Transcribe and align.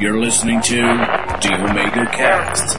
You're 0.00 0.18
listening 0.18 0.60
to 0.62 0.74
The 0.74 1.56
Omega 1.62 2.06
Cast. 2.10 2.78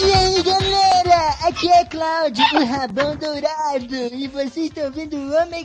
E 0.00 0.12
aí 0.12 0.42
galera, 0.42 1.34
aqui 1.46 1.70
é 1.70 1.84
Cláudio, 1.84 2.44
o 2.54 2.64
Rabão 2.66 3.16
Dourado, 3.16 4.13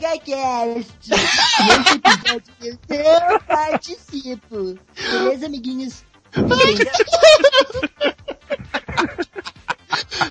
Omega 0.00 0.18
Cast. 0.20 1.10
Nesse 1.10 1.94
episódio 1.96 2.78
eu 2.88 3.40
participo. 3.40 4.78
Beleza, 4.96 5.46
amiguinhos? 5.46 6.04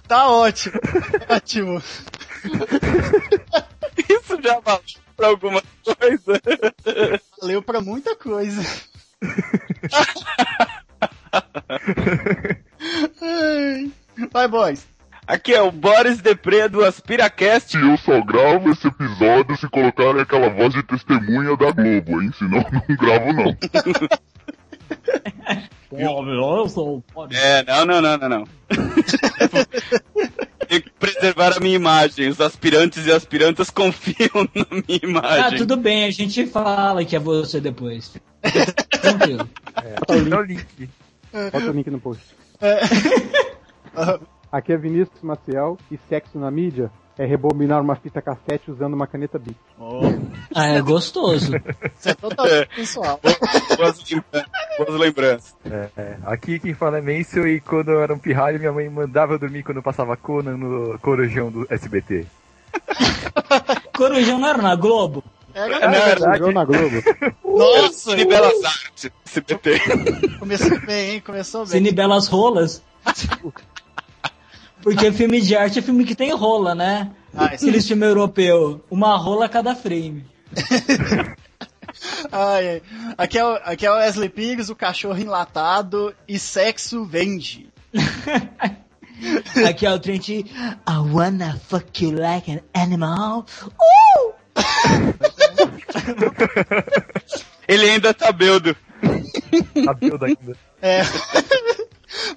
Tá 0.08 0.30
ótimo. 0.30 0.80
ótimo. 1.30 1.84
Isso 4.10 4.42
já 4.42 4.60
valeu 4.60 4.82
pra 5.16 5.28
alguma 5.28 5.62
coisa. 5.84 6.42
Valeu 7.40 7.62
pra 7.62 7.80
muita 7.82 8.16
coisa. 8.16 8.64
Ai. 13.22 13.92
Vai, 14.32 14.48
boys. 14.48 14.88
Aqui 15.30 15.54
é 15.54 15.62
o 15.62 15.72
Boris 15.72 16.20
Depré 16.22 16.68
do 16.68 16.84
Aspiracast. 16.84 17.76
eu 17.78 17.96
só 18.00 18.20
gravo 18.20 18.72
esse 18.72 18.88
episódio 18.88 19.56
se 19.58 19.70
colocarem 19.70 20.22
aquela 20.22 20.50
voz 20.50 20.74
de 20.74 20.82
testemunha 20.82 21.56
da 21.56 21.70
Globo, 21.70 22.20
hein? 22.20 22.32
Senão 22.36 22.66
não 22.90 22.96
gravo 22.98 23.32
não. 23.34 23.56
É, 27.32 27.64
não, 27.64 27.86
não, 27.86 28.02
não, 28.02 28.18
não, 28.18 28.30
não. 28.30 28.44
Tem 30.68 30.82
que 30.82 30.90
preservar 31.00 31.58
a 31.58 31.60
minha 31.60 31.76
imagem. 31.76 32.28
Os 32.28 32.40
aspirantes 32.42 33.06
e 33.06 33.12
aspirantas 33.12 33.70
confiam 33.72 34.48
na 34.56 34.66
minha 34.72 35.00
Ah, 35.24 35.38
imagem. 35.40 35.58
tudo 35.60 35.78
bem, 35.78 36.06
a 36.06 36.12
gente 36.12 36.46
fala 36.48 37.04
que 37.06 37.16
é 37.16 37.20
você 37.20 37.60
depois. 37.60 38.16
Tranquilo. 39.02 39.50
Bota 40.08 40.14
o 40.14 40.42
link. 40.44 40.90
Bota 41.52 41.70
o 41.70 41.72
link 41.74 41.90
no 41.90 42.00
post. 42.00 42.24
Aqui 44.52 44.74
é 44.74 44.78
Vinícius 44.78 45.22
Maciel 45.22 45.78
e 45.92 46.00
sexo 46.10 46.40
na 46.40 46.50
mídia 46.50 46.92
é 47.18 47.26
rebobinar 47.26 47.82
uma 47.82 47.96
fita 47.96 48.22
cassete 48.22 48.72
usando 48.72 48.94
uma 48.94 49.06
caneta 49.06 49.38
Bic. 49.38 49.58
Ah, 50.56 50.68
é 50.68 50.82
gostoso. 50.82 51.52
Isso 52.00 52.10
é 52.10 52.14
totalmente 52.14 52.70
pessoal. 52.74 53.20
Boas 53.78 54.00
lembranças. 54.10 54.50
Boas 54.78 55.00
lembranças. 55.00 55.56
É, 55.98 56.18
aqui 56.24 56.60
quem 56.60 56.74
fala 56.74 56.98
é 56.98 57.02
Mansell 57.02 57.48
e 57.48 57.60
quando 57.60 57.92
eu 57.92 58.02
era 58.02 58.14
um 58.14 58.18
pirralho, 58.18 58.58
minha 58.58 58.72
mãe 58.72 58.90
mandava 58.90 59.34
eu 59.34 59.40
dormir 59.40 59.64
quando 59.64 59.78
eu 59.78 59.84
passava 59.84 60.16
Conan 60.16 60.56
no 60.58 60.98
Corujão 61.00 61.52
do 61.52 61.68
SBT. 61.70 62.26
Corujão 63.96 64.40
não 64.40 64.48
era 64.48 64.62
na 64.62 64.76
Globo? 64.76 65.22
Era, 65.54 65.76
É, 65.76 65.88
na 65.88 66.00
verdade, 66.06 66.38
Jogou 66.38 66.54
na 66.54 66.64
Globo. 66.64 67.04
Nossa, 67.44 68.12
Cine 68.12 68.26
Belas 68.26 68.64
Artes, 68.64 69.12
CBT. 69.26 70.38
começou 70.40 70.80
bem, 70.80 71.12
hein? 71.16 71.22
Começou 71.26 71.62
bem. 71.66 71.72
Cine 71.72 71.92
Belas 71.92 72.28
Rolas. 72.28 72.82
Porque 74.82 75.12
filme 75.12 75.42
de 75.42 75.56
arte 75.56 75.80
é 75.80 75.82
filme 75.82 76.06
que 76.06 76.16
tem 76.16 76.34
rola, 76.34 76.74
né? 76.74 77.12
Ah, 77.36 77.46
Aqueles 77.46 77.88
filmes 77.88 78.08
europeus. 78.08 78.80
Uma 78.90 79.16
rola 79.18 79.46
a 79.46 79.50
cada 79.50 79.76
frame. 79.76 80.26
Ai. 82.32 82.82
Aqui, 83.18 83.38
é 83.38 83.46
o, 83.46 83.56
aqui 83.64 83.86
é 83.86 83.92
o 83.92 83.96
Wesley 83.96 84.30
Pigs, 84.30 84.70
o 84.70 84.76
cachorro 84.76 85.20
enlatado 85.20 86.16
e 86.28 86.40
sexo 86.40 87.06
vende. 87.06 87.70
Aqui 89.68 89.86
é 89.86 89.92
o 89.92 90.00
Trent. 90.00 90.30
I 90.30 90.46
wanna 91.12 91.60
fuck 91.68 92.02
you 92.04 92.12
like 92.12 92.50
an 92.50 92.62
animal. 92.74 93.46
Uh! 93.66 94.34
Ele 97.68 97.90
ainda 97.90 98.14
tá 98.14 98.32
beldo. 98.32 98.76
A 99.88 99.94
build 99.94 100.24
ainda. 100.26 100.56
É. 100.82 101.02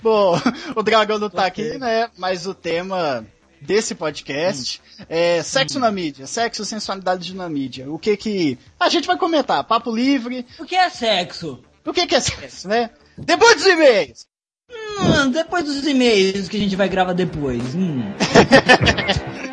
Bom, 0.03 0.35
o 0.75 0.83
dragão 0.83 1.19
não 1.19 1.31
tá 1.31 1.47
aqui, 1.47 1.79
né? 1.79 2.11
Mas 2.19 2.47
o 2.47 2.55
tema 2.55 3.25
desse 3.61 3.95
podcast 3.95 4.81
é 5.09 5.43
sexo 5.43 5.79
na 5.79 5.91
mídia, 5.93 6.27
sexo, 6.27 6.65
sensualidade 6.65 7.35
na 7.35 7.49
mídia. 7.49 7.91
O 7.91 7.99
que 7.99 8.17
que 8.17 8.59
a 8.79 8.89
gente 8.89 9.07
vai 9.07 9.17
comentar? 9.17 9.63
Papo 9.65 9.95
livre. 9.95 10.45
O 10.59 10.65
que 10.65 10.75
é 10.75 10.91
sexo? 10.91 11.61
O 11.85 11.93
que 11.93 12.07
que 12.07 12.15
é 12.15 12.21
sexo, 12.21 12.69
né? 12.69 12.91
Depois 13.17 13.57
dos 13.57 13.67
e-mails. 13.67 14.27
Hum, 14.71 15.31
depois 15.31 15.65
dos 15.65 15.87
e-mails 15.87 16.49
que 16.49 16.57
a 16.57 16.61
gente 16.61 16.77
vai 16.77 16.89
gravar 16.89 17.13
depois. 17.13 17.75
Hum. 17.75 18.03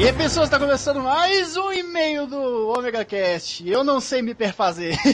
E 0.00 0.06
aí, 0.06 0.14
pessoas, 0.14 0.48
tá 0.48 0.58
começando 0.58 1.02
mais 1.02 1.58
um 1.58 1.70
e-mail 1.70 2.26
do 2.26 2.70
Omega 2.70 3.04
Cast. 3.04 3.68
Eu 3.68 3.84
não 3.84 4.00
sei 4.00 4.22
me 4.22 4.34
perfazer. 4.34 4.96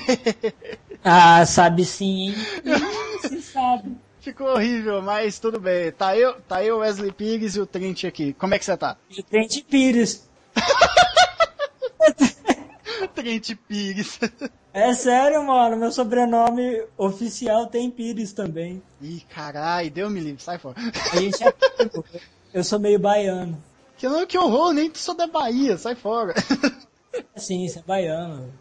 Ah, 1.09 1.47
sabe 1.47 1.85
sim, 1.85 2.35
Se 3.23 3.41
sabe. 3.43 3.97
Ficou 4.21 4.49
horrível, 4.49 5.01
mas 5.03 5.39
tudo 5.39 5.61
bem. 5.61 5.93
Tá 5.93 6.17
eu, 6.17 6.41
tá 6.41 6.65
eu, 6.65 6.79
Wesley 6.79 7.13
Pigs 7.13 7.57
e 7.57 7.61
o 7.61 7.67
Trent 7.67 8.05
aqui. 8.05 8.33
Como 8.33 8.55
é 8.55 8.59
que 8.59 8.65
você 8.65 8.77
tá? 8.77 8.97
E 9.11 9.21
o 9.21 9.23
Trent 9.23 9.63
Pires. 9.65 10.29
Trent 13.15 13.55
Pigs. 13.69 14.19
É 14.73 14.95
sério, 14.95 15.45
mano. 15.45 15.77
Meu 15.77 15.93
sobrenome 15.93 16.83
oficial 16.97 17.67
tem 17.67 17.89
Pires 17.89 18.33
também. 18.33 18.83
Ih, 19.01 19.21
caralho, 19.29 19.91
deu 19.91 20.11
me 20.11 20.19
livre, 20.19 20.43
sai 20.43 20.59
fora. 20.59 20.77
A 21.13 21.21
gente 21.21 21.45
é. 21.45 21.55
Eu 22.53 22.65
sou 22.65 22.81
meio 22.81 22.99
baiano. 22.99 23.63
Que, 23.97 24.09
não, 24.09 24.27
que 24.27 24.37
horror, 24.39 24.73
nem 24.73 24.91
sou 24.95 25.15
da 25.15 25.27
Bahia, 25.27 25.79
sai 25.79 25.95
fora. 25.95 26.35
Sim, 27.37 27.65
isso 27.65 27.79
é 27.79 27.83
baiano. 27.83 28.53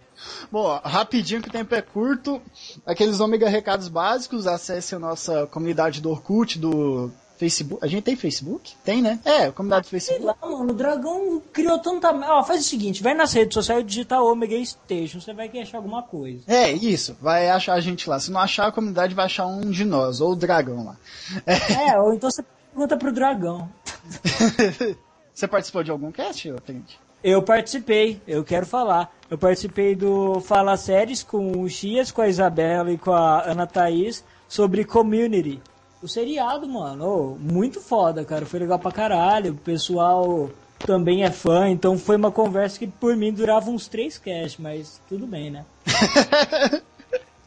Bom, 0.52 0.80
rapidinho 0.84 1.42
que 1.42 1.50
o 1.50 1.52
tempo 1.52 1.76
é 1.76 1.82
curto. 1.82 2.42
Aqueles 2.86 3.20
ômega 3.20 3.50
recados 3.50 3.90
básicos, 3.90 4.48
acesse 4.48 4.96
a 4.96 5.00
nossa 5.00 5.46
comunidade 5.48 6.02
do 6.02 6.10
Orkut, 6.10 6.58
do 6.58 7.12
Facebook. 7.38 7.84
A 7.84 7.88
gente 7.88 8.04
tem 8.04 8.16
Facebook? 8.16 8.74
Tem, 8.84 9.02
né? 9.02 9.20
É, 9.26 9.52
comunidade 9.52 9.88
do 9.88 9.90
Sei 9.90 10.00
Facebook. 10.00 10.26
lá, 10.26 10.38
mano, 10.42 10.72
o 10.72 10.74
dragão 10.74 11.42
criou 11.52 11.80
tanta. 11.80 12.12
Ó, 12.12 12.44
faz 12.44 12.62
o 12.62 12.64
seguinte: 12.64 13.04
vai 13.04 13.14
nas 13.14 13.34
redes 13.34 13.54
sociais 13.54 13.82
e 13.82 13.84
digita 13.84 14.22
Omega 14.22 14.56
Station, 14.66 15.20
você 15.20 15.34
vai 15.34 15.50
achar 15.60 15.78
alguma 15.78 16.04
coisa. 16.04 16.44
É, 16.48 16.72
isso. 16.72 17.16
Vai 17.22 17.50
achar 17.50 17.74
a 17.74 17.82
gente 17.82 18.10
lá. 18.10 18.20
Se 18.20 18.32
não 18.32 18.40
achar, 18.40 18.68
a 18.68 18.72
comunidade 18.72 19.14
vai 19.14 19.26
achar 19.26 19.46
um 19.46 19.70
de 19.70 19.84
nós, 19.84 20.22
ou 20.22 20.32
o 20.32 20.36
dragão 20.36 20.86
lá. 20.86 20.98
É, 21.46 22.00
ou 22.00 22.14
então 22.14 22.32
você 22.32 22.44
pergunta 22.72 22.98
pro 22.98 23.12
dragão. 23.12 23.70
Você 25.36 25.50
participou 25.50 25.84
de 25.84 25.92
algum 25.92 26.14
cast, 26.14 26.50
Trent? 26.66 26.94
Eu 27.22 27.44
participei, 27.44 28.22
eu 28.26 28.42
quero 28.42 28.66
falar. 28.66 29.14
Eu 29.30 29.38
participei 29.38 29.94
do 29.94 30.40
Fala 30.40 30.78
Séries 30.78 31.24
com 31.24 31.62
o 31.62 31.68
Chias, 31.68 32.10
com 32.10 32.22
a 32.22 32.30
Isabela 32.30 32.90
e 32.90 32.98
com 32.98 33.12
a 33.12 33.44
Ana 33.44 33.68
Thaís 33.68 34.24
sobre 34.48 34.86
Community. 34.86 35.60
O 36.02 36.08
seriado, 36.08 36.70
mano, 36.70 37.06
ô, 37.06 37.36
muito 37.38 37.82
foda, 37.82 38.24
cara. 38.24 38.46
Foi 38.46 38.62
legal 38.62 38.80
pra 38.80 38.94
caralho. 38.94 39.52
O 39.52 39.58
pessoal 39.58 40.50
também 40.80 41.26
é 41.26 41.32
fã, 41.32 41.68
então 41.68 41.98
foi 41.98 42.16
uma 42.16 42.32
conversa 42.32 42.80
que 42.80 42.88
por 42.88 43.14
mim 43.18 43.34
durava 43.34 43.70
uns 43.70 43.90
três 43.90 44.18
casts, 44.18 44.58
mas 44.58 45.02
tudo 45.10 45.28
bem, 45.28 45.52
né? 45.52 45.66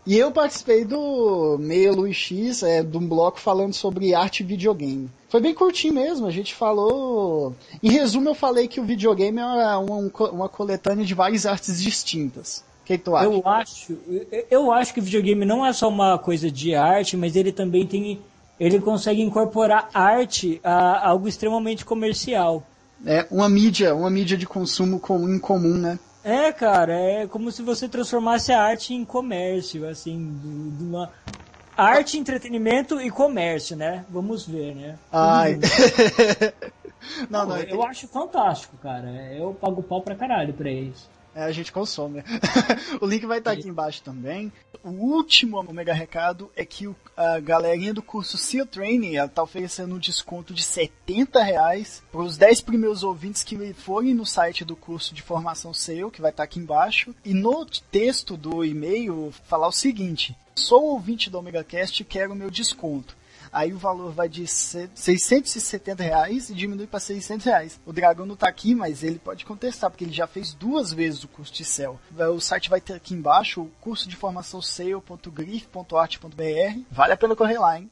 E 0.08 0.16
eu 0.16 0.32
participei 0.32 0.87
do 0.87 1.58
Meia 1.60 1.93
Luz 1.93 2.16
X, 2.16 2.62
é, 2.62 2.82
de 2.82 2.96
um 2.96 3.06
bloco 3.06 3.38
falando 3.38 3.75
sobre 3.75 4.14
arte 4.14 4.40
e 4.40 4.46
videogame. 4.46 5.10
Foi 5.28 5.38
bem 5.38 5.52
curtinho 5.52 5.93
mesmo, 5.93 6.26
a 6.26 6.31
gente 6.31 6.55
falou. 6.55 7.55
Em 7.82 7.90
resumo, 7.90 8.31
eu 8.31 8.34
falei 8.34 8.66
que 8.66 8.81
o 8.81 8.84
videogame 8.84 9.38
é 9.38 9.44
uma, 9.76 10.10
uma, 10.31 10.49
coletânea 10.49 11.05
de 11.05 11.12
várias 11.12 11.44
artes 11.44 11.82
distintas. 11.82 12.64
O 12.82 12.87
que, 12.87 12.96
tu 12.96 13.14
acha? 13.14 13.26
Eu 13.26 13.43
acho, 13.46 13.99
eu- 14.50 14.72
acho 14.72 14.94
que 14.94 15.00
o 15.00 15.02
videogame 15.02 15.44
não 15.44 15.66
é 15.66 15.75
só 15.75 15.90
uma 15.90 16.16
coisa 16.16 16.50
de 16.50 16.75
arte, 16.75 17.14
mas 17.14 17.37
ele 17.37 17.52
também 17.52 17.87
tem, 17.87 18.19
ele 18.58 18.81
consegue 18.81 19.20
incorporar 19.20 19.90
arte 19.93 20.58
a 20.64 21.06
algo 21.06 21.28
extremamente 21.28 21.84
comercial. 21.84 22.62
É 23.04 23.26
uma 23.31 23.46
mídia, 23.46 23.94
uma 23.94 24.08
mídia 24.08 24.38
de 24.38 24.46
consumo 24.46 24.99
com, 24.99 25.28
em 25.28 25.38
comum, 25.38 25.75
né? 25.75 25.99
É, 26.25 26.53
cara, 26.53 26.93
é 26.93 27.26
como 27.26 27.50
se 27.50 27.62
você 27.62 27.88
transformasse 27.88 28.53
a 28.53 28.61
arte 28.62 28.93
em 28.93 29.05
comércio, 29.05 29.88
assim, 29.88 30.37
de 30.76 30.85
uma 30.85 31.11
arte, 31.76 32.19
entretenimento 32.19 33.00
e 33.00 33.11
comércio, 33.11 33.76
né? 33.76 34.05
Vamos 34.11 34.47
ver, 34.47 34.75
né? 34.75 34.99
Ai. 35.12 35.59
não, 37.31 37.47
não, 37.47 37.56
eu 37.59 37.82
acho 37.85 38.09
fantástico, 38.09 38.76
cara. 38.79 39.09
Eu 39.32 39.55
pago 39.55 39.82
pau 39.82 40.03
pra 40.03 40.17
caralho 40.17 40.53
pra 40.55 40.70
isso. 40.70 41.09
É, 41.34 41.44
a 41.44 41.52
gente 41.52 41.70
consome. 41.70 42.25
o 43.00 43.06
link 43.06 43.25
vai 43.26 43.38
estar 43.38 43.52
aqui 43.52 43.69
embaixo 43.69 44.02
também. 44.02 44.52
O 44.82 44.90
último 44.90 45.62
mega 45.72 45.92
recado 45.92 46.50
é 46.56 46.64
que 46.64 46.86
o- 46.86 46.96
a 47.16 47.38
galerinha 47.38 47.92
do 47.94 48.02
curso 48.02 48.36
SEAL 48.38 48.66
Training 48.66 49.16
ela 49.16 49.28
tá 49.28 49.42
oferecendo 49.42 49.94
um 49.94 49.98
desconto 49.98 50.52
de 50.54 50.62
70 50.62 51.42
reais 51.42 52.02
para 52.10 52.22
os 52.22 52.36
10 52.36 52.60
primeiros 52.62 53.02
ouvintes 53.02 53.42
que 53.42 53.72
forem 53.75 54.14
no 54.14 54.25
site 54.26 54.64
do 54.64 54.75
curso 54.75 55.14
de 55.14 55.22
formação 55.22 55.72
SEAL, 55.75 56.10
que 56.10 56.20
vai 56.22 56.30
estar 56.30 56.42
aqui 56.44 56.58
embaixo. 56.58 57.14
E 57.25 57.34
no 57.34 57.64
texto 57.90 58.36
do 58.36 58.64
e-mail 58.64 59.32
falar 59.46 59.69
o 59.69 59.72
seguinte: 59.72 60.36
sou 60.54 60.84
ouvinte 60.84 61.28
do 61.30 61.38
Omega 61.38 61.62
Cast 61.62 62.02
e 62.02 62.06
quero 62.06 62.32
o 62.32 62.36
meu 62.36 62.50
desconto. 62.50 63.16
Aí 63.53 63.73
o 63.73 63.79
valor 63.79 64.12
vai 64.12 64.29
de 64.29 64.47
se- 64.47 64.91
670 64.95 66.03
reais 66.03 66.50
e 66.50 66.55
diminui 66.55 66.87
para 66.87 67.00
600 67.00 67.47
reais. 67.47 67.81
O 67.87 67.93
Dragão 67.93 68.27
não 68.27 68.37
tá 68.37 68.49
aqui, 68.49 68.75
mas 68.75 69.03
ele 69.03 69.19
pode 69.19 69.45
contestar, 69.45 69.91
porque 69.91 70.05
ele 70.05 70.12
já 70.12 70.27
fez 70.27 70.55
duas 70.55 70.93
vezes 70.93 71.25
o 71.25 71.29
curso 71.29 71.53
de 71.53 71.65
céu. 71.65 71.99
O 72.35 72.41
site 72.41 72.71
vai 72.71 72.81
ter 72.81 72.95
aqui 72.95 73.15
embaixo 73.15 73.62
o 73.62 73.71
curso 73.81 74.09
de 74.09 74.17
formação 74.17 74.61
sale.grif.art.br. 74.62 76.81
Vale 76.91 77.12
a 77.12 77.17
pena 77.17 77.37
correr 77.37 77.59
lá, 77.59 77.79
hein? 77.79 77.91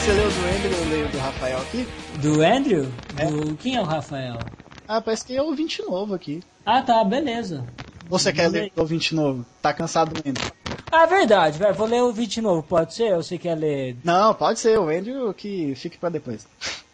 Você 0.00 0.12
leu 0.12 0.28
do 0.28 0.48
Ender, 0.48 0.72
eu 0.78 0.88
leio 0.90 1.08
do 1.08 1.18
Rafael 1.18 1.58
aqui? 1.58 1.88
Do 2.20 2.42
Andrew? 2.42 2.84
Do... 2.84 3.56
Quem 3.56 3.76
é 3.76 3.80
o 3.80 3.84
Rafael? 3.84 4.38
Ah, 4.86 5.00
parece 5.00 5.24
que 5.24 5.36
é 5.36 5.42
ouvinte 5.42 5.82
novo 5.82 6.14
aqui. 6.14 6.42
Ah, 6.64 6.82
tá, 6.82 7.02
beleza. 7.04 7.64
Você 8.08 8.32
quer 8.32 8.48
ler 8.48 8.70
do 8.74 8.80
ouvinte 8.80 9.14
novo? 9.14 9.44
Tá 9.62 9.72
cansado 9.72 10.12
do 10.20 10.28
Ender? 10.28 10.52
Ah, 10.92 11.06
verdade, 11.06 11.58
vai, 11.58 11.72
vou 11.72 11.86
ler 11.86 12.02
o 12.02 12.12
20 12.12 12.40
novo, 12.40 12.62
pode 12.62 12.94
ser? 12.94 13.14
Ou 13.14 13.22
você 13.22 13.36
quer 13.36 13.56
ler 13.56 13.96
Não, 14.04 14.32
pode 14.34 14.60
ser, 14.60 14.78
o 14.78 14.88
Andrew 14.88 15.32
que 15.34 15.74
fique 15.74 15.98
pra 15.98 16.08
depois. 16.08 16.46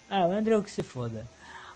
Ah, 0.09 0.27
o 0.27 0.33
André 0.33 0.55
é 0.55 0.57
o 0.57 0.63
que 0.63 0.71
se 0.71 0.83
foda. 0.83 1.27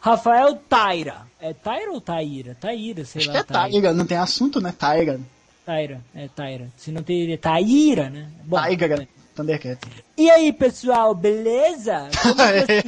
Rafael 0.00 0.56
Taira. 0.69 1.22
É 1.40 1.52
Taira 1.52 1.90
ou 1.93 2.00
Taíra? 2.00 2.56
Taíra, 2.58 3.05
sei 3.05 3.20
Acho 3.22 3.32
lá. 3.32 3.44
que 3.44 3.52
é 3.52 3.66
Tiger, 3.70 3.94
não 3.94 4.06
tem 4.06 4.16
assunto, 4.16 4.61
né? 4.61 4.72
Tiger. 4.72 5.20
Taira, 5.66 6.00
é 6.14 6.28
Taira. 6.28 6.69
Se 6.76 6.90
não 6.90 7.02
teria 7.02 7.37
Taíra, 7.38 8.08
né? 8.11 8.28
Bom, 8.44 8.61
Tiger, 8.62 9.08
Thundercat. 9.35 9.79
E 10.17 10.31
aí, 10.31 10.53
pessoal, 10.53 11.15
beleza? 11.15 12.09
Como 12.23 12.35
vocês 12.37 12.85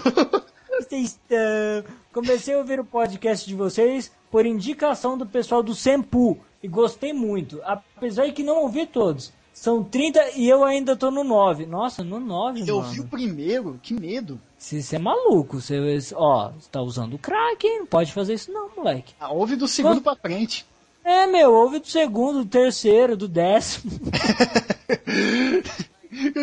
vocês 0.69 1.09
estão? 1.11 1.91
Comecei 2.13 2.53
a 2.53 2.57
ouvir 2.57 2.79
o 2.79 2.85
podcast 2.85 3.47
de 3.47 3.55
vocês 3.55 4.11
por 4.29 4.45
indicação 4.45 5.17
do 5.17 5.25
pessoal 5.25 5.63
do 5.63 5.73
Sempu 5.73 6.37
e 6.61 6.67
gostei 6.67 7.13
muito, 7.13 7.61
apesar 7.63 8.25
de 8.25 8.33
que 8.33 8.43
não 8.43 8.61
ouvi 8.63 8.85
todos. 8.85 9.31
São 9.53 9.83
30 9.83 10.31
e 10.37 10.47
eu 10.47 10.63
ainda 10.63 10.95
tô 10.95 11.11
no 11.11 11.23
9. 11.23 11.65
Nossa, 11.65 12.03
no 12.03 12.19
9, 12.19 12.63
Eu 12.67 12.77
mano. 12.81 12.91
vi 12.91 12.99
o 13.01 13.07
primeiro, 13.07 13.79
que 13.83 13.93
medo. 13.93 14.39
Você 14.57 14.95
é 14.95 14.99
maluco, 14.99 15.59
você, 15.59 15.77
ó, 16.15 16.51
você 16.51 16.69
tá 16.71 16.81
usando 16.81 17.17
crack, 17.17 17.65
hein? 17.67 17.79
Não 17.79 17.85
pode 17.85 18.13
fazer 18.13 18.33
isso 18.35 18.51
não, 18.51 18.69
moleque. 18.75 19.13
Ah, 19.19 19.31
ouve 19.31 19.55
do 19.55 19.67
segundo 19.67 20.01
pra 20.01 20.15
frente. 20.15 20.65
É, 21.03 21.25
meu, 21.27 21.53
ouve 21.53 21.79
do 21.79 21.87
segundo, 21.87 22.43
do 22.43 22.49
terceiro, 22.49 23.17
do 23.17 23.27
décimo. 23.27 23.91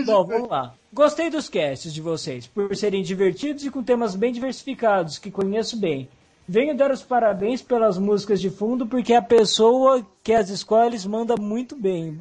Bom, 0.05 0.25
vamos 0.25 0.49
lá. 0.49 0.75
Gostei 0.93 1.31
dos 1.31 1.49
casts 1.49 1.93
de 1.93 2.01
vocês, 2.01 2.47
por 2.47 2.75
serem 2.75 3.03
divertidos 3.03 3.65
e 3.65 3.71
com 3.71 3.83
temas 3.83 4.17
bem 4.17 4.33
diversificados, 4.33 5.19
que 5.19 5.31
conheço 5.31 5.77
bem. 5.77 6.09
Venho 6.49 6.75
dar 6.75 6.91
os 6.91 7.03
parabéns 7.03 7.61
pelas 7.61 7.99
músicas 7.99 8.41
de 8.41 8.49
fundo, 8.49 8.87
porque 8.87 9.13
a 9.13 9.21
pessoa 9.21 10.05
que 10.25 10.33
as 10.33 10.49
escolhe 10.49 10.97
manda 11.07 11.37
muito 11.39 11.77
bem. 11.77 12.19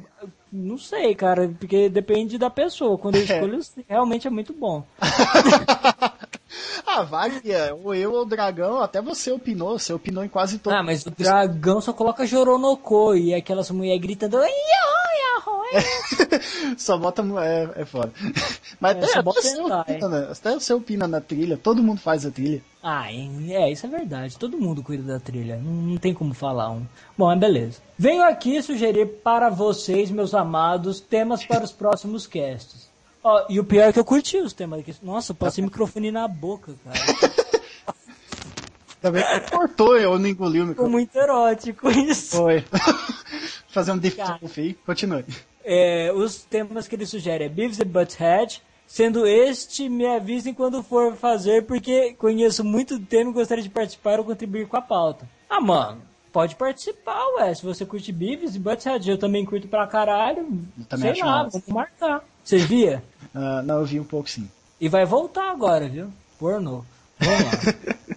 Não 0.52 0.76
sei, 0.76 1.14
cara, 1.14 1.48
porque 1.58 1.88
depende 1.88 2.36
da 2.36 2.50
pessoa. 2.50 2.98
Quando 2.98 3.16
eu 3.16 3.24
escolho, 3.24 3.58
realmente 3.88 4.26
é 4.26 4.30
muito 4.30 4.52
bom. 4.52 4.84
Varia. 7.02 7.74
Ou 7.82 7.94
eu 7.94 8.12
ou 8.12 8.22
o 8.22 8.24
Dragão, 8.24 8.80
até 8.80 9.00
você 9.00 9.30
opinou. 9.30 9.78
Você 9.78 9.92
opinou 9.92 10.24
em 10.24 10.28
quase 10.28 10.58
todos. 10.58 10.78
Ah, 10.78 10.82
mas 10.82 11.04
o 11.06 11.10
dragão 11.10 11.80
só 11.80 11.92
coloca 11.92 12.26
Joronoko 12.26 13.14
e 13.14 13.34
aquelas 13.34 13.70
mulheres 13.70 14.00
gritando. 14.00 14.38
Só 16.76 16.96
bota. 16.96 17.22
É, 17.42 17.82
é 17.82 17.84
foda. 17.84 18.12
Mas 18.80 18.96
É, 18.96 18.98
até, 18.98 19.06
só 19.06 19.12
até 19.12 19.22
bota 19.22 19.42
você 19.42 19.60
opina, 19.60 20.08
né? 20.08 20.28
até 20.30 20.54
você 20.54 20.72
opina 20.74 21.08
na 21.08 21.20
trilha. 21.20 21.56
Todo 21.56 21.82
mundo 21.82 22.00
faz 22.00 22.24
a 22.24 22.30
trilha. 22.30 22.62
Ah, 22.82 23.12
é, 23.12 23.70
isso 23.70 23.86
é 23.86 23.88
verdade. 23.88 24.38
Todo 24.38 24.58
mundo 24.58 24.82
cuida 24.82 25.02
da 25.02 25.20
trilha. 25.20 25.56
Não, 25.56 25.72
não 25.72 25.96
tem 25.96 26.14
como 26.14 26.32
falar 26.32 26.70
um. 26.70 26.86
Bom, 27.16 27.26
mas 27.26 27.38
beleza. 27.38 27.80
Venho 27.98 28.22
aqui 28.22 28.62
sugerir 28.62 29.06
para 29.22 29.50
vocês, 29.50 30.10
meus 30.10 30.34
amados, 30.34 31.00
temas 31.00 31.44
para 31.44 31.64
os 31.64 31.72
próximos 31.72 32.26
casts. 32.26 32.87
Ó, 33.28 33.44
e 33.50 33.60
o 33.60 33.64
pior 33.64 33.88
é 33.88 33.92
que 33.92 33.98
eu 33.98 34.04
curti 34.06 34.38
os 34.38 34.54
temas 34.54 34.80
aqui. 34.80 34.94
Nossa, 35.02 35.32
eu 35.32 35.36
passei 35.36 35.62
microfone 35.62 36.10
na 36.10 36.26
boca, 36.26 36.74
cara. 36.82 36.98
Também 39.02 39.22
cortou, 39.50 39.96
eu 39.98 40.18
não 40.18 40.26
engoli 40.26 40.62
o 40.62 40.68
Ficou 40.68 40.88
microfone. 40.88 40.92
muito 40.92 41.16
erótico 41.16 41.90
isso. 41.90 42.36
Foi. 42.36 42.64
Fazer 43.68 43.92
um 43.92 44.00
aí. 44.56 44.74
Continue. 44.86 45.26
É, 45.62 46.10
os 46.14 46.42
temas 46.42 46.88
que 46.88 46.96
ele 46.96 47.04
sugere 47.04 47.44
é 47.44 47.48
Beavis 47.50 47.78
and 47.78 47.88
Butthead, 47.88 48.62
sendo 48.86 49.26
este, 49.26 49.90
me 49.90 50.06
avisem 50.06 50.54
quando 50.54 50.82
for 50.82 51.14
fazer, 51.14 51.66
porque 51.66 52.14
conheço 52.14 52.64
muito 52.64 52.98
do 52.98 53.04
tema 53.04 53.30
e 53.30 53.34
gostaria 53.34 53.62
de 53.62 53.68
participar 53.68 54.18
ou 54.18 54.24
contribuir 54.24 54.66
com 54.66 54.78
a 54.78 54.82
pauta. 54.82 55.28
Ah, 55.50 55.60
mano, 55.60 56.00
pode 56.32 56.54
participar, 56.56 57.20
ué, 57.36 57.54
se 57.54 57.64
você 57.64 57.84
curte 57.86 58.12
Beavis 58.12 58.54
e 58.54 58.58
Butthead, 58.58 59.10
eu 59.10 59.18
também 59.18 59.44
curto 59.44 59.66
pra 59.68 59.86
caralho, 59.86 60.46
também 60.88 61.12
sei 61.14 61.22
acho 61.22 61.24
lá, 61.30 61.42
vamos 61.44 61.66
marcar. 61.68 62.24
Você 62.44 62.58
via? 62.58 63.02
Ah, 63.34 63.62
não, 63.62 63.78
eu 63.80 63.84
vi 63.84 64.00
um 64.00 64.04
pouco 64.04 64.28
sim. 64.30 64.48
E 64.80 64.88
vai 64.88 65.04
voltar 65.04 65.50
agora, 65.50 65.88
viu? 65.88 66.08
Pornô. 66.38 66.84
Vamos 67.18 67.40
lá. 67.44 68.14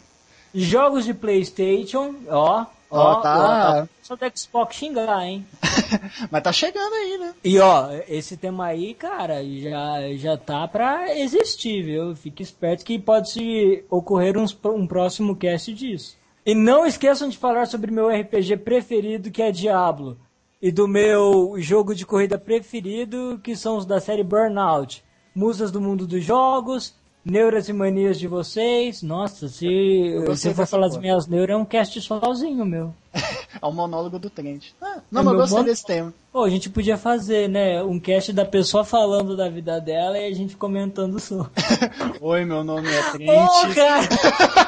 Jogos 0.54 1.06
de 1.06 1.14
Playstation, 1.14 2.14
ó, 2.30 2.66
ó, 2.90 3.12
Ó, 3.12 3.16
tá. 3.22 3.84
ó, 3.84 3.88
só 4.04 4.16
do 4.18 4.26
Xbox 4.38 4.76
xingar, 4.76 5.24
hein? 5.26 5.46
Mas 6.30 6.44
tá 6.44 6.52
chegando 6.52 6.94
aí, 6.94 7.18
né? 7.18 7.34
E 7.44 7.58
ó, 7.60 7.90
esse 8.08 8.36
tema 8.36 8.66
aí, 8.66 8.94
cara, 8.94 9.42
já, 9.44 10.14
já 10.18 10.38
tá 10.38 10.68
pra 10.68 11.18
existir, 11.18 11.84
viu? 11.84 12.14
Fique 12.18 12.44
esperto 12.44 12.84
que 12.84 13.00
pode 13.00 13.32
se 13.32 13.84
ocorrer 13.90 14.38
uns- 14.38 14.58
um 14.66 14.86
próximo 14.86 15.36
cast 15.38 15.74
disso. 15.74 16.18
E 16.46 16.56
não 16.56 16.86
esqueçam 16.86 17.30
de 17.30 17.38
falar 17.38 17.68
sobre 17.68 17.92
meu 17.92 18.10
RPG 18.10 18.58
preferido, 18.58 19.30
que 19.30 19.42
é 19.42 19.52
Diablo. 19.52 20.18
E 20.62 20.72
do 20.72 20.88
meu 20.88 21.56
jogo 21.58 21.94
de 21.96 22.06
corrida 22.06 22.38
preferido, 22.38 23.40
que 23.44 23.56
são 23.56 23.78
os 23.78 23.86
da 23.86 24.00
série 24.00 24.24
Burnout. 24.24 25.04
Musas 25.36 25.72
do 25.72 25.80
mundo 25.82 26.06
dos 26.06 26.24
jogos, 26.24 26.94
neuras 27.24 27.70
e 27.70 27.74
manias 27.74 28.20
de 28.20 28.28
vocês. 28.28 29.02
Nossa, 29.02 29.48
se 29.48 29.66
eu 29.66 30.36
for 30.54 30.68
falar 30.68 30.88
das 30.88 30.98
minhas 30.98 31.26
neuras, 31.28 31.56
é 31.56 31.58
um 31.58 31.66
cast 31.66 32.00
sozinho, 32.02 32.66
meu. 32.66 32.94
É 33.62 33.66
o 33.68 33.72
monólogo 33.72 34.18
do 34.18 34.30
Trent. 34.30 34.70
Ah, 34.82 35.00
não, 35.12 35.22
É 35.22 35.24
mas 35.26 35.34
eu 35.34 35.40
gostei 35.40 35.58
mono- 35.58 35.70
desse 35.70 35.86
tema. 35.86 36.14
Pô, 36.32 36.44
a 36.46 36.50
gente 36.50 36.70
podia 36.70 36.98
fazer, 36.98 37.50
né, 37.50 37.84
um 37.84 38.00
cast 38.00 38.32
da 38.32 38.46
pessoa 38.46 38.84
falando 38.86 39.36
da 39.36 39.50
vida 39.50 39.80
dela 39.80 40.18
e 40.18 40.26
a 40.26 40.34
gente 40.34 40.56
comentando 40.56 41.20
só. 41.20 41.48
Oi, 42.22 42.46
meu 42.46 42.64
nome 42.64 42.88
é 42.90 43.12
Trent. 43.12 43.30
Ô, 43.30 43.76
cara! 43.76 44.08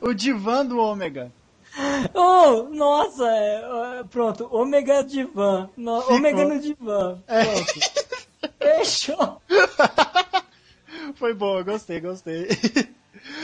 o 0.00 0.12
divã 0.12 0.64
do 0.64 0.78
Ômega. 0.78 1.32
Ô, 2.14 2.64
nossa, 2.64 3.26
é, 3.26 4.00
é, 4.00 4.04
pronto, 4.04 4.46
ômega 4.52 5.02
divã. 5.02 5.70
No, 5.76 6.00
ômega 6.12 6.44
no 6.44 6.60
divã. 6.60 7.18
Pronto. 7.26 8.52
Fechou. 8.58 9.40
Foi 11.14 11.32
bom, 11.32 11.62
gostei, 11.64 12.00
gostei. 12.00 12.48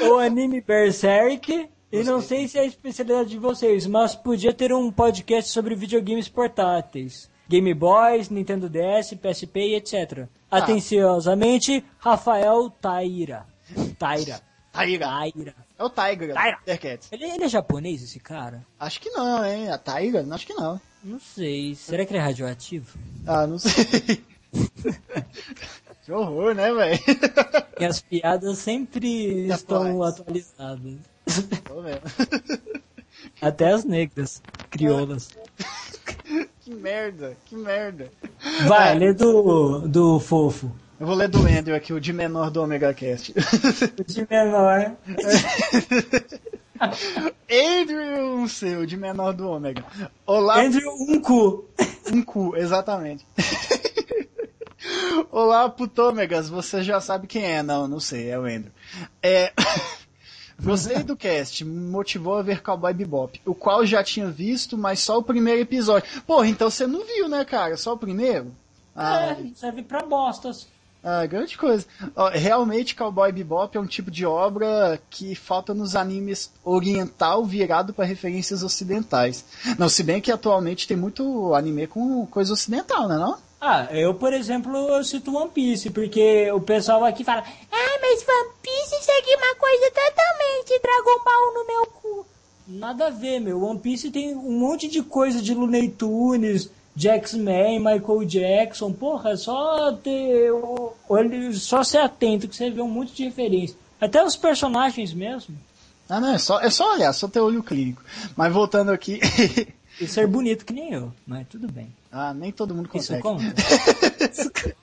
O 0.01 0.19
anime 0.19 0.61
Berserk. 0.61 1.69
E 1.91 2.03
não 2.03 2.21
sei 2.21 2.47
se 2.47 2.59
é 2.59 2.63
a 2.63 2.67
especialidade 2.67 3.31
de 3.31 3.39
vocês, 3.39 3.87
mas 3.87 4.15
podia 4.15 4.53
ter 4.53 4.75
um 4.75 4.93
podcast 4.93 5.51
sobre 5.51 5.75
videogames 5.75 6.29
portáteis. 6.29 7.31
Game 7.49 7.73
Boys, 7.73 8.29
Nintendo 8.29 8.69
DS, 8.69 9.15
PSP 9.15 9.61
e 9.61 9.75
etc. 9.77 10.29
Atenciosamente, 10.51 11.83
Rafael 11.99 12.69
Taira. 12.69 13.47
Taira. 13.99 14.43
Tiger. 14.71 15.01
Taira. 15.09 15.68
É 15.79 15.85
o 15.85 15.89
Tiger. 15.91 16.35
Tiger. 16.35 16.59
Thundercats. 16.59 17.09
Ele, 17.13 17.25
ele 17.25 17.45
é 17.45 17.49
japonês, 17.49 18.03
esse 18.03 18.19
cara? 18.19 18.67
Acho 18.81 19.01
que 19.01 19.11
não, 19.11 19.45
hein? 19.45 19.71
A 19.71 19.79
Tiger? 19.79 20.27
Acho 20.33 20.47
que 20.47 20.55
não. 20.55 20.81
Não 21.05 21.21
sei. 21.21 21.75
Será 21.77 22.05
que 22.05 22.13
ele 22.13 22.19
é 22.19 22.23
radioativo? 22.23 22.99
Ah, 23.27 23.47
não 23.47 23.59
sei. 23.59 24.25
que 26.05 26.11
horror, 26.13 26.55
né, 26.55 26.73
velho? 26.73 26.99
E 27.79 27.85
as 27.85 28.01
piadas 28.01 28.59
sempre 28.59 29.07
E 29.07 29.49
estão 29.51 30.03
atualizadas. 30.03 30.95
Tô 31.65 31.81
vendo. 31.83 32.03
Até 33.41 33.73
as 33.73 33.85
negras, 33.85 34.43
crioulas. 34.71 35.31
que 36.61 36.75
merda, 36.75 37.37
que 37.45 37.55
merda. 37.57 38.11
Vai, 38.67 38.99
lê 38.99 39.13
do, 39.13 39.87
do 39.87 40.19
fofo. 40.19 40.73
Eu 41.00 41.07
vou 41.07 41.14
ler 41.14 41.28
do 41.28 41.38
Andrew 41.47 41.76
aqui, 41.76 41.93
o 41.93 42.00
de 42.00 42.12
menor 42.12 42.50
do 42.50 42.61
Omega 42.61 42.93
Cast. 42.93 43.33
De 43.33 44.26
menor. 44.28 44.97
Andrew, 47.49 48.49
seu, 48.49 48.85
de 48.85 48.97
menor 48.97 49.33
do 49.33 49.49
Ômega. 49.49 49.85
Olá, 50.26 50.61
Andrew, 50.61 50.90
um 51.09 51.21
cu. 51.21 51.69
Um 52.12 52.23
cu, 52.23 52.57
exatamente. 52.57 53.25
Olá, 55.31 55.69
putômegas, 55.69 56.49
você 56.49 56.83
já 56.83 57.00
sabe 57.00 57.26
quem 57.26 57.45
é. 57.45 57.62
Não, 57.62 57.87
não 57.87 58.00
sei, 58.00 58.31
é 58.31 58.38
o 58.38 58.45
Andrew. 58.45 58.73
É... 59.23 59.52
Gostei 60.61 61.05
do 61.05 61.17
cast, 61.17 61.64
motivou 61.64 62.37
a 62.37 62.43
ver 62.43 62.61
Cowboy 62.61 62.93
Bebop, 62.93 63.40
o 63.47 63.55
qual 63.55 63.87
já 63.87 64.02
tinha 64.02 64.28
visto, 64.28 64.76
mas 64.76 64.99
só 64.99 65.19
o 65.19 65.23
primeiro 65.23 65.61
episódio. 65.61 66.11
Porra, 66.26 66.49
então 66.49 66.69
você 66.69 66.85
não 66.85 67.05
viu, 67.05 67.28
né, 67.28 67.45
cara? 67.45 67.76
Só 67.76 67.93
o 67.93 67.99
primeiro? 67.99 68.50
Ah, 68.97 69.31
É, 69.31 69.37
serve 69.55 69.85
pra 69.85 70.02
bostas. 70.02 70.67
Ah, 71.02 71.25
grande 71.26 71.57
coisa. 71.57 71.87
Realmente, 72.33 72.95
Cowboy 72.95 73.33
Bebop 73.33 73.76
é 73.76 73.81
um 73.81 73.87
tipo 73.87 74.11
de 74.11 74.26
obra 74.26 75.00
que 75.09 75.35
falta 75.35 75.73
nos 75.73 75.95
animes 75.95 76.50
oriental 76.64 77.45
virado 77.45 77.93
para 77.95 78.05
referências 78.05 78.62
ocidentais. 78.62 79.45
Não, 79.78 79.88
se 79.88 80.02
bem 80.02 80.21
que 80.21 80.33
atualmente 80.33 80.88
tem 80.88 80.97
muito 80.97 81.55
anime 81.55 81.87
com 81.87 82.26
coisa 82.26 82.52
ocidental, 82.52 83.09
né 83.09 83.17
não? 83.17 83.38
Ah, 83.61 83.88
eu, 83.90 84.14
por 84.14 84.33
exemplo, 84.33 84.76
eu 84.76 85.02
cito 85.02 85.37
One 85.37 85.50
Piece, 85.50 85.90
porque 85.90 86.50
o 86.52 86.61
pessoal 86.61 87.05
aqui 87.05 87.25
fala, 87.25 87.43
ah, 87.43 87.99
mas 88.00 88.21
One 88.21 88.50
Piece 88.62 89.05
segue 89.05 89.35
uma 89.37 89.55
coisa 89.57 89.90
totalmente 89.90 90.81
Dragon 90.81 91.25
Ball 91.25 91.55
no 91.55 91.67
meu 91.67 91.87
cu. 91.87 92.26
Nada 92.69 93.07
a 93.07 93.11
ver, 93.11 93.40
meu. 93.40 93.62
One 93.62 93.81
Piece 93.81 94.11
tem 94.11 94.37
um 94.37 94.59
monte 94.59 94.87
de 94.88 95.02
coisa 95.02 95.40
de 95.40 95.55
Looney 95.55 95.88
Tunes, 95.88 96.71
X-Men, 97.07 97.78
Michael 97.78 98.25
Jackson. 98.25 98.93
Porra, 98.93 99.31
é 99.33 99.37
só 99.37 99.93
ter. 99.93 100.50
olhe- 101.09 101.52
Só 101.55 101.85
ser 101.85 101.99
atento 101.99 102.49
que 102.49 102.57
você 102.57 102.71
vê 102.71 102.81
um 102.81 102.88
monte 102.88 103.12
de 103.14 103.25
referência. 103.25 103.76
Até 104.00 104.25
os 104.25 104.35
personagens 104.35 105.12
mesmo. 105.12 105.55
Ah, 106.09 106.19
não, 106.21 106.33
é 106.35 106.38
só, 106.38 106.59
é 106.61 106.71
só 106.71 106.95
olhar, 106.95 107.12
só 107.12 107.28
ter 107.28 107.40
olho 107.40 107.62
clínico. 107.62 108.02
Mas 108.35 108.52
voltando 108.52 108.90
aqui. 108.90 109.21
E 110.00 110.07
ser 110.07 110.28
bonito 110.28 110.64
que 110.64 110.73
nem 110.73 110.93
eu, 110.93 111.12
mas 111.26 111.45
tudo 111.49 111.67
bem. 111.73 111.93
ah, 112.12 112.33
nem 112.33 112.52
todo 112.52 112.73
mundo 112.73 112.88
Isso 112.95 113.19
consegue. 113.19 113.21
conta. 113.21 113.43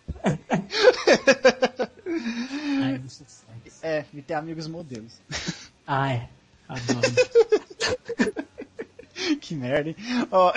Ai, 2.84 2.98
você 3.00 3.24
sabe. 3.26 3.72
É, 3.82 4.04
e 4.14 4.22
ter 4.22 4.34
amigos 4.34 4.68
modelos. 4.68 5.14
Ai, 5.88 6.28
adoro. 6.68 7.00
que 9.42 9.56
merda, 9.56 9.90
hein? 9.90 9.96
Ó, 10.32 10.52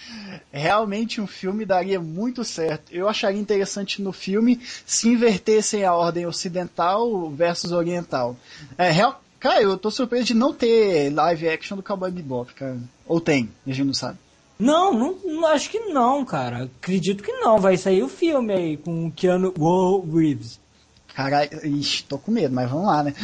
realmente 0.52 1.20
um 1.20 1.26
filme 1.26 1.64
daria 1.64 2.00
muito 2.00 2.44
certo. 2.44 2.92
Eu 2.92 3.08
acharia 3.08 3.40
interessante 3.40 4.02
no 4.02 4.12
filme 4.12 4.60
se 4.84 5.08
invertessem 5.08 5.84
a 5.84 5.94
ordem 5.94 6.26
ocidental 6.26 7.30
versus 7.30 7.72
oriental. 7.72 8.36
É, 8.76 8.90
real... 8.90 9.22
Cara, 9.38 9.62
eu 9.62 9.78
tô 9.78 9.90
surpreso 9.90 10.26
de 10.26 10.34
não 10.34 10.52
ter 10.52 11.10
live 11.10 11.48
action 11.48 11.74
do 11.74 11.82
Cowboy 11.82 12.10
Bebop, 12.10 12.52
cara. 12.52 12.78
Ou 13.06 13.18
tem, 13.18 13.50
a 13.66 13.70
gente 13.70 13.86
não 13.86 13.94
sabe. 13.94 14.18
Não, 14.58 14.92
não, 15.24 15.46
acho 15.46 15.70
que 15.70 15.78
não, 15.78 16.22
cara. 16.26 16.64
Acredito 16.64 17.22
que 17.22 17.32
não. 17.32 17.58
Vai 17.58 17.78
sair 17.78 18.02
o 18.02 18.08
filme 18.08 18.52
aí 18.52 18.76
com 18.76 19.06
o 19.06 19.10
Keanu 19.10 19.54
Reeves. 20.14 20.60
Caralho, 21.20 21.50
ixi, 21.66 22.02
tô 22.04 22.16
com 22.16 22.30
medo, 22.30 22.54
mas 22.54 22.70
vamos 22.70 22.86
lá, 22.86 23.02
né? 23.02 23.14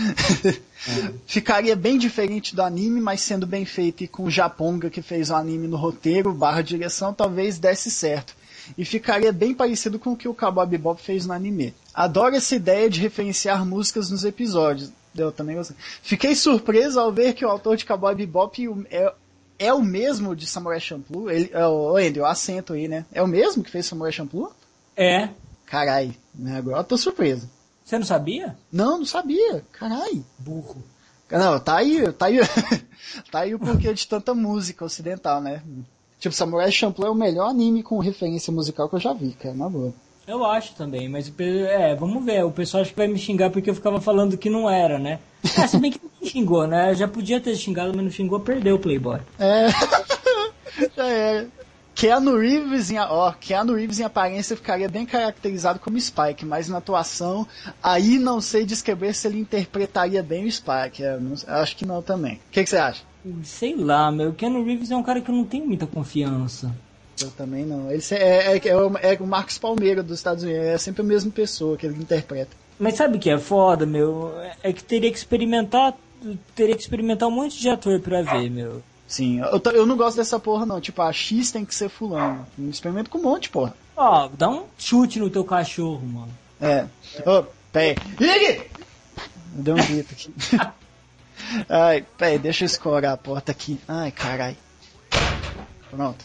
Ficaria 1.27 1.75
bem 1.75 1.97
diferente 1.97 2.55
do 2.55 2.61
anime, 2.61 3.01
mas 3.01 3.23
sendo 3.23 3.47
bem 3.47 3.65
feito 3.65 4.05
e 4.05 4.09
com 4.09 4.25
o 4.25 4.31
Japonga 4.31 4.91
que 4.91 5.01
fez 5.01 5.31
o 5.31 5.35
anime 5.35 5.67
no 5.67 5.79
roteiro, 5.79 6.35
barra 6.35 6.61
direção, 6.61 7.15
talvez 7.15 7.59
desse 7.59 7.91
certo. 7.91 8.35
E 8.77 8.85
ficaria 8.85 9.33
bem 9.33 9.55
parecido 9.55 9.99
com 9.99 10.13
o 10.13 10.17
que 10.17 10.29
o 10.29 10.35
Cowboy 10.35 10.67
Bebop 10.67 11.01
fez 11.01 11.25
no 11.25 11.33
anime. 11.33 11.75
Adoro 11.95 12.37
essa 12.37 12.55
ideia 12.55 12.91
de 12.91 13.01
referenciar 13.01 13.65
músicas 13.65 14.11
nos 14.11 14.25
episódios. 14.25 14.93
Eu 15.17 15.33
também 15.33 15.57
gostei. 15.57 15.75
Fiquei 16.03 16.35
surpreso 16.35 17.01
ao 17.01 17.11
ver 17.11 17.33
que 17.33 17.47
o 17.47 17.49
autor 17.49 17.79
de 17.79 17.87
Cowboy 17.87 18.15
Bebop 18.15 18.87
é, 18.91 19.15
é 19.59 19.73
o 19.73 19.81
mesmo 19.81 20.37
de 20.37 20.47
Samurai 20.47 20.81
Champloo. 20.81 21.31
Ele, 21.31 21.49
é 21.51 21.67
o 21.67 21.97
Andy, 21.97 22.21
acento 22.21 22.75
aí, 22.75 22.89
né? 22.89 23.07
É 23.11 23.23
o 23.23 23.27
mesmo 23.27 23.65
que 23.65 23.71
fez 23.71 23.87
Samurai 23.87 24.13
Champloo? 24.13 24.53
É. 24.95 25.31
Carai, 25.65 26.15
né? 26.35 26.59
agora 26.59 26.81
eu 26.81 26.85
tô 26.85 26.99
surpreso. 26.99 27.56
Você 27.87 28.01
não 28.01 28.05
sabia? 28.05 28.57
Não, 28.73 28.99
não 28.99 29.07
sabia. 29.07 29.65
Carai. 29.71 30.21
Burro. 30.41 30.83
Não, 31.31 31.61
tá 31.61 31.77
aí, 31.77 32.13
tá 32.13 32.27
aí. 32.27 32.41
tá 33.31 33.41
aí 33.41 33.55
o 33.55 33.61
porquê 33.61 33.95
de 33.95 34.09
tanta 34.09 34.35
música 34.35 34.85
ocidental, 34.85 35.41
né? 35.41 35.63
Tipo, 36.19 36.35
Samurai 36.35 36.73
Champloo 36.73 37.07
é 37.07 37.11
o 37.13 37.15
melhor 37.15 37.49
anime 37.49 37.85
com 37.85 38.01
referência 38.01 38.53
musical 38.53 38.89
que 38.89 38.97
eu 38.97 39.01
já 39.01 39.13
vi, 39.13 39.35
cara, 39.35 39.55
na 39.55 39.69
boa. 39.69 39.95
Eu 40.27 40.45
acho 40.45 40.75
também, 40.75 41.09
mas 41.09 41.33
é, 41.39 41.95
vamos 41.95 42.25
ver. 42.25 42.45
O 42.45 42.51
pessoal 42.51 42.83
acho 42.83 42.91
que 42.91 42.97
vai 42.97 43.07
me 43.07 43.21
xingar 43.21 43.51
porque 43.51 43.71
eu 43.71 43.75
ficava 43.75 44.01
falando 44.01 44.37
que 44.37 44.51
não 44.51 44.69
era, 44.69 44.99
né? 44.99 45.21
Ah, 45.57 45.69
se 45.69 45.79
bem 45.79 45.93
que 45.93 46.01
não 46.03 46.29
xingou, 46.29 46.67
né? 46.67 46.93
Já 46.93 47.07
podia 47.07 47.41
ter 47.41 47.55
xingado, 47.55 47.93
mas 47.95 48.05
não 48.05 48.11
xingou, 48.11 48.41
perdeu 48.41 48.75
o 48.75 48.81
Playboy. 48.81 49.21
É. 49.39 49.69
Já 50.97 51.07
era. 51.07 51.49
Keanu 51.97 52.37
Reeves, 52.39 52.91
em, 52.91 52.99
ó, 52.99 53.33
Keanu 53.33 53.75
Reeves 53.75 53.99
em 53.99 54.05
aparência 54.05 54.55
ficaria 54.55 54.87
bem 54.89 55.07
caracterizado 55.07 55.79
como 55.81 55.99
Spike, 55.99 56.45
mas 56.45 56.69
na 56.69 56.77
atuação, 56.77 57.49
aí 57.83 58.19
não 58.19 58.39
sei 58.41 58.67
descrever 58.67 59.15
se 59.15 59.27
ele 59.27 59.41
interpretaria 59.41 60.23
bem 60.23 60.45
o 60.45 60.53
Spike. 60.53 61.03
é, 61.03 61.19
não- 61.19 61.35
acho 61.61 61.75
que 61.75 61.87
não 61.87 62.03
também. 62.03 62.35
O 62.35 62.41
que, 62.51 62.63
que 62.63 62.69
você 62.69 62.77
acha? 62.77 63.03
Sei 63.43 63.75
lá, 63.75 64.13
meu. 64.13 64.35
Keanu 64.35 64.63
Reeves 64.63 64.91
é 64.91 64.97
um 64.97 65.03
cara 65.03 65.21
que 65.23 65.31
eu 65.31 65.35
não 65.35 65.45
tenho 65.45 65.67
muita 65.67 65.87
confiança. 65.87 66.71
Eu 67.21 67.31
também 67.31 67.65
não. 67.65 67.91
Ele 67.91 68.03
é, 68.11 68.57
é, 68.59 68.69
é 68.69 68.77
o, 68.77 68.97
é 68.99 69.17
o 69.19 69.27
Marcos 69.27 69.57
Palmeira 69.57 70.03
dos 70.03 70.19
Estados 70.19 70.45
Unidos, 70.45 70.63
é 70.63 70.77
sempre 70.79 71.01
a 71.01 71.05
mesma 71.05 71.31
pessoa 71.31 71.79
que 71.79 71.87
ele 71.87 71.97
interpreta. 71.99 72.51
Mas 72.79 72.95
sabe 72.95 73.17
o 73.17 73.19
que 73.21 73.31
é 73.31 73.39
foda, 73.39 73.87
meu? 73.87 74.35
É 74.63 74.71
que 74.71 74.85
teria 74.85 75.11
que 75.11 75.17
experimentar. 75.17 75.95
Teria 76.55 76.75
que 76.77 76.83
experimentar 76.83 77.27
um 77.27 77.33
monte 77.33 77.59
de 77.59 77.71
ator 77.71 77.99
pra 78.01 78.21
ver, 78.21 78.51
meu. 78.51 78.83
Sim, 79.07 79.41
eu, 79.41 79.63
eu 79.73 79.87
não 79.87 79.97
gosto 79.97 80.17
dessa 80.17 80.39
porra 80.39 80.67
não. 80.67 80.81
Tipo, 80.81 81.03
a 81.03 81.13
X 81.13 81.51
tem 81.51 81.65
que 81.65 81.75
ser 81.75 81.89
fulano. 81.89 82.47
Um 82.59 82.69
experimento 82.69 83.09
com 83.09 83.19
um 83.19 83.23
monte, 83.23 83.49
porra. 83.49 83.75
Ó, 83.97 84.29
dá 84.29 84.49
um 84.49 84.65
chute 84.77 85.19
no 85.19 85.31
teu 85.31 85.45
cachorro, 85.45 86.05
mano. 86.07 86.33
É. 86.61 86.87
Ô, 87.29 87.45
peraí. 87.73 87.99
Ig! 88.19 88.71
Deu 89.53 89.75
um 89.75 89.79
grito 89.79 90.13
aqui. 90.13 90.35
Ai, 91.69 92.05
peraí, 92.19 92.39
deixa 92.39 92.65
eu 92.65 92.67
escorar 92.67 93.13
a 93.13 93.17
porta 93.17 93.53
aqui. 93.53 93.81
Ai, 93.87 94.11
carai. 94.11 94.57
Pronto. 95.91 96.25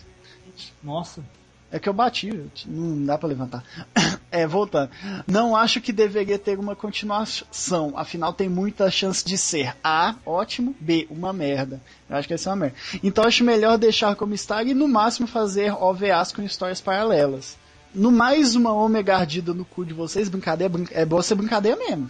Nossa. 0.84 1.24
É 1.72 1.80
que 1.80 1.88
eu 1.88 1.94
bati, 1.94 2.30
não 2.68 3.06
dá 3.06 3.18
pra 3.18 3.30
levantar. 3.30 3.64
É, 4.34 4.48
voltando. 4.48 4.90
Não 5.28 5.58
acho 5.58 5.82
que 5.82 5.92
deveria 5.92 6.40
ter 6.40 6.58
uma 6.58 6.74
continuação, 6.74 7.92
afinal 7.98 8.32
tem 8.32 8.48
muita 8.48 8.90
chance 8.90 9.26
de 9.26 9.38
ser 9.38 9.76
A, 9.84 10.16
ótimo, 10.26 10.74
B, 10.80 11.06
uma 11.10 11.34
merda. 11.34 11.82
Eu 12.10 12.16
acho 12.16 12.30
que 12.30 12.34
essa 12.34 12.50
é 12.50 12.52
uma 12.52 12.56
merda. 12.56 12.76
Então 13.04 13.26
acho 13.26 13.44
melhor 13.44 13.78
deixar 13.78 14.16
como 14.16 14.34
está 14.34 14.64
e 14.64 14.74
no 14.74 14.88
máximo 14.88 15.28
fazer 15.28 15.74
OVAs 15.74 16.32
com 16.32 16.42
histórias 16.44 16.80
paralelas. 16.80 17.58
No 17.94 18.10
mais 18.10 18.56
uma 18.56 18.72
ômega 18.74 19.18
ardida 19.18 19.54
no 19.54 19.66
cu 19.66 19.84
de 19.84 19.94
vocês, 19.94 20.30
brincadeira, 20.30 20.72
brin- 20.72 20.88
é 20.92 21.04
boa 21.04 21.22
ser 21.22 21.36
brincadeira 21.36 21.78
mesmo. 21.78 22.10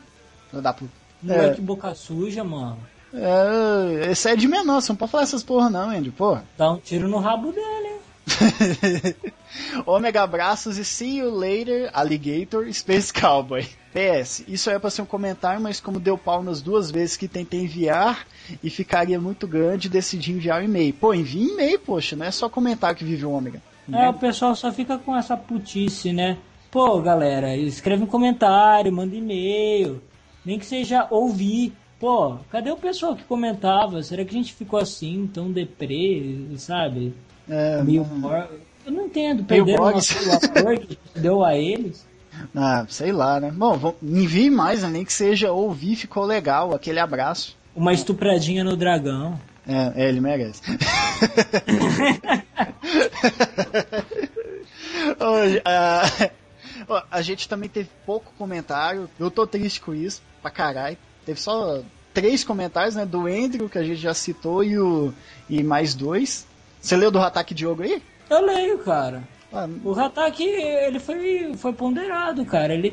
Filho 0.52 0.62
da 0.62 0.72
puta. 0.74 0.92
Moleque 1.24 1.60
boca 1.62 1.96
suja, 1.96 2.44
mano. 2.44 2.78
É, 3.14 4.12
esse 4.12 4.30
é 4.30 4.36
de 4.36 4.48
menor, 4.48 4.80
você 4.82 4.92
não 4.92 4.96
pode 4.98 5.12
falar 5.12 5.24
essas 5.24 5.42
porra 5.44 5.70
não, 5.72 5.90
Andy, 5.90 6.12
porra. 6.12 6.44
Dá 6.58 6.72
um 6.72 6.78
tiro 6.78 7.08
no 7.08 7.18
rabo 7.18 7.52
dele, 7.52 7.88
hein? 7.88 8.01
Ômega 9.86 10.22
abraços 10.22 10.78
e 10.78 10.86
see 10.86 11.18
you 11.18 11.30
later, 11.30 11.90
Alligator 11.94 12.72
Space 12.74 13.12
Cowboy. 13.14 13.68
PS, 13.94 14.46
isso 14.48 14.70
é 14.70 14.80
pra 14.80 14.90
ser 14.90 15.02
um 15.02 15.06
comentário, 15.06 15.62
mas 15.62 15.82
como 15.82 16.00
deu 16.00 16.18
pau 16.18 16.42
nas 16.42 16.62
duas 16.62 16.90
vezes 16.90 17.18
que 17.18 17.28
tentei 17.28 17.62
enviar 17.62 18.26
e 18.64 18.70
ficaria 18.70 19.20
muito 19.20 19.46
grande, 19.46 19.90
decidi 19.90 20.32
enviar 20.32 20.62
um 20.62 20.66
e-mail. 20.66 20.94
Pô, 20.94 21.14
envia 21.14 21.52
e-mail, 21.52 21.80
poxa, 21.80 22.16
não 22.16 22.26
é 22.26 22.32
só 22.32 22.48
comentário 22.48 22.98
que 22.98 23.04
vive 23.04 23.26
o 23.26 23.32
Ômega. 23.32 23.62
É, 23.92 24.08
o 24.08 24.14
pessoal 24.14 24.56
só 24.56 24.72
fica 24.72 24.98
com 24.98 25.16
essa 25.16 25.36
putice, 25.36 26.14
né? 26.14 26.38
Pô, 26.70 27.02
galera, 27.02 27.58
escreve 27.58 28.04
um 28.04 28.08
comentário, 28.08 28.94
manda 28.94 29.14
e-mail. 29.14 30.02
Nem 30.46 30.58
que 30.58 30.66
seja 30.66 31.06
ouvir. 31.10 31.74
Pô, 32.02 32.38
cadê 32.52 32.72
o 32.72 32.78
pessoal 32.78 33.16
que 33.16 33.24
comentava? 33.26 34.02
Será 34.02 34.26
que 34.26 34.32
a 34.32 34.34
gente 34.34 34.56
ficou 34.56 34.80
assim, 34.80 35.30
tão 35.32 35.52
deprê, 35.52 36.36
sabe? 36.58 37.14
É, 37.48 37.84
Meio 37.84 38.04
mor- 38.04 38.50
Eu 38.84 38.92
não 38.92 39.06
entendo. 39.06 39.44
Perderam 39.44 39.84
o 39.84 39.92
nosso 39.92 40.16
apoio 40.32 40.80
que 40.80 40.86
a 40.88 40.90
gente 40.90 41.20
deu 41.20 41.46
a 41.46 41.56
eles. 41.56 42.04
ah, 42.56 42.88
sei 42.90 43.12
lá, 43.12 43.40
né? 43.40 43.52
Bom, 43.52 43.94
envie 44.02 44.50
mais, 44.50 44.82
né? 44.82 44.90
nem 44.90 45.06
que 45.06 45.14
seja 45.14 45.52
ouvir, 45.52 45.96
ficou 45.96 46.26
legal, 46.26 46.74
aquele 46.74 47.00
abraço. 47.00 47.56
Uma 47.76 47.94
estupradinha 47.94 48.64
no 48.64 48.76
dragão. 48.76 49.40
É, 49.68 50.04
é, 50.04 50.10
ele 50.10 50.20
merece. 50.20 50.60
Hoje, 55.20 55.62
ó, 56.90 57.04
a 57.12 57.22
gente 57.22 57.48
também 57.48 57.70
teve 57.70 57.90
pouco 58.08 58.34
comentário. 58.40 59.08
Eu 59.20 59.30
tô 59.30 59.46
triste 59.46 59.80
com 59.80 59.94
isso, 59.94 60.20
pra 60.42 60.50
caralho. 60.50 60.98
Teve 61.26 61.40
só 61.40 61.82
três 62.14 62.44
comentários, 62.44 62.96
né? 62.96 63.06
Do 63.06 63.28
Andrew, 63.28 63.70
que 63.70 63.78
a 63.78 63.84
gente 63.84 64.00
já 64.00 64.14
citou, 64.14 64.64
e, 64.64 64.78
o, 64.78 65.14
e 65.50 65.64
mais 65.64 65.94
dois. 65.94 66.46
Você 66.80 66.96
leu 66.96 67.12
do 67.12 67.20
Ataque 67.20 67.54
Diogo 67.54 67.84
aí? 67.84 68.02
Eu 68.30 68.46
leio, 68.46 68.80
cara. 68.80 69.24
Ah, 69.54 69.68
O 69.84 69.94
Hataki, 69.94 70.44
ele 70.44 71.00
foi, 71.00 71.54
foi 71.58 71.74
ponderado, 71.74 72.46
cara. 72.46 72.74
Ele, 72.74 72.92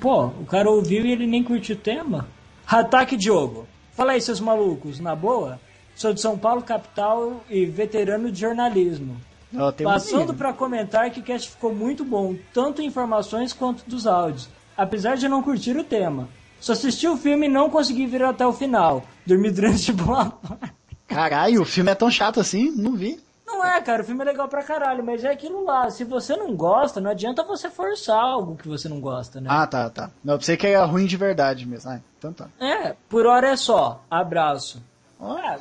pô, 0.00 0.26
o 0.26 0.44
cara 0.44 0.68
ouviu 0.68 1.06
e 1.06 1.12
ele 1.12 1.26
nem 1.26 1.44
curtiu 1.44 1.76
o 1.76 1.78
tema. 1.78 2.26
Hataki 2.66 3.16
Diogo. 3.16 3.66
Fala 3.92 4.12
aí, 4.12 4.20
seus 4.20 4.40
malucos, 4.40 4.98
na 4.98 5.14
boa? 5.14 5.60
Sou 5.94 6.12
de 6.12 6.20
São 6.20 6.36
Paulo, 6.36 6.62
capital 6.62 7.44
e 7.48 7.64
veterano 7.66 8.32
de 8.32 8.40
jornalismo. 8.40 9.16
Uma 9.52 9.70
Passando 9.72 10.32
pra 10.34 10.52
comentar 10.52 11.10
que 11.10 11.20
o 11.20 11.22
cast 11.22 11.50
ficou 11.50 11.74
muito 11.74 12.04
bom, 12.04 12.34
tanto 12.54 12.80
em 12.80 12.86
informações 12.86 13.52
quanto 13.52 13.84
dos 13.88 14.06
áudios, 14.06 14.48
apesar 14.76 15.16
de 15.16 15.28
não 15.28 15.42
curtir 15.42 15.76
o 15.76 15.84
tema. 15.84 16.28
Só 16.62 16.74
assisti 16.74 17.08
o 17.08 17.16
filme 17.16 17.46
e 17.46 17.50
não 17.50 17.68
consegui 17.68 18.06
vir 18.06 18.22
até 18.22 18.46
o 18.46 18.52
final. 18.52 19.02
Dormi 19.26 19.50
durante 19.50 19.90
boa 19.92 20.26
parte. 20.26 20.72
Caralho, 21.08 21.60
o 21.62 21.64
filme 21.64 21.90
é 21.90 21.94
tão 21.96 22.08
chato 22.08 22.38
assim? 22.38 22.70
Não 22.70 22.94
vi. 22.94 23.20
Não 23.44 23.64
é, 23.64 23.80
cara, 23.82 24.02
o 24.02 24.04
filme 24.04 24.22
é 24.22 24.24
legal 24.24 24.46
pra 24.48 24.62
caralho, 24.62 25.04
mas 25.04 25.24
é 25.24 25.32
aquilo 25.32 25.64
lá. 25.64 25.90
Se 25.90 26.04
você 26.04 26.36
não 26.36 26.54
gosta, 26.54 27.00
não 27.00 27.10
adianta 27.10 27.42
você 27.42 27.68
forçar 27.68 28.16
algo 28.16 28.56
que 28.56 28.68
você 28.68 28.88
não 28.88 29.00
gosta, 29.00 29.40
né? 29.40 29.48
Ah, 29.50 29.66
tá, 29.66 29.90
tá. 29.90 30.10
Não, 30.22 30.34
eu 30.34 30.38
pensei 30.38 30.56
que 30.56 30.68
era 30.68 30.84
ruim 30.84 31.04
de 31.04 31.16
verdade 31.16 31.66
mesmo. 31.66 31.90
Ah, 31.90 32.00
então 32.16 32.32
tá. 32.32 32.46
É, 32.60 32.94
por 33.08 33.26
hora 33.26 33.48
é 33.48 33.56
só. 33.56 34.00
Abraço. 34.08 34.80
Ah, 35.20 35.58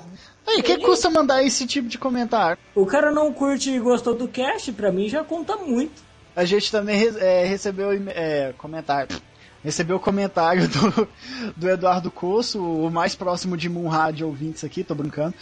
Aí, 0.47 0.61
que 0.61 0.77
custa 0.77 1.09
mandar 1.09 1.43
esse 1.43 1.65
tipo 1.65 1.87
de 1.89 1.97
comentário? 1.97 2.59
o 2.75 2.85
cara 2.85 3.11
não 3.11 3.33
curte 3.33 3.71
e 3.71 3.79
gostou 3.79 4.15
do 4.15 4.27
cast, 4.27 4.71
pra 4.71 4.91
mim 4.91 5.09
já 5.09 5.23
conta 5.23 5.55
muito. 5.57 6.03
A 6.35 6.45
gente 6.45 6.71
também 6.71 6.95
é, 7.19 7.43
recebeu 7.45 7.89
é, 8.09 8.53
comentário. 8.57 9.19
Recebeu 9.63 9.99
comentário 9.99 10.67
do, 10.67 11.07
do 11.55 11.69
Eduardo 11.69 12.09
Coço, 12.09 12.61
o 12.63 12.89
mais 12.89 13.15
próximo 13.15 13.55
de 13.55 13.69
Moon 13.69 13.87
Radio 13.87 14.27
ouvintes 14.27 14.63
aqui, 14.63 14.83
tô 14.83 14.95
brincando. 14.95 15.35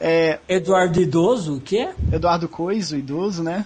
É, 0.00 0.38
Eduardo 0.48 1.00
Idoso, 1.00 1.56
o 1.56 1.60
quê? 1.60 1.90
Eduardo 2.10 2.48
Coiso, 2.48 2.96
idoso, 2.96 3.42
né? 3.42 3.64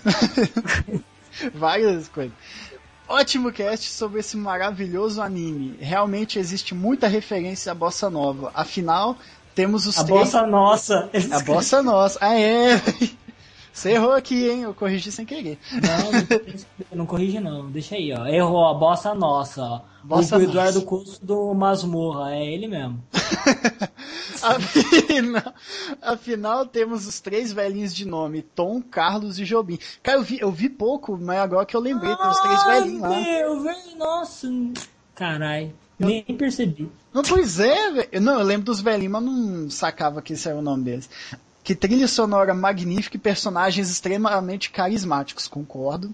Várias 1.54 2.08
coisas. 2.08 2.32
Ótimo 3.08 3.52
cast 3.52 3.90
sobre 3.90 4.20
esse 4.20 4.36
maravilhoso 4.36 5.20
anime. 5.20 5.76
Realmente 5.80 6.38
existe 6.38 6.74
muita 6.74 7.06
referência 7.06 7.72
à 7.72 7.74
bossa 7.74 8.08
nova. 8.08 8.50
Afinal, 8.54 9.16
temos 9.54 9.86
os 9.86 9.98
A 9.98 10.04
três. 10.04 10.20
bossa 10.20 10.46
nossa. 10.46 11.10
A 11.32 11.40
bossa 11.40 11.82
nossa. 11.82 12.18
Ah, 12.20 12.38
é. 12.38 12.80
Você 13.80 13.92
errou 13.92 14.12
aqui, 14.12 14.46
hein? 14.46 14.64
Eu 14.64 14.74
corrigi 14.74 15.10
sem 15.10 15.24
querer. 15.24 15.58
Não, 15.72 16.98
não, 16.98 17.06
corrige 17.06 17.40
não, 17.40 17.70
deixa 17.70 17.94
aí, 17.94 18.12
ó. 18.12 18.26
Errou, 18.26 18.66
a 18.66 18.74
bossa 18.74 19.14
nossa, 19.14 19.62
ó. 19.62 19.80
Bossa 20.04 20.36
o 20.36 20.42
Eduardo. 20.42 20.82
Costo 20.82 21.24
do 21.24 21.54
Masmorra, 21.54 22.34
é 22.34 22.44
ele 22.44 22.68
mesmo. 22.68 23.02
Afinal, 24.42 25.54
afinal, 26.00 26.66
temos 26.66 27.06
os 27.06 27.20
três 27.20 27.52
velhinhos 27.52 27.94
de 27.94 28.06
nome: 28.06 28.42
Tom, 28.42 28.82
Carlos 28.82 29.38
e 29.38 29.44
Jobim. 29.44 29.78
Cara, 30.02 30.18
eu 30.18 30.22
vi, 30.22 30.40
eu 30.40 30.50
vi 30.50 30.70
pouco, 30.70 31.18
mas 31.18 31.38
agora 31.38 31.66
que 31.66 31.76
eu 31.76 31.80
lembrei, 31.80 32.16
tem 32.16 32.26
os 32.26 32.40
três 32.40 32.64
velhinhos 32.64 33.02
lá. 33.02 33.08
Meu, 33.08 33.60
velho, 33.62 33.96
nossa, 33.98 34.48
carai, 35.14 35.72
nem 35.98 36.22
percebi. 36.22 36.90
Não, 37.12 37.22
pois 37.22 37.60
é, 37.60 37.90
velho. 37.90 38.20
Não, 38.20 38.38
eu 38.40 38.46
lembro 38.46 38.64
dos 38.64 38.80
velhinhos, 38.80 39.12
mas 39.12 39.22
não 39.22 39.70
sacava 39.70 40.22
que 40.22 40.32
esse 40.32 40.48
era 40.48 40.58
o 40.58 40.62
nome 40.62 40.84
deles. 40.84 41.08
Que 41.62 41.74
trilha 41.74 42.08
sonora 42.08 42.54
magnífica 42.54 43.16
e 43.16 43.20
personagens 43.20 43.90
extremamente 43.90 44.70
carismáticos, 44.70 45.46
concordo. 45.46 46.12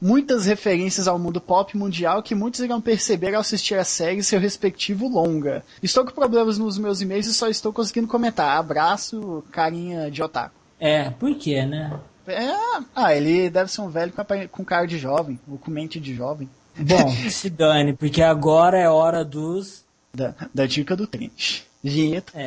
Muitas 0.00 0.46
referências 0.46 1.08
ao 1.08 1.18
mundo 1.18 1.40
pop 1.40 1.76
mundial 1.76 2.22
que 2.22 2.34
muitos 2.34 2.60
irão 2.60 2.80
perceber 2.80 3.34
ao 3.34 3.40
assistir 3.40 3.74
a 3.74 3.84
série 3.84 4.18
e 4.18 4.24
seu 4.24 4.38
respectivo 4.38 5.08
longa. 5.08 5.64
Estou 5.82 6.04
com 6.04 6.12
problemas 6.12 6.58
nos 6.58 6.78
meus 6.78 7.00
e-mails 7.00 7.26
e 7.26 7.34
só 7.34 7.48
estou 7.48 7.72
conseguindo 7.72 8.08
comentar. 8.08 8.58
Abraço, 8.58 9.44
carinha 9.50 10.10
de 10.10 10.22
otaku. 10.22 10.54
É, 10.78 11.10
por 11.10 11.34
quê, 11.36 11.64
né? 11.64 11.98
É, 12.26 12.54
ah, 12.94 13.14
ele 13.14 13.50
deve 13.50 13.70
ser 13.70 13.80
um 13.80 13.88
velho 13.88 14.12
com, 14.50 14.64
cara 14.64 14.86
de 14.86 14.98
jovem, 14.98 15.38
ou 15.48 15.58
com 15.58 15.70
mente 15.70 16.00
de 16.00 16.14
jovem. 16.14 16.48
Bom, 16.76 17.10
se 17.30 17.50
dane, 17.50 17.92
porque 17.92 18.22
agora 18.22 18.78
é 18.78 18.88
hora 18.88 19.24
dos... 19.24 19.84
Da, 20.12 20.34
da 20.54 20.64
dica 20.64 20.94
do 20.94 21.08
Trent. 21.08 21.62
Vinheta. 21.82 22.32
É. 22.34 22.46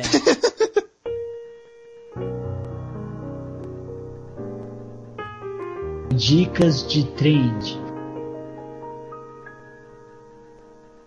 Dicas 6.14 6.88
de 6.88 7.04
trend. 7.12 7.78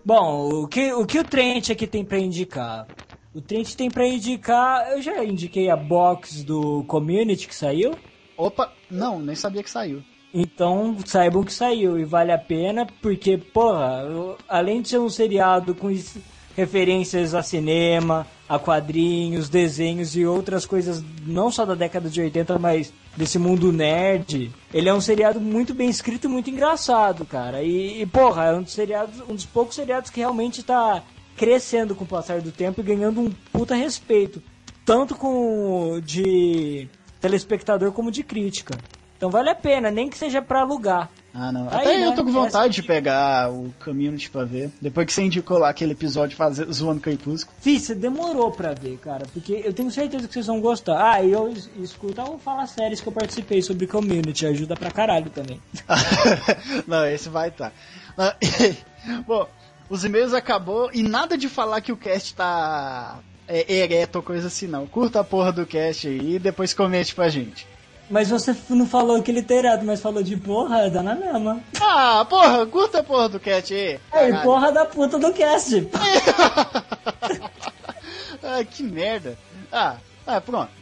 Bom, 0.06 0.64
o 0.64 0.68
que, 0.68 0.94
o 0.94 1.06
que 1.06 1.20
o 1.20 1.24
Trent 1.24 1.70
aqui 1.70 1.86
tem 1.86 2.06
pra 2.06 2.20
indicar? 2.20 2.88
O 3.34 3.42
Trent 3.42 3.74
tem 3.76 3.90
pra 3.90 4.08
indicar. 4.08 4.92
Eu 4.92 5.02
já 5.02 5.24
indiquei 5.24 5.70
a 5.70 5.76
box 5.76 6.44
do 6.44 6.84
Community 6.86 7.48
que 7.48 7.56
saiu. 7.56 7.96
Opa, 8.38 8.72
não, 8.90 9.20
nem 9.20 9.36
sabia 9.36 9.64
que 9.64 9.70
saiu. 9.70 10.04
Então 10.34 10.96
saibam 11.06 11.44
que 11.44 11.54
saiu 11.54 12.00
e 12.00 12.06
vale 12.06 12.32
a 12.32 12.38
pena 12.38 12.88
porque, 13.02 13.38
porra, 13.38 14.04
além 14.48 14.82
de 14.82 14.90
ser 14.90 15.00
um 15.00 15.10
seriado 15.10 15.76
com 15.76 15.90
referências 16.56 17.34
a 17.34 17.42
cinema, 17.42 18.28
a 18.48 18.60
quadrinhos, 18.60 19.50
desenhos 19.50 20.16
e 20.16 20.26
outras 20.26 20.66
coisas, 20.66 21.04
não 21.26 21.52
só 21.52 21.66
da 21.66 21.76
década 21.76 22.10
de 22.10 22.20
80, 22.22 22.60
mas 22.60 22.94
desse 23.16 23.40
mundo 23.40 23.72
nerd, 23.72 24.52
ele 24.74 24.90
é 24.90 24.94
um 24.94 25.02
seriado 25.02 25.40
muito 25.40 25.74
bem 25.74 25.90
escrito 25.90 26.26
e 26.26 26.30
muito 26.30 26.50
engraçado, 26.50 27.26
cara. 27.26 27.64
E, 27.64 28.02
e, 28.02 28.06
porra, 28.06 28.46
é 28.46 28.54
um 28.54 28.64
dos, 28.64 28.74
seriados, 28.74 29.22
um 29.22 29.36
dos 29.36 29.46
poucos 29.46 29.76
seriados 29.76 30.10
que 30.10 30.20
realmente 30.20 30.64
tá 30.64 31.04
crescendo 31.36 31.96
com 31.96 32.04
o 32.04 32.08
passar 32.08 32.42
do 32.42 32.52
tempo 32.52 32.82
e 32.82 32.84
ganhando 32.84 33.22
um 33.22 33.32
puta 33.52 33.74
respeito, 33.74 34.42
tanto 34.86 35.16
com 35.16 36.00
de 36.04 36.88
telespectador 37.20 37.92
como 37.92 38.12
de 38.12 38.24
crítica. 38.24 38.78
Então 39.22 39.30
vale 39.30 39.52
a 39.52 39.56
pena, 39.56 39.92
nem 39.92 40.10
que 40.10 40.18
seja 40.18 40.42
pra 40.42 40.62
alugar. 40.62 41.08
Ah, 41.32 41.52
não. 41.52 41.68
Aí, 41.70 41.76
Até 41.86 42.00
né, 42.00 42.08
eu 42.08 42.16
tô 42.16 42.24
com 42.24 42.32
vontade 42.32 42.74
de 42.74 42.82
pegar 42.82 43.52
o 43.52 43.72
Community 43.86 44.32
pra 44.32 44.46
ver. 44.46 44.72
Depois 44.82 45.06
que 45.06 45.14
você 45.14 45.22
indicou 45.22 45.60
lá 45.60 45.70
aquele 45.70 45.92
episódio 45.92 46.36
fazer, 46.36 46.66
zoando 46.74 47.00
Crepúsculo. 47.02 47.56
Fih, 47.62 47.80
você 47.80 47.94
demorou 47.94 48.50
pra 48.52 48.74
ver, 48.74 48.98
cara, 48.98 49.28
porque 49.32 49.62
eu 49.64 49.72
tenho 49.74 49.92
certeza 49.92 50.28
que 50.28 50.34
vocês 50.34 50.48
vão 50.48 50.60
gostar. 50.60 51.00
Ah, 51.14 51.22
e 51.24 51.32
eu 51.32 51.52
es- 51.52 51.70
escuto 51.80 52.20
ou 52.20 52.40
falar 52.40 52.66
séries 52.66 53.00
que 53.00 53.08
eu 53.08 53.14
participei 53.14 53.62
sobre 53.62 53.86
community, 53.86 54.48
ajuda 54.48 54.76
pra 54.76 54.90
caralho 54.90 55.30
também. 55.30 55.62
não, 56.88 57.06
esse 57.06 57.30
vai. 57.30 57.52
Tá. 57.52 57.72
Bom, 59.28 59.48
os 59.88 60.04
e-mails 60.04 60.34
acabou 60.34 60.90
e 60.92 61.04
nada 61.04 61.38
de 61.38 61.48
falar 61.48 61.82
que 61.82 61.92
o 61.92 61.98
cast 61.98 62.34
tá 62.34 63.20
é, 63.48 63.72
ereto 63.72 64.18
ou 64.18 64.24
coisa 64.24 64.48
assim, 64.48 64.66
não. 64.66 64.88
Curta 64.88 65.20
a 65.20 65.24
porra 65.24 65.52
do 65.52 65.64
cast 65.64 66.08
aí 66.08 66.38
e 66.38 66.40
depois 66.40 66.74
comente 66.74 67.14
pra 67.14 67.30
gente. 67.30 67.70
Mas 68.12 68.30
você 68.30 68.54
não 68.70 68.86
falou 68.86 69.24
que 69.24 69.32
literado, 69.32 69.86
mas 69.86 70.02
falou 70.02 70.22
de 70.22 70.36
porra, 70.36 70.90
dá 70.90 71.02
na 71.02 71.16
mesma. 71.16 71.64
Ah, 71.80 72.26
porra, 72.30 72.66
curta 72.68 73.00
a 73.00 73.04
porra 73.04 73.30
do 73.30 73.40
cast 73.40 73.74
aí. 73.74 73.98
Caralho. 74.12 74.44
porra 74.44 74.70
da 74.74 74.86
puta 74.86 75.18
do 75.18 75.32
cast. 75.32 75.88
ah, 78.44 78.66
que 78.70 78.84
merda. 78.84 79.38
Ah, 79.72 79.96
ah, 80.28 80.42
pronto. 80.42 80.81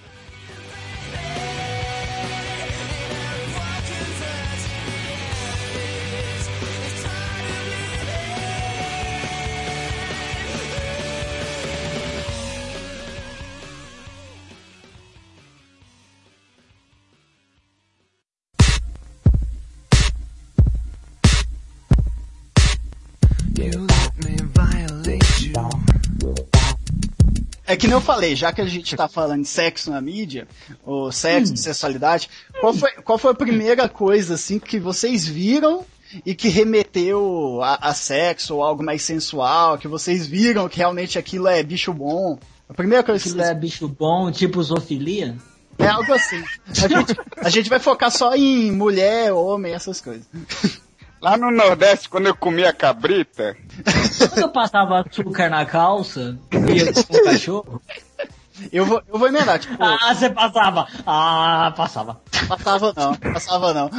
É 27.66 27.76
que 27.76 27.86
nem 27.86 27.94
eu 27.94 28.02
falei, 28.02 28.36
já 28.36 28.52
que 28.52 28.62
a 28.62 28.66
gente 28.66 28.96
tá 28.96 29.08
falando 29.08 29.44
de 29.44 29.48
sexo 29.48 29.92
na 29.92 30.02
mídia, 30.02 30.48
ou 30.84 31.12
sexo, 31.12 31.56
sexualidade, 31.56 32.28
qual 32.60 32.74
foi, 32.74 32.92
qual 33.04 33.18
foi 33.20 33.32
a 33.32 33.36
primeira 33.36 33.88
coisa, 33.88 34.34
assim, 34.34 34.58
que 34.58 34.80
vocês 34.80 35.28
viram 35.28 35.86
e 36.26 36.34
que 36.34 36.50
remeteu 36.50 37.62
a, 37.62 37.90
a 37.90 37.94
sexo 37.94 38.56
ou 38.56 38.64
algo 38.64 38.84
mais 38.84 39.04
sensual, 39.04 39.78
que 39.78 39.88
vocês 39.88 40.26
viram 40.26 40.68
que 40.68 40.78
realmente 40.78 41.20
aquilo 41.20 41.48
é 41.48 41.62
bicho 41.62 41.94
bom? 41.94 42.40
A 42.68 42.74
primeira 42.74 43.04
coisa 43.04 43.22
que 43.22 43.30
Aquilo 43.30 43.44
vocês... 43.44 43.56
é 43.56 43.60
bicho 43.60 43.88
bom, 43.88 44.32
tipo 44.32 44.64
zoofilia? 44.64 45.38
É 45.78 45.88
algo 45.88 46.12
assim. 46.12 46.44
A 46.68 46.88
gente, 46.88 47.16
a 47.38 47.50
gente 47.50 47.70
vai 47.70 47.80
focar 47.80 48.12
só 48.12 48.36
em 48.36 48.72
mulher, 48.72 49.32
homem, 49.32 49.74
essas 49.74 50.02
coisas. 50.02 50.26
Lá 51.22 51.38
no 51.38 51.52
Nordeste, 51.52 52.08
quando 52.08 52.28
eu 52.28 52.36
comia 52.36 52.72
cabrita, 52.72 53.58
Quando 54.18 54.38
eu 54.38 54.50
passava 54.50 55.02
açúcar 55.02 55.50
na 55.50 55.66
calça, 55.66 56.38
eu 56.52 56.70
ia 56.70 56.94
com 56.94 57.18
o 57.18 57.24
cachorro. 57.24 57.82
Eu 58.72 58.86
vou, 58.86 59.02
eu 59.08 59.18
vou 59.18 59.28
emendar, 59.28 59.60
tipo, 59.60 59.76
Ah, 59.82 60.14
você 60.14 60.30
passava! 60.30 60.88
Ah, 61.06 61.74
passava. 61.76 62.22
Passava 62.48 62.94
não, 62.96 63.16
passava 63.16 63.74
não. 63.74 63.90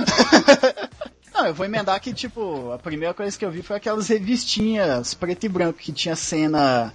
Não, 1.33 1.47
eu 1.47 1.55
vou 1.55 1.65
emendar 1.65 2.01
que, 2.01 2.13
tipo, 2.13 2.73
a 2.73 2.79
primeira 2.79 3.15
coisa 3.15 3.39
que 3.39 3.45
eu 3.45 3.51
vi 3.51 3.63
foi 3.63 3.77
aquelas 3.77 4.09
revistinhas 4.09 5.15
preto 5.15 5.45
e 5.47 5.49
branco 5.49 5.79
que 5.79 5.93
tinha 5.93 6.17
cena 6.17 6.93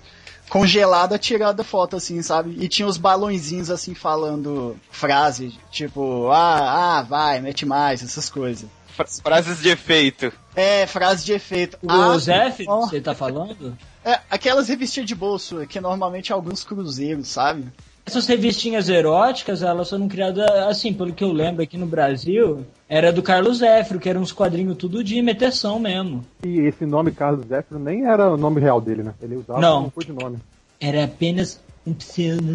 congelada 0.50 1.18
tirada 1.18 1.64
foto, 1.64 1.96
assim, 1.96 2.22
sabe? 2.22 2.56
E 2.60 2.68
tinha 2.68 2.88
os 2.88 2.98
balõezinhos, 2.98 3.72
assim, 3.72 3.96
falando 3.96 4.76
frase, 4.92 5.58
tipo, 5.72 6.30
ah, 6.30 6.98
ah, 6.98 7.02
vai, 7.02 7.40
mete 7.40 7.66
mais, 7.66 8.04
essas 8.04 8.30
coisas. 8.30 8.70
Fra- 8.95 9.05
frases 9.05 9.62
de 9.62 9.69
efeito. 9.69 10.31
É, 10.55 10.88
frase 10.88 11.25
de 11.25 11.34
efeito. 11.34 11.77
O 11.84 11.91
ah, 11.91 12.17
Zef, 12.17 12.65
ó. 12.67 12.81
você 12.81 13.01
tá 13.01 13.13
falando? 13.13 13.77
É, 14.03 14.19
aquelas 14.29 14.67
revistinhas 14.69 15.08
de 15.08 15.15
bolso, 15.15 15.65
que 15.67 15.79
normalmente 15.81 16.31
é 16.31 16.36
alguns 16.36 16.63
cruzeiros, 16.63 17.27
sabe? 17.27 17.65
Essas 18.05 18.27
revistinhas 18.27 18.88
eróticas, 18.88 19.63
elas 19.63 19.89
foram 19.89 20.08
criadas, 20.08 20.47
assim, 20.69 20.93
pelo 20.93 21.12
que 21.12 21.23
eu 21.23 21.31
lembro 21.31 21.63
aqui 21.63 21.75
no 21.75 21.88
Brasil, 21.88 22.63
era 22.88 23.12
do 23.12 23.23
Carlos 23.23 23.58
Zéfiro, 23.58 23.99
que 23.99 24.08
era 24.08 24.19
uns 24.19 24.31
quadrinhos 24.31 24.77
tudo 24.77 25.03
de 25.03 25.19
meteção 25.23 25.79
mesmo. 25.79 26.23
E 26.43 26.60
esse 26.60 26.86
nome 26.86 27.12
Carlos 27.12 27.47
Zéfiro 27.47 27.79
nem 27.79 28.05
era 28.05 28.31
o 28.31 28.38
nome 28.38 28.62
real 28.62 28.79
dele, 28.79 29.01
né? 29.01 29.13
Ele 29.21 29.38
usava 29.38 29.60
Não. 29.60 29.89
como 29.89 29.91
codinome. 29.91 30.38
Era 30.79 31.05
apenas 31.05 31.60
um 31.86 31.93
pseudo... 31.93 32.45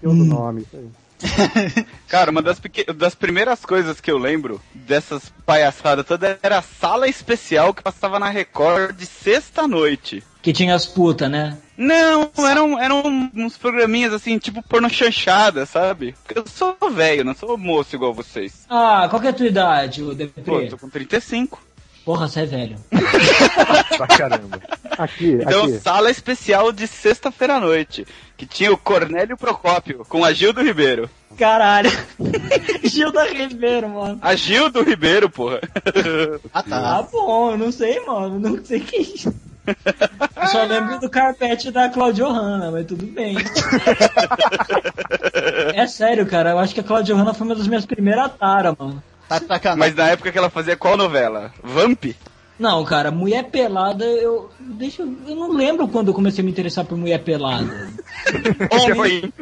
Seu 0.00 0.10
do 0.10 0.24
nome, 0.24 0.62
isso 0.62 0.76
aí. 0.76 0.88
Cara, 2.08 2.30
uma 2.30 2.40
das, 2.42 2.58
peque- 2.60 2.92
das 2.92 3.14
primeiras 3.14 3.64
coisas 3.64 4.00
que 4.00 4.10
eu 4.10 4.18
lembro 4.18 4.60
dessas 4.74 5.32
palhaçadas 5.44 6.06
todas 6.06 6.38
era 6.42 6.58
a 6.58 6.62
sala 6.62 7.08
especial 7.08 7.74
que 7.74 7.82
passava 7.82 8.18
na 8.18 8.28
Record 8.28 8.96
de 8.96 9.06
sexta-noite. 9.06 10.22
Que 10.40 10.52
tinha 10.52 10.74
as 10.74 10.86
putas, 10.86 11.30
né? 11.30 11.58
Não, 11.76 12.30
eram, 12.48 12.78
eram 12.80 13.30
uns 13.34 13.56
programinhas 13.58 14.12
assim, 14.12 14.38
tipo 14.38 14.62
porno 14.62 14.88
chanchada, 14.88 15.66
sabe? 15.66 16.14
Porque 16.24 16.38
eu 16.38 16.44
sou 16.46 16.76
velho, 16.90 17.24
não 17.24 17.34
sou 17.34 17.56
moço 17.58 17.94
igual 17.94 18.14
vocês. 18.14 18.64
Ah, 18.68 19.06
qual 19.10 19.20
que 19.20 19.26
é 19.26 19.30
a 19.30 19.34
tua 19.34 19.46
idade, 19.46 20.02
o 20.02 20.06
Pô, 20.08 20.14
Deprê? 20.14 20.66
tô 20.68 20.78
com 20.78 20.88
35. 20.88 21.60
Porra, 22.08 22.26
você 22.26 22.40
é 22.40 22.46
velho. 22.46 22.76
Pra 23.98 24.06
caramba. 24.06 24.58
Aqui, 24.96 25.32
Então, 25.42 25.64
aqui. 25.64 25.78
sala 25.78 26.10
especial 26.10 26.72
de 26.72 26.86
sexta-feira 26.86 27.56
à 27.56 27.60
noite. 27.60 28.06
Que 28.34 28.46
tinha 28.46 28.72
o 28.72 28.78
Cornélio 28.78 29.36
Procópio 29.36 30.06
com 30.08 30.24
a 30.24 30.32
Gildo 30.32 30.62
Ribeiro. 30.62 31.10
Caralho. 31.38 31.90
Gilda 32.82 33.26
Ribeiro, 33.30 33.90
mano. 33.90 34.18
A 34.22 34.34
Gildo 34.34 34.82
Ribeiro, 34.82 35.28
porra. 35.28 35.60
Ah, 36.54 36.60
Ah, 36.60 36.62
tá. 36.62 37.02
bom, 37.12 37.50
eu 37.50 37.58
não 37.58 37.70
sei, 37.70 38.00
mano. 38.06 38.38
Não 38.40 38.64
sei 38.64 38.80
que 38.80 38.96
é 38.96 39.00
isso. 39.02 39.34
Eu 39.66 40.46
só 40.48 40.62
lembro 40.64 40.98
do 40.98 41.10
carpete 41.10 41.70
da 41.70 41.90
Claudio 41.90 42.26
Hanna, 42.26 42.70
mas 42.70 42.86
tudo 42.86 43.04
bem. 43.06 43.36
É 45.74 45.86
sério, 45.86 46.26
cara. 46.26 46.50
Eu 46.50 46.58
acho 46.58 46.72
que 46.74 46.80
a 46.80 46.84
Claudio 46.84 47.14
Hanna 47.16 47.34
foi 47.34 47.46
uma 47.46 47.54
das 47.54 47.66
minhas 47.68 47.84
primeiras 47.86 48.32
taras, 48.38 48.74
mano. 48.78 49.02
Tá 49.28 49.38
sacanagem. 49.38 49.78
Mas 49.78 49.94
na 49.94 50.08
época 50.08 50.32
que 50.32 50.38
ela 50.38 50.50
fazia 50.50 50.76
qual 50.76 50.96
novela? 50.96 51.52
Vamp? 51.62 52.06
Não, 52.58 52.84
cara, 52.84 53.10
mulher 53.10 53.44
pelada, 53.44 54.04
eu. 54.04 54.50
Deixa 54.58 55.02
eu. 55.02 55.16
Eu 55.26 55.36
não 55.36 55.52
lembro 55.52 55.86
quando 55.86 56.08
eu 56.08 56.14
comecei 56.14 56.42
a 56.42 56.44
me 56.44 56.50
interessar 56.50 56.84
por 56.84 56.98
mulher 56.98 57.22
pelada. 57.22 57.88
Homem. 58.72 59.32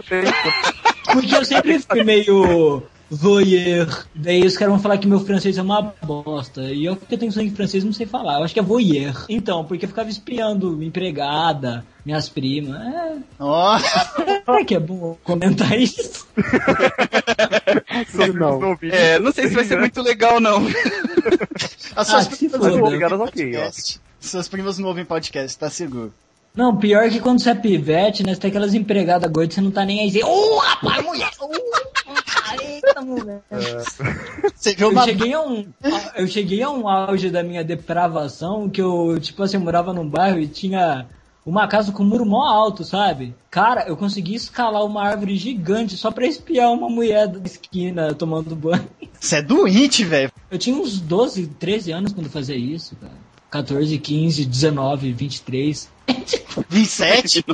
Porque 1.12 1.34
eu 1.34 1.44
sempre 1.44 1.78
fui 1.78 2.04
meio 2.04 2.82
voyeur. 3.10 4.06
Daí 4.14 4.44
os 4.44 4.56
caras 4.56 4.72
vão 4.74 4.82
falar 4.82 4.98
que 4.98 5.06
meu 5.06 5.20
francês 5.20 5.56
é 5.58 5.62
uma 5.62 5.94
bosta. 6.02 6.62
E 6.72 6.84
eu 6.84 6.96
que 6.96 7.16
tenho 7.16 7.32
sangue 7.32 7.50
francês 7.50 7.84
não 7.84 7.92
sei 7.92 8.06
falar. 8.06 8.38
Eu 8.38 8.44
acho 8.44 8.54
que 8.54 8.60
é 8.60 8.62
voyeur. 8.62 9.24
Então, 9.28 9.64
porque 9.64 9.84
eu 9.84 9.88
ficava 9.88 10.08
espiando 10.08 10.82
empregada, 10.82 11.84
minhas 12.04 12.28
primas. 12.28 12.80
É, 12.80 13.16
Ó, 13.38 13.78
será 13.78 14.64
que 14.64 14.74
é 14.74 14.80
bom 14.80 15.16
comentar 15.22 15.78
isso? 15.78 16.26
Não. 18.34 18.76
É, 18.82 19.18
não 19.18 19.32
sei 19.32 19.48
se 19.48 19.54
vai 19.54 19.64
ser 19.64 19.78
muito 19.78 20.02
legal, 20.02 20.40
não. 20.40 20.62
as 21.96 22.06
suas 22.08 22.26
Ah, 22.26 22.36
primas 22.36 22.60
não 22.60 22.82
ouvem 22.82 23.00
podcast. 23.08 24.00
Suas 24.20 24.48
primas 24.48 24.78
não 24.78 24.88
ouvem 24.88 25.04
podcast, 25.04 25.58
tá 25.58 25.70
seguro. 25.70 26.12
Não, 26.56 26.74
pior 26.76 27.08
que 27.10 27.20
quando 27.20 27.38
você 27.40 27.50
é 27.50 27.54
pivete, 27.54 28.24
né? 28.24 28.34
Você 28.34 28.40
tem 28.40 28.48
aquelas 28.48 28.72
empregadas 28.74 29.30
gordas, 29.30 29.54
você 29.54 29.60
não 29.60 29.70
tá 29.70 29.84
nem 29.84 30.00
aí. 30.00 30.22
Ô, 30.24 30.56
rapaz, 30.58 31.04
mulher! 31.04 31.30
Ô, 31.40 31.50
eita, 32.62 33.02
mulher! 33.02 33.42
Você 34.54 34.74
viu 34.74 34.86
Eu 34.88 34.92
uma. 34.92 35.04
cheguei, 35.04 35.34
a 35.34 35.40
um, 35.42 35.66
eu 36.16 36.26
cheguei 36.26 36.62
a 36.62 36.70
um 36.70 36.88
auge 36.88 37.30
da 37.30 37.42
minha 37.42 37.62
depravação 37.62 38.68
que 38.70 38.80
eu, 38.80 39.18
tipo 39.20 39.42
assim, 39.42 39.58
eu 39.58 39.62
morava 39.62 39.92
num 39.92 40.08
bairro 40.08 40.38
e 40.38 40.46
tinha 40.46 41.06
uma 41.44 41.68
casa 41.68 41.92
com 41.92 42.02
um 42.02 42.06
muro 42.06 42.24
mó 42.26 42.42
alto, 42.46 42.84
sabe? 42.84 43.34
Cara, 43.50 43.84
eu 43.86 43.96
consegui 43.96 44.34
escalar 44.34 44.84
uma 44.84 45.02
árvore 45.04 45.36
gigante 45.36 45.96
só 45.96 46.10
pra 46.10 46.26
espiar 46.26 46.72
uma 46.72 46.88
mulher 46.88 47.28
da 47.28 47.38
esquina 47.46 48.14
tomando 48.14 48.56
banho. 48.56 48.88
Você 49.20 49.36
é 49.36 49.42
doente, 49.42 50.04
velho. 50.04 50.32
Eu 50.50 50.58
tinha 50.58 50.76
uns 50.76 51.00
12, 51.00 51.46
13 51.58 51.92
anos 51.92 52.12
quando 52.12 52.26
eu 52.26 52.32
fazia 52.32 52.56
isso, 52.56 52.96
cara. 52.96 53.25
14, 53.62 53.98
15, 53.98 54.44
19, 54.44 55.12
23. 55.12 55.88
27? 56.68 57.44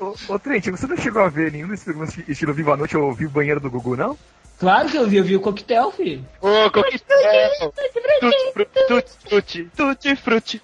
Ô, 0.00 0.14
ô 0.28 0.38
Trent, 0.38 0.66
você 0.68 0.86
não 0.86 0.96
chegou 0.96 1.22
a 1.22 1.28
ver 1.28 1.52
nenhum 1.52 1.68
desses 1.68 1.84
programas 1.84 2.16
estilo 2.28 2.52
Viva 2.52 2.74
a 2.74 2.76
Noite 2.76 2.96
ou 2.96 3.12
Viva 3.12 3.30
o 3.30 3.34
Banheiro 3.34 3.60
do 3.60 3.70
Gugu, 3.70 3.96
não? 3.96 4.16
Claro 4.58 4.88
que 4.88 4.96
eu 4.96 5.08
vi, 5.08 5.16
eu 5.16 5.24
vi 5.24 5.36
o 5.36 5.40
coquetel, 5.40 5.90
filho. 5.90 6.24
Ô, 6.40 6.70
coquetel. 6.70 7.72
Tutti, 8.20 8.52
frutti, 8.52 9.70
tutti, 9.76 10.16
tutti, 10.16 10.16
frutti. 10.16 10.62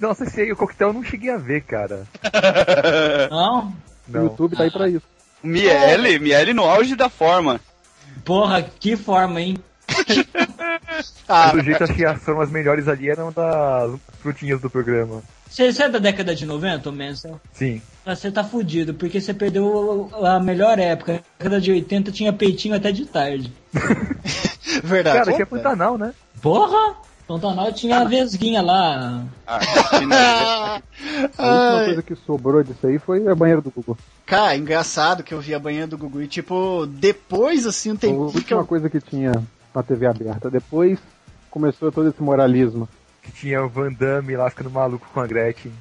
Nossa, 0.00 0.24
esse 0.24 0.40
aí, 0.40 0.50
o 0.50 0.56
coquetel 0.56 0.88
eu 0.88 0.94
não 0.94 1.04
cheguei 1.04 1.30
a 1.30 1.36
ver, 1.36 1.62
cara. 1.62 2.06
Não? 3.30 3.68
O 3.68 3.72
Não. 4.08 4.24
YouTube 4.24 4.56
tá 4.56 4.64
aí 4.64 4.70
pra 4.70 4.88
isso. 4.88 5.06
Miele, 5.42 6.18
Miele 6.18 6.54
no 6.54 6.64
auge 6.64 6.96
da 6.96 7.08
forma. 7.08 7.60
Porra, 8.24 8.62
que 8.62 8.96
forma, 8.96 9.40
hein? 9.40 9.58
Ah, 11.28 11.50
Do 11.50 11.60
jeito, 11.62 11.84
que 11.92 12.04
as 12.04 12.22
formas 12.22 12.50
melhores 12.50 12.86
ali 12.86 13.10
eram 13.10 13.32
das 13.32 13.98
frutinhas 14.20 14.60
do 14.60 14.70
programa. 14.70 15.22
Você 15.48 15.72
você 15.72 15.82
é 15.84 15.88
da 15.88 15.98
década 15.98 16.34
de 16.34 16.46
90, 16.46 16.92
Mensa? 16.92 17.40
Sim. 17.52 17.82
Você 18.04 18.30
tá 18.30 18.44
fudido, 18.44 18.94
porque 18.94 19.20
você 19.20 19.34
perdeu 19.34 20.08
a 20.24 20.38
melhor 20.38 20.78
época. 20.78 21.14
Na 21.14 21.20
década 21.38 21.60
de 21.60 21.72
80 21.72 22.12
tinha 22.12 22.32
peitinho 22.32 22.74
até 22.74 22.92
de 22.92 23.06
tarde. 23.06 23.52
verdade. 24.84 25.18
Cara, 25.18 25.32
tinha. 25.32 25.46
Pantanal, 25.46 25.98
né? 25.98 26.14
Porra! 26.40 26.96
Pantanal 27.26 27.72
tinha 27.72 27.98
a 27.98 28.04
vesguinha 28.04 28.62
lá. 28.62 29.24
Ah, 29.46 29.60
nada. 30.06 30.82
A 31.36 31.46
última 31.46 31.84
coisa 31.86 32.02
que 32.02 32.16
sobrou 32.24 32.62
disso 32.62 32.86
aí 32.86 32.98
foi 32.98 33.26
a 33.26 33.34
banheira 33.34 33.60
do 33.60 33.70
Google. 33.70 33.98
Cara, 34.24 34.56
engraçado 34.56 35.24
que 35.24 35.34
eu 35.34 35.40
vi 35.40 35.54
a 35.54 35.58
banheira 35.58 35.86
do 35.86 35.98
Gugu 35.98 36.22
e, 36.22 36.28
tipo, 36.28 36.86
depois, 36.86 37.66
assim, 37.66 37.90
um 37.90 37.94
a 37.94 37.98
tempinho 37.98 38.30
que 38.30 38.36
última 38.38 38.60
eu... 38.60 38.66
coisa 38.66 38.88
que 38.88 39.00
tinha 39.00 39.32
na 39.76 39.82
TV 39.82 40.06
aberta. 40.06 40.50
Depois 40.50 40.98
começou 41.50 41.92
todo 41.92 42.08
esse 42.08 42.22
moralismo. 42.22 42.88
Que 43.22 43.32
tinha 43.32 43.64
o 43.64 43.68
Van 43.68 43.92
Damme 43.92 44.36
lá 44.36 44.48
ficando 44.48 44.70
maluco 44.70 45.08
com 45.12 45.20
a 45.20 45.26
Gretchen. 45.26 45.72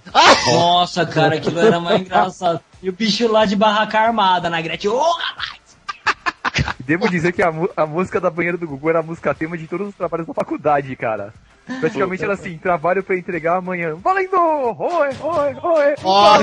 Nossa, 0.48 1.06
cara, 1.06 1.36
aquilo 1.36 1.60
era 1.60 1.80
mais 1.80 2.02
engraçado. 2.02 2.60
E 2.82 2.90
o 2.90 2.94
bicho 2.94 3.32
lá 3.32 3.46
de 3.46 3.56
barraca 3.56 4.00
armada 4.00 4.50
na 4.50 4.60
Gretchen. 4.60 4.90
Ô, 4.90 5.00
rapaz! 5.00 5.56
Devo 6.80 7.08
dizer 7.08 7.34
que 7.34 7.44
a, 7.44 7.54
a 7.78 7.86
música 7.86 8.20
da 8.20 8.32
banheira 8.32 8.58
do 8.58 8.68
Gugu 8.68 8.90
era 8.90 9.00
a 9.00 9.04
música 9.04 9.34
tema 9.36 9.56
de 9.58 9.68
todos 9.68 9.90
os 9.90 9.96
trabalhos 9.96 10.26
da 10.26 10.34
faculdade, 10.34 10.96
cara. 10.96 11.34
Praticamente 11.80 12.24
era 12.24 12.34
assim, 12.34 12.58
trabalho 12.58 13.04
pra 13.04 13.18
entregar 13.18 13.58
amanhã. 13.58 13.96
Valendo! 13.96 14.38
Oi, 14.38 15.10
oi, 15.22 15.56
oi! 15.62 15.96
Porra, 16.02 16.40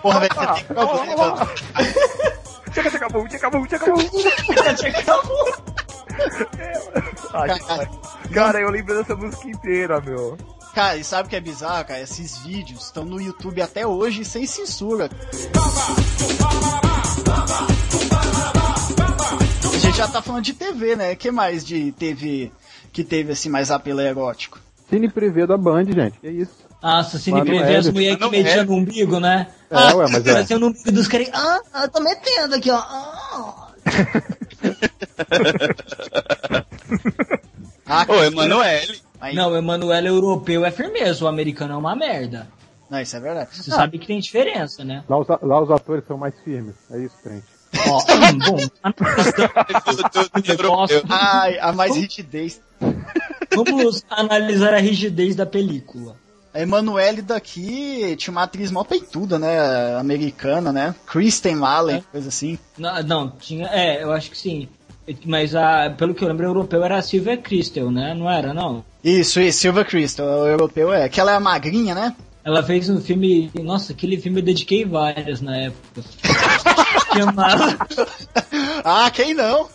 Porra, 0.00 0.20
velho, 0.20 0.34
você 0.34 0.64
tem 0.64 1.14
que 1.14 2.41
ficar 2.72 2.80
ouvindo. 2.80 2.80
Chega, 2.80 2.90
chega, 2.90 3.08
bum, 3.08 3.28
chega, 3.28 3.50
bum, 3.50 3.66
chega, 3.68 5.22
bum. 5.22 5.52
Ah, 7.34 7.46
Cara, 7.46 7.90
Cara, 8.32 8.60
eu 8.60 8.70
lembro 8.70 8.94
dessa 8.96 9.16
música 9.16 9.48
inteira, 9.48 10.00
meu. 10.00 10.36
Cara, 10.74 10.96
e 10.96 11.04
sabe 11.04 11.26
o 11.26 11.30
que 11.30 11.36
é 11.36 11.40
bizarro, 11.40 11.84
cara? 11.84 12.00
Esses 12.00 12.38
vídeos 12.38 12.86
estão 12.86 13.04
no 13.04 13.20
YouTube 13.20 13.60
até 13.60 13.86
hoje 13.86 14.24
sem 14.24 14.46
censura. 14.46 15.10
A 19.74 19.78
gente 19.78 19.96
já 19.96 20.08
tá 20.08 20.22
falando 20.22 20.44
de 20.44 20.54
TV, 20.54 20.96
né? 20.96 21.12
O 21.12 21.16
que 21.16 21.30
mais 21.30 21.64
de 21.64 21.92
TV 21.92 22.50
que 22.92 23.04
teve 23.04 23.32
assim 23.32 23.48
mais 23.48 23.70
apelo 23.70 24.00
erótico? 24.00 24.58
Cine 24.88 25.08
privê 25.10 25.46
da 25.46 25.56
Band, 25.56 25.84
gente. 25.86 26.18
Que 26.20 26.28
isso? 26.28 26.64
Nossa, 26.82 27.18
se 27.18 27.30
me 27.30 27.42
prever 27.42 27.72
é, 27.72 27.76
as 27.76 27.88
mulheres 27.90 28.16
que 28.16 28.24
Mano, 28.24 28.36
metiam 28.36 28.60
é. 28.60 28.64
no 28.64 28.72
umbigo, 28.74 29.20
né? 29.20 29.46
É, 29.70 29.94
ué, 29.94 30.06
mas 30.10 30.26
é. 30.26 30.32
Parecia 30.32 30.58
no 30.58 30.66
umbigo 30.66 30.90
dos 30.92 31.06
caras. 31.06 31.28
Ah, 31.32 31.60
eu 31.82 31.88
tô 31.90 32.00
metendo 32.00 32.54
aqui, 32.56 32.70
ó. 32.70 32.78
Ah. 32.78 33.68
Ah, 37.86 38.06
Ô, 38.08 38.22
Emanuele. 38.24 39.00
aí- 39.20 39.34
Não, 39.34 39.52
o 39.52 39.56
Emanuel 39.56 40.06
europeu 40.06 40.64
é 40.64 40.70
firmeza, 40.70 41.24
o 41.24 41.28
americano 41.28 41.74
é 41.74 41.76
uma 41.76 41.94
merda. 41.94 42.48
Não, 42.88 43.00
isso 43.00 43.16
é 43.16 43.20
verdade. 43.20 43.56
Você 43.56 43.70
sabe 43.70 43.98
que 43.98 44.06
tem 44.06 44.18
diferença, 44.18 44.84
né? 44.84 45.02
Lá 45.08 45.18
os, 45.18 45.28
lá 45.28 45.62
os 45.62 45.70
atores 45.70 46.04
são 46.06 46.16
mais 46.16 46.34
firmes. 46.44 46.74
É 46.90 46.98
isso, 46.98 47.14
frente. 47.22 47.44
Ó, 47.88 47.98
hum, 48.12 48.38
bom, 48.38 48.56
negócio, 50.46 51.02
Ai, 51.08 51.58
a 51.58 51.72
mais 51.72 51.96
rigidez. 51.96 52.60
vamos 53.54 54.04
analisar 54.10 54.74
a 54.74 54.78
rigidez 54.78 55.34
da 55.34 55.46
película. 55.46 56.16
A 56.54 56.60
Emanuele 56.60 57.22
daqui 57.22 58.14
tinha 58.16 58.30
uma 58.32 58.42
atriz 58.42 58.70
mó 58.70 58.84
peituda, 58.84 59.38
né? 59.38 59.96
Americana, 59.98 60.70
né? 60.70 60.94
Kristen 61.06 61.62
Allen, 61.64 61.96
É. 61.96 62.02
coisa 62.12 62.28
assim. 62.28 62.58
Não, 62.76 63.02
não, 63.02 63.30
tinha. 63.30 63.66
É, 63.68 64.02
eu 64.02 64.12
acho 64.12 64.30
que 64.30 64.36
sim. 64.36 64.68
Mas 65.24 65.54
a, 65.54 65.90
pelo 65.96 66.14
que 66.14 66.22
eu 66.22 66.28
lembro, 66.28 66.46
o 66.46 66.50
europeu 66.50 66.84
era 66.84 66.98
a 66.98 67.02
Silvia 67.02 67.36
Crystal, 67.36 67.90
né? 67.90 68.14
Não 68.14 68.30
era, 68.30 68.52
não. 68.54 68.84
Isso, 69.02 69.40
isso, 69.40 69.60
Silver 69.60 69.84
Crystal, 69.86 70.26
o 70.26 70.46
europeu 70.46 70.92
é. 70.92 71.08
Que 71.08 71.20
ela 71.20 71.32
é 71.32 71.38
magrinha, 71.38 71.94
né? 71.94 72.14
Ela 72.44 72.62
fez 72.62 72.88
um 72.90 73.00
filme. 73.00 73.50
Nossa, 73.54 73.92
aquele 73.92 74.16
filme 74.16 74.40
eu 74.40 74.44
dediquei 74.44 74.84
várias 74.84 75.40
na 75.40 75.56
época. 75.56 76.02
Chamava. 77.16 77.78
Ah, 78.84 79.10
quem 79.10 79.32
não? 79.32 79.68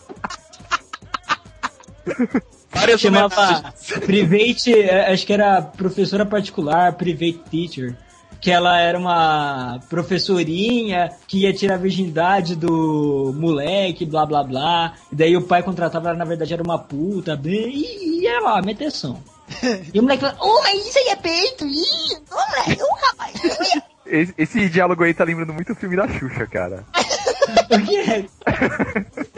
Várias 2.71 3.01
chamava. 3.01 3.73
Private. 4.05 4.73
eh, 4.73 5.11
Acho 5.13 5.25
que 5.25 5.33
era 5.33 5.61
professora 5.61 6.25
particular, 6.25 6.93
Private 6.93 7.39
Teacher. 7.49 7.95
que 8.39 8.51
ela 8.51 8.79
era 8.79 8.99
uma 8.99 9.79
professorinha 9.89 11.09
que 11.27 11.39
ia 11.39 11.53
tirar 11.53 11.75
a 11.75 11.77
virgindade 11.79 12.55
do 12.55 13.33
moleque, 13.35 14.05
blá 14.05 14.25
blá 14.27 14.43
blá. 14.43 14.93
E 15.11 15.15
daí 15.15 15.35
o 15.35 15.41
pai 15.41 15.63
contratava 15.63 16.09
ela, 16.09 16.17
na 16.17 16.25
verdade 16.25 16.53
era 16.53 16.61
uma 16.61 16.77
puta, 16.77 17.35
bem, 17.35 17.69
e, 17.73 18.21
e 18.21 18.27
era 18.27 18.39
lá, 18.41 18.61
meteção. 18.61 19.21
E 19.93 19.99
o 19.99 20.03
moleque 20.03 20.21
falava, 20.21 20.37
oh, 20.41 20.61
mas 20.61 20.85
isso 20.85 20.99
aí 20.99 21.07
é 21.07 21.15
peito, 21.15 21.65
ih, 21.65 22.17
ô 22.29 22.35
moleque, 22.35 22.83
ô 22.83 22.95
rapaz, 23.07 23.33
ui." 23.43 23.81
Esse, 24.09 24.33
esse 24.37 24.69
diálogo 24.69 25.03
aí 25.03 25.13
tá 25.13 25.23
lembrando 25.23 25.53
muito 25.53 25.73
o 25.73 25.75
filme 25.75 25.95
da 25.95 26.07
Xuxa, 26.07 26.45
cara. 26.47 26.85
o 27.69 27.85
que 27.85 27.97
é? 27.97 28.25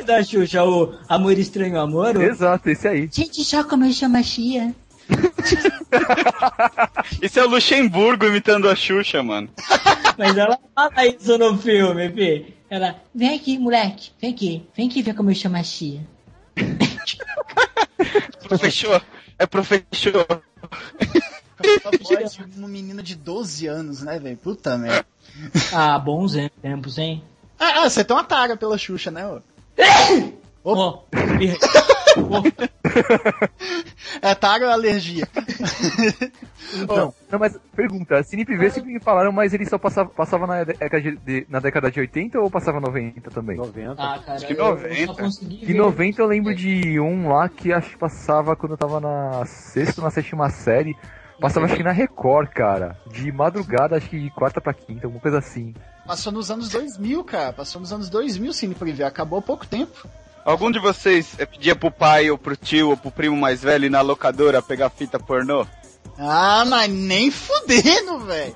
Da 0.05 0.23
Xuxa, 0.23 0.63
o 0.63 0.95
Amor 1.08 1.38
Estranho 1.38 1.79
Amor? 1.79 2.17
o- 2.17 2.21
Exato, 2.21 2.69
esse 2.69 2.88
aí. 2.88 3.10
Gente, 3.12 3.43
só 3.43 3.63
como 3.63 3.86
eu 3.86 3.91
chamo 3.93 4.17
a 4.17 4.23
Chia. 4.23 4.73
Isso 7.21 7.39
é 7.39 7.43
o 7.43 7.49
Luxemburgo 7.49 8.25
imitando 8.27 8.69
a 8.69 8.75
Xuxa, 8.75 9.23
mano. 9.23 9.49
Mas 10.17 10.38
ela 10.38 10.58
fala 10.75 11.05
isso 11.08 11.38
no 11.38 11.58
filme, 11.58 12.10
Fê. 12.12 12.53
Ela, 12.69 12.95
Vem 13.15 13.34
aqui, 13.36 13.58
moleque. 13.58 14.12
Vem 14.21 14.32
aqui. 14.32 14.67
Vem 14.75 14.88
aqui 14.88 15.01
ver 15.01 15.15
como 15.15 15.32
eu 15.32 15.36
chamo 15.36 15.55
a 15.58 15.63
Chia. 15.63 16.01
Professor, 18.47 19.01
é 19.38 19.45
professor. 19.45 20.25
A 21.86 21.91
voz 22.04 22.34
de 22.48 22.58
uma 22.60 22.67
menina 22.67 23.02
de 23.04 23.15
12 23.15 23.67
anos, 23.67 24.02
né, 24.02 24.17
velho? 24.19 24.38
Puta 24.38 24.78
merda. 24.78 25.06
ah, 25.74 25.98
bons 26.00 26.34
tempos, 26.62 26.98
hein? 26.98 27.24
Ah, 27.60 27.82
ah, 27.84 27.89
você 27.89 28.04
tem 28.04 28.15
uma 28.15 28.24
taga 28.24 28.56
pela 28.58 28.78
Xuxa, 28.78 29.12
né, 29.12 29.26
ô? 29.28 29.41
Ó, 30.63 31.04
É 34.22 34.36
taga 34.36 34.65
ou 34.67 34.72
alergia? 34.72 35.28
Então, 36.72 37.12
não, 37.32 37.39
mas 37.39 37.58
pergunta, 37.76 38.22
Cine 38.22 38.45
PV 38.45 38.69
sempre 38.69 38.93
me 38.93 39.00
falaram, 39.00 39.32
mas 39.32 39.56
ele 39.56 39.65
só 39.65 39.80
passava, 39.80 40.08
passava 40.12 40.45
na, 40.45 40.63
década 40.63 41.02
de, 41.02 41.48
na 41.50 41.60
década 41.60 41.89
de 41.89 42.00
80 42.00 42.39
ou 42.39 42.48
passava 42.52 42.80
90 42.80 43.32
também? 43.32 43.58
90. 43.58 43.93
Ah, 43.98 44.19
cara, 44.19 44.34
Acho 44.38 44.45
que 44.45 44.54
eu- 44.54 44.58
eu 44.58 44.76
90. 44.76 45.06
só 45.08 45.13
consegui 45.15 45.58
Que 45.58 45.65
ver- 45.65 45.80
90 45.80 46.22
eu 46.22 46.28
lembro 46.28 46.54
de 46.54 47.00
um 47.00 47.28
lá 47.28 47.50
que 47.50 47.74
acho 47.74 47.89
que 47.89 47.98
passava 47.98 48.56
quando 48.56 48.74
eu 48.74 48.78
tava 48.78 49.00
na 49.00 49.43
sexta 49.48 50.00
ou 50.00 50.06
na 50.06 50.12
sétima 50.12 50.48
série. 50.52 50.95
Passava 51.39 51.65
acho 51.65 51.75
que 51.75 51.84
na 51.84 51.91
Record, 51.91 52.49
cara. 52.49 52.97
De 53.08 53.32
madrugada, 53.32 53.95
acho 53.95 54.10
que 54.10 54.19
de 54.19 54.30
quarta 54.30 54.60
pra 54.60 54.73
quinta, 54.73 55.08
alguma 55.08 55.21
coisa 55.21 55.39
assim. 55.39 55.73
Passou 56.06 56.32
nos 56.34 56.52
anos 56.52 56.69
2000, 56.69 57.23
cara. 57.23 57.54
Passou 57.54 57.80
nos 57.80 57.93
anos 57.93 58.10
2000, 58.10 58.52
Cine 58.54 58.75
Privé. 58.75 59.04
Acabou 59.04 59.39
há 59.39 59.41
pouco 59.41 59.65
tempo. 59.65 60.08
Algum 60.43 60.71
de 60.71 60.80
vocês 60.80 61.36
eh, 61.38 61.45
pedia 61.45 61.75
pro 61.75 61.91
pai 61.91 62.32
ou 62.32 62.38
pro 62.38 62.56
tio 62.56 62.89
ou 62.89 62.97
pro 62.97 63.12
primo 63.12 63.38
mais 63.38 63.62
velho 63.62 63.86
ir 63.86 63.89
na 63.89 64.02
locadora 64.02 64.62
pegar 64.62 64.89
fita 64.89 65.19
pornô? 65.19 65.65
Ah, 66.17 66.65
mas 66.67 66.91
nem 66.91 67.32
fudendo, 67.32 68.19
velho. 68.19 68.56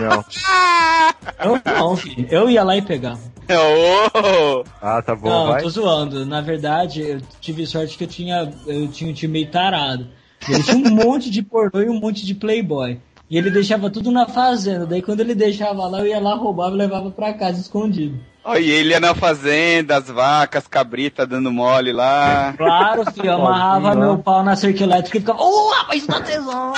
Não. 0.00 0.24
Eu 1.44 1.60
não, 1.64 1.96
filho. 1.96 2.26
Eu 2.30 2.48
ia 2.48 2.64
lá 2.64 2.76
e 2.76 2.82
pegava. 2.82 3.20
Ô! 3.50 4.64
Ah, 4.80 5.02
tá 5.02 5.14
bom, 5.14 5.28
não, 5.28 5.46
vai. 5.48 5.62
tô 5.62 5.68
zoando. 5.68 6.24
Na 6.24 6.40
verdade, 6.40 7.02
eu 7.02 7.20
tive 7.40 7.66
sorte 7.66 7.98
que 7.98 8.04
eu 8.04 8.08
tinha, 8.08 8.50
eu 8.66 8.88
tinha 8.88 9.10
um 9.10 9.12
time 9.14 9.32
meio 9.32 9.50
tarado. 9.50 10.08
Ele 10.48 10.62
tinha 10.62 10.76
um 10.76 10.90
monte 10.94 11.30
de 11.30 11.42
pornô 11.42 11.80
e 11.80 11.88
um 11.88 11.98
monte 12.00 12.24
de 12.26 12.34
playboy. 12.34 12.98
E 13.30 13.38
ele 13.38 13.50
deixava 13.50 13.88
tudo 13.90 14.10
na 14.12 14.26
fazenda. 14.28 14.86
Daí 14.86 15.00
quando 15.02 15.20
ele 15.20 15.34
deixava 15.34 15.86
lá, 15.88 16.00
eu 16.00 16.06
ia 16.06 16.20
lá, 16.20 16.34
roubava 16.34 16.74
e 16.74 16.78
levava 16.78 17.10
pra 17.10 17.32
casa 17.32 17.60
escondido. 17.60 18.18
Ó, 18.44 18.56
e 18.56 18.68
ele 18.70 18.90
ia 18.90 19.00
na 19.00 19.14
fazenda, 19.14 19.96
as 19.96 20.06
vacas, 20.08 20.66
cabrita 20.68 21.26
dando 21.26 21.50
mole 21.50 21.92
lá. 21.92 22.52
Claro, 22.58 23.10
filho, 23.10 23.26
eu 23.28 23.32
amarrava 23.36 23.94
meu 23.94 24.18
pau 24.18 24.42
na 24.44 24.54
cerca 24.54 24.82
elétrica 24.82 25.16
e 25.16 25.20
ficava, 25.20 25.40
ô, 25.42 25.70
rapaz, 25.70 26.00
isso 26.02 26.08
dá 26.10 26.20
tesão. 26.20 26.72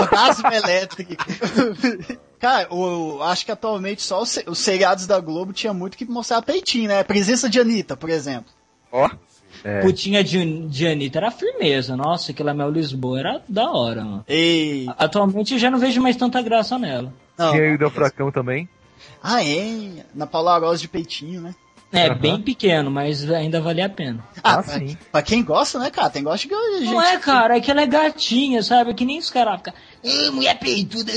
Orgasmo 0.00 0.48
elétrico. 0.52 1.14
Cara, 2.40 2.66
o, 2.74 3.22
acho 3.22 3.44
que 3.46 3.52
atualmente 3.52 4.02
só 4.02 4.20
os, 4.22 4.28
se- 4.30 4.44
os 4.48 4.58
seriados 4.58 5.06
da 5.06 5.20
Globo 5.20 5.52
tinha 5.52 5.72
muito 5.72 5.96
que 5.96 6.04
mostrar 6.04 6.42
peitinho, 6.42 6.88
né? 6.88 7.04
Presença 7.04 7.48
de 7.48 7.60
Anitta, 7.60 7.96
por 7.96 8.10
exemplo. 8.10 8.50
Ó, 8.90 9.08
É. 9.64 9.80
Putinha 9.80 10.22
de, 10.24 10.66
de 10.68 10.86
Anitta 10.86 11.18
era 11.18 11.30
firmeza. 11.30 11.96
Nossa, 11.96 12.32
aquela 12.32 12.54
Mel 12.54 12.70
Lisboa 12.70 13.18
era 13.18 13.42
da 13.48 13.70
hora, 13.70 14.04
mano. 14.04 14.24
E. 14.28 14.86
Atualmente 14.98 15.54
eu 15.54 15.58
já 15.58 15.70
não 15.70 15.78
vejo 15.78 16.00
mais 16.00 16.16
tanta 16.16 16.40
graça 16.42 16.78
nela. 16.78 17.12
Não, 17.36 17.50
Tinha 17.52 17.62
aí 17.64 17.74
o 17.74 17.78
Del 17.78 17.90
Fracão 17.90 18.30
também. 18.30 18.68
Ah, 19.22 19.44
é? 19.44 20.04
Na 20.14 20.26
Paula 20.26 20.54
Arosa 20.54 20.80
de 20.80 20.88
peitinho, 20.88 21.40
né? 21.40 21.54
É, 21.92 22.06
Aham. 22.08 22.18
bem 22.18 22.42
pequeno, 22.42 22.90
mas 22.90 23.30
ainda 23.30 23.60
valia 23.60 23.86
a 23.86 23.88
pena. 23.88 24.22
Ah, 24.42 24.54
Ah, 24.54 24.62
pra, 24.62 24.78
sim. 24.78 24.96
pra 25.12 25.22
quem 25.22 25.42
gosta, 25.44 25.78
né, 25.78 25.88
cara? 25.90 26.10
Tem 26.10 26.22
gosta 26.22 26.46
de 26.48 26.54
gente. 26.80 26.90
Não 26.92 27.00
é, 27.00 27.16
cara, 27.18 27.56
é 27.56 27.60
que 27.60 27.70
ela 27.70 27.82
é 27.82 27.86
gatinha, 27.86 28.62
sabe? 28.62 28.90
É 28.90 28.94
que 28.94 29.04
nem 29.04 29.18
os 29.18 29.30
caras 29.30 29.56
ficam. 29.58 29.72
"Ah, 30.04 30.30
mulher 30.32 30.58
peituda. 30.58 31.12
ah." 31.12 31.16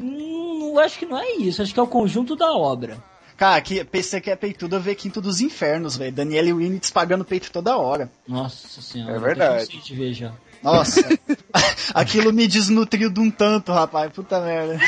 Hum, 0.00 0.70
eu 0.74 0.80
acho 0.80 0.98
que 0.98 1.06
não 1.06 1.18
é 1.18 1.32
isso, 1.36 1.62
acho 1.62 1.74
que 1.74 1.80
é 1.80 1.82
o 1.82 1.86
conjunto 1.86 2.36
da 2.36 2.52
obra. 2.52 2.98
Cara, 3.38 3.60
que 3.60 3.84
PC 3.84 4.20
que 4.20 4.30
é 4.32 4.36
peitudo, 4.36 4.74
eu 4.74 4.80
ver 4.80 4.96
Quinto 4.96 5.20
dos 5.20 5.40
Infernos, 5.40 5.96
velho. 5.96 6.10
Daniele 6.10 6.52
Winitz 6.52 6.90
pagando 6.90 7.24
peito 7.24 7.52
toda 7.52 7.78
hora. 7.78 8.10
Nossa 8.26 8.82
senhora. 8.82 9.14
É 9.14 9.18
verdade. 9.20 9.80
de 9.80 9.94
ver 9.94 10.12
já. 10.12 10.32
Nossa. 10.60 11.00
aquilo 11.94 12.32
me 12.32 12.48
desnutriu 12.48 13.08
de 13.08 13.20
um 13.20 13.30
tanto, 13.30 13.70
rapaz. 13.70 14.10
Puta 14.12 14.40
merda. 14.40 14.80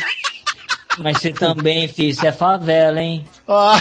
Mas 0.98 1.18
você 1.18 1.32
também, 1.32 1.86
filho, 1.86 2.12
você 2.12 2.26
é 2.26 2.32
favela, 2.32 3.00
hein? 3.00 3.24
Ó, 3.46 3.72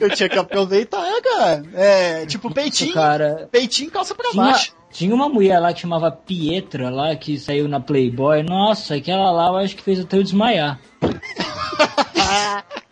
eu 0.00 0.10
tinha 0.10 0.28
que 0.28 0.38
aproveitar, 0.38 1.06
cara. 1.22 1.62
É, 1.74 2.26
tipo, 2.26 2.52
peitinho. 2.52 2.92
Cara, 2.92 3.48
Peitinho 3.52 3.88
calça 3.88 4.16
pra 4.16 4.30
tinha, 4.30 4.42
baixo. 4.42 4.74
tinha 4.90 5.14
uma 5.14 5.28
mulher 5.28 5.60
lá 5.60 5.72
que 5.72 5.80
chamava 5.80 6.10
Pietra, 6.10 6.90
lá, 6.90 7.14
que 7.14 7.38
saiu 7.38 7.68
na 7.68 7.78
Playboy. 7.78 8.42
Nossa, 8.42 8.96
aquela 8.96 9.30
lá 9.30 9.46
eu 9.46 9.58
acho 9.58 9.76
que 9.76 9.82
fez 9.82 10.00
até 10.00 10.18
eu 10.18 10.24
desmaiar. 10.24 10.80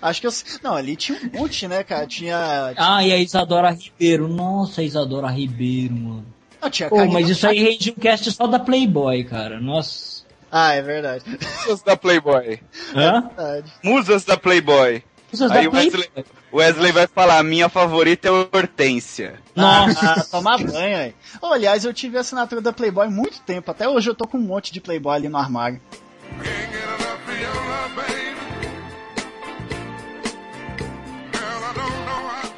Acho 0.00 0.20
que 0.20 0.26
eu. 0.26 0.32
Não, 0.62 0.74
ali 0.74 0.96
tinha 0.96 1.18
um 1.18 1.38
monte, 1.38 1.66
né, 1.68 1.82
cara? 1.82 2.06
Tinha. 2.06 2.74
Ah, 2.76 3.04
e 3.04 3.12
a 3.12 3.18
Isadora 3.18 3.70
Ribeiro. 3.70 4.28
Nossa, 4.28 4.80
a 4.80 4.84
Isadora 4.84 5.28
Ribeiro, 5.28 5.94
mano. 5.94 6.26
Não, 6.60 6.70
tinha 6.70 6.88
Pô, 6.88 7.04
mas 7.06 7.28
isso 7.28 7.46
aí 7.46 7.62
rende 7.62 7.90
um 7.90 8.00
cast 8.00 8.30
só 8.32 8.46
da 8.46 8.58
Playboy, 8.58 9.24
cara. 9.24 9.60
Nossa. 9.60 10.24
Ah, 10.50 10.72
é 10.72 10.82
verdade. 10.82 11.24
musas 11.58 11.82
da 11.82 11.96
Playboy. 11.96 12.60
Hã? 12.94 13.22
verdade. 13.36 13.72
Musas 13.82 14.24
da 14.24 14.36
Playboy. 14.36 15.02
Aí 15.50 15.64
da 15.64 15.70
o 15.70 15.72
Wesley, 15.72 16.08
Wesley 16.52 16.92
vai 16.92 17.08
falar, 17.08 17.42
minha 17.42 17.68
favorita 17.68 18.28
é 18.28 18.30
Hortência. 18.30 19.40
Nossa. 19.56 20.12
Ah, 20.12 20.24
tomar 20.30 20.58
banho, 20.58 20.96
aí. 20.96 21.14
Oh, 21.42 21.48
aliás, 21.48 21.84
eu 21.84 21.92
tive 21.92 22.16
a 22.16 22.20
assinatura 22.20 22.60
da 22.60 22.72
Playboy 22.72 23.06
há 23.06 23.10
muito 23.10 23.40
tempo. 23.40 23.70
Até 23.70 23.88
hoje 23.88 24.08
eu 24.08 24.14
tô 24.14 24.28
com 24.28 24.38
um 24.38 24.42
monte 24.42 24.72
de 24.72 24.80
Playboy 24.80 25.16
ali 25.16 25.28
no 25.28 25.36
armário. 25.36 25.80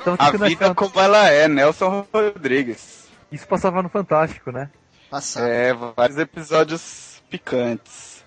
Então, 0.06 0.16
A 0.18 0.30
vida 0.30 0.72
como 0.72 1.00
ela 1.00 1.28
é, 1.28 1.48
Nelson 1.48 2.06
Rodrigues. 2.12 3.08
Isso 3.32 3.46
passava 3.48 3.82
no 3.82 3.88
Fantástico, 3.88 4.52
né? 4.52 4.70
Passado. 5.10 5.46
É, 5.46 5.74
vários 5.74 6.16
episódios 6.16 7.20
picantes. 7.28 8.24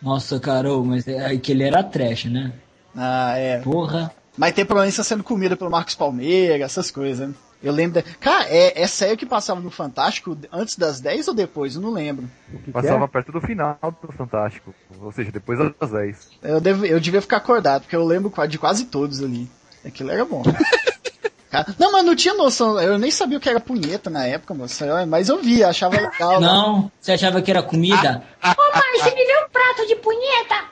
Nossa, 0.00 0.40
cara, 0.40 0.72
ô, 0.72 0.82
mas 0.82 1.06
é 1.06 1.36
que 1.36 1.52
ele 1.52 1.64
era 1.64 1.84
trash, 1.84 2.24
né? 2.24 2.52
Ah, 2.96 3.36
é. 3.36 3.58
Porra. 3.60 4.10
Mas 4.36 4.52
tem 4.52 4.64
Proença 4.64 5.04
sendo 5.04 5.22
comida 5.22 5.54
pelo 5.56 5.70
Marcos 5.70 5.94
Palmeira, 5.94 6.64
essas 6.64 6.90
coisas. 6.90 7.28
né? 7.28 7.34
Eu 7.62 7.72
lembro. 7.72 8.00
Da... 8.00 8.02
Cara, 8.18 8.46
é, 8.48 8.80
é 8.80 8.86
sério 8.86 9.16
que 9.16 9.26
passava 9.26 9.60
no 9.60 9.70
Fantástico 9.70 10.36
antes 10.50 10.76
das 10.76 11.00
10 11.00 11.28
ou 11.28 11.34
depois? 11.34 11.74
Eu 11.74 11.82
não 11.82 11.90
lembro. 11.90 12.28
O 12.48 12.56
que 12.56 12.64
que 12.64 12.70
Passava 12.72 13.04
é? 13.04 13.08
perto 13.08 13.32
do 13.32 13.40
final 13.40 13.78
do 13.82 14.12
Fantástico. 14.12 14.74
Ou 15.00 15.12
seja, 15.12 15.30
depois 15.30 15.58
das 15.58 15.90
10. 15.90 16.30
Eu, 16.42 16.60
devo, 16.60 16.86
eu 16.86 16.98
devia 16.98 17.20
ficar 17.20 17.36
acordado, 17.36 17.82
porque 17.82 17.96
eu 17.96 18.04
lembro 18.04 18.32
de 18.48 18.58
quase 18.58 18.86
todos 18.86 19.22
ali. 19.22 19.48
Aquilo 19.84 20.10
era 20.10 20.24
bom. 20.24 20.42
Cara, 21.50 21.74
não, 21.78 21.90
mas 21.92 22.04
não 22.04 22.14
tinha 22.14 22.34
noção. 22.34 22.78
Eu 22.80 22.98
nem 22.98 23.10
sabia 23.10 23.38
o 23.38 23.40
que 23.40 23.48
era 23.48 23.58
punheta 23.58 24.10
na 24.10 24.26
época, 24.26 24.52
moça. 24.52 24.84
Eu- 24.84 25.06
Mas 25.06 25.28
eu 25.30 25.40
via, 25.42 25.68
achava 25.68 25.96
legal. 25.98 26.40
né? 26.40 26.46
Não, 26.46 26.92
você 27.00 27.12
achava 27.12 27.40
que 27.40 27.50
era 27.50 27.62
comida? 27.62 28.22
Ô, 28.42 28.46
Márcio, 28.46 28.98
você 29.02 29.10
me 29.14 29.26
deu 29.26 29.44
um 29.44 29.48
prato 29.50 29.86
de 29.86 29.96
punheta. 29.96 30.64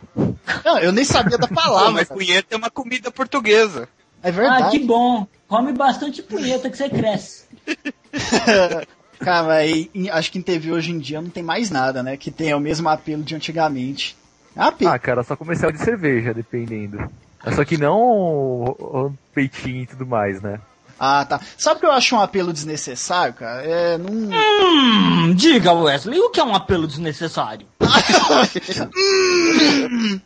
Não, 0.64 0.78
eu 0.78 0.92
nem 0.92 1.04
sabia 1.04 1.38
da 1.38 1.48
Pô, 1.48 1.54
palavra. 1.54 1.90
mas 1.92 2.08
punheta 2.08 2.54
é 2.54 2.56
uma 2.58 2.70
comida 2.70 3.10
portuguesa. 3.10 3.88
É 4.22 4.28
Ah, 4.28 4.32
verdade. 4.32 4.78
que 4.78 4.84
bom. 4.84 5.26
Come 5.48 5.72
bastante 5.72 6.22
punheta 6.22 6.68
que 6.68 6.76
você 6.76 6.88
cresce. 6.88 7.44
Cara, 9.18 9.44
mas 9.46 9.88
em- 9.94 10.10
acho 10.10 10.30
que 10.30 10.38
em 10.38 10.42
TV 10.42 10.72
hoje 10.72 10.90
em 10.92 10.98
dia 10.98 11.22
não 11.22 11.30
tem 11.30 11.42
mais 11.42 11.70
nada, 11.70 12.02
né? 12.02 12.16
Que 12.16 12.30
tenha 12.30 12.56
o 12.56 12.60
mesmo 12.60 12.88
apelo 12.88 13.22
de 13.22 13.34
antigamente. 13.34 14.16
Apelo. 14.54 14.90
Ah, 14.90 14.98
cara, 14.98 15.22
só 15.22 15.36
comercial 15.36 15.70
de 15.72 15.78
cerveja, 15.78 16.34
dependendo. 16.34 17.10
Só 17.54 17.64
que 17.64 17.76
não 17.76 17.98
o, 18.00 18.64
o 18.70 19.12
peitinho 19.34 19.82
e 19.82 19.86
tudo 19.86 20.06
mais, 20.06 20.40
né? 20.42 20.60
Ah, 20.98 21.24
tá. 21.24 21.40
Sabe 21.58 21.76
o 21.76 21.80
que 21.80 21.86
eu 21.86 21.92
acho 21.92 22.16
um 22.16 22.20
apelo 22.20 22.52
desnecessário, 22.52 23.34
cara? 23.34 23.62
É, 23.62 23.98
não. 23.98 24.10
Hum, 24.10 25.34
diga, 25.34 25.72
Wesley, 25.72 26.18
o 26.20 26.30
que 26.30 26.40
é 26.40 26.44
um 26.44 26.54
apelo 26.54 26.86
desnecessário? 26.86 27.66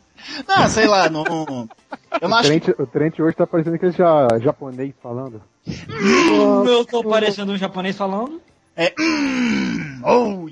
Ah, 0.47 0.69
sei 0.69 0.87
lá, 0.87 1.09
não. 1.09 1.23
Eu 2.21 2.29
não 2.29 2.37
O 2.37 2.39
acho. 2.39 2.49
Trent, 2.49 2.67
o 2.79 2.85
Trent 2.85 3.19
hoje 3.19 3.35
tá 3.35 3.47
parecendo 3.47 3.75
aquele 3.75 3.91
ja, 3.91 4.27
japonês 4.39 4.93
falando. 5.01 5.41
Eu 6.67 6.85
tô 6.85 7.03
parecendo 7.03 7.53
um 7.53 7.57
japonês 7.57 7.97
falando. 7.97 8.39
É. 8.75 8.93
Oh, 10.03 10.47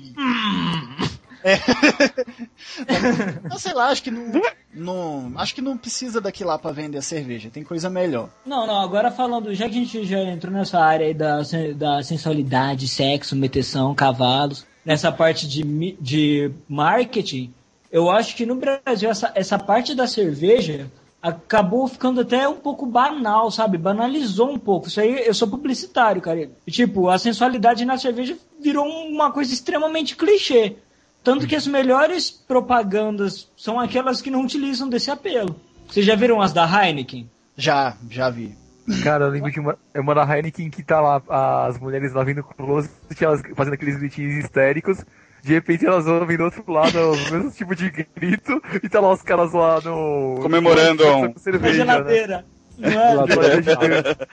Não 3.48 3.58
sei 3.58 3.72
lá, 3.72 3.88
acho 3.88 4.02
que 4.02 4.10
não, 4.10 4.42
não. 4.74 5.32
Acho 5.36 5.54
que 5.54 5.60
não 5.60 5.76
precisa 5.76 6.20
daqui 6.20 6.44
lá 6.44 6.58
pra 6.58 6.72
vender 6.72 6.98
a 6.98 7.02
cerveja. 7.02 7.50
Tem 7.50 7.64
coisa 7.64 7.88
melhor. 7.88 8.28
Não, 8.44 8.66
não, 8.66 8.80
agora 8.80 9.10
falando, 9.10 9.54
já 9.54 9.68
que 9.68 9.76
a 9.76 9.84
gente 9.84 10.04
já 10.04 10.20
entrou 10.20 10.52
nessa 10.52 10.78
área 10.78 11.06
aí 11.06 11.14
da, 11.14 11.40
da 11.76 12.02
sensualidade, 12.02 12.88
sexo, 12.88 13.34
meteção, 13.34 13.94
cavalos, 13.94 14.66
nessa 14.84 15.10
parte 15.10 15.48
de, 15.48 15.62
de 16.00 16.50
marketing, 16.68 17.52
eu 17.90 18.10
acho 18.10 18.36
que 18.36 18.46
no 18.46 18.56
Brasil 18.56 19.10
essa, 19.10 19.32
essa 19.34 19.58
parte 19.58 19.94
da 19.94 20.06
cerveja 20.06 20.90
acabou 21.22 21.86
ficando 21.86 22.22
até 22.22 22.48
um 22.48 22.56
pouco 22.56 22.86
banal, 22.86 23.50
sabe? 23.50 23.76
Banalizou 23.76 24.50
um 24.50 24.58
pouco. 24.58 24.88
Isso 24.88 25.00
aí, 25.00 25.26
eu 25.26 25.34
sou 25.34 25.48
publicitário, 25.48 26.22
cara. 26.22 26.50
Tipo, 26.66 27.08
a 27.08 27.18
sensualidade 27.18 27.84
na 27.84 27.98
cerveja 27.98 28.36
virou 28.60 28.86
uma 28.86 29.30
coisa 29.30 29.52
extremamente 29.52 30.16
clichê. 30.16 30.76
Tanto 31.22 31.46
que 31.46 31.54
as 31.56 31.66
melhores 31.66 32.30
propagandas 32.30 33.50
são 33.56 33.78
aquelas 33.78 34.22
que 34.22 34.30
não 34.30 34.42
utilizam 34.42 34.88
desse 34.88 35.10
apelo. 35.10 35.56
Vocês 35.88 36.06
já 36.06 36.14
viram 36.14 36.40
as 36.40 36.52
da 36.52 36.64
Heineken? 36.64 37.28
Já, 37.56 37.96
já 38.08 38.30
vi. 38.30 38.56
Cara, 39.02 39.26
eu 39.26 39.30
lembro 39.30 39.50
de 39.50 39.60
uma, 39.60 39.78
é 39.92 40.00
uma 40.00 40.14
da 40.14 40.24
Heineken 40.24 40.70
que 40.70 40.82
tá 40.82 41.00
lá, 41.00 41.66
as 41.66 41.78
mulheres 41.78 42.12
lá 42.12 42.24
vindo 42.24 42.42
com 42.42 42.52
o 42.52 42.56
closet, 42.66 42.90
elas 43.20 43.42
fazendo 43.54 43.74
aqueles 43.74 43.98
gritinhos 43.98 44.44
histéricos. 44.44 45.04
De 45.42 45.52
repente 45.52 45.86
elas 45.86 46.06
ouvem 46.06 46.36
do 46.36 46.44
outro 46.44 46.64
lado 46.70 46.96
o 46.98 47.16
mesmo 47.30 47.50
tipo 47.56 47.74
de 47.74 47.90
grito 47.90 48.60
e 48.82 48.88
tá 48.88 49.00
lá 49.00 49.12
os 49.12 49.22
caras 49.22 49.52
lá 49.52 49.80
no. 49.80 50.38
Comemorando 50.42 51.02
com 51.02 51.22
um- 51.22 51.28
Na 51.32 51.38
cerveja, 51.38 51.84
né? 51.84 51.92
geladeira. 51.92 52.46
Não 52.78 52.88
é? 52.88 53.14
Geladeira. 53.62 54.28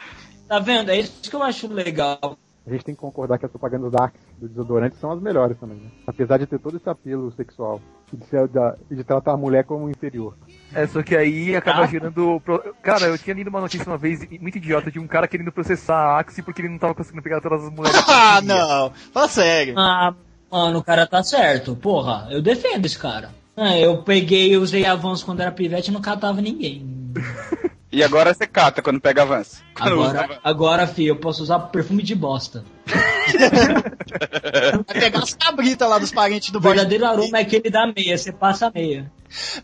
Tá 0.47 0.59
vendo? 0.59 0.89
É 0.91 0.99
isso 0.99 1.29
que 1.29 1.35
eu 1.35 1.43
acho 1.43 1.67
legal. 1.67 2.37
A 2.67 2.69
gente 2.69 2.83
tem 2.83 2.93
que 2.93 2.99
concordar 2.99 3.37
que 3.39 3.45
as 3.45 3.51
propagandas 3.51 3.89
da 3.93 4.05
Axe, 4.05 4.17
do 4.37 4.49
desodorante, 4.49 4.97
são 4.97 5.09
as 5.09 5.21
melhores 5.21 5.57
também, 5.57 5.77
né? 5.77 5.89
Apesar 6.05 6.37
de 6.37 6.45
ter 6.45 6.59
todo 6.59 6.75
esse 6.75 6.89
apelo 6.89 7.31
sexual 7.31 7.79
e 8.11 8.17
de, 8.17 8.25
ser 8.25 8.45
da- 8.49 8.75
e 8.91 8.95
de 8.95 9.05
tratar 9.05 9.31
a 9.33 9.37
mulher 9.37 9.63
como 9.63 9.89
inferior. 9.89 10.35
É, 10.73 10.85
só 10.85 11.01
que 11.01 11.15
aí 11.15 11.55
acaba 11.55 11.83
Ah. 11.83 11.87
gerando. 11.87 12.41
pro- 12.43 12.61
Cara, 12.83 13.05
eu 13.05 13.17
tinha 13.17 13.33
lido 13.35 13.49
uma 13.49 13.61
notícia 13.61 13.87
uma 13.89 13.97
vez, 13.97 14.19
muito 14.41 14.57
idiota, 14.57 14.91
de 14.91 14.99
um 14.99 15.07
cara 15.07 15.29
querendo 15.29 15.49
processar 15.51 15.95
a 15.95 16.19
Axe 16.19 16.41
porque 16.41 16.61
ele 16.61 16.67
não 16.69 16.77
tava 16.77 16.93
conseguindo 16.93 17.23
pegar 17.23 17.39
todas 17.39 17.63
as 17.63 17.71
mulheres. 17.73 18.03
Ah, 18.05 18.41
não. 18.41 18.91
Fala 19.13 19.27
sério. 19.29 19.73
Ah, 19.77 20.13
mano, 20.51 20.79
o 20.79 20.83
cara 20.83 21.07
tá 21.07 21.23
certo. 21.23 21.73
Porra, 21.73 22.27
eu 22.31 22.41
defendo 22.41 22.85
esse 22.85 22.99
cara. 22.99 23.29
Ah, 23.55 23.77
eu 23.77 24.03
peguei 24.03 24.51
e 24.51 24.57
usei 24.57 24.85
avanço 24.85 25.25
quando 25.25 25.39
era 25.39 25.51
pivete 25.53 25.89
e 25.89 25.93
não 25.93 26.01
catava 26.01 26.41
ninguém. 26.41 26.85
E 27.97 28.03
agora 28.03 28.31
você 28.31 28.45
cata 28.45 28.79
quando 28.79 29.01
pega 29.01 29.23
avanço. 29.23 29.63
Quando 29.73 30.03
Agora, 30.03 30.39
agora, 30.43 30.87
filho, 30.87 31.09
eu 31.09 31.15
posso 31.15 31.41
usar 31.41 31.57
perfume 31.57 32.03
de 32.03 32.13
bosta. 32.13 32.63
Vai 34.87 34.99
pegar 34.99 35.19
as 35.23 35.33
cabritas 35.33 35.89
lá 35.89 35.97
dos 35.97 36.11
parentes 36.11 36.51
do 36.51 36.59
O 36.59 36.61
boy. 36.61 36.73
verdadeiro 36.75 37.05
aroma 37.05 37.39
é 37.39 37.41
aquele 37.41 37.71
da 37.71 37.87
meia, 37.87 38.15
você 38.15 38.31
passa 38.31 38.67
a 38.67 38.71
meia. 38.71 39.11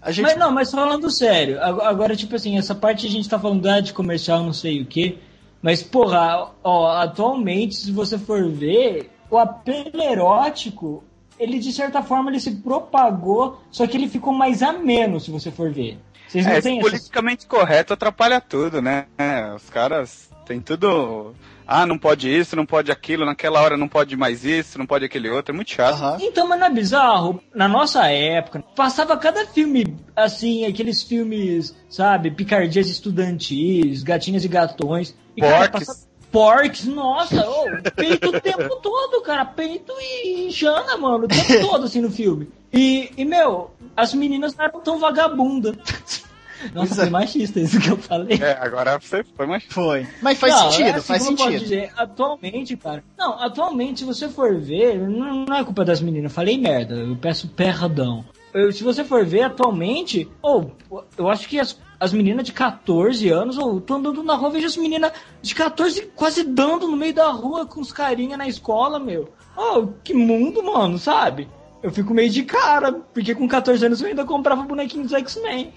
A 0.02 0.12
gente... 0.12 0.26
Mas 0.26 0.38
não, 0.38 0.52
mas 0.52 0.72
falando 0.72 1.12
sério, 1.12 1.62
ag- 1.62 1.82
agora, 1.82 2.15
tipo 2.15 2.36
assim, 2.36 2.58
essa 2.58 2.74
parte 2.74 3.06
a 3.06 3.10
gente 3.10 3.30
tá 3.30 3.38
falando 3.38 3.67
ah, 3.67 3.80
de 3.80 3.93
comercial, 3.93 4.41
não 4.41 4.54
sei 4.54 4.82
o 4.82 4.86
que. 4.86 5.19
Mas, 5.62 5.84
porra, 5.84 6.50
ó, 6.63 6.88
atualmente, 6.98 7.76
se 7.76 7.91
você 7.91 8.17
for 8.17 8.50
ver, 8.50 9.12
o 9.30 9.38
apelo 9.38 10.02
erótico, 10.02 11.04
ele 11.39 11.60
de 11.60 11.72
certa 11.72 12.02
forma 12.02 12.32
ele 12.32 12.39
se 12.39 12.52
propagou, 12.52 13.62
só 13.72 13.86
que 13.86 13.96
ele 13.96 14.10
ficou 14.10 14.34
mais 14.34 14.63
ameno, 14.63 15.19
se 15.19 15.30
você 15.30 15.52
for 15.52 15.72
ver. 15.72 16.00
Vocês 16.34 16.46
não 16.48 16.54
É, 16.54 16.62
têm 16.62 16.80
politicamente 16.82 17.46
correto 17.46 17.93
atrapalha 17.93 18.41
tudo, 18.41 18.82
né? 18.82 19.06
É, 19.17 19.54
os 19.54 19.69
caras 19.69 20.30
têm 20.48 20.60
tudo. 20.60 21.36
Ah, 21.65 21.86
não 21.86 21.98
pode 21.98 22.28
isso, 22.28 22.56
não 22.56 22.65
pode 22.65 22.91
aquilo, 22.91 23.24
naquela 23.26 23.62
hora 23.62 23.78
não 23.78 23.88
pode 23.88 24.17
mais 24.17 24.43
isso, 24.43 24.78
não 24.78 24.86
pode 24.86 25.06
aquele 25.06 25.30
outro. 25.30 25.54
É 25.54 25.56
muito 25.56 25.72
chato. 25.72 25.93
Aham. 25.93 26.17
Então, 26.19 26.48
mas 26.48 26.60
não 26.60 26.67
é 26.67 26.69
bizarro? 26.72 27.39
Na 27.56 27.67
nossa 27.67 28.08
época, 28.08 28.62
passava 28.76 29.15
cada 29.15 29.46
filme, 29.46 29.96
assim, 30.15 30.65
aqueles 30.65 31.02
filmes, 31.04 31.74
sabe, 31.88 32.32
picardias 32.32 32.89
estudantis, 32.89 34.04
gatinhas 34.04 34.43
e 34.43 34.48
gatões. 34.48 35.15
E, 35.38 35.41
cara, 35.41 35.69
Porques. 35.69 35.88
passa- 35.88 36.13
Porques, 36.32 36.86
nossa, 36.88 37.48
ô, 37.48 37.65
peito 37.96 38.30
o 38.30 38.41
tempo 38.41 38.76
todo, 38.78 39.22
cara, 39.22 39.46
peito 39.46 39.93
e 40.02 40.50
jana, 40.50 40.98
mano, 40.98 41.26
o 41.26 41.28
tempo 41.28 41.43
todo, 41.62 41.86
assim, 41.86 42.02
no 42.02 42.10
filme. 42.10 42.50
E, 42.74 43.12
e 43.15 43.24
meu, 43.24 43.69
as 43.96 44.14
meninas 44.14 44.56
não 44.56 44.66
eram 44.66 44.80
tão 44.82 45.00
vagabundas. 45.00 45.76
Nossa, 46.74 46.88
Pois 46.88 46.92
é. 46.92 47.02
foi 47.02 47.10
machista 47.10 47.60
isso 47.60 47.78
que 47.78 47.90
eu 47.90 47.98
falei. 47.98 48.40
É, 48.42 48.58
agora 48.58 48.98
você 48.98 49.22
foi 49.36 49.46
mais. 49.46 49.66
Foi. 49.66 50.08
Mas 50.22 50.40
faz 50.40 50.54
Não, 50.54 50.68
é 50.68 50.72
sentido, 50.72 50.96
assim, 50.96 51.08
faz 51.08 51.20
como 51.24 51.34
eu 51.34 51.38
posso 51.38 51.52
sentido. 51.52 51.64
dizer, 51.70 51.92
atualmente, 51.98 52.78
cara. 52.78 53.04
Não, 53.18 53.34
atualmente, 53.44 54.00
se 54.00 54.06
você 54.06 54.30
for 54.30 54.56
ver, 54.58 54.98
não, 54.98 55.44
não 55.46 55.58
é 55.58 55.64
culpa 55.66 55.84
das 55.84 56.00
meninas. 56.00 56.32
Eu 56.32 56.36
falei 56.36 56.58
merda, 56.58 56.96
eu 56.96 57.18
peço 57.18 57.50
perdão. 57.50 58.24
Eu- 58.54 58.72
se 58.72 58.82
você 58.82 59.04
for 59.04 59.26
ver 59.26 59.42
atualmente, 59.44 60.30
ou 60.42 60.72
eu 61.18 61.28
acho 61.28 61.50
que 61.50 61.60
as, 61.60 61.78
as 62.00 62.14
meninas 62.14 62.46
de 62.46 62.54
14 62.54 63.28
anos, 63.28 63.58
ou 63.58 63.82
tô 63.82 63.96
andando 63.96 64.24
na 64.24 64.36
rua, 64.36 64.52
vejo 64.52 64.68
as 64.68 64.78
meninas 64.78 65.12
de 65.42 65.54
14 65.54 66.04
quase 66.16 66.44
dando 66.46 66.88
no 66.88 66.96
meio 66.96 67.14
da 67.14 67.30
rua 67.30 67.66
com 67.66 67.82
os 67.82 67.92
carinha 67.92 68.38
na 68.38 68.48
escola, 68.48 69.00
meu. 69.00 69.34
Oh, 69.58 69.88
que 70.02 70.14
mundo, 70.14 70.64
mano, 70.64 70.98
sabe? 70.98 71.50
Eu 71.84 71.91
fico 71.91 72.13
meio 72.13 72.30
de 72.30 72.43
cara, 72.43 72.93
porque 72.93 73.36
com 73.36 73.48
14 73.48 73.86
anos 73.86 74.02
eu 74.02 74.08
ainda 74.08 74.24
comprava 74.24 74.63
bonequinho 74.63 75.04
dos 75.04 75.12
X-Men. 75.13 75.72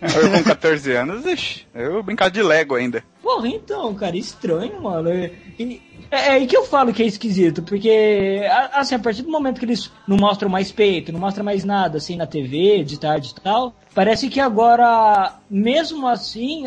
Eu 0.00 0.30
com 0.30 0.44
14 0.44 0.92
anos, 0.92 1.26
ixi, 1.26 1.66
eu 1.74 2.00
brincava 2.04 2.30
de 2.30 2.40
Lego 2.40 2.76
ainda. 2.76 3.02
Porra, 3.20 3.48
então, 3.48 3.92
cara, 3.96 4.16
estranho, 4.16 4.80
mano. 4.80 5.10
E- 5.58 5.82
é, 6.10 6.16
é 6.16 6.30
aí 6.30 6.46
que 6.46 6.56
eu 6.56 6.64
falo 6.64 6.92
que 6.94 7.02
é 7.02 7.06
esquisito, 7.06 7.62
porque, 7.64 8.40
assim, 8.72 8.94
a 8.94 8.98
partir 9.00 9.22
do 9.22 9.30
momento 9.30 9.58
que 9.58 9.64
eles 9.64 9.90
não 10.06 10.16
mostram 10.16 10.48
mais 10.48 10.70
peito, 10.70 11.10
não 11.12 11.18
mostram 11.18 11.44
mais 11.44 11.64
nada, 11.64 11.98
assim, 11.98 12.16
na 12.16 12.26
TV, 12.28 12.84
de 12.84 12.98
tarde 13.00 13.34
e 13.36 13.40
tal, 13.40 13.74
parece 13.92 14.28
que 14.28 14.38
agora, 14.38 15.34
mesmo 15.50 16.06
assim, 16.06 16.66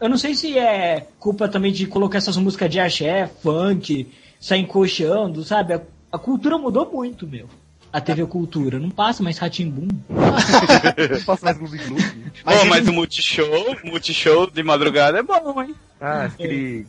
eu 0.00 0.08
não 0.08 0.18
sei 0.18 0.34
se 0.34 0.58
é 0.58 1.06
culpa 1.20 1.48
também 1.48 1.70
de 1.72 1.86
colocar 1.86 2.18
essas 2.18 2.36
músicas 2.36 2.68
de 2.68 2.80
axé, 2.80 3.28
funk, 3.42 4.08
sair 4.40 4.60
encoxando, 4.62 5.44
sabe? 5.44 5.80
A 6.10 6.18
cultura 6.18 6.58
mudou 6.58 6.90
muito, 6.92 7.26
meu. 7.28 7.46
A 7.92 8.00
TV 8.00 8.24
Cultura, 8.26 8.78
não 8.78 8.88
passa 8.90 9.22
mais 9.22 9.36
Ratimbum. 9.38 9.86
Não 10.08 11.24
passa 11.26 11.44
mais 11.44 11.58
Gloob 11.58 11.76
Gloob. 11.78 12.32
Mas 12.44 12.60
ele- 12.60 12.70
mas 12.70 12.88
o 12.88 12.92
Multishow, 12.92 13.76
o 13.84 13.86
Multishow 13.88 14.50
de 14.50 14.62
madrugada 14.62 15.18
é 15.18 15.22
bom, 15.22 15.62
hein? 15.62 15.74
Ah, 16.00 16.24
aquele. 16.24 16.86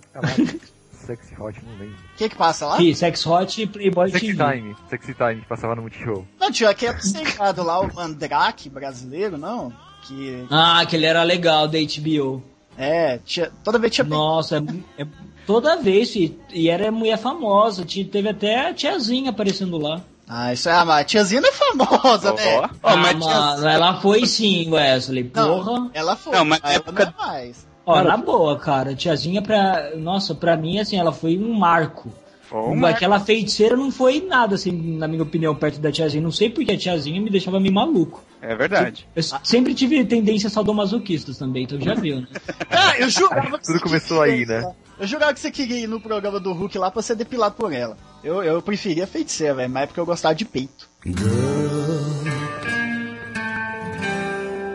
Sexy 0.93 1.33
Hot, 1.37 1.59
não 1.65 1.73
lembro. 1.77 1.95
O 2.13 2.17
que 2.17 2.29
que 2.29 2.35
passa 2.35 2.65
lá? 2.65 2.77
Que 2.77 2.95
Sex 2.95 3.25
Hot 3.27 3.61
e 3.61 3.67
Playboy 3.67 4.09
Sexy 4.09 4.27
TV. 4.27 4.51
Time. 4.55 4.75
Sexy 4.89 5.13
Time 5.13 5.41
que 5.41 5.47
passava 5.47 5.75
no 5.75 5.81
Multishow. 5.81 6.25
Não, 6.39 6.49
tinha 6.51 6.69
aquele 6.69 6.97
seriado 7.01 7.61
lá, 7.63 7.81
o 7.81 7.93
Mandrake 7.93 8.69
brasileiro, 8.69 9.37
não? 9.37 9.73
Que. 10.03 10.45
Ah, 10.49 10.79
aquele 10.79 11.05
era 11.05 11.21
legal 11.23 11.67
da 11.67 11.77
HBO. 11.77 12.41
É, 12.77 13.17
tinha, 13.25 13.51
toda 13.63 13.77
vez 13.77 13.93
tinha. 13.93 14.05
Nossa, 14.05 14.57
é- 14.97 15.01
é- 15.03 15.07
toda 15.45 15.75
vez, 15.81 16.11
fi, 16.11 16.37
e 16.53 16.69
era 16.69 16.89
mulher 16.91 17.17
famosa. 17.17 17.83
ti- 17.83 18.05
Teve 18.05 18.29
até 18.29 18.69
a 18.69 18.73
tiazinha 18.73 19.29
aparecendo 19.31 19.77
lá. 19.77 20.01
Ah, 20.27 20.53
isso 20.53 20.69
é. 20.69 20.71
Ah, 20.71 20.97
a 20.97 21.03
tiazinha 21.03 21.41
não 21.41 21.49
é 21.49 21.51
famosa, 21.51 22.33
né? 22.33 22.57
ó, 22.57 22.69
ah, 22.83 22.95
mas 22.97 23.17
mano, 23.17 23.67
ela 23.67 23.99
foi 24.01 24.25
sim, 24.25 24.69
Wesley. 24.71 25.29
Não, 25.35 25.63
Porra. 25.63 25.89
ela 25.93 26.15
foi. 26.15 26.33
Não, 26.33 26.45
mas 26.45 26.61
na 26.61 26.69
ela 26.69 26.75
época- 26.77 27.13
não 27.17 27.25
é 27.25 27.27
mais. 27.27 27.67
Ó, 27.85 27.93
Cara, 27.95 28.07
na 28.09 28.17
boa, 28.17 28.57
cara. 28.57 28.95
Tiazinha 28.95 29.41
pra. 29.41 29.91
Nossa, 29.97 30.33
pra 30.33 30.55
mim, 30.55 30.79
assim, 30.79 30.97
ela 30.97 31.11
foi 31.11 31.37
um 31.37 31.53
marco. 31.53 32.09
Uma- 32.51 32.89
Aquela 32.89 33.19
feiticeira 33.19 33.75
não 33.75 33.91
foi 33.91 34.21
nada, 34.21 34.53
assim, 34.55 34.71
na 34.71 35.07
minha 35.07 35.23
opinião, 35.23 35.55
perto 35.55 35.79
da 35.79 35.91
tiazinha. 35.91 36.21
Não 36.23 36.31
sei 36.31 36.49
porque 36.51 36.71
a 36.71 36.77
tiazinha 36.77 37.19
me 37.19 37.29
deixava 37.31 37.59
meio 37.59 37.73
maluco. 37.73 38.23
É 38.41 38.55
verdade. 38.55 39.07
Eu 39.15 39.19
s- 39.21 39.35
sempre 39.43 39.73
tive 39.73 40.05
tendências 40.05 40.53
sadomasoquistas 40.53 41.37
também, 41.37 41.63
então 41.63 41.81
já 41.81 41.95
viu, 41.95 42.21
né? 42.21 42.27
Ah, 42.69 42.97
eu 42.99 43.09
jurava 43.09 43.57
que 43.59 43.65
Tudo 43.65 43.79
começou 43.81 44.21
aí, 44.21 44.45
né? 44.45 44.71
Eu 44.99 45.07
jurava 45.07 45.33
que 45.33 45.39
você 45.39 45.49
queria 45.51 45.79
ir 45.79 45.87
no 45.87 45.99
programa 45.99 46.39
do 46.39 46.53
Hulk 46.53 46.77
lá 46.77 46.91
pra 46.91 47.01
ser 47.01 47.15
depilado 47.15 47.55
por 47.55 47.73
ela. 47.73 47.97
Eu, 48.23 48.43
eu 48.43 48.61
preferia 48.61 49.07
feiticeira, 49.07 49.55
velho, 49.55 49.69
mas 49.69 49.83
é 49.83 49.85
porque 49.87 49.99
eu 49.99 50.05
gostava 50.05 50.35
de 50.35 50.45
peito. 50.45 50.87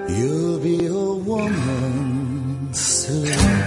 You'll 0.09 0.59
be 0.61 0.86
a 0.86 0.92
woman 0.92 2.72
soon. 2.72 3.24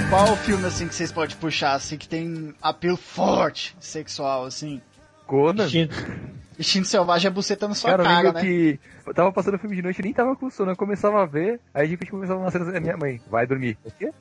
Qual 0.09 0.34
o 0.34 0.36
filme 0.38 0.65
assim 0.65 0.88
que 0.88 0.95
vocês 0.95 1.11
podem 1.11 1.36
puxar 1.38 1.73
assim 1.73 1.97
que 1.97 2.07
tem 2.07 2.53
apelo 2.61 2.97
forte 2.97 3.75
sexual 3.80 4.45
assim? 4.45 4.82
Conan. 5.25 5.65
Instinto- 5.65 5.95
Instinto 6.59 6.88
Selvagem 6.88 7.28
é 7.28 7.32
buceta 7.32 7.67
na 7.67 7.73
sua 7.73 7.91
Cara, 7.91 8.03
eu 8.03 8.07
cara, 8.07 8.34
né? 8.34 8.41
que 8.41 8.80
eu 9.07 9.13
tava 9.13 9.32
passando 9.32 9.57
filme 9.57 9.75
de 9.75 9.82
noite 9.82 9.99
e 9.99 10.03
nem 10.03 10.13
tava 10.13 10.36
com 10.36 10.49
sono. 10.49 10.71
Eu 10.71 10.75
começava 10.75 11.23
a 11.23 11.25
ver, 11.25 11.59
aí 11.73 11.86
de 11.86 11.91
repente 11.91 12.11
começava 12.11 12.39
uma 12.39 12.51
cena 12.51 12.65
da 12.71 12.80
minha 12.80 12.97
mãe. 12.97 13.19
Vai 13.32 13.47
dormir. 13.47 13.78
O 13.84 13.89
quê? 13.91 14.11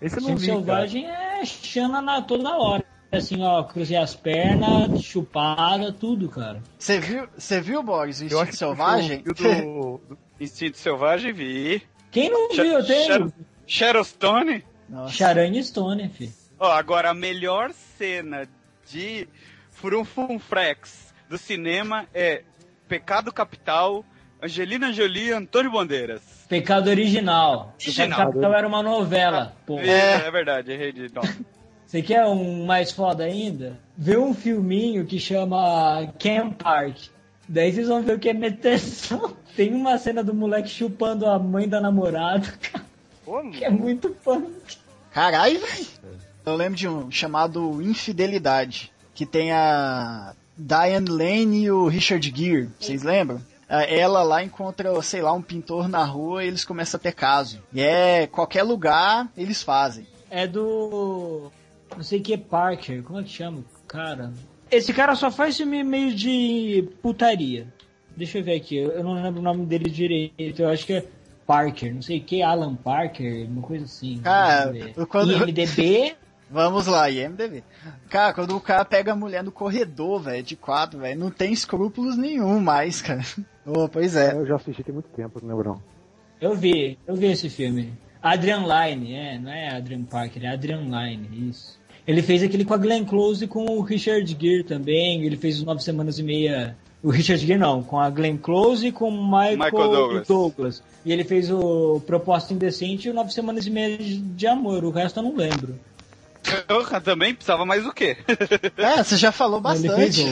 Esse 0.00 0.16
eu 0.18 0.22
não 0.22 0.30
Instinto 0.34 0.60
vi, 0.60 0.66
cara. 0.66 0.88
selvagem 0.88 1.06
é 1.06 1.44
chana 1.44 2.00
na, 2.00 2.22
toda 2.22 2.56
hora. 2.56 2.84
Assim, 3.10 3.42
ó, 3.42 3.62
cruzei 3.64 3.96
as 3.96 4.14
pernas, 4.14 4.98
chupada, 5.00 5.90
tudo, 5.92 6.28
cara. 6.28 6.62
Você 6.78 7.00
viu, 7.00 7.26
você 7.36 7.58
viu, 7.60 7.82
Boris, 7.82 8.20
o 8.20 8.24
Eu 8.24 8.26
Instinto 8.42 8.56
Selvagem? 8.56 9.20
o 9.26 9.32
do, 9.34 10.00
do, 10.08 10.18
Instinto 10.38 10.76
Selvagem, 10.76 11.32
vi. 11.32 11.82
Quem 12.10 12.30
não 12.30 12.50
Sh- 12.52 12.56
viu, 12.56 12.72
eu 12.74 12.86
tenho. 12.86 13.32
Shadow- 13.66 14.04
Stone. 14.04 14.64
Charanha 15.08 15.62
Stone, 15.62 16.08
filho. 16.10 16.32
Ó, 16.58 16.70
agora 16.70 17.10
a 17.10 17.14
melhor 17.14 17.72
cena 17.72 18.46
de 18.90 19.26
Frunfun 19.70 20.38
Frex 20.38 21.12
do 21.28 21.38
cinema 21.38 22.06
é 22.12 22.42
Pecado 22.88 23.32
Capital, 23.32 24.04
Angelina 24.42 24.92
Jolie 24.92 25.28
e 25.28 25.32
Antônio 25.32 25.70
Bandeiras. 25.70 26.22
Pecado 26.48 26.88
original. 26.88 27.74
Original. 27.74 28.08
Pecado 28.08 28.26
Capital 28.26 28.54
era 28.54 28.68
uma 28.68 28.82
novela, 28.82 29.56
pô. 29.66 29.78
É, 29.80 30.26
é 30.26 30.30
verdade, 30.30 30.72
errei 30.72 30.92
de 30.92 31.12
nome. 31.12 31.28
Você 31.86 32.02
quer 32.02 32.24
um 32.26 32.66
mais 32.66 32.92
foda 32.92 33.24
ainda? 33.24 33.78
Vê 33.96 34.18
um 34.18 34.34
filminho 34.34 35.06
que 35.06 35.18
chama 35.18 36.06
Camp 36.18 36.62
Park. 36.62 36.98
Daí 37.48 37.72
vocês 37.72 37.88
vão 37.88 38.02
ver 38.02 38.16
o 38.16 38.18
que 38.18 38.28
é 38.28 38.34
meteção. 38.34 39.34
Tem 39.56 39.72
uma 39.72 39.96
cena 39.96 40.22
do 40.22 40.34
moleque 40.34 40.68
chupando 40.68 41.24
a 41.24 41.38
mãe 41.38 41.66
da 41.66 41.80
namorada, 41.80 42.46
cara, 42.60 42.84
que 43.50 43.64
é 43.64 43.70
muito 43.70 44.10
punk. 44.10 44.52
Caralho, 45.10 45.58
velho. 45.58 45.86
Eu 46.44 46.54
lembro 46.54 46.76
de 46.76 46.86
um 46.86 47.10
chamado 47.10 47.82
Infidelidade, 47.82 48.92
que 49.14 49.24
tem 49.26 49.50
a 49.50 50.34
Diane 50.56 51.08
Lane 51.08 51.64
e 51.64 51.70
o 51.70 51.88
Richard 51.88 52.32
Gere. 52.36 52.68
Vocês 52.78 53.02
lembram? 53.02 53.40
Ah, 53.68 53.82
Ela 53.84 54.22
lá 54.22 54.42
encontra, 54.42 55.00
sei 55.02 55.20
lá, 55.20 55.32
um 55.32 55.42
pintor 55.42 55.88
na 55.88 56.02
rua 56.04 56.42
e 56.42 56.48
eles 56.48 56.64
começam 56.64 56.98
a 56.98 57.02
ter 57.02 57.12
caso. 57.12 57.62
E 57.72 57.80
é 57.80 58.26
qualquer 58.26 58.62
lugar 58.62 59.28
eles 59.36 59.62
fazem. 59.62 60.06
É 60.30 60.46
do. 60.46 61.50
Não 61.96 62.02
sei 62.02 62.18
o 62.20 62.22
que, 62.22 62.36
Parker. 62.36 63.02
Como 63.02 63.18
é 63.20 63.22
que 63.22 63.30
chama? 63.30 63.64
Cara. 63.86 64.32
Esse 64.70 64.92
cara 64.92 65.14
só 65.14 65.30
faz 65.30 65.56
filme 65.56 65.82
meio 65.82 66.14
de 66.14 66.88
putaria. 67.02 67.66
Deixa 68.16 68.38
eu 68.38 68.44
ver 68.44 68.56
aqui, 68.56 68.76
eu 68.76 69.02
não 69.04 69.14
lembro 69.14 69.40
o 69.40 69.44
nome 69.44 69.64
dele 69.64 69.88
direito. 69.88 70.60
Eu 70.60 70.68
acho 70.68 70.84
que 70.84 70.92
é 70.94 71.04
Parker, 71.46 71.94
não 71.94 72.02
sei 72.02 72.18
o 72.18 72.22
que, 72.22 72.42
Alan 72.42 72.74
Parker, 72.74 73.46
uma 73.48 73.62
coisa 73.62 73.84
assim. 73.86 74.18
Cara, 74.18 74.76
eu- 74.96 75.06
quando- 75.06 75.32
IMDB. 75.32 76.14
Vamos 76.50 76.86
lá, 76.86 77.10
IMDB. 77.10 77.62
Cara, 78.08 78.32
quando 78.32 78.56
o 78.56 78.60
cara 78.60 78.84
pega 78.84 79.12
a 79.12 79.16
mulher 79.16 79.44
no 79.44 79.52
corredor, 79.52 80.22
velho, 80.22 80.42
de 80.42 80.56
quatro, 80.56 80.98
velho, 81.00 81.18
não 81.18 81.30
tem 81.30 81.52
escrúpulos 81.52 82.16
nenhum 82.16 82.58
mais, 82.60 83.02
cara. 83.02 83.22
Ô, 83.66 83.88
pois 83.88 84.16
é. 84.16 84.32
Eu 84.32 84.46
já 84.46 84.56
assisti 84.56 84.82
tem 84.82 84.94
muito 84.94 85.10
tempo, 85.10 85.38
não 85.42 85.48
lembro 85.48 85.70
não. 85.70 85.82
Eu 86.40 86.54
vi, 86.54 86.98
eu 87.06 87.14
vi 87.16 87.26
esse 87.26 87.50
filme. 87.50 87.92
Adrian 88.22 88.64
Lyne, 88.64 89.14
é, 89.14 89.38
não 89.38 89.50
é 89.50 89.76
Adrian 89.76 90.04
Parker, 90.04 90.44
é 90.44 90.48
Adrian 90.48 90.82
Lyne, 90.82 91.48
isso. 91.48 91.78
Ele 92.06 92.22
fez 92.22 92.42
aquele 92.42 92.64
com 92.64 92.72
a 92.72 92.78
Glenn 92.78 93.04
Close 93.04 93.44
e 93.44 93.48
com 93.48 93.66
o 93.66 93.82
Richard 93.82 94.36
Gere 94.40 94.64
também. 94.64 95.24
Ele 95.24 95.36
fez 95.36 95.58
os 95.58 95.64
nove 95.64 95.82
semanas 95.82 96.18
e 96.18 96.22
meia. 96.22 96.74
O 97.02 97.10
Richard 97.10 97.44
Gere 97.44 97.58
não, 97.58 97.82
com 97.82 98.00
a 98.00 98.08
Glenn 98.08 98.38
Close 98.38 98.86
e 98.86 98.92
com 98.92 99.10
o 99.10 99.12
Michael, 99.12 99.58
Michael 99.58 99.90
Douglas. 99.90 100.26
Douglas. 100.26 100.82
E 101.04 101.12
ele 101.12 101.22
fez 101.22 101.50
o 101.50 102.00
Proposta 102.06 102.54
Indecente 102.54 103.06
e 103.06 103.10
o 103.10 103.14
Nove 103.14 103.30
Semanas 103.32 103.66
e 103.66 103.70
Meia 103.70 103.98
de 103.98 104.46
Amor. 104.46 104.84
O 104.84 104.90
resto 104.90 105.20
eu 105.20 105.24
não 105.24 105.36
lembro. 105.36 105.78
Eu 106.68 107.00
também 107.00 107.34
precisava 107.34 107.64
mais 107.64 107.86
o 107.86 107.92
quê? 107.92 108.16
É, 108.76 109.02
você 109.02 109.16
já 109.16 109.32
falou 109.32 109.60
bastante. 109.60 110.22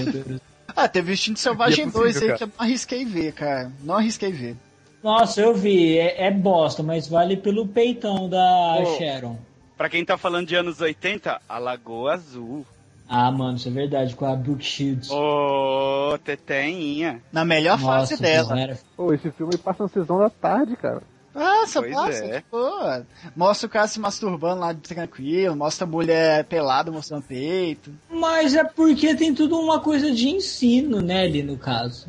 Ah, 0.74 0.88
teve 0.88 1.12
Instinto 1.12 1.40
Selvagem 1.40 1.84
É 1.84 1.90
possível, 1.90 2.02
2 2.02 2.16
aí 2.16 2.26
cara. 2.26 2.38
que 2.38 2.44
eu 2.44 2.48
não 2.48 2.64
arrisquei 2.64 3.04
ver, 3.04 3.32
cara. 3.32 3.72
Não 3.82 3.94
arrisquei 3.96 4.30
ver. 4.32 4.56
Nossa, 5.02 5.40
eu 5.40 5.54
vi. 5.54 5.96
É, 5.98 6.26
é 6.26 6.30
bosta, 6.30 6.82
mas 6.82 7.06
vale 7.08 7.36
pelo 7.36 7.66
peitão 7.68 8.28
da 8.28 8.78
Ô. 8.80 8.98
Sharon. 8.98 9.38
pra 9.76 9.88
quem 9.88 10.04
tá 10.04 10.18
falando 10.18 10.46
de 10.48 10.54
anos 10.56 10.80
80, 10.80 11.40
a 11.48 11.58
Lagoa 11.58 12.14
Azul. 12.14 12.66
Ah, 13.08 13.30
mano, 13.30 13.56
isso 13.56 13.68
é 13.68 13.70
verdade, 13.70 14.16
com 14.16 14.26
a 14.26 14.34
Brooke 14.34 14.64
Shields. 14.64 15.08
Ô, 15.10 16.18
teteinha. 16.24 17.22
Na 17.32 17.44
melhor 17.44 17.78
fase 17.78 18.12
Nossa, 18.14 18.22
dela. 18.22 18.48
não 18.54 18.58
era 18.58 18.78
Pô, 18.96 19.12
esse 19.14 19.30
filme 19.30 19.56
passa 19.58 19.84
na 19.84 19.88
sessão 19.88 20.18
da 20.18 20.28
tarde, 20.28 20.76
cara. 20.76 21.02
Passa, 21.36 21.80
Pois 21.82 21.94
passa. 21.94 22.24
é. 22.24 22.42
Pô, 22.50 22.70
mostra 23.36 23.66
o 23.66 23.70
cara 23.70 23.86
se 23.88 24.00
masturbando 24.00 24.60
lá 24.60 24.74
tranquilo, 24.74 25.54
mostra 25.56 25.84
a 25.86 25.90
mulher 25.90 26.44
pelada 26.44 26.90
mostrando 26.90 27.22
peito. 27.24 27.92
Mas 28.10 28.54
é 28.54 28.64
porque 28.64 29.14
tem 29.14 29.34
tudo 29.34 29.58
uma 29.58 29.80
coisa 29.80 30.10
de 30.10 30.28
ensino, 30.28 31.00
né, 31.00 31.24
ali 31.24 31.42
no 31.42 31.56
caso. 31.58 32.08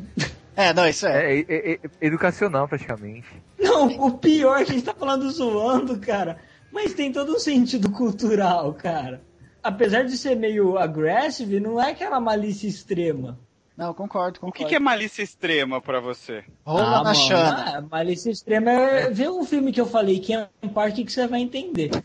É, 0.56 0.72
não, 0.74 0.88
isso 0.88 1.06
é. 1.06 1.34
É, 1.34 1.40
é- 1.48 1.72
é 1.74 1.78
educacional 2.00 2.66
praticamente. 2.66 3.28
Não, 3.58 3.86
o 4.06 4.18
pior 4.18 4.60
é 4.60 4.64
que 4.64 4.70
a 4.72 4.74
gente 4.74 4.84
tá 4.84 4.94
falando 4.94 5.30
zoando, 5.30 5.98
cara. 5.98 6.38
Mas 6.72 6.92
tem 6.94 7.12
todo 7.12 7.34
um 7.34 7.38
sentido 7.38 7.90
cultural, 7.90 8.74
cara. 8.74 9.22
Apesar 9.62 10.02
de 10.04 10.16
ser 10.16 10.34
meio 10.36 10.76
aggressive, 10.78 11.60
não 11.60 11.80
é 11.80 11.90
aquela 11.90 12.20
malícia 12.20 12.66
extrema. 12.68 13.38
Não, 13.78 13.94
concordo, 13.94 14.38
O 14.38 14.40
concordo. 14.40 14.52
que, 14.58 14.64
que 14.66 14.74
é 14.74 14.78
malícia 14.80 15.22
extrema 15.22 15.80
pra 15.80 16.00
você? 16.00 16.42
Rola 16.66 16.82
Ah, 16.82 16.90
na 16.90 17.02
mano, 17.04 17.14
chana. 17.14 17.78
ah, 17.78 17.84
malícia 17.88 18.30
extrema 18.30 18.70
é 18.72 19.08
ver 19.10 19.30
um 19.30 19.44
filme 19.44 19.70
que 19.72 19.80
eu 19.80 19.86
falei, 19.86 20.18
que 20.18 20.34
é 20.34 20.48
um 20.62 20.68
parque 20.68 21.04
que 21.04 21.12
você 21.12 21.26
vai 21.28 21.40
entender. 21.40 21.90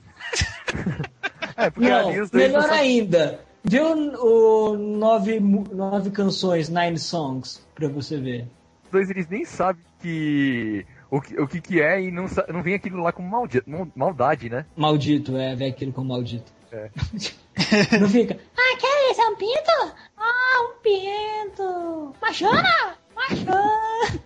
É, 1.55 1.69
porque 1.69 1.88
Não, 1.89 2.11
dois 2.11 2.32
melhor 2.32 2.63
são- 2.63 2.74
ainda. 2.74 3.39
Vê 3.63 3.80
o, 3.80 4.71
o 4.71 4.76
nove, 4.78 5.39
nove 5.39 6.09
canções, 6.09 6.67
Nine 6.67 6.97
Songs, 6.97 7.63
pra 7.76 7.88
você 7.88 8.17
ver. 8.17 8.47
os 8.86 8.89
dois 8.91 9.09
eles 9.09 9.28
nem 9.30 9.45
sabem 9.45 9.82
que 10.01 10.86
o 11.11 11.21
que, 11.21 11.39
o 11.39 11.47
que, 11.47 11.61
que 11.61 11.80
é 11.82 12.01
e 12.01 12.11
não, 12.11 12.26
não 12.51 12.63
vem 12.63 12.74
aquilo 12.74 13.01
lá 13.03 13.11
com 13.11 13.21
maldi- 13.21 13.61
mal- 13.67 13.88
maldade, 13.95 14.49
né? 14.49 14.65
Maldito, 14.76 15.38
é, 15.38 15.55
ver 15.55 15.67
aquilo 15.69 15.93
como 15.93 16.09
maldito. 16.09 16.51
É. 16.74 16.89
Não 17.99 18.09
fica. 18.09 18.39
Ah, 18.57 18.78
quer 18.80 19.11
isso? 19.11 19.21
É 19.21 19.28
um 19.28 19.36
pinto? 19.36 19.95
Ah, 20.17 20.61
um 20.63 20.74
pinto. 20.82 22.15
Machona? 22.19 22.97
Machona. 23.15 24.19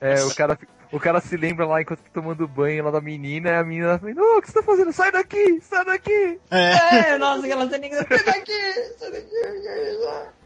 É, 0.00 0.22
o 0.24 0.34
cara, 0.34 0.58
o 0.92 1.00
cara 1.00 1.20
se 1.20 1.36
lembra 1.36 1.66
lá 1.66 1.80
enquanto 1.80 2.00
tá 2.00 2.10
tomando 2.12 2.46
banho 2.46 2.84
lá 2.84 2.90
da 2.90 3.00
menina, 3.00 3.48
e 3.50 3.54
a 3.54 3.64
menina 3.64 3.98
fala, 3.98 4.12
"Ô, 4.12 4.38
o 4.38 4.42
que 4.42 4.48
você 4.50 4.60
tá 4.60 4.62
fazendo? 4.62 4.92
Sai 4.92 5.10
daqui, 5.10 5.60
sai 5.62 5.84
daqui! 5.84 6.40
É, 6.50 7.16
nossa, 7.18 7.44
aquela 7.46 7.68
cena. 7.68 7.88
Sai 8.06 8.24
daqui, 8.24 8.94
sai 8.98 9.10
daqui. 9.10 9.34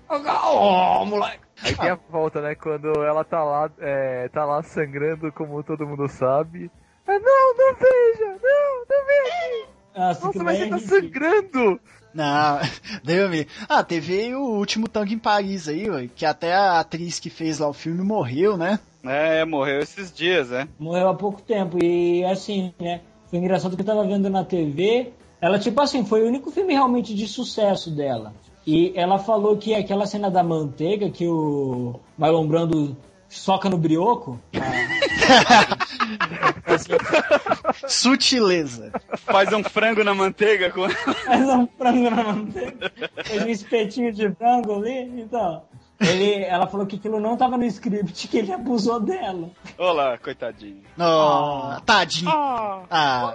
Oh, 0.09 1.05
moleque. 1.05 1.41
Aí 1.65 1.75
tem 1.75 1.91
a 1.91 1.99
volta, 2.09 2.41
né? 2.41 2.55
Quando 2.55 2.89
ela 3.03 3.25
tá 3.25 3.43
lá, 3.43 3.69
é, 3.81 4.29
tá 4.29 4.45
lá 4.45 4.63
sangrando, 4.63 5.33
como 5.33 5.63
todo 5.65 5.87
mundo 5.87 6.09
sabe. 6.09 6.71
Ah, 7.07 7.19
não, 7.19 7.55
não 7.57 7.75
veja! 7.75 8.27
Não, 8.43 8.85
não 8.89 9.07
veja! 9.07 9.76
Nossa, 9.97 10.27
Nossa, 10.27 10.39
que 10.39 10.45
mas 10.45 10.59
você 10.59 10.67
tá 10.67 10.77
merda. 10.77 10.89
sangrando! 10.89 11.81
Não, 12.13 12.59
deu 13.05 13.29
me. 13.29 13.47
Ah, 13.69 13.83
teve 13.83 14.35
o 14.35 14.43
último 14.43 14.89
tango 14.89 15.13
em 15.13 15.19
Paris 15.19 15.69
aí, 15.69 15.89
ué, 15.91 16.09
que 16.15 16.25
até 16.25 16.55
a 16.55 16.81
atriz 16.81 17.19
que 17.19 17.31
fez 17.31 17.59
lá 17.59 17.69
o 17.69 17.73
filme 17.73 18.03
morreu, 18.03 18.57
né? 18.57 18.79
É, 19.05 19.45
morreu 19.45 19.81
esses 19.81 20.13
dias, 20.13 20.51
né? 20.51 20.67
Morreu 20.79 21.09
há 21.09 21.15
pouco 21.15 21.41
tempo 21.43 21.79
e 21.83 22.25
assim, 22.25 22.73
né? 22.81 23.01
Foi 23.31 23.39
engraçado 23.39 23.77
que 23.77 23.83
eu 23.83 23.87
tava 23.87 24.07
vendo 24.07 24.31
na 24.31 24.45
TV. 24.45 25.13
Ela, 25.41 25.59
tipo 25.59 25.81
assim, 25.81 26.05
foi 26.05 26.23
o 26.23 26.27
único 26.27 26.51
filme 26.51 26.73
realmente 26.73 27.15
de 27.15 27.27
sucesso 27.29 27.91
dela. 27.91 28.33
E 28.67 28.93
ela 28.97 29.19
falou 29.19 29.57
que 29.57 29.75
aquela 29.75 30.07
cena 30.07 30.31
da 30.31 30.43
manteiga 30.43 31.11
que 31.11 31.27
o 31.27 32.01
Marlon 32.17 32.47
Brando 32.49 32.97
soca 33.29 33.69
no 33.69 33.77
brioco. 33.79 34.41
Sutileza. 37.89 38.93
Faz 39.19 39.53
um 39.53 39.63
frango 39.63 40.03
na 40.05 40.15
manteiga 40.15 40.71
com. 40.71 40.89
Faz 40.89 41.49
um 41.49 41.67
frango 41.79 42.11
na 42.11 42.23
manteiga. 42.25 42.93
Fez 43.25 43.43
um 43.43 43.49
espetinho 43.49 44.13
de 44.13 44.31
frango 44.35 44.77
ali. 44.77 45.21
Então, 45.21 45.63
ele, 46.01 46.45
ela 46.45 46.67
falou 46.67 46.87
que 46.87 46.97
aquilo 46.97 47.21
não 47.21 47.37
tava 47.37 47.57
no 47.57 47.65
script, 47.65 48.29
que 48.29 48.39
ele 48.39 48.53
abusou 48.53 49.01
dela. 49.01 49.51
Olá, 49.79 50.19
coitadinho. 50.19 50.83
Não, 50.97 51.81
tadinho. 51.85 52.31
Ah. 52.31 53.35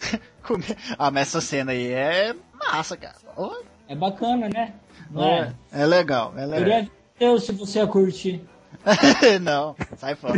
Come- 0.42 0.64
ah, 0.98 1.10
mas 1.10 1.28
essa 1.28 1.40
cena 1.40 1.72
aí 1.72 1.90
é 1.90 2.34
massa, 2.52 2.96
cara. 2.96 3.14
Ó, 3.36 3.50
É 3.88 3.94
bacana, 3.94 4.48
né? 4.52 4.74
Não 5.10 5.24
é, 5.24 5.54
é? 5.72 5.82
é 5.82 5.86
legal, 5.86 6.34
é 6.36 6.44
legal. 6.44 6.86
Queria 7.18 7.32
ver 7.34 7.40
se 7.40 7.52
você 7.52 7.78
ia 7.78 7.86
curtir. 7.86 8.42
não, 9.40 9.74
sai 9.96 10.14
fora. 10.14 10.34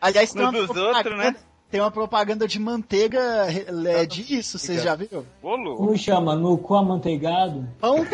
Aliás, 0.00 0.32
tem 0.32 0.42
uma, 0.42 0.52
dos 0.52 0.76
outros, 0.76 1.18
né? 1.18 1.34
tem 1.70 1.80
uma 1.80 1.90
propaganda 1.90 2.48
de 2.48 2.58
manteiga 2.58 3.46
é, 3.86 4.04
disso, 4.04 4.58
vocês 4.58 4.82
já 4.82 4.94
viram? 4.94 5.24
Ô, 5.42 5.54
louco. 5.54 5.84
Como 5.84 5.96
chama? 5.96 6.34
No 6.34 6.58
cu 6.58 6.74
amanteigado? 6.74 7.68
Pão. 7.78 8.04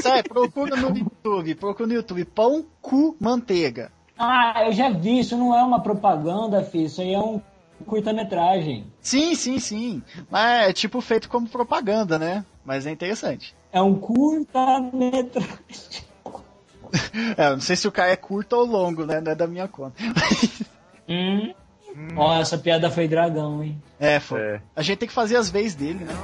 Sai, 0.00 0.22
procura 0.22 0.76
no 0.76 0.96
YouTube, 0.96 1.54
procura 1.54 1.86
no 1.86 1.94
YouTube. 1.94 2.24
Pão, 2.24 2.64
cu, 2.82 3.16
manteiga. 3.20 3.92
Ah, 4.18 4.64
eu 4.66 4.72
já 4.72 4.90
vi, 4.90 5.20
isso 5.20 5.36
não 5.36 5.56
é 5.56 5.62
uma 5.62 5.80
propaganda, 5.80 6.62
filho, 6.64 6.86
isso 6.86 7.00
aí 7.00 7.14
é 7.14 7.18
um 7.18 7.40
curta-metragem. 7.86 8.86
Sim, 9.00 9.34
sim, 9.34 9.58
sim. 9.58 10.02
Mas 10.30 10.68
é 10.68 10.72
tipo 10.72 11.00
feito 11.00 11.28
como 11.28 11.48
propaganda, 11.48 12.18
né? 12.18 12.44
Mas 12.64 12.86
é 12.86 12.90
interessante. 12.90 13.54
É 13.72 13.80
um 13.80 13.94
curta-metragem. 13.94 16.10
É, 17.36 17.46
eu 17.46 17.52
não 17.52 17.60
sei 17.60 17.76
se 17.76 17.86
o 17.86 17.92
cara 17.92 18.10
é 18.10 18.16
curto 18.16 18.56
ou 18.56 18.64
longo, 18.64 19.06
né? 19.06 19.20
Não 19.20 19.30
é 19.30 19.34
da 19.36 19.46
minha 19.46 19.68
conta. 19.68 19.94
Hum. 21.10 21.52
Ó, 22.16 22.40
essa 22.40 22.56
piada 22.56 22.88
foi 22.88 23.08
dragão, 23.08 23.64
hein? 23.64 23.82
É, 23.98 24.20
foi. 24.20 24.40
É. 24.40 24.60
A 24.76 24.82
gente 24.82 24.98
tem 24.98 25.08
que 25.08 25.14
fazer 25.14 25.36
as 25.36 25.50
vezes 25.50 25.74
dele, 25.74 26.04
né? 26.04 26.14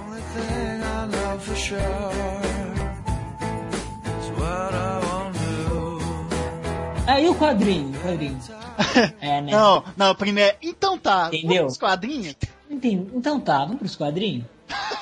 Aí 7.06 7.28
o 7.28 7.34
quadrinho, 7.34 7.90
o 7.90 8.00
quadrinho. 8.00 8.38
É, 9.20 9.42
né? 9.42 9.52
Não, 9.52 9.84
não, 9.96 10.14
primeiro. 10.14 10.56
Então 10.62 10.98
tá. 10.98 11.28
Entendeu? 11.28 11.48
Vamos 11.48 11.76
pros 11.76 11.78
quadrinhos? 11.78 12.36
Entendi. 12.70 13.10
Então 13.14 13.40
tá, 13.40 13.58
vamos 13.58 13.78
pros 13.78 13.96
quadrinhos? 13.96 14.44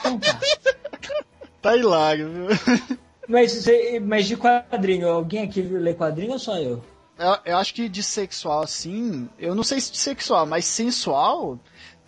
Então 0.00 0.18
tá. 0.18 0.40
Tá 1.62 1.76
hilário, 1.76 2.30
viu? 2.30 2.48
Mas, 3.26 3.64
mas 4.02 4.26
de 4.26 4.36
quadrinho, 4.36 5.08
alguém 5.08 5.44
aqui 5.44 5.62
lê 5.62 5.94
quadrinho 5.94 6.32
ou 6.32 6.38
só 6.38 6.58
eu? 6.58 6.84
Eu, 7.18 7.36
eu 7.52 7.56
acho 7.58 7.72
que 7.74 7.88
de 7.88 8.02
sexual, 8.02 8.62
assim, 8.62 9.28
eu 9.38 9.54
não 9.54 9.62
sei 9.62 9.80
se 9.80 9.92
de 9.92 9.98
sexual, 9.98 10.46
mas 10.46 10.64
sensual 10.64 11.58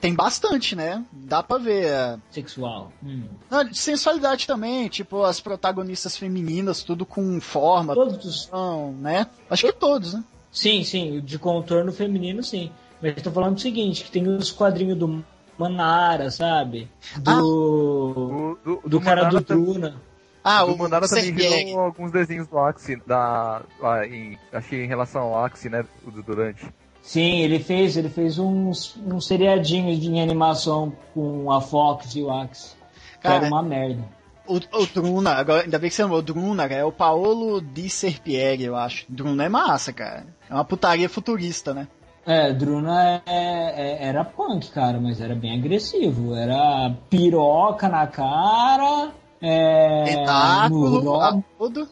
tem 0.00 0.14
bastante, 0.14 0.76
né? 0.76 1.04
Dá 1.10 1.42
pra 1.42 1.56
ver. 1.58 1.84
é. 1.86 2.18
Sexual. 2.30 2.92
Hum. 3.02 3.24
Não, 3.50 3.64
de 3.64 3.78
sensualidade 3.78 4.46
também, 4.46 4.88
tipo, 4.88 5.22
as 5.22 5.40
protagonistas 5.40 6.16
femininas, 6.16 6.82
tudo 6.82 7.06
com 7.06 7.40
forma, 7.40 7.94
Todos 7.94 8.24
os... 8.24 8.50
não, 8.50 8.92
né? 8.92 9.26
Acho 9.48 9.66
que 9.66 9.72
todos, 9.72 10.12
né? 10.14 10.22
Sim, 10.52 10.84
sim, 10.84 11.20
de 11.20 11.38
contorno 11.38 11.92
feminino, 11.92 12.42
sim. 12.42 12.70
Mas 13.00 13.16
eu 13.16 13.22
tô 13.22 13.30
falando 13.30 13.56
o 13.56 13.60
seguinte, 13.60 14.04
que 14.04 14.10
tem 14.10 14.26
os 14.28 14.50
quadrinhos 14.50 14.98
do 14.98 15.24
Manara, 15.58 16.30
sabe? 16.30 16.90
Do... 17.18 18.58
Do, 18.64 18.80
do, 18.82 18.88
do 18.88 19.00
cara 19.00 19.24
Manara 19.24 19.38
do 19.40 19.44
tam- 19.44 19.62
Druna. 19.62 20.02
Ah, 20.48 20.64
do 20.64 20.76
Manara 20.78 21.08
também 21.08 21.24
Sergei. 21.24 21.64
virou 21.66 21.80
alguns 21.80 22.10
desenhos 22.12 22.46
do 22.46 22.58
Axie, 22.58 22.96
da, 23.06 23.62
lá 23.80 24.06
em, 24.06 24.38
achei 24.52 24.84
em 24.84 24.86
relação 24.86 25.22
ao 25.22 25.44
Axie, 25.44 25.68
né, 25.68 25.84
do 26.04 26.22
Durante. 26.22 26.64
Sim, 27.02 27.40
ele 27.40 27.58
fez, 27.58 27.96
ele 27.96 28.08
fez 28.08 28.38
uns, 28.38 28.96
uns 29.06 29.26
seriadinhos 29.26 30.00
de 30.00 30.18
animação 30.18 30.92
com 31.14 31.50
a 31.52 31.60
Fox 31.60 32.14
e 32.16 32.22
o 32.22 32.30
Axe. 32.32 32.74
Que 33.14 33.22
Cara, 33.22 33.46
era 33.46 33.46
uma 33.46 33.62
merda. 33.62 34.02
O, 34.46 34.56
o 34.56 34.86
Druna, 34.86 35.32
agora, 35.32 35.62
ainda 35.64 35.78
bem 35.78 35.88
que 35.90 35.94
você 35.96 36.02
lembrou, 36.02 36.20
o 36.20 36.22
Druna, 36.22 36.68
cara, 36.68 36.80
é 36.80 36.84
o 36.84 36.92
Paolo 36.92 37.60
Di 37.60 37.90
Serpieri, 37.90 38.64
eu 38.64 38.76
acho. 38.76 39.04
Druna 39.08 39.44
é 39.44 39.48
massa, 39.48 39.92
cara. 39.92 40.26
É 40.48 40.54
uma 40.54 40.64
putaria 40.64 41.08
futurista, 41.08 41.74
né? 41.74 41.88
É, 42.24 42.52
Druna 42.52 43.22
é- 43.24 43.24
é- 43.26 44.06
era 44.06 44.24
punk, 44.24 44.70
cara, 44.70 45.00
mas 45.00 45.20
era 45.20 45.34
bem 45.34 45.56
agressivo. 45.58 46.34
Era 46.34 46.92
piroca 47.08 47.88
na 47.88 48.06
cara, 48.06 49.10
é, 49.40 50.04
Tentáculo, 50.04 51.20
a 51.20 51.42
tudo. 51.58 51.88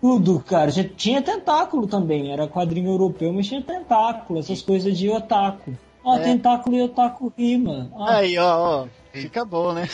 tudo, 0.00 0.40
cara. 0.40 0.70
Já 0.70 0.84
tinha 0.84 1.20
tentáculo 1.22 1.86
também. 1.86 2.32
Era 2.32 2.46
quadrinho 2.48 2.90
europeu, 2.90 3.32
mas 3.32 3.46
tinha 3.46 3.62
tentáculo. 3.62 4.38
Essas 4.38 4.62
coisas 4.62 4.96
de 4.96 5.08
otaku. 5.10 5.76
Ó, 6.04 6.16
É. 6.16 6.20
tentáculo 6.20 6.76
e 6.76 6.82
otaku 6.82 7.32
rima. 7.36 7.90
Ó, 7.94 8.04
Aí, 8.08 8.36
ó, 8.38 8.82
ó, 8.84 8.86
fica 9.12 9.44
bom, 9.44 9.72
né? 9.72 9.88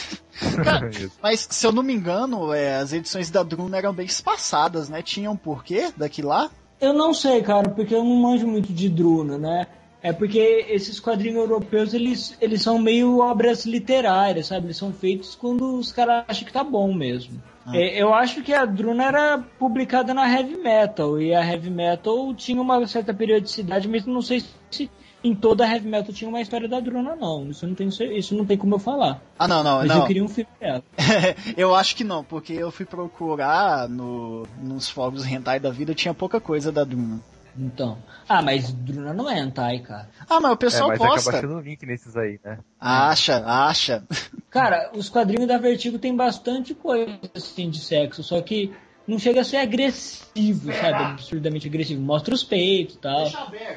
Cara, 0.64 0.90
mas 1.22 1.46
se 1.50 1.66
eu 1.66 1.70
não 1.72 1.82
me 1.84 1.94
engano, 1.94 2.52
é, 2.52 2.76
as 2.76 2.92
edições 2.92 3.30
da 3.30 3.42
Druna 3.44 3.76
eram 3.76 3.92
bem 3.92 4.06
espaçadas, 4.06 4.88
né? 4.88 5.02
Tinha 5.02 5.30
um 5.30 5.36
porquê 5.36 5.92
daqui 5.96 6.20
lá? 6.22 6.50
Eu 6.80 6.92
não 6.94 7.12
sei, 7.14 7.42
cara, 7.42 7.68
porque 7.70 7.94
eu 7.94 8.02
não 8.02 8.16
manjo 8.16 8.46
muito 8.48 8.72
de 8.72 8.88
Druna, 8.88 9.38
né? 9.38 9.66
É 10.02 10.12
porque 10.12 10.66
esses 10.68 10.98
quadrinhos 10.98 11.38
europeus, 11.38 11.92
eles, 11.92 12.36
eles 12.40 12.62
são 12.62 12.78
meio 12.78 13.18
obras 13.18 13.66
literárias, 13.66 14.46
sabe? 14.46 14.66
Eles 14.66 14.76
são 14.76 14.92
feitos 14.92 15.34
quando 15.34 15.76
os 15.76 15.92
caras 15.92 16.24
acham 16.26 16.46
que 16.46 16.52
tá 16.52 16.64
bom 16.64 16.92
mesmo. 16.92 17.40
É, 17.72 18.02
eu 18.02 18.12
acho 18.12 18.42
que 18.42 18.52
a 18.52 18.64
Druna 18.64 19.04
era 19.04 19.38
publicada 19.58 20.14
na 20.14 20.28
Heavy 20.28 20.56
Metal, 20.56 21.20
e 21.20 21.34
a 21.34 21.44
Heavy 21.44 21.70
Metal 21.70 22.34
tinha 22.34 22.60
uma 22.60 22.84
certa 22.86 23.12
periodicidade, 23.14 23.86
mas 23.88 24.06
não 24.06 24.22
sei 24.22 24.42
se 24.70 24.90
em 25.22 25.34
toda 25.34 25.64
a 25.64 25.70
Heavy 25.70 25.88
Metal 25.88 26.14
tinha 26.14 26.28
uma 26.28 26.40
história 26.40 26.66
da 26.66 26.80
Druna, 26.80 27.14
não. 27.14 27.50
Isso 27.50 27.66
não 27.66 27.74
tem, 27.74 27.88
isso 28.16 28.34
não 28.34 28.46
tem 28.46 28.56
como 28.56 28.74
eu 28.74 28.78
falar. 28.78 29.20
Ah, 29.38 29.46
não, 29.46 29.62
não, 29.62 29.78
Mas 29.78 29.88
não. 29.88 29.98
eu 29.98 30.06
queria 30.06 30.24
um 30.24 30.28
filme 30.28 30.50
dela. 30.58 30.82
eu 31.56 31.74
acho 31.74 31.94
que 31.94 32.02
não, 32.02 32.24
porque 32.24 32.54
eu 32.54 32.70
fui 32.70 32.86
procurar 32.86 33.88
no, 33.88 34.46
nos 34.62 34.88
fóruns 34.88 35.26
hentai 35.26 35.60
da 35.60 35.70
vida, 35.70 35.94
tinha 35.94 36.14
pouca 36.14 36.40
coisa 36.40 36.72
da 36.72 36.84
Druna. 36.84 37.20
Então. 37.60 37.98
Ah, 38.28 38.40
mas 38.40 38.72
Druna 38.72 39.12
não 39.12 39.28
é 39.28 39.38
hentai, 39.38 39.80
cara. 39.80 40.08
Ah, 40.28 40.40
mas 40.40 40.50
o 40.50 40.54
É, 40.54 40.56
pessoal 40.56 40.88
mas 40.88 41.00
acaba 41.00 41.14
posta. 41.14 41.36
achando 41.36 41.56
o 41.56 41.60
link 41.60 41.84
nesses 41.84 42.16
aí, 42.16 42.40
né? 42.42 42.58
Acha, 42.80 43.44
acha. 43.44 44.02
Cara, 44.48 44.90
os 44.94 45.08
quadrinhos 45.10 45.46
da 45.46 45.58
Vertigo 45.58 45.98
tem 45.98 46.16
bastante 46.16 46.74
coisa 46.74 47.18
assim 47.34 47.68
de 47.68 47.80
sexo, 47.80 48.22
só 48.22 48.40
que 48.40 48.72
não 49.06 49.18
chega 49.18 49.40
a 49.40 49.44
ser 49.44 49.58
agressivo, 49.58 50.72
sabe? 50.72 51.04
Absurdamente 51.04 51.66
agressivo. 51.68 52.00
Mostra 52.00 52.34
os 52.34 52.42
peitos 52.44 52.94
e 52.94 52.98
tal. 52.98 53.26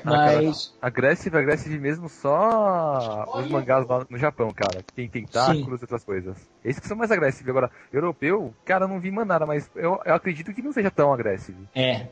Mas. 0.03 0.73
Agressive, 0.81 1.37
agressive 1.37 1.79
mesmo 1.79 2.07
só 2.07 3.25
os 3.35 3.47
mangás 3.49 3.85
lá 3.87 4.05
no 4.09 4.17
Japão, 4.17 4.51
cara. 4.51 4.81
Que 4.83 4.93
tem 4.93 5.09
tentáculos 5.09 5.81
e 5.81 5.83
outras 5.83 6.03
coisas. 6.03 6.37
Esses 6.63 6.79
que 6.79 6.87
são 6.87 6.95
mais 6.95 7.11
agressivos. 7.11 7.49
Agora, 7.49 7.71
europeu, 7.91 8.53
cara, 8.63 8.85
eu 8.85 8.89
não 8.89 8.99
vi 8.99 9.11
Manara, 9.11 9.45
mas 9.45 9.69
eu, 9.75 9.99
eu 10.05 10.13
acredito 10.15 10.53
que 10.53 10.61
não 10.61 10.71
seja 10.71 10.89
tão 10.91 11.11
agressivo. 11.13 11.67
É. 11.75 12.07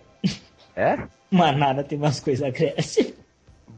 É? 0.75 0.97
Manara 1.31 1.83
tem 1.83 1.97
umas 1.97 2.19
coisas 2.19 2.45
agressivas. 2.45 3.13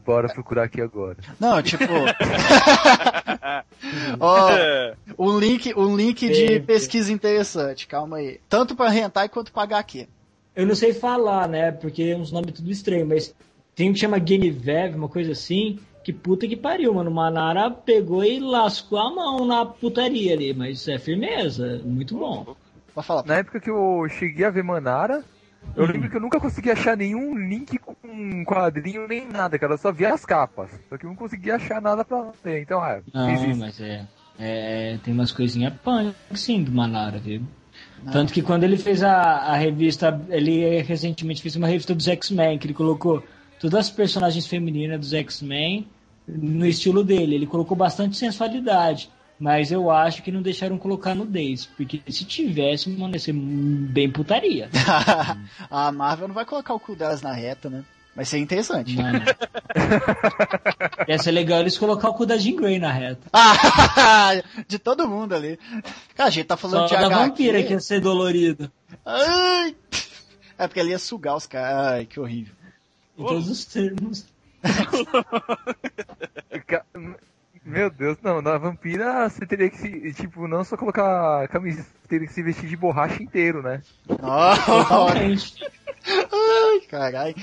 Bora 0.04 0.28
procurar 0.28 0.64
aqui 0.64 0.82
agora. 0.82 1.16
Não, 1.40 1.62
tipo. 1.62 1.84
Ó, 4.20 4.48
um 5.18 5.38
link, 5.38 5.72
um 5.76 5.96
link 5.96 6.28
de 6.28 6.60
pesquisa 6.60 7.12
interessante, 7.12 7.86
calma 7.86 8.18
aí. 8.18 8.40
Tanto 8.48 8.74
pra 8.74 8.94
hentai 8.94 9.28
quanto 9.28 9.52
pra 9.52 9.62
HQ. 9.62 10.08
Eu 10.54 10.66
não 10.66 10.74
sei 10.74 10.92
falar, 10.92 11.48
né? 11.48 11.72
Porque 11.72 12.02
é 12.02 12.16
uns 12.16 12.30
nomes 12.30 12.52
tudo 12.52 12.70
estranho, 12.70 13.06
mas 13.06 13.34
tem 13.74 13.90
um 13.90 13.92
que 13.92 13.98
chama 13.98 14.24
Genevieve, 14.24 14.96
uma 14.96 15.08
coisa 15.08 15.32
assim. 15.32 15.78
Que 16.04 16.12
puta 16.12 16.46
que 16.46 16.56
pariu, 16.56 16.92
mano. 16.94 17.10
Manara 17.10 17.70
pegou 17.70 18.22
e 18.24 18.38
lascou 18.38 18.98
a 18.98 19.10
mão 19.10 19.46
na 19.46 19.64
putaria 19.64 20.34
ali, 20.34 20.52
mas 20.52 20.86
é 20.86 20.98
firmeza, 20.98 21.80
muito 21.82 22.16
bom. 22.16 22.54
Pode 22.94 23.06
falar. 23.06 23.24
Na 23.24 23.36
época 23.36 23.58
que 23.58 23.70
eu 23.70 24.06
cheguei 24.10 24.44
a 24.44 24.50
ver 24.50 24.62
Manara, 24.62 25.24
eu 25.76 25.86
lembro 25.86 26.08
que 26.10 26.16
eu 26.16 26.20
nunca 26.20 26.40
consegui 26.40 26.70
achar 26.70 26.96
nenhum 26.96 27.36
link 27.36 27.78
com 27.78 27.94
um 28.04 28.44
quadrinho 28.44 29.06
nem 29.08 29.26
nada, 29.26 29.58
cara. 29.58 29.74
Eu 29.74 29.78
só 29.78 29.90
via 29.92 30.14
as 30.14 30.24
capas. 30.24 30.70
Só 30.88 30.96
que 30.96 31.04
eu 31.04 31.10
não 31.10 31.16
conseguia 31.16 31.56
achar 31.56 31.80
nada 31.80 32.04
pra 32.04 32.32
ler. 32.44 32.62
Então, 32.62 32.80
ah, 32.80 33.00
Não, 33.12 33.28
fiz 33.30 33.42
isso. 33.42 33.60
mas 33.60 33.80
é, 33.80 34.06
é. 34.38 34.98
Tem 35.02 35.12
umas 35.12 35.32
coisinhas 35.32 35.72
punk, 35.82 36.14
sim, 36.34 36.62
do 36.62 36.72
Manara, 36.72 37.18
viu? 37.18 37.42
Tanto 38.12 38.32
que 38.32 38.42
quando 38.42 38.64
ele 38.64 38.76
fez 38.76 39.02
a, 39.02 39.12
a 39.12 39.56
revista, 39.56 40.20
ele 40.28 40.82
recentemente 40.82 41.42
fez 41.42 41.56
uma 41.56 41.66
revista 41.66 41.94
dos 41.94 42.06
X-Men, 42.06 42.58
que 42.58 42.66
ele 42.66 42.74
colocou 42.74 43.22
todas 43.58 43.80
as 43.80 43.90
personagens 43.90 44.46
femininas 44.46 45.00
dos 45.00 45.12
X-Men 45.12 45.88
no 46.28 46.66
estilo 46.66 47.02
dele. 47.02 47.34
Ele 47.34 47.46
colocou 47.46 47.76
bastante 47.76 48.16
sensualidade. 48.16 49.10
Mas 49.38 49.72
eu 49.72 49.90
acho 49.90 50.22
que 50.22 50.30
não 50.30 50.42
deixaram 50.42 50.78
colocar 50.78 51.14
nudez. 51.14 51.66
Porque 51.66 52.00
se 52.08 52.24
tivesse, 52.24 52.88
mano, 52.90 53.14
ia 53.14 53.20
ser 53.20 53.32
bem 53.34 54.10
putaria. 54.10 54.70
a 55.70 55.90
Marvel 55.92 56.28
não 56.28 56.34
vai 56.34 56.44
colocar 56.44 56.74
o 56.74 56.80
cu 56.80 56.94
delas 56.94 57.20
na 57.20 57.32
reta, 57.32 57.68
né? 57.68 57.84
Vai 58.14 58.24
ser 58.24 58.38
interessante. 58.38 58.94
Mano. 58.94 59.20
Ia 61.08 61.18
ser 61.18 61.32
legal 61.32 61.60
eles 61.60 61.76
colocar 61.76 62.10
o 62.10 62.14
cu 62.14 62.24
da 62.24 62.36
Jean 62.36 62.54
Grey 62.54 62.78
na 62.78 62.92
reta. 62.92 63.28
Ah, 63.32 64.40
de 64.68 64.78
todo 64.78 65.08
mundo 65.08 65.34
ali. 65.34 65.58
Cara, 66.14 66.28
a 66.28 66.30
gente 66.30 66.46
tá 66.46 66.56
falando 66.56 66.88
Só 66.88 66.94
de 66.94 67.00
da 67.00 67.06
HQ. 67.08 67.14
vampira 67.14 67.62
que 67.64 67.72
ia 67.72 67.80
ser 67.80 68.00
dolorido. 68.00 68.70
Ai! 69.04 69.74
É 70.56 70.68
porque 70.68 70.78
ele 70.78 70.90
ia 70.90 70.98
sugar 71.00 71.34
os 71.34 71.46
caras. 71.46 71.86
Ai, 71.88 72.06
que 72.06 72.20
horrível. 72.20 72.54
Em 73.18 73.24
todos 73.24 73.50
os 73.50 73.64
termos. 73.64 74.26
Meu 77.64 77.88
Deus, 77.90 78.18
não, 78.22 78.42
na 78.42 78.58
vampira 78.58 79.28
você 79.28 79.46
teria 79.46 79.70
que 79.70 79.78
se, 79.78 80.12
tipo, 80.12 80.46
não 80.46 80.62
só 80.62 80.76
colocar 80.76 81.48
camisa, 81.48 81.82
você 81.82 82.08
teria 82.08 82.26
que 82.26 82.32
se 82.34 82.42
vestir 82.42 82.68
de 82.68 82.76
borracha 82.76 83.22
inteiro, 83.22 83.62
né? 83.62 83.80
Nossa! 84.20 84.62
Totalmente. 84.66 85.64
Ai, 86.06 86.80
caralho. 86.88 87.34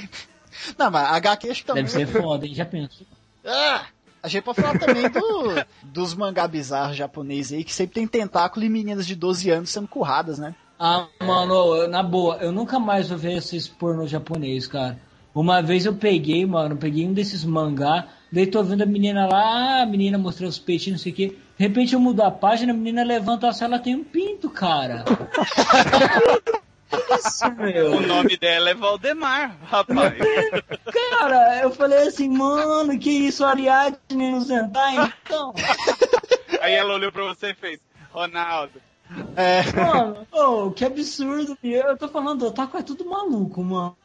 Não, 0.77 0.91
mas 0.91 1.07
HQ 1.13 1.49
acho 1.49 1.61
que 1.61 1.67
também. 1.67 1.83
Deve 1.85 2.05
ser 2.05 2.07
foda, 2.21 2.45
hein? 2.45 2.53
Já 2.53 2.65
pensou? 2.65 3.07
Ah, 3.43 3.85
a 4.21 4.27
gente 4.27 4.43
pode 4.43 4.61
falar 4.61 4.77
também 4.77 5.09
do, 5.09 5.65
dos 5.81 6.13
mangá 6.13 6.47
bizarros 6.47 6.95
japoneses 6.95 7.53
aí, 7.53 7.63
que 7.63 7.73
sempre 7.73 7.95
tem 7.95 8.05
tentáculo 8.07 8.63
e 8.63 8.69
meninas 8.69 9.07
de 9.07 9.15
12 9.15 9.49
anos 9.49 9.71
sendo 9.71 9.87
curradas, 9.87 10.37
né? 10.37 10.53
Ah, 10.77 11.07
mano, 11.23 11.53
eu- 11.77 11.87
na 11.87 12.03
boa, 12.03 12.35
eu 12.37 12.51
nunca 12.51 12.79
mais 12.79 13.09
vou 13.09 13.17
ver 13.17 13.37
esses 13.37 13.67
porno 13.67 14.07
japonês, 14.07 14.67
cara. 14.67 14.99
Uma 15.33 15.61
vez 15.61 15.85
eu 15.85 15.95
peguei, 15.95 16.45
mano, 16.45 16.75
peguei 16.77 17.07
um 17.07 17.13
desses 17.13 17.43
mangá, 17.43 18.07
daí 18.31 18.47
tô 18.47 18.63
vendo 18.63 18.83
a 18.83 18.85
menina 18.85 19.27
lá, 19.27 19.81
a 19.81 19.85
menina 19.85 20.17
mostrando 20.17 20.49
os 20.49 20.59
peitos, 20.59 20.87
não 20.87 20.97
sei 20.97 21.11
o 21.11 21.15
que. 21.15 21.27
De 21.27 21.37
repente 21.57 21.93
eu 21.93 21.99
mudo 21.99 22.21
a 22.21 22.31
página, 22.31 22.71
a 22.71 22.75
menina 22.75 23.03
levanta 23.03 23.49
a 23.49 23.63
ela 23.63 23.79
tem 23.79 23.95
um 23.95 24.03
pinto, 24.03 24.49
cara. 24.49 25.03
Que 26.91 27.15
isso, 27.15 27.45
O 27.95 28.01
nome 28.01 28.35
dela 28.35 28.69
é 28.69 28.73
Valdemar, 28.73 29.55
rapaz. 29.63 30.13
Cara, 30.91 31.61
eu 31.61 31.71
falei 31.71 32.07
assim, 32.07 32.27
mano, 32.27 32.99
que 32.99 33.09
isso, 33.09 33.45
Ariadne 33.45 34.31
no 34.31 34.41
Sentai, 34.41 35.13
então? 35.23 35.53
Aí 36.59 36.73
ela 36.73 36.93
olhou 36.93 37.11
pra 37.11 37.23
você 37.23 37.51
e 37.51 37.55
fez, 37.55 37.79
Ronaldo. 38.11 38.81
É. 39.35 39.63
Mano, 39.73 40.27
oh, 40.31 40.71
que 40.71 40.85
absurdo. 40.85 41.57
Eu 41.63 41.97
tô 41.97 42.07
falando, 42.07 42.43
o 42.43 42.47
Otaku 42.47 42.77
é 42.77 42.83
tudo 42.83 43.05
maluco, 43.05 43.63
mano. 43.63 43.95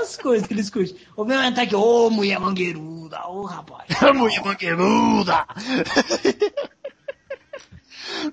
As 0.00 0.16
coisas 0.16 0.46
que 0.46 0.54
eles 0.54 0.70
curtem. 0.70 0.96
O 1.16 1.24
meu 1.24 1.40
é 1.40 1.66
que, 1.66 1.74
ô, 1.74 2.10
mulher 2.10 2.38
mangueiruda, 2.38 3.26
ô, 3.28 3.44
rapaz. 3.44 3.88
mulher 4.14 4.44
mangueiruda! 4.44 5.46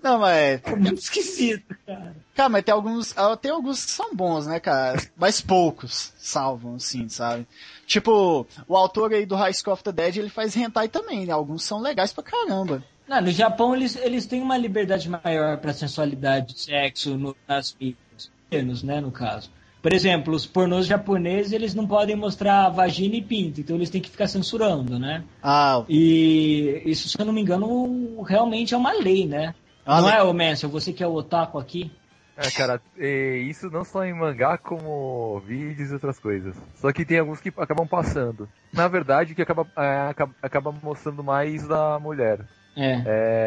Não, 0.04 0.20
mas. 0.20 0.62
É 0.64 0.76
muito 0.76 1.00
esquisito, 1.00 1.76
cara. 1.86 2.16
Cara, 2.36 2.50
mas 2.50 2.64
tem 2.64 2.74
alguns. 2.74 3.18
ah, 3.18 3.36
Tem 3.36 3.52
alguns 3.52 3.86
que 3.86 3.92
são 3.92 4.16
bons, 4.16 4.48
né, 4.48 4.60
cara? 4.60 5.02
Mas 5.18 5.42
poucos 5.42 6.14
salvam, 6.18 6.76
assim, 6.76 7.10
sabe? 7.10 7.48
Tipo, 7.86 8.48
o 8.68 8.76
autor 8.78 9.14
aí 9.14 9.26
do 9.26 9.36
High 9.36 9.54
School 9.54 9.74
of 9.74 9.84
the 9.84 9.92
Dead, 9.92 10.18
ele 10.18 10.30
faz 10.30 10.56
hentai 10.56 10.88
também, 10.88 11.26
né? 11.26 11.34
Alguns 11.34 11.64
são 11.64 11.82
legais 11.82 12.14
pra 12.14 12.24
caramba. 12.24 12.84
Não, 13.12 13.20
no 13.20 13.30
Japão 13.30 13.76
eles, 13.76 13.98
eles 13.98 14.26
têm 14.26 14.42
uma 14.42 14.56
liberdade 14.58 15.10
maior 15.10 15.58
pra 15.58 15.74
sensualidade, 15.74 16.58
sexo 16.58 17.18
no, 17.18 17.36
nas 17.46 17.76
mídias. 17.78 18.32
Menos, 18.50 18.84
né, 18.84 19.02
no 19.02 19.12
caso. 19.12 19.52
Por 19.82 19.92
exemplo, 19.92 20.34
os 20.34 20.46
pornôs 20.46 20.86
japoneses, 20.86 21.52
eles 21.52 21.76
não 21.76 21.86
podem 21.86 22.16
mostrar 22.16 22.70
vagina 22.70 23.18
e 23.18 23.22
pinto, 23.22 23.60
então 23.60 23.76
eles 23.76 23.90
têm 23.90 24.00
que 24.00 24.10
ficar 24.10 24.28
censurando, 24.28 24.98
né? 24.98 25.26
Ah, 25.44 25.84
E 25.90 26.84
isso, 26.86 27.10
se 27.10 27.20
eu 27.20 27.26
não 27.26 27.34
me 27.34 27.42
engano, 27.42 28.22
realmente 28.22 28.74
é 28.74 28.78
uma 28.78 28.94
lei, 28.94 29.28
né? 29.28 29.56
Ah, 29.86 30.00
não 30.00 30.08
lei. 30.08 30.18
é, 30.18 30.24
ô 30.24 30.32
Messi, 30.32 30.66
você 30.66 30.94
que 30.94 31.04
é 31.04 31.08
o 31.08 31.14
otaku 31.14 31.60
aqui? 31.60 31.92
É, 32.38 32.50
cara, 32.52 32.82
é, 32.98 33.40
isso 33.40 33.70
não 33.70 33.84
só 33.84 34.06
em 34.06 34.14
mangá, 34.14 34.58
como 34.58 35.38
vídeos 35.46 35.90
e 35.90 35.94
outras 35.96 36.18
coisas. 36.18 36.56
Só 36.76 36.94
que 36.94 37.04
tem 37.04 37.20
alguns 37.20 37.42
que 37.42 37.50
acabam 37.58 37.86
passando. 37.86 38.48
Na 38.72 38.88
verdade, 38.88 39.36
que 39.36 39.42
acaba, 39.42 39.68
é, 39.78 40.08
acaba, 40.10 40.34
acaba 40.42 40.72
mostrando 40.72 41.22
mais 41.22 41.68
da 41.68 42.00
mulher. 42.00 42.40
É. 42.76 43.02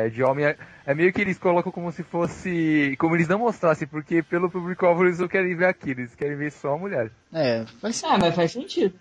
É, 0.07 0.09
de 0.11 0.23
homem, 0.23 0.45
é, 0.45 0.57
é 0.85 0.95
meio 0.95 1.13
que 1.13 1.21
eles 1.21 1.39
colocam 1.39 1.73
como 1.73 1.91
se 1.91 2.03
fosse. 2.03 2.95
Como 2.99 3.17
eles 3.17 3.27
não 3.29 3.39
mostrassem, 3.39 3.89
porque 3.89 4.23
pelo 4.23 4.51
público-alvo 4.51 5.05
eles 5.05 5.19
não 5.19 5.27
querem 5.29 5.57
ver 5.57 5.67
aquilo, 5.67 6.01
eles 6.01 6.15
querem 6.15 6.37
ver 6.37 6.53
só 6.53 6.75
a 6.75 6.79
mulher. 6.79 7.11
é, 7.33 7.65
faz 7.81 8.03
Ah, 8.05 8.19
mas 8.19 8.35
faz 8.35 8.53
sentido. 8.53 8.95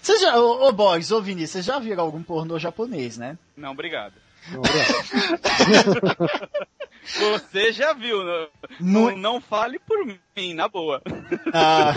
Vocês 0.00 0.20
já, 0.20 0.36
ô, 0.38 0.68
ô 0.68 0.72
Boris, 0.72 1.10
ô 1.10 1.20
Vinícius, 1.20 1.50
vocês 1.50 1.64
já 1.64 1.78
viram 1.78 2.04
algum 2.04 2.22
pornô 2.22 2.58
japonês, 2.58 3.18
né? 3.18 3.36
Não, 3.56 3.72
obrigado. 3.72 4.14
Não, 4.52 4.60
obrigado. 4.60 6.14
Você 7.04 7.72
já 7.72 7.92
viu, 7.92 8.22
não, 8.24 8.48
Mu- 8.80 9.10
não, 9.10 9.16
não 9.16 9.40
fale 9.40 9.78
por 9.78 10.06
mim, 10.06 10.54
na 10.54 10.68
boa. 10.68 11.02
Ah, 11.52 11.94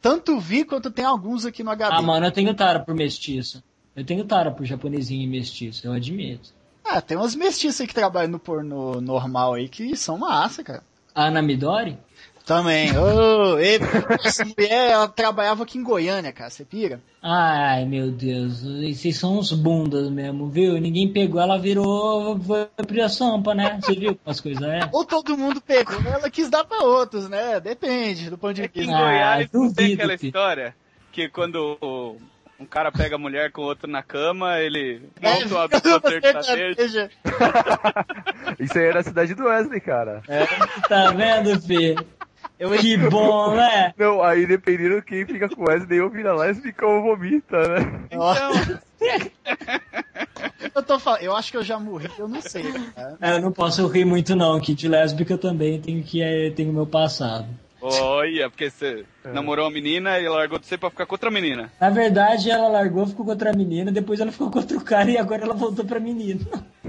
tanto 0.00 0.38
vi 0.38 0.64
quanto 0.64 0.90
tem 0.90 1.04
alguns 1.04 1.46
aqui 1.46 1.62
no 1.62 1.70
HD. 1.70 1.94
Ah, 1.96 2.02
mano, 2.02 2.26
eu 2.26 2.32
tenho 2.32 2.54
tara 2.54 2.80
por 2.80 2.94
mestiço. 2.94 3.62
Eu 3.96 4.04
tenho 4.04 4.24
tara 4.24 4.50
por 4.50 4.66
japonesinho 4.66 5.22
e 5.22 5.26
mestiço, 5.26 5.86
eu 5.86 5.92
admito. 5.92 6.50
Ah, 6.84 7.00
tem 7.00 7.16
umas 7.16 7.34
mestiças 7.34 7.80
aí 7.80 7.86
que 7.86 7.94
trabalham 7.94 8.30
no 8.30 8.38
pornô 8.38 9.00
normal 9.00 9.54
aí 9.54 9.68
que 9.68 9.96
são 9.96 10.18
massa, 10.18 10.62
cara. 10.62 10.82
A 11.14 11.26
Ana 11.26 11.40
Midori? 11.42 11.96
Também. 12.44 12.90
Ô, 12.98 13.58
e- 13.58 13.78
essa 14.22 14.44
mulher, 14.44 14.90
ela 14.90 15.08
trabalhava 15.08 15.62
aqui 15.62 15.78
em 15.78 15.82
Goiânia, 15.82 16.30
cara, 16.30 16.50
você 16.50 16.62
pira? 16.62 17.00
Ai, 17.22 17.86
meu 17.86 18.10
Deus, 18.10 18.62
vocês 18.62 19.16
são 19.16 19.38
uns 19.38 19.50
bundas 19.50 20.10
mesmo, 20.10 20.46
viu? 20.50 20.78
Ninguém 20.78 21.10
pegou, 21.10 21.40
ela 21.40 21.58
virou 21.58 22.38
foi 22.40 22.66
pra 22.86 23.08
sampa, 23.08 23.54
né? 23.54 23.78
Você 23.80 23.94
viu 23.94 24.08
como 24.14 24.30
as 24.30 24.40
coisas 24.40 24.62
é? 24.62 24.80
Ou 24.92 25.06
todo 25.06 25.38
mundo 25.38 25.58
pegou, 25.62 25.96
ela 26.04 26.28
quis 26.28 26.50
dar 26.50 26.64
pra 26.64 26.82
outros, 26.84 27.30
né? 27.30 27.58
Depende 27.60 28.28
do 28.28 28.36
ponto 28.36 28.52
de 28.52 28.62
É 28.64 28.68
que 28.68 28.80
em 28.80 28.86
vista. 28.88 28.94
Ah, 28.98 29.38
não 29.38 29.46
tem 29.46 29.48
duvido, 29.86 30.02
aquela 30.02 30.18
filho. 30.18 30.28
história 30.28 30.76
que 31.12 31.28
quando 31.30 31.78
um 32.58 32.66
cara 32.66 32.90
pega 32.92 33.16
a 33.16 33.18
mulher 33.18 33.50
com 33.50 33.62
outro 33.62 33.90
na 33.90 34.02
cama, 34.02 34.58
ele 34.60 35.02
É, 35.20 35.34
monta 35.34 35.54
uma 35.54 35.68
dupla 35.68 36.10
sertaneja. 36.10 37.10
Isso 38.58 38.78
aí 38.78 38.84
era 38.84 39.00
a 39.00 39.02
cidade 39.02 39.34
do 39.34 39.44
Wesley, 39.44 39.80
cara. 39.80 40.22
Tá 40.88 41.10
vendo, 41.10 41.60
Fê? 41.60 41.94
Eu, 42.58 42.70
Que 42.70 42.96
bom, 42.96 43.54
né? 43.54 43.92
Não, 43.98 44.22
aí 44.22 44.46
dependendo 44.46 45.02
quem 45.02 45.26
fica 45.26 45.48
com 45.48 45.62
o 45.62 45.68
Wesley, 45.68 46.00
ou 46.00 46.08
vira 46.08 46.34
lésbica 46.34 46.86
ou 46.86 47.02
vomita, 47.02 47.56
né? 47.56 48.00
Então, 48.12 48.52
eu 50.74 50.82
tô 50.82 50.98
falando, 50.98 51.22
eu 51.22 51.34
acho 51.34 51.50
que 51.50 51.56
eu 51.56 51.64
já 51.64 51.78
morri, 51.80 52.08
eu 52.16 52.28
não 52.28 52.40
sei. 52.40 52.64
Cara. 52.94 53.16
É, 53.20 53.32
Eu 53.32 53.40
não 53.40 53.50
posso 53.52 53.86
rir 53.88 54.04
muito 54.04 54.36
não, 54.36 54.60
que 54.60 54.72
de 54.74 54.86
lésbica 54.88 55.36
também 55.36 55.80
tenho 55.80 56.02
que 56.04 56.22
é, 56.22 56.50
tenho 56.50 56.70
o 56.70 56.74
meu 56.74 56.86
passado. 56.86 57.48
Olha, 57.84 58.48
porque 58.50 58.70
você 58.70 59.04
namorou 59.24 59.64
uma 59.66 59.70
menina 59.70 60.18
e 60.18 60.28
largou 60.28 60.58
de 60.58 60.66
você 60.66 60.76
pra 60.78 60.90
ficar 60.90 61.06
com 61.06 61.14
outra 61.14 61.30
menina. 61.30 61.70
Na 61.80 61.90
verdade, 61.90 62.50
ela 62.50 62.68
largou, 62.68 63.06
ficou 63.06 63.24
com 63.24 63.30
outra 63.32 63.52
menina, 63.52 63.92
depois 63.92 64.20
ela 64.20 64.32
ficou 64.32 64.50
com 64.50 64.58
outro 64.58 64.80
cara 64.80 65.10
e 65.10 65.18
agora 65.18 65.42
ela 65.44 65.54
voltou 65.54 65.84
pra 65.84 66.00
menina. 66.00 66.40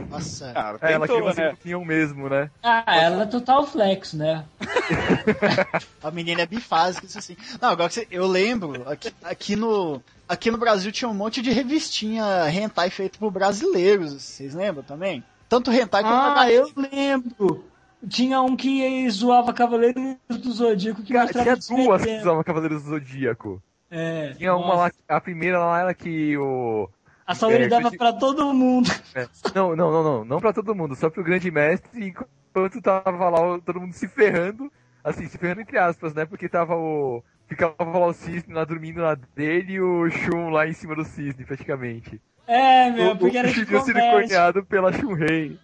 Nossa. 0.10 0.52
Cara, 0.54 0.78
É, 0.82 0.94
ela 0.94 1.08
criou 1.08 1.34
né? 1.34 1.50
opinião 1.52 1.84
mesmo, 1.84 2.30
né? 2.30 2.50
Ah, 2.64 2.84
ela 2.88 3.24
é 3.24 3.26
total 3.26 3.66
flex, 3.66 4.14
né? 4.14 4.46
A 6.04 6.12
menina 6.12 6.42
é 6.42 6.46
bifásica, 6.46 7.06
isso 7.06 7.18
assim. 7.18 7.36
Não, 7.62 7.70
agora 7.70 7.90
que 7.90 7.96
você, 7.96 8.08
eu 8.12 8.28
lembro, 8.28 8.88
aqui, 8.90 9.12
aqui 9.24 9.56
no. 9.56 10.02
Aqui 10.28 10.50
no 10.50 10.58
Brasil 10.58 10.92
tinha 10.92 11.08
um 11.08 11.14
monte 11.14 11.40
de 11.42 11.52
revistinha 11.52 12.24
hentai 12.50 12.90
feito 12.90 13.20
por 13.20 13.32
brasileiros, 13.32 14.14
vocês 14.24 14.56
lembram 14.56 14.84
também? 14.84 15.24
Tanto 15.48 15.72
hentai 15.72 16.02
quanto 16.02 16.40
Ah, 16.40 16.52
eu 16.52 16.72
lembro. 16.76 17.64
Tinha 18.08 18.42
um 18.42 18.56
que 18.56 19.10
zoava 19.10 19.54
Cavaleiros 19.54 20.18
do 20.30 20.52
Zodíaco 20.52 21.02
que 21.04 21.14
Cara, 21.14 21.26
mostrava 21.26 21.58
tinha 21.58 21.86
duas 21.86 22.04
que 22.04 22.18
usavam 22.18 22.44
Cavaleiros 22.44 22.84
do 22.84 22.90
Zodíaco. 22.90 23.62
É, 23.90 24.34
Tinha 24.34 24.56
uma 24.56 24.76
nossa. 24.76 24.94
lá, 25.08 25.18
a 25.18 25.22
primeira 25.22 25.60
lá 25.60 25.82
era 25.82 25.94
que 25.94 26.38
o. 26.38 26.90
A 27.26 27.34
Saori 27.34 27.64
É, 27.64 27.68
dava 27.68 27.92
pra 27.92 28.14
todo 28.14 28.54
mundo. 28.54 28.90
É. 29.16 29.28
Não, 29.56 29.76
não, 29.76 29.92
não, 29.92 30.04
não. 30.04 30.26
Não 30.26 30.40
pra 30.40 30.54
todo 30.54 30.76
mundo, 30.76 30.96
só 30.96 31.10
pro 31.10 31.24
grande 31.24 31.50
mestre, 31.50 32.08
enquanto 32.08 32.82
tava 32.82 33.30
lá 33.30 33.60
todo 33.60 33.80
mundo 33.80 33.94
se 33.94 34.08
ferrando. 34.08 34.72
Assim, 35.04 35.28
se 35.28 35.38
ferrando 35.38 35.62
entre 35.62 35.78
aspas, 35.78 36.14
né? 36.14 36.26
Porque 36.26 36.50
tava 36.50 36.76
o. 36.76 37.24
Ficava 37.48 37.76
lá 37.80 38.08
o 38.08 38.14
cisne 38.14 38.54
lá 38.54 38.66
dormindo 38.66 39.02
na 39.02 39.14
dele 39.14 39.74
e 39.74 39.82
o 39.82 40.10
Shun 40.10 40.50
lá 40.50 40.68
em 40.68 40.74
cima 40.74 40.96
do 40.96 41.06
cisne, 41.06 41.46
praticamente. 41.46 42.20
É, 42.48 42.90
meu, 42.92 43.12
o 43.12 43.18
porque 43.18 43.38
era 43.38 43.48
o 43.48 43.54
de 43.54 43.66
comédia. 43.66 44.12
corneado 44.12 44.66
pela 44.66 44.92
Shun-Rei. 44.92 45.60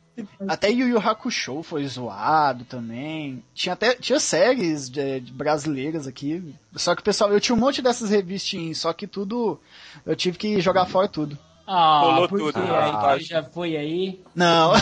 Até 0.48 0.70
Yu 0.70 0.88
Yu 0.88 0.98
Hakusho 1.00 1.64
foi 1.64 1.86
zoado 1.88 2.66
também. 2.66 3.44
Tinha 3.54 3.74
até 3.74 3.96
tinha 3.96 4.20
séries 4.20 4.90
de, 4.90 5.20
de 5.22 5.32
brasileiras 5.32 6.08
aqui. 6.08 6.54
Só 6.76 6.96
que, 6.96 7.04
pessoal, 7.04 7.32
eu 7.32 7.40
tinha 7.40 7.56
um 7.56 7.60
monte 7.60 7.82
dessas 7.82 8.10
revistinhas, 8.10 8.78
só 8.80 8.92
que 8.94 9.08
tudo. 9.08 9.60
Eu 10.06 10.16
tive 10.16 10.38
que 10.38 10.60
jogar 10.62 10.86
fora 10.86 11.08
tudo. 11.08 11.38
Ah, 11.74 12.00
Rolou 12.02 12.28
por 12.28 12.40
tudo. 12.40 12.54
quê? 12.54 12.60
Ah, 12.70 13.12
Aí 13.12 13.22
já 13.22 13.44
foi 13.44 13.78
aí. 13.78 14.20
Não, 14.36 14.74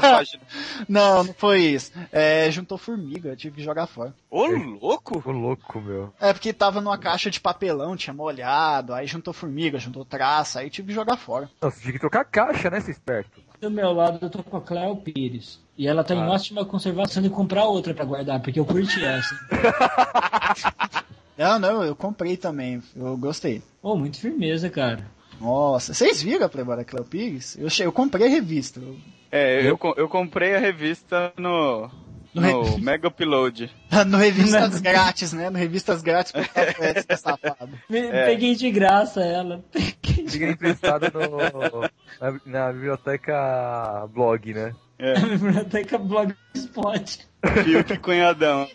página. 0.00 0.42
não, 0.86 1.24
não 1.24 1.32
foi 1.32 1.60
isso. 1.62 1.92
É, 2.12 2.50
juntou 2.50 2.76
formiga, 2.76 3.30
eu 3.30 3.36
tive 3.36 3.56
que 3.56 3.62
jogar 3.62 3.86
fora. 3.86 4.12
Ô, 4.28 4.44
louco! 4.46 5.22
Ô, 5.24 5.32
louco, 5.32 5.80
meu. 5.80 6.12
É 6.20 6.34
porque 6.34 6.52
tava 6.52 6.80
numa 6.82 6.98
caixa 6.98 7.30
de 7.30 7.40
papelão, 7.40 7.96
tinha 7.96 8.12
molhado, 8.12 8.92
aí 8.92 9.06
juntou 9.06 9.32
formiga, 9.32 9.78
juntou 9.78 10.04
traça, 10.04 10.60
aí 10.60 10.68
tive 10.68 10.88
que 10.88 10.94
jogar 10.94 11.16
fora. 11.16 11.48
Nossa, 11.62 11.80
tinha 11.80 11.92
que 11.92 11.98
trocar 12.00 12.20
a 12.20 12.24
caixa, 12.24 12.68
né, 12.68 12.80
seu 12.80 12.90
esperto? 12.90 13.40
Do 13.60 13.70
meu 13.70 13.92
lado 13.92 14.18
eu 14.22 14.30
tô 14.30 14.42
com 14.42 14.56
a 14.56 14.60
Cléo 14.60 14.96
Pires. 14.96 15.58
E 15.78 15.86
ela 15.86 16.02
tá 16.04 16.14
em 16.14 16.22
Ah. 16.22 16.28
ótima 16.30 16.64
conservação 16.64 17.22
de 17.22 17.28
comprar 17.30 17.64
outra 17.64 17.92
pra 17.94 18.04
guardar, 18.04 18.40
porque 18.40 18.58
eu 18.60 18.64
curti 18.64 19.04
essa. 19.04 19.34
Não, 21.36 21.58
não, 21.58 21.84
eu 21.84 21.94
comprei 21.94 22.34
também, 22.36 22.82
eu 22.96 23.14
gostei. 23.18 23.62
Pô, 23.82 23.94
muito 23.94 24.18
firmeza, 24.18 24.70
cara. 24.70 25.06
Nossa, 25.38 25.92
vocês 25.92 26.22
viram 26.22 26.46
a 26.46 26.48
Playboy 26.48 26.76
da 26.76 26.84
Cleo 26.84 27.04
Pires? 27.04 27.58
Eu, 27.58 27.68
che- 27.68 27.82
eu 27.84 27.92
comprei 27.92 28.26
a 28.26 28.30
revista. 28.30 28.80
Eu- 28.80 28.96
É, 29.30 29.60
eu, 29.68 29.78
eu 29.98 30.08
comprei 30.08 30.54
a 30.54 30.58
revista 30.58 31.30
no, 31.36 31.90
No 32.36 32.42
no 32.42 32.62
re- 32.62 32.80
Mega 32.80 33.08
Upload. 33.08 33.70
no 34.06 34.16
Revistas 34.18 34.80
Grátis, 34.82 35.32
né? 35.32 35.50
No 35.50 35.58
Revistas 35.58 36.02
Grátis, 36.02 36.32
causa 36.32 36.92
desse 36.94 37.16
safado. 37.22 37.70
É. 37.90 38.26
Peguei 38.26 38.54
de 38.54 38.70
graça 38.70 39.20
ela. 39.24 39.64
Peguei 39.72 40.24
de 40.24 40.44
emprestado 40.44 41.10
no, 41.12 41.80
na, 42.20 42.40
na 42.46 42.72
biblioteca 42.72 44.06
blog, 44.14 44.52
né? 44.54 44.72
É, 44.98 45.18
biblioteca 45.20 45.98
Blogspot. 45.98 47.26
Fiuk 47.64 47.98
Cunhadão. 47.98 48.66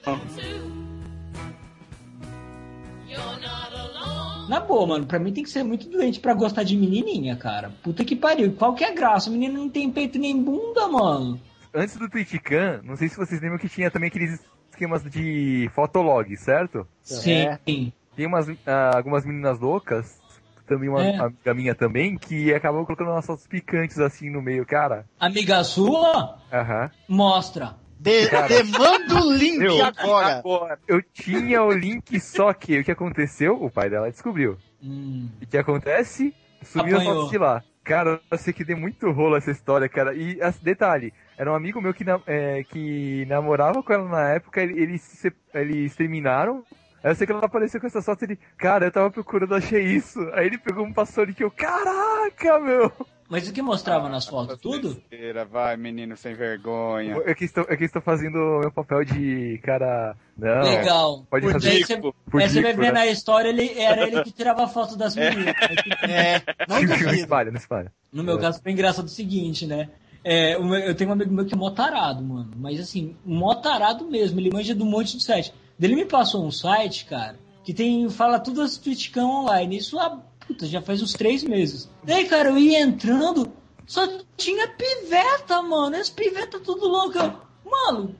Na 4.49 4.59
boa, 4.59 4.85
mano, 4.85 5.05
pra 5.05 5.17
mim 5.19 5.31
tem 5.31 5.43
que 5.43 5.49
ser 5.49 5.63
muito 5.63 5.87
doente 5.89 6.19
pra 6.19 6.33
gostar 6.33 6.63
de 6.63 6.75
menininha, 6.75 7.35
cara. 7.37 7.71
Puta 7.81 8.03
que 8.03 8.15
pariu. 8.15 8.51
Qual 8.53 8.73
que 8.75 8.83
é 8.83 8.89
a 8.91 8.93
graça? 8.93 9.29
O 9.29 9.33
menino 9.33 9.59
não 9.59 9.69
tem 9.69 9.89
peito 9.89 10.19
nem 10.19 10.41
bunda, 10.41 10.87
mano. 10.87 11.39
Antes 11.73 11.95
do 11.97 12.09
Twitchcan, 12.09 12.81
não 12.83 12.95
sei 12.95 13.07
se 13.07 13.15
vocês 13.17 13.39
lembram 13.41 13.57
que 13.57 13.69
tinha 13.69 13.89
também 13.89 14.07
aqueles 14.09 14.39
esquemas 14.69 15.03
de 15.03 15.69
fotolog, 15.73 16.35
certo? 16.37 16.87
Sim. 17.01 17.91
Tem 18.15 18.25
umas, 18.25 18.47
ah, 18.67 18.91
algumas 18.97 19.25
meninas 19.25 19.59
loucas, 19.59 20.19
também 20.67 20.89
uma 20.89 21.03
É. 21.03 21.17
amiga 21.17 21.53
minha 21.53 21.75
também, 21.75 22.17
que 22.17 22.53
acabam 22.53 22.83
colocando 22.85 23.11
umas 23.11 23.25
fotos 23.25 23.47
picantes 23.47 23.99
assim 23.99 24.29
no 24.29 24.41
meio, 24.41 24.65
cara. 24.65 25.05
Amiga 25.19 25.63
sua? 25.63 26.37
Aham. 26.51 26.91
Mostra. 27.07 27.75
De, 27.99 28.27
demanda 28.47 29.23
o 29.23 29.31
link 29.31 29.59
Meu, 29.59 29.85
agora. 29.85 30.37
Agora. 30.39 30.79
Eu 30.87 31.03
tinha 31.03 31.61
o 31.61 31.71
link, 31.71 32.19
só 32.19 32.51
que 32.51 32.79
o 32.79 32.83
que 32.83 32.91
aconteceu, 32.91 33.61
o 33.63 33.69
pai 33.69 33.89
dela 33.91 34.09
descobriu. 34.09 34.57
Hum. 34.83 35.29
E 35.39 35.43
o 35.45 35.47
que 35.47 35.57
acontece? 35.57 36.33
Sumiu 36.63 36.97
as 36.97 37.03
fotos 37.03 37.29
de 37.29 37.37
lá. 37.37 37.63
Cara, 37.83 38.19
eu 38.31 38.37
sei 38.39 38.53
que 38.53 38.63
deu 38.63 38.77
muito 38.77 39.09
rolo 39.11 39.35
essa 39.35 39.51
história, 39.51 39.87
cara. 39.87 40.15
E 40.15 40.41
as- 40.41 40.57
detalhe, 40.59 41.13
era 41.41 41.51
um 41.51 41.55
amigo 41.55 41.81
meu 41.81 41.91
que, 41.91 42.03
na- 42.03 42.21
é, 42.27 42.63
que 42.63 43.25
namorava 43.25 43.81
com 43.81 43.91
ela 43.91 44.07
na 44.07 44.29
época, 44.29 44.61
ele- 44.61 44.79
eles, 44.79 45.01
se- 45.01 45.33
eles 45.55 45.95
terminaram. 45.95 46.63
Aí 47.03 47.09
eu 47.09 47.15
sei 47.15 47.25
que 47.25 47.33
ela 47.33 47.43
apareceu 47.43 47.81
com 47.81 47.87
essa 47.87 47.99
foto 47.99 48.21
e 48.21 48.25
ele, 48.25 48.39
cara, 48.59 48.85
eu 48.85 48.91
tava 48.91 49.09
procurando, 49.09 49.55
achei 49.55 49.81
isso. 49.83 50.19
Aí 50.33 50.45
ele 50.45 50.59
pegou 50.59 50.85
um 50.85 50.93
passou 50.93 51.25
que 51.25 51.43
eu, 51.43 51.49
caraca, 51.49 52.59
meu! 52.59 52.91
Mas 53.27 53.47
o 53.49 53.53
que 53.53 53.61
mostrava 53.61 54.07
nas 54.07 54.27
fotos? 54.27 54.59
Tudo? 54.59 54.89
Besteira, 54.93 55.43
Vai, 55.45 55.77
menino 55.77 56.15
sem 56.15 56.35
vergonha. 56.35 57.15
Eu 57.15 57.33
que 57.33 57.45
estou, 57.45 57.63
eu 57.67 57.75
que 57.77 57.85
estou 57.85 58.01
fazendo 58.03 58.35
o 58.35 58.59
meu 58.59 58.71
papel 58.71 59.03
de 59.03 59.59
cara. 59.63 60.15
Não. 60.37 60.61
Legal. 60.61 61.25
Pode 61.27 61.45
Porque 61.47 61.53
fazer 61.53 61.69
aí 61.69 61.81
isso. 61.81 61.87
você, 61.87 62.01
Por 62.29 62.41
você 62.41 62.61
vai 62.61 62.73
ver 62.73 62.81
né? 62.81 62.91
na 62.91 63.07
história, 63.07 63.47
ele, 63.49 63.79
era 63.79 64.05
ele 64.05 64.21
que 64.23 64.31
tirava 64.31 64.67
foto 64.67 64.95
das 64.97 65.15
meninas. 65.15 65.55
É, 66.03 66.41
não 66.67 66.81
Não 66.83 67.13
espalha, 67.13 67.49
não 67.51 67.57
espalha. 67.57 67.91
No 68.13 68.21
meu 68.23 68.37
caso 68.37 68.61
foi 68.61 68.73
engraçado 68.73 69.05
o 69.05 69.09
seguinte, 69.09 69.65
né? 69.65 69.89
É, 70.23 70.55
eu 70.55 70.95
tenho 70.95 71.09
um 71.09 71.13
amigo 71.13 71.33
meu 71.33 71.45
que 71.45 71.53
é 71.53 71.57
mó 71.57 71.71
tarado, 71.71 72.23
mano. 72.23 72.51
Mas 72.57 72.79
assim, 72.79 73.15
mó 73.25 73.55
tarado 73.55 74.05
mesmo. 74.05 74.39
Ele 74.39 74.51
manja 74.51 74.75
de 74.75 74.81
um 74.83 74.85
monte 74.85 75.17
de 75.17 75.23
site. 75.23 75.53
Ele 75.79 75.95
me 75.95 76.05
passou 76.05 76.45
um 76.45 76.51
site, 76.51 77.05
cara, 77.05 77.39
que 77.63 77.73
tem 77.73 78.07
fala 78.09 78.39
tudo 78.39 78.61
as 78.61 78.77
Twitchcam 78.77 79.27
online. 79.27 79.77
Isso 79.77 79.97
há, 79.97 80.21
puta, 80.45 80.67
já 80.67 80.81
faz 80.81 81.01
uns 81.01 81.13
três 81.13 81.43
meses. 81.43 81.89
Daí, 82.03 82.25
cara, 82.25 82.49
eu 82.49 82.57
ia 82.57 82.81
entrando, 82.81 83.51
só 83.87 84.07
tinha 84.37 84.67
piveta, 84.67 85.59
mano. 85.63 85.95
As 85.95 86.09
piveta 86.09 86.59
tudo 86.59 86.87
louca. 86.87 87.35
Mano, 87.65 88.15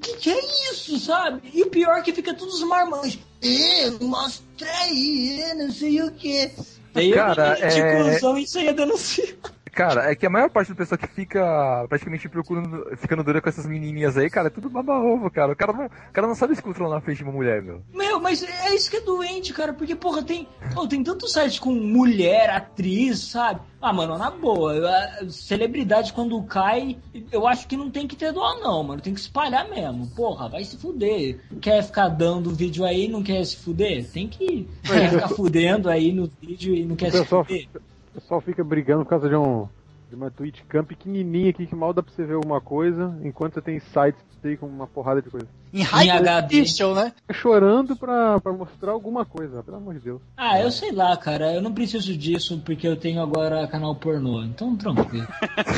que 0.00 0.16
que 0.16 0.30
é 0.30 0.70
isso, 0.72 0.98
sabe? 0.98 1.40
E 1.54 1.62
o 1.62 1.70
pior 1.70 1.98
é 1.98 2.02
que 2.02 2.12
fica 2.12 2.34
todos 2.34 2.54
os 2.56 2.68
marmanjos. 2.68 3.20
É, 3.40 3.90
mostra 4.02 4.68
aí, 4.82 5.40
é, 5.40 5.54
não 5.54 5.70
sei 5.70 6.02
o 6.02 6.10
que. 6.10 6.50
Daí 6.92 7.12
Cara, 7.12 7.58
eu 7.60 7.68
de 7.68 7.80
é- 7.80 8.40
isso 8.40 8.58
aí 8.58 8.64
ia 8.64 8.72
denunciar. 8.72 9.28
Cara, 9.74 10.10
é 10.10 10.14
que 10.14 10.24
a 10.24 10.30
maior 10.30 10.48
parte 10.48 10.68
do 10.68 10.76
pessoal 10.76 10.98
que 10.98 11.08
fica 11.08 11.84
praticamente 11.88 12.28
procurando, 12.28 12.96
ficando 12.96 13.24
dura 13.24 13.40
com 13.40 13.48
essas 13.48 13.66
menininhas 13.66 14.16
aí, 14.16 14.30
cara, 14.30 14.46
é 14.46 14.50
tudo 14.50 14.70
baba-ovo, 14.70 15.28
cara. 15.30 15.52
O 15.52 15.56
cara, 15.56 15.72
não, 15.72 15.86
o 15.86 16.12
cara 16.12 16.26
não 16.28 16.34
sabe 16.34 16.54
se 16.54 16.62
controlar 16.62 16.94
na 16.96 17.00
frente 17.00 17.18
de 17.18 17.24
uma 17.24 17.32
mulher, 17.32 17.60
meu. 17.60 17.82
Meu, 17.92 18.20
mas 18.20 18.42
é 18.42 18.74
isso 18.74 18.88
que 18.88 18.98
é 18.98 19.00
doente, 19.00 19.52
cara, 19.52 19.72
porque, 19.72 19.96
porra, 19.96 20.22
tem, 20.22 20.46
pô, 20.72 20.86
tem 20.86 21.02
tantos 21.02 21.32
sites 21.32 21.58
com 21.58 21.72
mulher, 21.72 22.50
atriz, 22.50 23.18
sabe? 23.18 23.60
Ah, 23.82 23.92
mano, 23.92 24.16
na 24.16 24.30
boa, 24.30 24.72
a 24.88 25.28
celebridade 25.28 26.12
quando 26.12 26.40
cai, 26.44 26.96
eu 27.30 27.46
acho 27.46 27.66
que 27.66 27.76
não 27.76 27.90
tem 27.90 28.06
que 28.06 28.16
ter 28.16 28.32
dó, 28.32 28.58
não, 28.60 28.82
mano, 28.82 29.02
tem 29.02 29.12
que 29.12 29.20
espalhar 29.20 29.68
mesmo. 29.68 30.06
Porra, 30.14 30.48
vai 30.48 30.64
se 30.64 30.78
fuder. 30.78 31.40
Quer 31.60 31.82
ficar 31.82 32.08
dando 32.08 32.54
vídeo 32.54 32.84
aí 32.84 33.08
não 33.08 33.22
quer 33.22 33.44
se 33.44 33.56
fuder? 33.56 34.08
Tem 34.10 34.28
que 34.28 34.68
quer 34.82 35.10
ficar 35.10 35.28
fudendo 35.28 35.90
aí 35.90 36.12
no 36.12 36.30
vídeo 36.40 36.74
e 36.74 36.84
não 36.84 36.96
quer 36.96 37.08
O 37.08 37.12
se 37.12 37.18
pessoal, 37.18 37.44
fuder. 37.44 37.68
O 38.14 38.20
pessoal 38.20 38.40
fica 38.40 38.62
brigando 38.62 39.02
por 39.04 39.10
causa 39.10 39.28
de 39.28 39.34
um 39.34 39.68
de 40.08 40.14
uma 40.14 40.30
Twitch 40.30 40.60
Cam 40.68 40.84
pequenininha 40.84 41.50
aqui 41.50 41.66
que 41.66 41.74
mal 41.74 41.92
dá 41.92 42.00
pra 42.00 42.12
você 42.12 42.24
ver 42.24 42.34
alguma 42.34 42.60
coisa, 42.60 43.18
enquanto 43.24 43.54
você 43.54 43.60
tem 43.60 43.80
sites 43.80 44.22
aí 44.44 44.56
com 44.56 44.66
uma 44.66 44.86
porrada 44.86 45.20
de 45.20 45.30
coisa. 45.30 45.46
Em 45.72 45.82
high 45.82 46.10
HD. 46.10 46.42
definition, 46.42 46.94
né? 46.94 47.12
Fica 47.16 47.32
chorando 47.32 47.96
pra, 47.96 48.38
pra 48.38 48.52
mostrar 48.52 48.92
alguma 48.92 49.24
coisa, 49.24 49.62
pelo 49.62 49.78
amor 49.78 49.94
de 49.94 50.00
Deus. 50.00 50.20
Ah, 50.36 50.60
eu 50.60 50.70
sei 50.70 50.92
lá, 50.92 51.16
cara, 51.16 51.52
eu 51.54 51.62
não 51.62 51.72
preciso 51.72 52.16
disso 52.16 52.60
porque 52.64 52.86
eu 52.86 52.96
tenho 52.96 53.22
agora 53.22 53.66
canal 53.66 53.96
pornô, 53.96 54.44
então 54.44 54.76
tranquilo. 54.76 55.26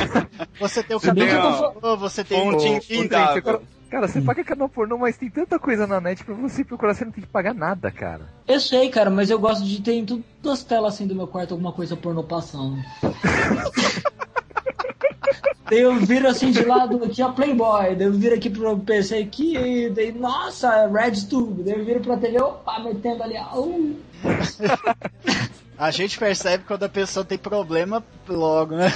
Você 0.59 0.83
tem 0.83 0.95
o 0.95 0.99
canal 0.99 1.73
que 1.73 1.79
pornô, 1.79 1.97
você 1.97 2.23
tem 2.23 2.49
o... 2.49 2.77
Infindável. 2.77 3.61
Cara, 3.89 4.07
você 4.07 4.21
paga 4.21 4.43
canal 4.43 4.67
pornô, 4.67 4.97
mas 4.97 5.17
tem 5.17 5.29
tanta 5.29 5.57
coisa 5.57 5.87
na 5.87 6.01
net 6.01 6.23
pra 6.23 6.35
você 6.35 6.63
procurar, 6.63 6.93
você 6.93 7.05
não 7.05 7.11
tem 7.11 7.23
que 7.23 7.29
pagar 7.29 7.53
nada, 7.53 7.89
cara. 7.89 8.27
Eu 8.47 8.59
sei, 8.59 8.89
cara, 8.89 9.09
mas 9.09 9.29
eu 9.29 9.39
gosto 9.39 9.63
de 9.63 9.81
ter 9.81 9.93
em 9.93 10.05
todas 10.05 10.23
as 10.45 10.63
telas 10.63 10.95
assim 10.95 11.07
do 11.07 11.15
meu 11.15 11.27
quarto 11.27 11.53
alguma 11.53 11.71
coisa 11.71 11.95
pornô 11.95 12.23
passando. 12.23 12.77
daí 15.69 15.79
eu 15.79 15.95
viro 15.95 16.27
assim 16.27 16.51
de 16.51 16.63
lado 16.63 17.03
aqui 17.03 17.21
a 17.21 17.29
Playboy, 17.29 17.95
daí 17.95 18.07
eu 18.07 18.13
viro 18.13 18.35
aqui 18.35 18.49
pro 18.49 18.77
PC 18.77 19.17
aqui, 19.17 19.57
e 19.57 19.89
daí, 19.89 20.11
nossa, 20.11 20.87
RedTube, 20.87 21.63
daí 21.63 21.79
eu 21.79 21.85
viro 21.85 22.01
pra 22.01 22.17
TV, 22.17 22.41
opa, 22.41 22.79
metendo 22.79 23.23
ali, 23.23 23.37
au. 23.37 23.91
A 25.77 25.91
gente 25.91 26.17
percebe 26.17 26.63
quando 26.67 26.83
a 26.83 26.89
pessoa 26.89 27.23
tem 27.23 27.37
problema 27.37 28.03
logo, 28.27 28.75
né? 28.75 28.91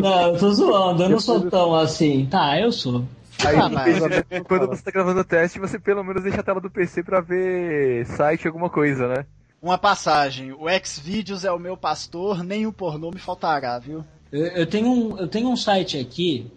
Não, 0.00 0.28
eu 0.28 0.38
tô 0.38 0.52
zoando, 0.52 1.02
eu 1.02 1.08
não 1.08 1.18
sou 1.18 1.50
tão 1.50 1.74
assim. 1.74 2.24
Tá, 2.26 2.60
eu 2.60 2.70
sou. 2.70 3.04
Aí, 3.44 3.56
Ah, 3.56 3.68
mas- 3.68 3.98
quando 4.44 4.66
você 4.68 4.82
tá 4.82 4.90
gravando 4.90 5.20
o 5.20 5.24
teste, 5.24 5.58
você 5.58 5.78
pelo 5.78 6.02
menos 6.02 6.22
deixa 6.22 6.40
a 6.40 6.44
tela 6.44 6.60
do 6.60 6.70
PC 6.70 7.02
pra 7.02 7.20
ver 7.20 8.06
site, 8.06 8.46
alguma 8.46 8.70
coisa, 8.70 9.08
né? 9.08 9.26
Uma 9.60 9.78
passagem. 9.78 10.52
O 10.52 10.66
Xvideos 10.84 11.44
é 11.44 11.50
o 11.52 11.58
meu 11.58 11.76
pastor, 11.76 12.42
nem 12.44 12.66
o 12.66 12.72
pornô 12.72 13.10
me 13.10 13.18
faltará, 13.18 13.78
viu? 13.78 14.04
Eu, 14.32 14.46
eu 14.46 14.66
tenho 14.66 14.88
um, 14.88 15.18
eu 15.18 15.28
tenho 15.28 15.48
um 15.48 15.56
site 15.56 15.98
aqui. 15.98 16.50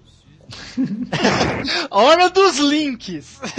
Hora 1.92 2.30
dos 2.30 2.58
links! 2.58 3.40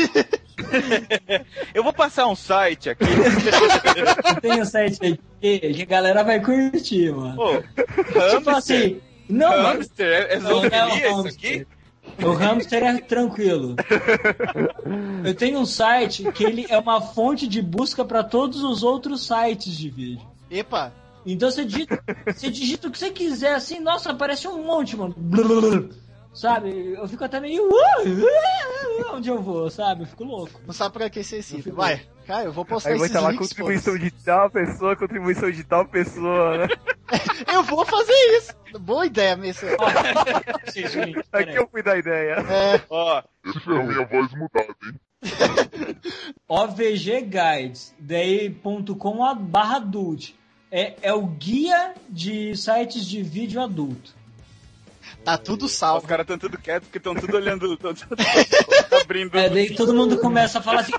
Eu 1.72 1.82
vou 1.82 1.92
passar 1.92 2.26
um 2.26 2.36
site 2.36 2.90
aqui. 2.90 3.04
Eu 4.34 4.40
tenho 4.40 4.62
um 4.62 4.64
site 4.64 5.18
aqui 5.40 5.70
que 5.72 5.82
a 5.82 5.86
galera 5.86 6.22
vai 6.22 6.38
curtir, 6.40 7.10
mano. 7.12 7.34
Pô, 7.36 7.62
Tipo 8.36 8.50
assim, 8.50 9.00
não, 9.28 9.50
hamster, 9.50 10.06
é, 10.06 10.20
é 10.20 10.34
é 10.34 10.40
zoofilia 10.40 11.08
isso 11.10 11.26
aqui? 11.28 11.66
O 12.24 12.32
hamster 12.32 12.82
é 12.82 12.98
tranquilo. 12.98 13.76
Eu 15.24 15.34
tenho 15.34 15.58
um 15.58 15.66
site 15.66 16.30
que 16.32 16.44
ele 16.44 16.66
é 16.68 16.78
uma 16.78 17.00
fonte 17.00 17.46
de 17.46 17.62
busca 17.62 18.04
para 18.04 18.22
todos 18.22 18.62
os 18.62 18.82
outros 18.82 19.26
sites 19.26 19.76
de 19.76 19.90
vídeo. 19.90 20.26
Epa! 20.50 20.92
Então 21.24 21.50
você 21.50 21.64
digita, 21.64 22.02
você 22.26 22.50
digita 22.50 22.88
o 22.88 22.90
que 22.90 22.98
você 22.98 23.10
quiser, 23.10 23.54
assim, 23.54 23.78
nossa, 23.78 24.10
aparece 24.10 24.48
um 24.48 24.64
monte, 24.64 24.96
mano. 24.96 25.14
Blur, 25.16 25.90
Sabe? 26.32 26.94
Eu 26.94 27.08
fico 27.08 27.24
até 27.24 27.40
meio. 27.40 27.68
"Uh, 27.68 29.14
Onde 29.14 29.28
eu 29.28 29.42
vou, 29.42 29.68
sabe? 29.70 30.02
Eu 30.02 30.06
fico 30.06 30.24
louco. 30.24 30.60
Não 30.66 30.72
sabe 30.72 30.92
pra 30.94 31.10
que 31.10 31.24
ser 31.24 31.38
esse. 31.38 31.60
Vai, 31.72 32.00
cara, 32.26 32.44
eu 32.44 32.52
vou 32.52 32.64
postar 32.64 32.90
Aí 32.90 32.98
vai 32.98 33.08
estar 33.08 33.20
lá 33.20 33.30
links, 33.32 33.48
contribuição 33.48 33.94
foda-se. 33.94 34.10
de 34.10 34.24
tal 34.24 34.50
pessoa, 34.50 34.94
contribuição 34.96 35.50
de 35.50 35.64
tal 35.64 35.84
pessoa, 35.86 36.58
né? 36.58 36.68
Eu 37.52 37.64
vou 37.64 37.84
fazer 37.84 38.12
isso! 38.38 38.54
Boa 38.80 39.04
ideia, 39.06 39.34
mesmo. 39.36 39.68
Aqui 41.32 41.56
eu 41.56 41.66
fui 41.68 41.82
da 41.82 41.96
ideia. 41.98 42.34
É, 42.48 42.80
Ó, 42.88 43.20
Esse 43.46 43.58
foi 43.60 43.80
a 43.80 43.82
minha 43.82 44.06
voz 44.06 44.30
mudada, 44.32 44.76
hein? 44.84 45.00
OVG 46.48 47.22
Guides, 47.22 47.92
daí.com 47.98 49.34
barra 49.36 49.76
adult. 49.76 50.30
É, 50.70 50.94
é 51.02 51.12
o 51.12 51.26
guia 51.26 51.94
de 52.08 52.54
sites 52.56 53.04
de 53.04 53.22
vídeo 53.24 53.60
adulto. 53.60 54.14
Tá 55.24 55.38
tudo 55.38 55.66
os 55.66 55.72
salvo. 55.72 56.06
caras 56.06 56.24
estão 56.24 56.38
tudo 56.38 56.58
quietos 56.58 56.88
porque 56.88 56.98
estão 56.98 57.14
tudo 57.14 57.36
olhando, 57.36 57.76
tão 57.76 57.94
tudo 57.94 58.16
abrindo. 59.02 59.36
É, 59.38 59.48
daí 59.48 59.74
todo 59.74 59.94
mundo 59.94 60.18
começa 60.18 60.58
a 60.58 60.62
falar 60.62 60.80
assim. 60.80 60.92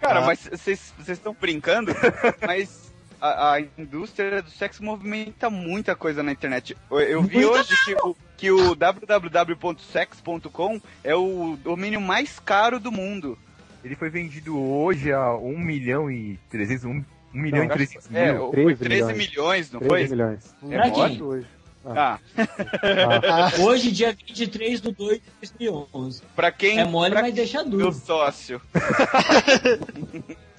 Cara, 0.00 0.20
Ah. 0.20 0.26
mas 0.26 0.48
vocês 0.50 0.92
estão 1.08 1.36
brincando, 1.38 1.92
mas 2.46 2.90
a, 3.20 3.52
a 3.54 3.60
indústria 3.60 4.42
do 4.42 4.50
sexo 4.50 4.82
movimenta 4.82 5.50
muita 5.50 5.94
coisa 5.94 6.22
na 6.22 6.32
internet. 6.32 6.74
Eu, 6.90 7.00
eu 7.00 7.22
vi 7.22 7.44
hoje 7.44 7.74
que 7.84 7.94
o, 7.94 8.16
que 8.36 8.50
o 8.50 8.74
www.sex.com 8.74 10.80
é 11.04 11.14
o 11.14 11.58
domínio 11.62 12.00
mais 12.00 12.38
caro 12.38 12.80
do 12.80 12.90
mundo. 12.90 13.38
Ele 13.84 13.94
foi 13.94 14.08
vendido 14.10 14.58
hoje 14.58 15.12
a 15.12 15.34
1 15.34 15.58
milhão 15.58 16.10
e 16.10 16.38
300, 16.50 16.84
1, 16.86 16.90
1 16.90 17.04
milhão 17.34 17.58
Não, 17.60 17.66
e 17.66 17.74
300 17.74 18.08
mil. 18.08 18.20
É, 18.20 18.34
foi 18.36 18.74
13 18.76 18.78
13 18.78 19.12
milhões. 19.12 19.28
milhões, 19.30 19.72
não 19.72 19.80
13 19.80 20.08
foi? 20.08 20.16
milhões. 20.16 20.54
É 20.70 20.88
mole? 20.88 21.22
Hoje. 21.22 21.46
Ah, 21.84 22.18
Ah, 22.36 23.52
Hoje, 23.60 23.90
dia 23.90 24.12
23 24.12 24.80
do 24.80 24.92
2 24.92 25.18
de 25.18 25.22
2011. 25.40 26.22
pra 26.36 26.52
quem. 26.52 26.78
É 26.78 26.84
mole, 26.84 27.10
pra 27.12 27.22
mas 27.22 27.34
deixa 27.34 27.62
meu 27.64 27.70
duro. 27.78 27.92
sócio. 27.92 28.60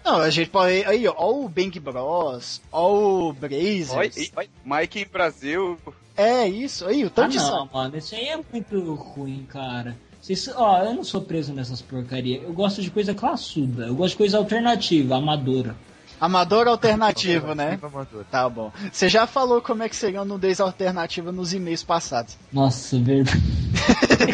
não, 0.04 0.18
a 0.18 0.30
gente 0.30 0.50
pode. 0.50 0.84
Aí, 0.86 1.08
ó, 1.08 1.14
ó 1.16 1.32
o 1.32 1.50
Bang 1.50 1.80
Bros, 1.80 2.62
ó 2.72 2.92
o 2.92 3.34
Brazers. 3.34 3.92
Oi, 4.18 4.32
oi, 4.36 4.50
Mike 4.66 5.00
em 5.02 5.08
Brasil. 5.08 5.78
É 6.18 6.48
isso, 6.48 6.86
aí, 6.88 7.04
o 7.04 7.08
Ah, 7.08 7.12
tanto 7.12 7.32
de 7.32 7.38
não, 7.38 7.70
mano, 7.72 7.98
isso 7.98 8.14
aí 8.16 8.28
é 8.28 8.40
muito 8.52 8.94
ruim, 8.96 9.46
cara. 9.48 9.96
Vocês, 10.22 10.48
ó, 10.56 10.84
eu 10.84 10.94
não 10.94 11.04
sou 11.04 11.22
preso 11.22 11.52
nessas 11.54 11.82
porcarias. 11.82 12.44
Eu 12.44 12.54
gosto 12.54 12.82
de 12.82 12.92
coisa 12.92 13.14
classuda. 13.14 13.88
Eu 13.88 13.96
gosto 13.96 14.12
de 14.12 14.18
coisa 14.18 14.38
alternativa, 14.38 15.16
amadora. 15.16 15.76
Amador 16.22 16.68
alternativo, 16.68 17.56
né? 17.56 17.80
Amador. 17.82 18.24
Tá 18.30 18.48
bom. 18.48 18.72
Você 18.92 19.10
já 19.10 19.26
falou 19.26 19.60
como 19.60 19.82
é 19.82 19.90
que 19.90 19.96
seria 19.96 20.20
uma 20.20 20.26
nudez 20.26 20.62
alternativa 20.62 21.32
nos 21.32 21.52
e-mails 21.52 21.84
passados. 21.84 22.38
Nossa, 22.54 23.00
verdade. 23.00 23.42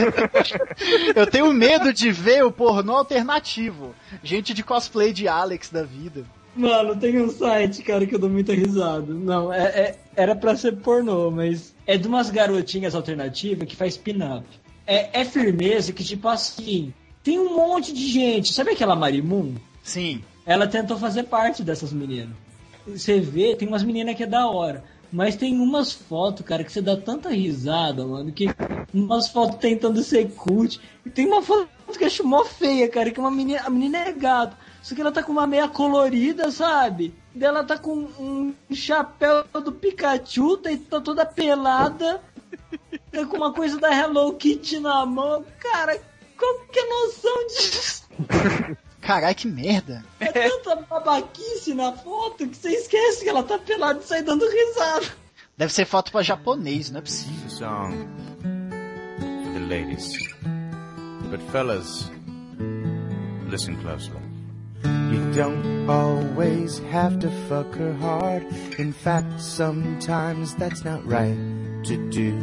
Eu 1.15 1.25
tenho 1.25 1.53
medo 1.53 1.93
de 1.93 2.11
ver 2.11 2.43
o 2.43 2.51
pornô 2.51 2.97
alternativo. 2.97 3.95
Gente 4.21 4.53
de 4.53 4.63
cosplay 4.63 5.13
de 5.13 5.29
Alex 5.29 5.69
da 5.69 5.83
vida. 5.83 6.25
Mano, 6.53 6.93
tem 6.95 7.21
um 7.21 7.29
site, 7.29 7.81
cara, 7.83 8.05
que 8.05 8.15
eu 8.15 8.19
dou 8.19 8.29
muita 8.31 8.51
risada. 8.53 9.13
Não, 9.13 9.53
é, 9.53 9.63
é- 9.63 9.95
era 10.15 10.35
pra 10.35 10.57
ser 10.57 10.75
pornô, 10.77 11.29
mas 11.29 11.73
é 11.85 11.97
de 11.97 12.07
umas 12.07 12.29
garotinhas 12.31 12.95
alternativas 12.95 13.67
que 13.67 13.75
faz 13.75 13.95
pin-up. 13.95 14.43
É, 14.85 15.21
é 15.21 15.23
firmeza 15.23 15.93
que, 15.93 16.03
tipo 16.03 16.27
assim, 16.27 16.91
tem 17.23 17.39
um 17.39 17.55
monte 17.55 17.93
de 17.93 18.07
gente. 18.07 18.51
Sabe 18.53 18.71
aquela 18.71 18.95
Marimun? 18.95 19.53
Sim. 19.83 20.21
Ela 20.47 20.65
tentou 20.65 20.97
fazer 20.97 21.23
parte 21.23 21.61
dessas 21.61 21.91
meninas. 21.91 22.33
Você 22.87 23.19
vê, 23.19 23.53
tem 23.53 23.67
umas 23.67 23.83
meninas 23.83 24.15
que 24.15 24.23
é 24.23 24.25
da 24.25 24.47
hora. 24.47 24.81
Mas 25.11 25.35
tem 25.35 25.59
umas 25.59 25.91
fotos, 25.91 26.45
cara, 26.45 26.63
que 26.63 26.71
você 26.71 26.81
dá 26.81 26.95
tanta 26.95 27.29
risada, 27.29 28.05
mano, 28.05 28.31
que 28.31 28.47
umas 28.93 29.27
fotos 29.27 29.57
tentando 29.57 30.01
ser 30.01 30.29
cult. 30.31 30.79
E 31.05 31.09
tem 31.09 31.27
uma 31.27 31.41
foto 31.41 31.67
que 31.97 32.03
eu 32.03 32.07
acho 32.07 32.25
mó 32.25 32.45
feia, 32.45 32.87
cara, 32.87 33.11
que 33.11 33.19
uma 33.19 33.29
menina, 33.29 33.61
a 33.65 33.69
menina 33.69 33.97
é 33.97 34.11
gato. 34.13 34.55
Só 34.81 34.95
que 34.95 35.01
ela 35.01 35.11
tá 35.11 35.21
com 35.21 35.33
uma 35.33 35.45
meia 35.45 35.67
colorida, 35.67 36.49
sabe? 36.49 37.13
Daí 37.35 37.49
ela 37.49 37.63
tá 37.65 37.77
com 37.77 38.07
um 38.17 38.53
chapéu 38.71 39.43
do 39.53 39.73
Pikachu, 39.73 40.57
tá, 40.57 40.69
tá 40.89 41.01
toda 41.01 41.25
pelada. 41.25 42.21
Tá 43.11 43.25
com 43.25 43.35
uma 43.35 43.51
coisa 43.51 43.77
da 43.77 43.93
Hello 43.93 44.33
Kitty 44.33 44.79
na 44.79 45.05
mão. 45.05 45.43
Cara, 45.59 45.99
qual 46.37 46.59
que 46.71 46.79
é 46.79 46.83
a 46.83 46.89
noção 46.89 47.47
disso? 47.47 48.07
Carai, 49.07 49.33
que 49.33 49.47
merda. 49.47 50.03
É 50.19 50.33
tanta 50.33 50.75
babaquice 50.75 51.73
na 51.73 51.93
foto 51.93 52.45
que 52.45 52.53
você 52.53 52.71
esquece 52.71 53.23
que 53.23 53.29
ela 53.29 53.41
tá 53.41 53.57
pelada 53.57 54.01
e 54.03 54.03
sai 54.03 54.21
dando 54.21 54.45
risada. 54.45 55.05
Deve 55.55 55.71
ser 55.71 55.85
foto 55.85 56.11
pra 56.11 56.21
japonês, 56.21 56.91
não 56.91 56.99
é 56.99 57.01
possível. 57.01 57.49
song 57.49 58.05
for 58.41 59.53
the 59.53 59.65
ladies. 59.65 60.11
But 61.31 61.39
fellas, 61.53 62.11
listen 63.49 63.77
closely. 63.77 64.19
You 64.83 65.31
don't 65.33 65.89
always 65.89 66.79
have 66.91 67.17
to 67.19 67.29
fuck 67.47 67.73
her 67.77 67.93
hard. 68.01 68.45
In 68.77 68.91
fact, 68.91 69.39
sometimes 69.39 70.53
that's 70.55 70.83
not 70.83 71.01
right 71.07 71.37
to 71.85 71.95
do. 72.09 72.33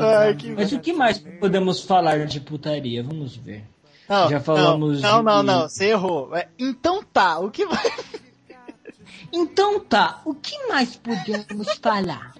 Ai, 0.00 0.34
que 0.34 0.50
Mas 0.52 0.72
o 0.72 0.80
que 0.80 0.94
mais 0.94 1.18
podemos 1.18 1.82
falar 1.82 2.24
de 2.24 2.40
putaria? 2.40 3.02
Vamos 3.02 3.36
ver. 3.36 3.73
Não, 4.08 4.28
Já 4.30 4.40
falamos 4.40 5.00
Não, 5.00 5.22
não, 5.22 5.40
de- 5.40 5.46
não, 5.46 5.60
não, 5.60 5.68
você 5.68 5.86
errou. 5.90 6.34
É, 6.36 6.48
então 6.58 7.02
tá, 7.02 7.38
o 7.38 7.50
que 7.50 7.64
vai. 7.66 7.92
Então 9.32 9.80
tá, 9.80 10.20
o 10.24 10.34
que 10.34 10.66
mais 10.68 10.96
podemos 10.96 11.72
falar? 11.82 12.34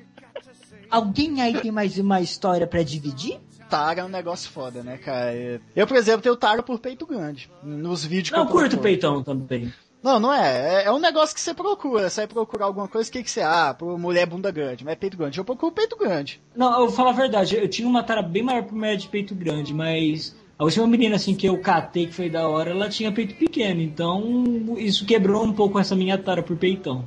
Alguém 0.91 1.41
aí 1.43 1.61
tem 1.61 1.73
mais 1.73 1.99
uma 1.99 2.21
história 2.21 2.67
pra 2.67 2.83
dividir? 2.83 3.41
Tara 3.69 4.03
é 4.03 4.05
um 4.05 4.09
negócio 4.09 4.51
foda, 4.51 4.83
né, 4.83 4.97
cara? 4.99 5.35
É- 5.35 5.61
Eu, 5.75 5.87
por 5.87 5.97
exemplo, 5.97 6.23
tenho 6.23 6.37
Tara 6.37 6.63
por 6.63 6.79
peito 6.79 7.07
grande. 7.07 7.51
Nos 7.63 8.05
vídeos 8.05 8.31
que 8.31 8.37
Não, 8.37 8.45
eu 8.45 8.51
curto 8.51 8.71
procuro. 8.71 8.83
peitão 8.83 9.23
também. 9.23 9.73
Não, 10.03 10.21
não 10.21 10.33
é. 10.33 10.83
É, 10.83 10.85
é 10.85 10.93
um 10.93 10.99
negócio 11.01 11.35
que 11.35 11.41
você 11.41 11.55
procura. 11.55 12.09
Você 12.11 12.21
vai 12.21 12.27
procurar 12.29 12.67
alguma 12.67 12.87
coisa, 12.87 13.09
o 13.09 13.13
que, 13.13 13.23
que 13.23 13.31
você. 13.31 13.41
Ah, 13.41 13.75
por 13.77 13.99
mulher 13.99 14.27
bunda 14.27 14.51
grande, 14.51 14.85
mas 14.85 14.93
é 14.93 14.97
peito 14.97 15.17
grande. 15.17 15.39
Eu 15.39 15.45
procuro 15.45 15.73
peito 15.73 15.97
grande. 15.97 16.41
Não, 16.55 16.73
eu 16.75 16.87
vou 16.87 16.91
falar 16.91 17.11
a 17.11 17.15
verdade, 17.15 17.57
eu 17.57 17.67
tinha 17.69 17.89
uma 17.89 18.03
tara 18.05 18.23
bem 18.23 18.43
maior 18.43 18.63
pra 18.65 18.77
mulher 18.77 18.97
de 18.97 19.09
peito 19.09 19.35
grande, 19.35 19.73
mas 19.73 20.37
a 20.59 20.65
última 20.65 20.87
menina 20.87 21.17
assim 21.17 21.35
que 21.35 21.47
eu 21.47 21.59
catei 21.59 22.07
que 22.07 22.15
foi 22.15 22.31
da 22.31 22.49
hora, 22.49 22.71
ela 22.71 22.89
tinha 22.89 23.13
peito 23.13 23.35
pequeno, 23.35 23.81
então 23.81 24.77
isso 24.79 25.05
quebrou 25.05 25.45
um 25.45 25.53
pouco 25.53 25.79
essa 25.79 25.97
minha 25.97 26.19
tara 26.19 26.43
por 26.43 26.57
peitão. 26.57 27.05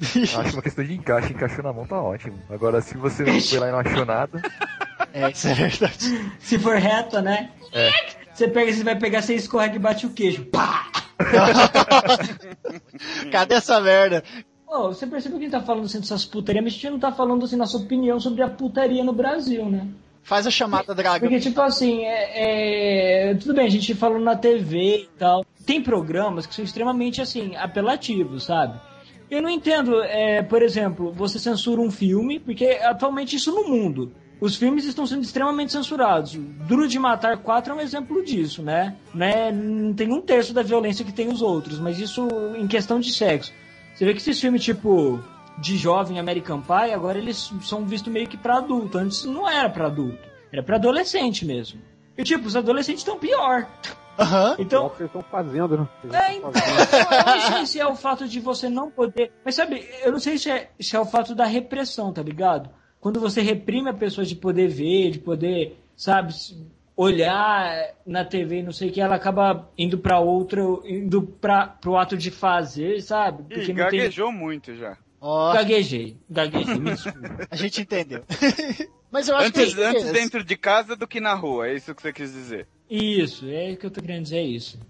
Acho 0.00 0.54
uma 0.54 0.62
questão 0.62 0.84
de 0.84 0.94
encaixe, 0.94 1.32
encaixou 1.32 1.62
na 1.62 1.72
mão 1.72 1.86
tá 1.86 2.00
ótimo. 2.00 2.36
Agora, 2.50 2.80
se 2.80 2.96
você 2.96 3.22
não 3.22 3.40
foi 3.40 3.58
lá 3.58 3.68
e 3.68 3.72
não 3.72 3.78
achou 3.78 4.04
nada, 4.04 4.42
É, 5.12 5.30
isso 5.30 5.48
é 5.48 5.54
verdade. 5.54 6.32
Se 6.38 6.58
for 6.58 6.76
reta, 6.76 7.20
né? 7.20 7.50
É. 7.72 7.90
Você 8.32 8.48
pega, 8.48 8.72
você 8.72 8.82
vai 8.82 8.98
pegar, 8.98 9.20
você 9.20 9.34
escorrega 9.34 9.76
e 9.76 9.78
bate 9.78 10.06
o 10.06 10.10
queijo. 10.10 10.46
Pá! 10.46 10.90
Cadê 13.30 13.56
essa 13.56 13.80
merda? 13.80 14.24
Ô, 14.66 14.88
você 14.88 15.06
percebeu 15.06 15.38
que 15.38 15.44
a 15.44 15.48
gente 15.48 15.58
tá 15.58 15.62
falando 15.62 15.84
assim 15.84 16.00
dessas 16.00 16.24
putarias, 16.24 16.64
mas 16.64 16.72
a 16.72 16.76
gente 16.76 16.90
não 16.90 16.98
tá 16.98 17.12
falando 17.12 17.44
assim 17.44 17.56
nossa 17.56 17.76
opinião 17.76 18.18
sobre 18.18 18.42
a 18.42 18.48
putaria 18.48 19.04
no 19.04 19.12
Brasil, 19.12 19.68
né? 19.68 19.86
Faz 20.22 20.46
a 20.46 20.50
chamada 20.50 20.94
dragão. 20.94 21.28
Porque, 21.28 21.40
tipo 21.40 21.60
assim, 21.60 22.04
é, 22.04 23.30
é, 23.30 23.34
tudo 23.34 23.54
bem, 23.54 23.66
a 23.66 23.70
gente 23.70 23.94
falou 23.94 24.20
na 24.20 24.36
TV 24.36 25.02
e 25.02 25.08
tal. 25.18 25.44
Tem 25.66 25.82
programas 25.82 26.46
que 26.46 26.54
são 26.54 26.64
extremamente, 26.64 27.20
assim, 27.20 27.56
apelativos, 27.56 28.44
sabe? 28.44 28.80
Eu 29.30 29.42
não 29.42 29.48
entendo, 29.48 30.02
é, 30.02 30.42
por 30.42 30.62
exemplo, 30.62 31.12
você 31.12 31.38
censura 31.38 31.80
um 31.80 31.90
filme, 31.90 32.38
porque 32.38 32.78
atualmente 32.82 33.36
isso 33.36 33.50
no 33.50 33.68
mundo. 33.68 34.12
Os 34.40 34.56
filmes 34.56 34.84
estão 34.84 35.06
sendo 35.06 35.22
extremamente 35.22 35.72
censurados. 35.72 36.34
Duro 36.34 36.86
de 36.86 36.98
Matar 36.98 37.38
4 37.38 37.72
é 37.72 37.76
um 37.76 37.80
exemplo 37.80 38.24
disso, 38.24 38.62
né? 38.62 38.96
Não, 39.14 39.26
é, 39.26 39.52
não 39.52 39.94
tem 39.94 40.12
um 40.12 40.20
terço 40.20 40.52
da 40.52 40.62
violência 40.62 41.04
que 41.04 41.12
tem 41.12 41.28
os 41.28 41.40
outros, 41.40 41.78
mas 41.78 41.98
isso 41.98 42.28
em 42.56 42.66
questão 42.66 42.98
de 43.00 43.12
sexo. 43.12 43.52
Você 43.94 44.04
vê 44.04 44.12
que 44.12 44.20
esses 44.20 44.40
filmes, 44.40 44.62
tipo, 44.64 45.22
de 45.58 45.76
jovem 45.76 46.18
American 46.18 46.60
Pie, 46.60 46.92
agora 46.92 47.18
eles 47.18 47.52
são 47.62 47.84
vistos 47.84 48.12
meio 48.12 48.26
que 48.28 48.36
pra 48.36 48.58
adulto. 48.58 48.98
Antes 48.98 49.24
não 49.24 49.48
era 49.48 49.68
pra 49.68 49.86
adulto, 49.86 50.28
era 50.52 50.62
pra 50.62 50.76
adolescente 50.76 51.44
mesmo. 51.44 51.80
E 52.16 52.22
tipo, 52.22 52.46
os 52.46 52.56
adolescentes 52.56 53.00
estão 53.00 53.18
pior. 53.18 53.66
Aham. 54.18 54.56
É 54.58 54.62
Então, 54.62 54.86
o 54.86 54.90
que 54.90 54.98
vocês 54.98 55.08
estão 55.08 55.22
fazendo, 55.22 55.78
né? 55.78 55.88
Vocês 56.02 56.14
é, 56.14 56.34
estão 56.34 56.50
então, 56.50 56.62
fazendo. 56.62 57.12
eu 57.24 57.50
não 57.50 57.56
sei 57.56 57.66
se 57.66 57.80
é 57.80 57.86
o 57.86 57.94
fato 57.96 58.28
de 58.28 58.40
você 58.40 58.68
não 58.68 58.90
poder. 58.90 59.32
Mas 59.44 59.54
sabe, 59.54 59.88
eu 60.04 60.12
não 60.12 60.18
sei 60.20 60.36
se 60.38 60.50
é, 60.50 60.70
se 60.78 60.94
é 60.96 61.00
o 61.00 61.06
fato 61.06 61.34
da 61.34 61.46
repressão, 61.46 62.12
tá 62.12 62.22
ligado? 62.22 62.68
Quando 63.00 63.18
você 63.18 63.40
reprime 63.40 63.88
a 63.88 63.94
pessoa 63.94 64.24
de 64.24 64.36
poder 64.36 64.68
ver, 64.68 65.10
de 65.10 65.18
poder, 65.18 65.76
sabe, 65.96 66.32
olhar 66.96 67.94
na 68.06 68.24
TV, 68.24 68.58
e 68.58 68.62
não 68.62 68.72
sei 68.72 68.90
o 68.90 68.92
que, 68.92 69.00
ela 69.00 69.16
acaba 69.16 69.68
indo 69.76 69.98
pra 69.98 70.20
outra, 70.20 70.60
indo 70.84 71.22
pra, 71.22 71.66
pro 71.66 71.96
ato 71.96 72.16
de 72.16 72.30
fazer, 72.30 73.00
sabe? 73.00 73.42
Ih, 73.42 73.54
Porque 73.54 73.72
não 73.72 73.88
tem. 73.88 74.00
gaguejou 74.00 74.30
muito 74.30 74.74
já. 74.76 74.96
Ó, 75.24 75.52
Gaguejei, 75.54 76.16
gaguejei, 76.28 76.74
me 76.80 76.90
desculpa. 76.90 77.46
a 77.48 77.54
gente 77.56 77.80
entendeu. 77.82 78.24
Mas 79.10 79.28
eu 79.28 79.36
acho 79.36 79.46
Antes, 79.48 79.74
que. 79.74 79.82
antes 79.82 80.10
dentro 80.12 80.42
de 80.42 80.56
casa 80.56 80.96
do 80.96 81.06
que 81.06 81.20
na 81.20 81.32
rua, 81.34 81.68
é 81.68 81.74
isso 81.76 81.94
que 81.94 82.02
você 82.02 82.12
quis 82.12 82.32
dizer. 82.32 82.66
Isso, 82.90 83.46
é 83.48 83.72
o 83.72 83.76
que 83.76 83.86
eu 83.86 83.90
tô 83.90 84.00
querendo 84.00 84.24
dizer, 84.24 84.38
é 84.38 84.42
isso. 84.42 84.80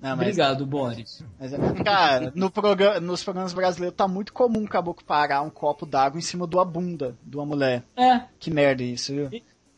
Não, 0.00 0.16
mas, 0.16 0.20
Obrigado, 0.28 0.66
Boris. 0.66 1.24
mas, 1.38 1.52
cara, 1.84 2.32
no 2.34 2.50
programa, 2.50 3.00
nos 3.00 3.22
programas 3.24 3.52
brasileiros 3.54 3.96
tá 3.96 4.06
muito 4.08 4.32
comum 4.32 4.64
o 4.64 4.68
caboclo 4.68 5.04
parar 5.04 5.42
um 5.42 5.50
copo 5.50 5.86
d'água 5.86 6.18
em 6.18 6.22
cima 6.22 6.46
de 6.46 6.54
uma 6.56 6.64
bunda 6.64 7.16
de 7.24 7.36
uma 7.36 7.46
mulher. 7.46 7.82
É, 7.96 8.22
Que 8.38 8.50
merda 8.50 8.82
isso, 8.82 9.12
viu? 9.14 9.30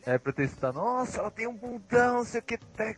é 0.07 0.19
protestar, 0.19 0.73
nossa, 0.73 1.21
ela 1.21 1.31
tem 1.31 1.47
um 1.47 1.55
bundão, 1.55 2.15
não 2.19 2.25
sei 2.25 2.41
o 2.41 2.43
que, 2.43 2.59
tá 2.59 2.95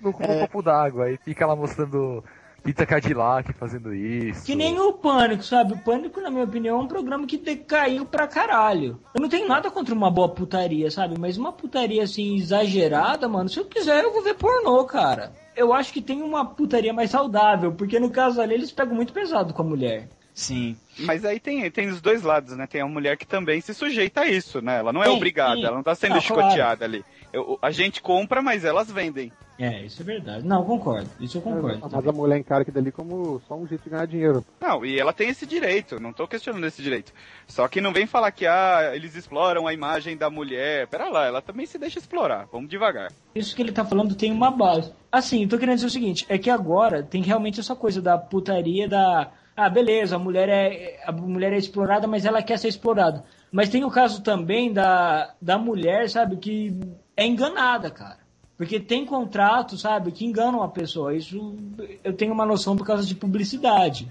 no 0.00 0.10
É. 0.10 0.10
um 0.10 0.12
copo 0.12 0.62
d'água. 0.62 1.04
Aí 1.06 1.18
fica 1.24 1.46
lá 1.46 1.54
mostrando 1.56 2.24
Pita 2.68 2.84
Cadillac 2.84 3.50
fazendo 3.54 3.94
isso. 3.94 4.44
Que 4.44 4.54
nem 4.54 4.78
o 4.78 4.92
Pânico, 4.92 5.42
sabe? 5.42 5.72
O 5.72 5.78
Pânico, 5.78 6.20
na 6.20 6.30
minha 6.30 6.44
opinião, 6.44 6.78
é 6.78 6.82
um 6.82 6.86
programa 6.86 7.26
que 7.26 7.38
decaiu 7.38 8.04
pra 8.04 8.28
caralho. 8.28 9.00
Eu 9.14 9.22
não 9.22 9.28
tenho 9.30 9.48
nada 9.48 9.70
contra 9.70 9.94
uma 9.94 10.10
boa 10.10 10.28
putaria, 10.28 10.90
sabe? 10.90 11.18
Mas 11.18 11.38
uma 11.38 11.50
putaria 11.50 12.02
assim, 12.02 12.36
exagerada, 12.36 13.26
mano, 13.26 13.48
se 13.48 13.58
eu 13.58 13.64
quiser, 13.64 14.04
eu 14.04 14.12
vou 14.12 14.22
ver 14.22 14.34
pornô, 14.34 14.84
cara. 14.84 15.32
Eu 15.56 15.72
acho 15.72 15.94
que 15.94 16.02
tem 16.02 16.20
uma 16.20 16.44
putaria 16.44 16.92
mais 16.92 17.10
saudável, 17.10 17.72
porque 17.72 17.98
no 17.98 18.10
caso 18.10 18.38
ali 18.38 18.52
eles 18.52 18.70
pegam 18.70 18.94
muito 18.94 19.14
pesado 19.14 19.54
com 19.54 19.62
a 19.62 19.64
mulher. 19.64 20.06
Sim. 20.34 20.76
Mas 20.98 21.24
aí 21.24 21.40
tem, 21.40 21.70
tem 21.70 21.88
os 21.88 22.02
dois 22.02 22.22
lados, 22.22 22.54
né? 22.54 22.66
Tem 22.66 22.82
a 22.82 22.86
mulher 22.86 23.16
que 23.16 23.26
também 23.26 23.62
se 23.62 23.72
sujeita 23.72 24.20
a 24.20 24.28
isso, 24.28 24.60
né? 24.60 24.80
Ela 24.80 24.92
não 24.92 25.02
é 25.02 25.06
Sim, 25.06 25.16
obrigada, 25.16 25.56
sim. 25.56 25.64
ela 25.64 25.76
não 25.76 25.82
tá 25.82 25.94
sendo 25.94 26.16
Não, 26.16 26.20
chicoteada 26.20 26.84
ali. 26.84 27.02
Eu- 27.32 27.58
a 27.62 27.70
gente 27.70 28.02
compra, 28.02 28.42
mas 28.42 28.62
elas 28.62 28.92
vendem. 28.92 29.32
É, 29.58 29.82
isso 29.82 30.00
é 30.02 30.04
verdade. 30.04 30.46
Não, 30.46 30.64
concordo. 30.64 31.10
Isso 31.18 31.38
eu 31.38 31.42
concordo. 31.42 31.80
Mas 31.90 32.06
a 32.06 32.12
mulher 32.12 32.38
encara 32.38 32.62
aquilo 32.62 32.76
dali 32.76 32.92
como 32.92 33.40
só 33.48 33.56
um 33.56 33.66
jeito 33.66 33.82
de 33.82 33.90
ganhar 33.90 34.06
dinheiro. 34.06 34.44
Não, 34.60 34.84
e 34.84 34.98
ela 34.98 35.12
tem 35.12 35.28
esse 35.28 35.44
direito, 35.44 35.98
não 35.98 36.12
tô 36.12 36.28
questionando 36.28 36.64
esse 36.64 36.80
direito. 36.80 37.12
Só 37.48 37.66
que 37.66 37.80
não 37.80 37.92
vem 37.92 38.06
falar 38.06 38.30
que 38.30 38.46
ah, 38.46 38.92
eles 38.94 39.16
exploram 39.16 39.66
a 39.66 39.74
imagem 39.74 40.16
da 40.16 40.30
mulher. 40.30 40.86
Pera 40.86 41.08
lá, 41.08 41.26
ela 41.26 41.42
também 41.42 41.66
se 41.66 41.76
deixa 41.76 41.98
explorar. 41.98 42.46
Vamos 42.52 42.70
devagar. 42.70 43.10
Isso 43.34 43.56
que 43.56 43.60
ele 43.60 43.72
tá 43.72 43.84
falando 43.84 44.14
tem 44.14 44.30
uma 44.30 44.50
base. 44.50 44.92
Assim, 45.10 45.42
eu 45.42 45.48
tô 45.48 45.58
querendo 45.58 45.74
dizer 45.74 45.88
o 45.88 45.90
seguinte, 45.90 46.24
é 46.28 46.38
que 46.38 46.50
agora 46.50 47.02
tem 47.02 47.22
realmente 47.22 47.58
essa 47.58 47.74
coisa 47.74 48.00
da 48.00 48.16
putaria 48.16 48.88
da. 48.88 49.32
Ah, 49.56 49.68
beleza, 49.68 50.14
a 50.14 50.18
mulher 50.20 50.48
é, 50.48 51.00
a 51.04 51.10
mulher 51.10 51.52
é 51.52 51.56
explorada, 51.56 52.06
mas 52.06 52.24
ela 52.24 52.40
quer 52.42 52.58
ser 52.60 52.68
explorada. 52.68 53.24
Mas 53.50 53.68
tem 53.68 53.84
o 53.84 53.90
caso 53.90 54.22
também 54.22 54.72
da, 54.72 55.34
da 55.42 55.58
mulher, 55.58 56.08
sabe, 56.08 56.36
que 56.36 56.78
é 57.16 57.26
enganada, 57.26 57.90
cara. 57.90 58.27
Porque 58.58 58.80
tem 58.80 59.06
contratos, 59.06 59.80
sabe, 59.82 60.10
que 60.10 60.26
enganam 60.26 60.62
a 60.62 60.68
pessoa. 60.68 61.14
Isso 61.14 61.54
eu 62.02 62.12
tenho 62.12 62.32
uma 62.34 62.44
noção 62.44 62.76
por 62.76 62.84
causa 62.84 63.06
de 63.06 63.14
publicidade. 63.14 64.08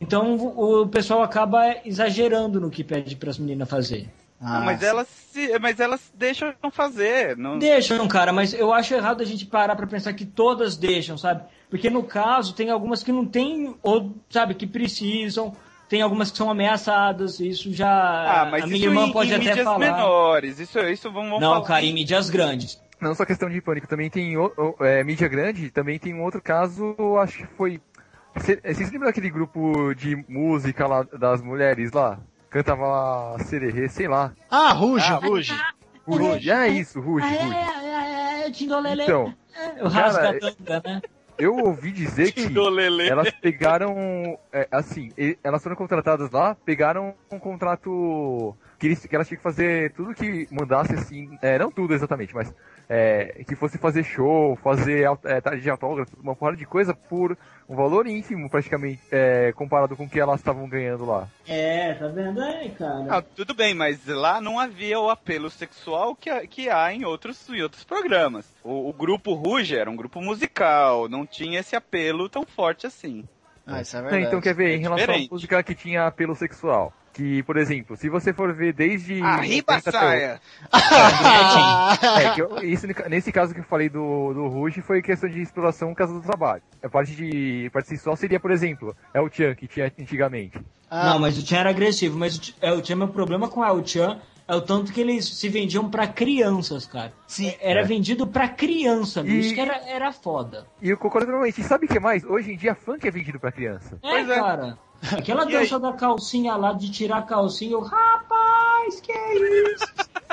Então 0.00 0.34
o 0.34 0.86
pessoal 0.88 1.22
acaba 1.22 1.76
exagerando 1.84 2.60
no 2.60 2.68
que 2.70 2.82
pede 2.82 3.14
para 3.16 3.30
as 3.30 3.38
meninas 3.38 3.70
fazer. 3.70 4.10
Ah, 4.40 4.60
mas 4.60 4.82
elas 4.82 5.08
se, 5.08 5.58
mas 5.58 5.80
elas 5.80 6.12
deixam 6.14 6.52
fazer. 6.70 7.36
Não... 7.36 7.58
Deixam, 7.58 8.06
cara, 8.06 8.32
mas 8.32 8.52
eu 8.52 8.72
acho 8.72 8.94
errado 8.94 9.20
a 9.20 9.24
gente 9.24 9.46
parar 9.46 9.74
pra 9.74 9.86
pensar 9.86 10.12
que 10.12 10.24
todas 10.24 10.76
deixam, 10.76 11.16
sabe? 11.16 11.42
Porque 11.70 11.88
no 11.90 12.02
caso, 12.02 12.54
tem 12.54 12.70
algumas 12.70 13.02
que 13.02 13.10
não 13.12 13.26
tem, 13.26 13.74
ou, 13.82 14.12
sabe, 14.30 14.54
que 14.54 14.66
precisam, 14.66 15.52
tem 15.88 16.02
algumas 16.02 16.30
que 16.30 16.36
são 16.36 16.50
ameaçadas, 16.50 17.40
isso 17.40 17.72
já. 17.72 18.42
Ah, 18.42 18.48
mas 18.50 18.62
a 18.62 18.66
isso 18.66 18.72
minha 18.72 18.86
irmã 18.86 19.06
em, 19.06 19.12
pode 19.12 19.30
em 19.30 19.34
até 19.34 19.44
mídias 19.44 19.64
falar. 19.64 19.78
menores. 19.78 20.60
Isso, 20.60 20.78
isso 20.80 21.10
vamos, 21.10 21.30
vamos 21.30 21.40
Não, 21.40 21.54
falar. 21.54 21.66
cara, 21.66 21.84
em 21.84 21.92
mídias 21.92 22.30
grandes. 22.30 22.80
Não 23.00 23.14
só 23.14 23.24
questão 23.24 23.48
de 23.48 23.60
pânico, 23.60 23.86
também 23.86 24.10
tem 24.10 24.36
o, 24.36 24.52
o- 24.56 24.84
é, 24.84 25.04
mídia 25.04 25.28
grande, 25.28 25.70
também 25.70 25.98
tem 25.98 26.14
um 26.14 26.22
outro 26.22 26.40
caso, 26.42 26.96
acho 27.18 27.38
que 27.38 27.46
foi. 27.46 27.80
É, 28.62 28.72
Vocês 28.74 28.90
lembram 28.90 29.06
daquele 29.08 29.30
grupo 29.30 29.94
de 29.94 30.16
música 30.28 30.86
lá 30.86 31.02
das 31.04 31.40
mulheres 31.40 31.92
lá? 31.92 32.18
Cantava 32.50 32.86
lá 32.86 33.38
sererê, 33.40 33.88
sei 33.88 34.08
lá. 34.08 34.32
Ah, 34.50 34.72
Ruge, 34.72 35.12
Ruge. 35.12 35.54
Ruge, 36.06 36.50
é 36.50 36.68
isso, 36.68 37.00
Ruge, 37.00 37.26
Ruge. 37.26 37.54
é, 37.54 38.46
é, 38.46 38.50
Tindolele. 38.50 39.02
Então, 39.02 39.34
É, 39.54 39.84
o 39.84 39.88
rasgatanga, 39.88 40.82
né? 40.84 41.02
Eu 41.38 41.56
ouvi 41.56 41.92
dizer 41.92 42.32
que 42.32 42.48
elas 43.08 43.30
pegaram, 43.30 44.38
é, 44.52 44.66
assim, 44.70 45.10
elas 45.42 45.62
foram 45.62 45.76
contratadas 45.76 46.30
lá, 46.30 46.54
pegaram 46.54 47.14
um 47.30 47.38
contrato 47.38 48.56
que, 48.78 48.86
eles, 48.88 49.06
que 49.06 49.14
elas 49.14 49.28
tinham 49.28 49.38
que 49.38 49.42
fazer 49.42 49.92
tudo 49.92 50.14
que 50.14 50.48
mandasse, 50.50 50.94
assim, 50.94 51.38
é, 51.40 51.58
não 51.58 51.70
tudo 51.70 51.94
exatamente, 51.94 52.34
mas 52.34 52.52
é, 52.88 53.44
que 53.46 53.54
fosse 53.54 53.78
fazer 53.78 54.02
show, 54.02 54.56
fazer 54.56 55.08
é, 55.24 55.40
tarde 55.40 55.62
de 55.62 55.70
autógrafo, 55.70 56.16
uma 56.20 56.34
porrada 56.34 56.56
de 56.56 56.66
coisa 56.66 56.92
por 56.92 57.36
um 57.68 57.76
valor 57.76 58.06
ínfimo, 58.06 58.48
praticamente, 58.48 59.00
é, 59.12 59.52
comparado 59.52 59.94
com 59.96 60.04
o 60.04 60.08
que 60.08 60.18
elas 60.18 60.40
estavam 60.40 60.68
ganhando 60.68 61.04
lá. 61.04 61.28
É, 61.46 61.92
tá 61.94 62.08
vendo 62.08 62.40
aí, 62.40 62.70
cara? 62.70 63.06
Ah, 63.10 63.22
tudo 63.22 63.54
bem, 63.54 63.74
mas 63.74 64.06
lá 64.06 64.40
não 64.40 64.58
havia 64.58 64.98
o 64.98 65.10
apelo 65.10 65.50
sexual 65.50 66.16
que, 66.16 66.30
há- 66.30 66.46
que 66.46 66.70
há 66.70 66.92
em 66.94 67.04
outros, 67.04 67.48
em 67.50 67.60
outros 67.62 67.84
programas. 67.84 68.46
O, 68.64 68.88
o 68.88 68.92
grupo 68.92 69.34
Ruge 69.34 69.76
era 69.76 69.90
um 69.90 69.96
grupo 69.96 70.20
musical, 70.22 71.08
não 71.08 71.26
tinha 71.26 71.60
esse 71.60 71.76
apelo 71.76 72.28
tão 72.28 72.44
forte 72.44 72.86
assim. 72.86 73.24
Ah, 73.66 73.82
isso 73.82 73.96
é 73.96 73.98
Então, 74.00 74.10
verdade. 74.10 74.26
então 74.28 74.40
quer 74.40 74.54
ver, 74.54 74.76
em 74.76 74.80
relação 74.80 75.14
à 75.14 75.18
música 75.30 75.62
que 75.62 75.74
tinha 75.74 76.06
apelo 76.06 76.34
sexual. 76.34 76.90
Que, 77.18 77.42
por 77.42 77.56
exemplo, 77.56 77.96
se 77.96 78.08
você 78.08 78.32
for 78.32 78.52
ver 78.54 78.72
desde. 78.72 79.20
Arriba 79.20 79.74
80 79.74 79.74
até 79.74 79.90
saia! 79.90 80.40
É, 82.22 82.30
que 82.34 82.42
eu- 82.42 82.58
isso, 82.62 82.86
nesse 83.08 83.32
caso 83.32 83.52
que 83.52 83.58
eu 83.58 83.64
falei 83.64 83.88
do, 83.88 84.32
do 84.32 84.46
Rush 84.46 84.78
foi 84.86 85.02
questão 85.02 85.28
de 85.28 85.42
exploração 85.42 85.92
casa 85.96 86.12
do 86.12 86.20
trabalho. 86.20 86.62
A 86.80 86.88
parte 86.88 87.16
de 87.16 87.68
parte 87.72 87.88
sexual 87.88 88.14
seria, 88.16 88.38
por 88.38 88.52
exemplo, 88.52 88.94
é 89.12 89.20
o 89.20 89.28
Chan 89.28 89.52
que 89.56 89.66
tinha 89.66 89.92
antigamente. 89.98 90.60
Ah, 90.88 91.10
Não, 91.10 91.18
mas 91.18 91.36
o 91.36 91.44
Chan 91.44 91.58
era 91.58 91.70
agressivo, 91.70 92.16
mas 92.16 92.36
o 92.38 92.54
é, 92.60 92.72
o 92.72 92.84
Chan, 92.84 92.94
meu 92.94 93.08
problema 93.08 93.48
com 93.48 93.62
o 93.62 93.84
Chan 93.86 94.20
é 94.46 94.54
o 94.54 94.60
tanto 94.62 94.92
que 94.92 95.00
eles 95.00 95.26
se 95.28 95.48
vendiam 95.48 95.90
pra 95.90 96.06
crianças, 96.06 96.86
cara. 96.86 97.12
Sim. 97.26 97.52
Era 97.60 97.80
É. 97.80 97.84
vendido 97.84 98.28
pra 98.28 98.48
criança. 98.48 99.22
E- 99.22 99.40
Isso 99.40 99.54
que 99.54 99.60
era, 99.60 99.76
era 99.88 100.12
foda. 100.12 100.66
E 100.80 100.88
eu 100.88 100.96
concordo 100.96 101.26
totalmente. 101.26 101.60
E 101.60 101.64
sabe 101.64 101.84
o 101.86 101.88
que 101.88 101.98
mais? 101.98 102.24
Hoje 102.24 102.52
em 102.52 102.56
dia, 102.56 102.74
funk 102.76 103.06
é 103.06 103.10
vendido 103.10 103.40
pra 103.40 103.50
criança. 103.52 103.98
É, 104.02 104.08
Pois 104.08 104.30
é. 104.30 104.34
cara. 104.36 104.78
Aquela 105.12 105.44
E 105.48 105.52
dança 105.52 105.78
da 105.78 105.92
calcinha 105.92 106.56
lá, 106.56 106.72
de 106.72 106.90
tirar 106.90 107.18
a 107.18 107.22
calcinha, 107.22 107.72
eu, 107.72 107.80
rapaz, 107.80 109.00
que 109.00 109.12
é 109.12 109.72
isso? 109.74 109.86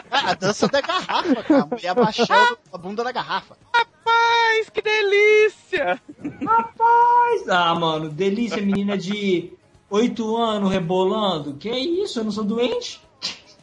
Ah, 0.10 0.32
a 0.32 0.34
dança 0.34 0.68
da 0.68 0.82
garrafa, 0.82 1.44
cara. 1.44 1.64
A 1.64 1.66
mulher 1.66 1.90
abaixando 1.90 2.58
a 2.72 2.78
bunda 2.78 3.04
da 3.04 3.12
garrafa. 3.12 3.58
Rapaz, 3.74 4.70
que 4.70 4.82
delícia! 4.82 6.02
Rapaz! 6.46 7.50
Ah, 7.50 7.76
mano, 7.76 8.10
delícia, 8.10 8.62
menina 8.62 8.98
de 8.98 9.54
8 9.90 10.38
anos 10.38 10.72
rebolando. 10.72 11.56
Que 11.56 11.70
é 11.70 11.78
isso? 11.80 12.20
Eu 12.20 12.24
não 12.24 12.32
sou 12.32 12.44
doente? 12.44 13.02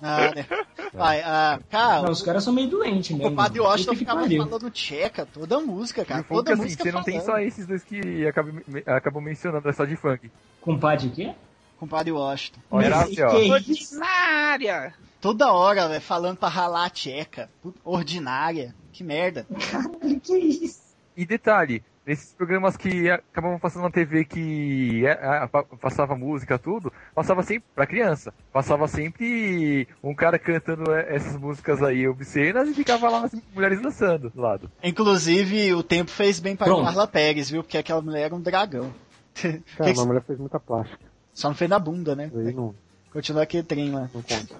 Ah, 0.02 0.32
né? 0.34 0.44
Vai, 0.92 1.20
ah, 1.22 1.60
cara, 1.70 2.02
Não, 2.02 2.10
os 2.10 2.22
caras 2.22 2.42
são 2.42 2.52
meio 2.52 2.68
doentes 2.68 3.10
o 3.12 3.18
mesmo. 3.18 3.36
padre 3.36 3.60
Washington 3.60 3.94
ficava 3.94 4.28
falando 4.28 4.70
tcheca, 4.70 5.24
toda 5.24 5.60
música, 5.60 6.04
cara. 6.04 6.22
o 6.22 6.24
funk, 6.24 6.34
Toda 6.34 6.52
assim, 6.54 6.62
música 6.62 6.82
você 6.82 6.92
não 6.92 7.02
tem 7.04 7.20
falando. 7.20 7.36
só 7.36 7.38
esses 7.40 7.66
dois 7.66 7.84
que 7.84 8.26
acabam 8.26 9.22
mencionando, 9.22 9.68
é 9.68 9.72
só 9.72 9.84
de 9.84 9.94
funk. 9.96 10.30
Compadre 10.60 11.06
o 11.06 11.10
quê? 11.12 11.34
Com 11.78 11.86
o 11.86 11.88
padre 11.88 12.10
Washington. 12.12 12.60
Olha, 12.70 12.90
Mas 12.90 13.02
assim, 13.02 13.14
que? 13.14 13.50
Ordinária! 13.52 14.94
Toda 15.20 15.52
hora, 15.52 15.86
velho, 15.88 16.00
falando 16.00 16.36
pra 16.36 16.48
ralar 16.48 16.86
a 16.86 16.90
tcheca. 16.90 17.48
Ordinária. 17.84 18.74
Que 18.92 19.04
merda. 19.04 19.46
Que 20.22 20.36
isso? 20.36 20.82
E 21.16 21.24
detalhe, 21.24 21.82
nesses 22.06 22.32
programas 22.34 22.76
que 22.76 23.08
acabavam 23.10 23.58
passando 23.58 23.82
na 23.84 23.90
TV 23.90 24.24
que 24.24 25.06
é, 25.06 25.10
é, 25.10 25.46
pa- 25.46 25.62
passava 25.62 26.16
música, 26.16 26.58
tudo, 26.58 26.92
passava 27.14 27.42
sempre 27.42 27.64
pra 27.74 27.86
criança. 27.86 28.32
Passava 28.52 28.88
sempre 28.88 29.86
um 30.02 30.14
cara 30.14 30.38
cantando 30.38 30.92
é, 30.92 31.14
essas 31.14 31.36
músicas 31.36 31.82
aí 31.82 32.06
obscenas 32.08 32.68
e 32.68 32.74
ficava 32.74 33.08
lá 33.08 33.24
as 33.24 33.32
mulheres 33.54 33.80
dançando 33.80 34.30
do 34.30 34.40
lado. 34.40 34.70
Inclusive, 34.82 35.74
o 35.74 35.82
tempo 35.82 36.10
fez 36.10 36.40
bem 36.40 36.56
pra 36.56 36.66
Pronto. 36.66 36.84
Carla 36.84 37.06
Pérez, 37.06 37.50
viu? 37.50 37.62
Porque 37.62 37.78
aquela 37.78 38.00
mulher 38.02 38.22
era 38.22 38.34
um 38.34 38.40
dragão. 38.40 38.92
Cara, 39.34 39.60
Que 39.76 39.92
que- 39.94 39.98
uma 39.98 40.06
mulher 40.06 40.22
fez 40.22 40.38
muita 40.38 40.58
plástica. 40.60 40.98
Só 41.32 41.48
não 41.48 41.54
fez 41.54 41.70
na 41.70 41.78
bunda, 41.78 42.14
né? 42.14 42.30
Aí 42.34 42.52
não, 42.52 42.74
Continua 43.12 43.42
aquele 43.42 43.62
trem 43.62 43.90
lá. 43.90 44.02
não 44.12 44.22
conta. 44.22 44.54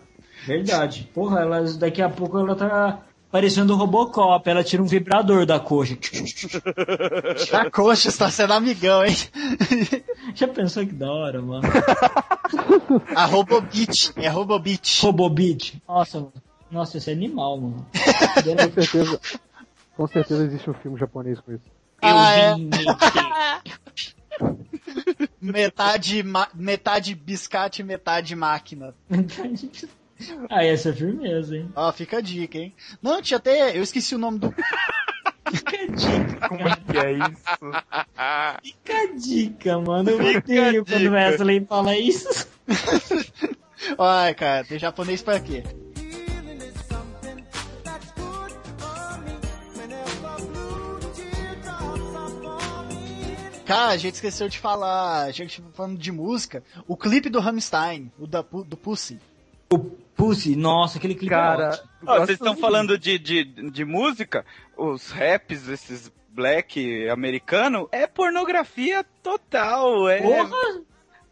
Verdade. 0.47 1.11
Porra, 1.15 1.41
ela, 1.41 1.63
daqui 1.75 2.01
a 2.03 2.09
pouco 2.09 2.39
ela 2.39 2.55
tá 2.57 3.01
parecendo 3.33 3.73
o 3.73 3.77
Robocop. 3.77 4.49
Ela 4.49 4.63
tira 4.63 4.81
um 4.83 4.87
vibrador 4.87 5.45
da 5.47 5.59
coxa. 5.59 5.97
A 7.59 7.69
coxa 7.71 8.09
está 8.09 8.31
sendo 8.31 8.53
amigão, 8.53 9.05
hein? 9.05 9.17
Já 10.37 10.47
pensou 10.47 10.87
que 10.87 10.93
da 10.93 11.11
hora, 11.11 11.43
mano? 11.43 11.63
A 13.17 13.25
Robobit. 13.25 14.13
É 14.17 14.29
Robobit. 14.29 15.01
Robobit. 15.03 15.83
Nossa, 15.89 16.19
mano. 16.21 16.33
Nossa, 16.71 16.99
esse 16.99 17.11
é 17.11 17.13
animal, 17.13 17.59
mano. 17.61 17.87
Com 17.93 18.73
certeza, 18.83 19.21
com 19.97 20.07
certeza 20.07 20.45
existe 20.45 20.71
um 20.71 20.75
filme 20.75 20.99
japonês 20.99 21.41
com 21.41 21.53
isso. 21.53 21.65
Ah, 22.01 22.35
é. 22.37 22.53
Eu 22.53 22.57
vim 22.57 22.69
meter. 22.69 23.63
Metade, 25.41 26.23
ma- 26.23 26.49
metade 26.55 27.15
biscate 27.15 27.83
máquina. 30.19 30.47
Ah, 30.51 30.65
essa 30.65 30.91
é 30.91 30.93
firmeza, 30.93 31.57
hein? 31.57 31.71
Ó, 31.75 31.93
fica 31.93 32.19
a 32.19 32.21
dica, 32.21 32.59
hein? 32.59 32.75
Não, 33.01 33.21
tinha 33.23 33.39
até. 33.39 33.77
Eu 33.77 33.83
esqueci 33.83 34.15
o 34.15 34.19
nome 34.19 34.39
do. 34.39 34.55
Fica 35.53 35.77
a 35.77 35.87
dica, 35.87 36.49
Como 36.49 36.69
é 36.69 36.77
que 36.77 36.99
é 36.99 37.13
isso? 37.13 38.63
fica 38.63 38.97
a 38.97 39.07
dica, 39.17 39.79
mano. 39.81 40.09
Eu 40.11 40.39
odeio 40.39 40.85
quando 40.85 41.07
o 41.07 41.13
Wesley 41.13 41.67
fala 41.69 41.97
isso. 41.97 42.49
Ai, 43.99 44.35
cara, 44.35 44.65
tem 44.65 44.79
japonês 44.79 45.21
pra 45.21 45.41
quê? 45.41 45.63
Cara, 53.67 53.93
a 53.93 53.97
gente 53.97 54.15
esqueceu 54.15 54.49
de 54.49 54.59
falar, 54.59 55.23
a 55.25 55.31
gente 55.31 55.63
falando 55.73 55.99
de 55.99 56.13
música, 56.13 56.63
o 56.87 56.97
clipe 56.97 57.29
do 57.31 57.41
Rammstein, 57.41 58.11
o 58.19 58.27
da, 58.27 58.43
do 58.43 58.77
Pussy. 58.77 59.19
O 59.73 59.79
Pussy, 60.23 60.55
nossa, 60.55 60.99
aquele 60.99 61.17
clipe 61.17 61.35
é 61.35 61.37
Cara, 61.37 61.83
Ó, 62.03 62.07
gosto 62.07 62.27
vocês 62.27 62.39
estão 62.39 62.57
falando 62.57 62.97
de, 62.97 63.19
de, 63.19 63.43
de 63.43 63.85
música, 63.85 64.47
os 64.77 65.11
raps, 65.11 65.69
esses 65.69 66.13
black 66.29 67.09
americano, 67.09 67.89
é 67.91 68.07
pornografia 68.07 69.05
total. 69.21 70.09
É, 70.09 70.23
Porra! 70.23 70.81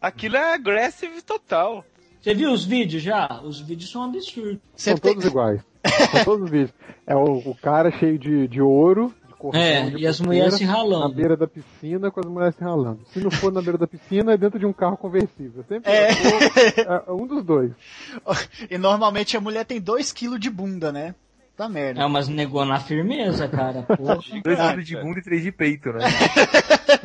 Aquilo 0.01 0.35
é 0.35 0.53
aggressive 0.53 1.21
total. 1.21 1.85
Você 2.19 2.33
viu 2.33 2.51
os 2.51 2.65
vídeos 2.65 3.01
já? 3.01 3.41
Os 3.41 3.61
vídeos 3.61 3.89
são 3.89 4.03
absurdos. 4.03 4.59
São 4.75 4.95
Sempre 4.95 5.01
tem- 5.03 5.13
todos 5.13 5.25
iguais. 5.25 5.61
São 6.11 6.25
todos 6.25 6.43
os 6.43 6.51
vídeos. 6.51 6.73
É 7.07 7.15
o, 7.15 7.37
o 7.37 7.55
cara 7.55 7.91
cheio 7.91 8.19
de, 8.19 8.45
de 8.49 8.61
ouro, 8.61 9.13
cordão, 9.41 9.61
É, 9.61 9.89
e 9.97 10.05
as 10.05 10.19
mulheres 10.19 10.55
se 10.55 10.65
Na 10.65 10.73
ralando. 10.73 11.15
beira 11.15 11.35
da 11.35 11.47
piscina 11.47 12.11
com 12.11 12.19
as 12.19 12.25
mulheres 12.25 12.55
se 12.55 12.63
ralando. 12.63 12.99
Se 13.11 13.19
não 13.19 13.31
for 13.31 13.51
na 13.51 13.61
beira 13.61 13.77
da 13.77 13.87
piscina, 13.87 14.33
é 14.33 14.37
dentro 14.37 14.59
de 14.59 14.65
um 14.65 14.73
carro 14.73 14.97
conversível. 14.97 15.63
Sempre 15.67 15.91
É. 15.91 16.09
é 17.07 17.11
um 17.11 17.25
dos 17.25 17.43
dois. 17.43 17.71
E 18.69 18.77
normalmente 18.77 19.35
a 19.35 19.41
mulher 19.41 19.65
tem 19.65 19.81
2kg 19.81 20.37
de 20.37 20.49
bunda, 20.49 20.91
né? 20.91 21.15
Tá 21.57 21.67
merda. 21.67 22.01
É 22.01 22.05
umas 22.05 22.27
negou 22.27 22.63
na 22.65 22.79
firmeza, 22.79 23.47
cara. 23.47 23.83
Porra. 23.97 24.19
Dois 24.43 24.59
Ah, 24.59 24.69
quilos 24.71 24.85
de 24.87 24.95
bunda 24.97 25.19
e 25.19 25.23
três 25.23 25.43
de 25.43 25.51
peito, 25.51 25.91
né? 25.91 25.99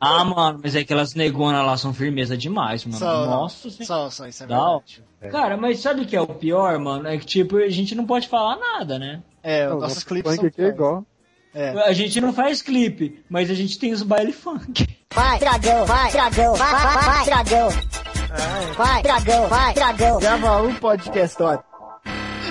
Ah, 0.00 0.24
mano, 0.24 0.60
mas 0.62 0.76
é 0.76 0.84
que 0.84 0.92
elas 0.92 1.14
negonas 1.14 1.64
lá 1.66 1.76
são 1.76 1.92
firmeza 1.92 2.36
demais, 2.36 2.84
mano. 2.84 2.98
Só, 2.98 3.26
Nossa 3.26 3.68
só, 3.70 4.08
só, 4.10 4.26
isso 4.28 4.44
é 4.44 4.46
verdade. 4.46 5.02
Cara, 5.30 5.56
mas 5.56 5.80
sabe 5.80 6.02
o 6.02 6.06
que 6.06 6.14
é 6.14 6.20
o 6.20 6.26
pior, 6.28 6.78
mano? 6.78 7.08
É 7.08 7.18
que, 7.18 7.26
tipo, 7.26 7.56
a 7.56 7.68
gente 7.68 7.96
não 7.96 8.06
pode 8.06 8.28
falar 8.28 8.56
nada, 8.56 8.96
né? 8.96 9.20
É, 9.42 9.66
Não, 9.66 9.74
os 9.76 9.82
nossos 9.82 9.96
nosso 9.96 10.06
clipes 10.06 10.34
são 10.36 10.44
aqui 10.46 10.62
é 10.62 10.68
igual. 10.68 11.04
É. 11.58 11.70
A 11.88 11.92
gente 11.92 12.20
não 12.20 12.32
faz 12.32 12.62
clipe, 12.62 13.20
mas 13.28 13.50
a 13.50 13.54
gente 13.54 13.80
tem 13.80 13.92
os 13.92 14.04
baile 14.04 14.32
funk. 14.32 14.86
Vai, 15.12 15.40
dragão, 15.40 15.84
vai, 15.84 16.12
dragão, 16.12 16.54
vai, 16.54 16.72
vai, 16.72 17.02
vai, 17.02 17.24
dragão. 17.24 17.68
Vai, 18.76 19.02
dragão, 19.02 19.48
vai, 19.48 19.74
dragão. 19.74 20.20
Grava 20.20 20.62
um 20.62 20.74
podcast, 20.76 21.42
ó. 21.42 21.58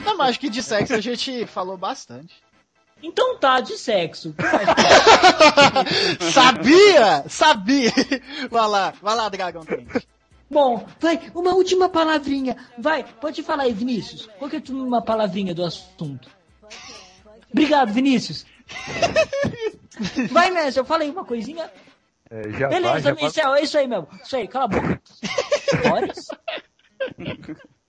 Não, 0.03 0.17
mas 0.17 0.31
acho 0.31 0.39
que 0.41 0.49
de 0.49 0.61
sexo 0.61 0.93
a 0.93 0.99
gente 0.99 1.45
falou 1.45 1.77
bastante. 1.77 2.35
Então 3.01 3.37
tá, 3.37 3.61
de 3.61 3.77
sexo. 3.77 4.35
sabia! 6.19 7.23
Sabia! 7.29 7.93
Vai 8.51 8.67
lá, 8.67 8.93
vai 9.01 9.15
lá, 9.15 9.29
dragão. 9.29 9.63
Bom, 10.51 10.85
vai, 10.99 11.31
uma 11.33 11.53
última 11.53 11.87
palavrinha. 11.87 12.57
Vai, 12.77 13.05
pode 13.05 13.41
falar 13.41 13.63
aí, 13.63 13.73
Vinícius. 13.73 14.27
Qual 14.37 14.49
que 14.51 14.57
é 14.57 14.63
uma 14.69 15.01
palavrinha 15.01 15.55
do 15.55 15.63
assunto? 15.63 16.29
Obrigado, 17.49 17.93
Vinícius. 17.93 18.45
Vai, 20.31 20.51
Messi, 20.51 20.77
eu 20.79 20.85
falei 20.85 21.09
uma 21.09 21.25
coisinha. 21.25 21.69
É, 22.29 22.49
já 22.51 22.67
Beleza, 22.67 22.91
vai, 22.93 23.01
já 23.01 23.13
vai. 23.13 23.23
Michel, 23.23 23.55
é 23.55 23.61
isso 23.61 23.77
aí 23.77 23.87
mesmo. 23.87 24.07
Isso 24.23 24.35
aí, 24.35 24.47
cala 24.47 24.65
a 24.65 24.67
boca. 24.67 25.01
Boris? 25.89 26.27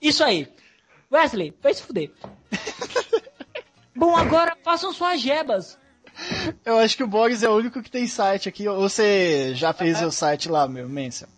Isso 0.00 0.24
aí. 0.24 0.48
Wesley, 1.12 1.54
vai 1.60 1.74
se 1.74 1.82
fuder. 1.82 2.10
Bom, 3.96 4.14
agora 4.16 4.56
façam 4.62 4.92
suas 4.92 5.20
jebas. 5.20 5.78
Eu 6.64 6.78
acho 6.78 6.96
que 6.96 7.02
o 7.02 7.08
Boris 7.08 7.42
é 7.42 7.48
o 7.48 7.56
único 7.56 7.82
que 7.82 7.90
tem 7.90 8.06
site 8.06 8.48
aqui. 8.48 8.66
Ou 8.68 8.80
você 8.88 9.54
já 9.54 9.72
fez 9.72 10.00
o 10.02 10.10
site 10.10 10.48
lá, 10.48 10.68
meu, 10.68 10.88
Mensa? 10.88 11.28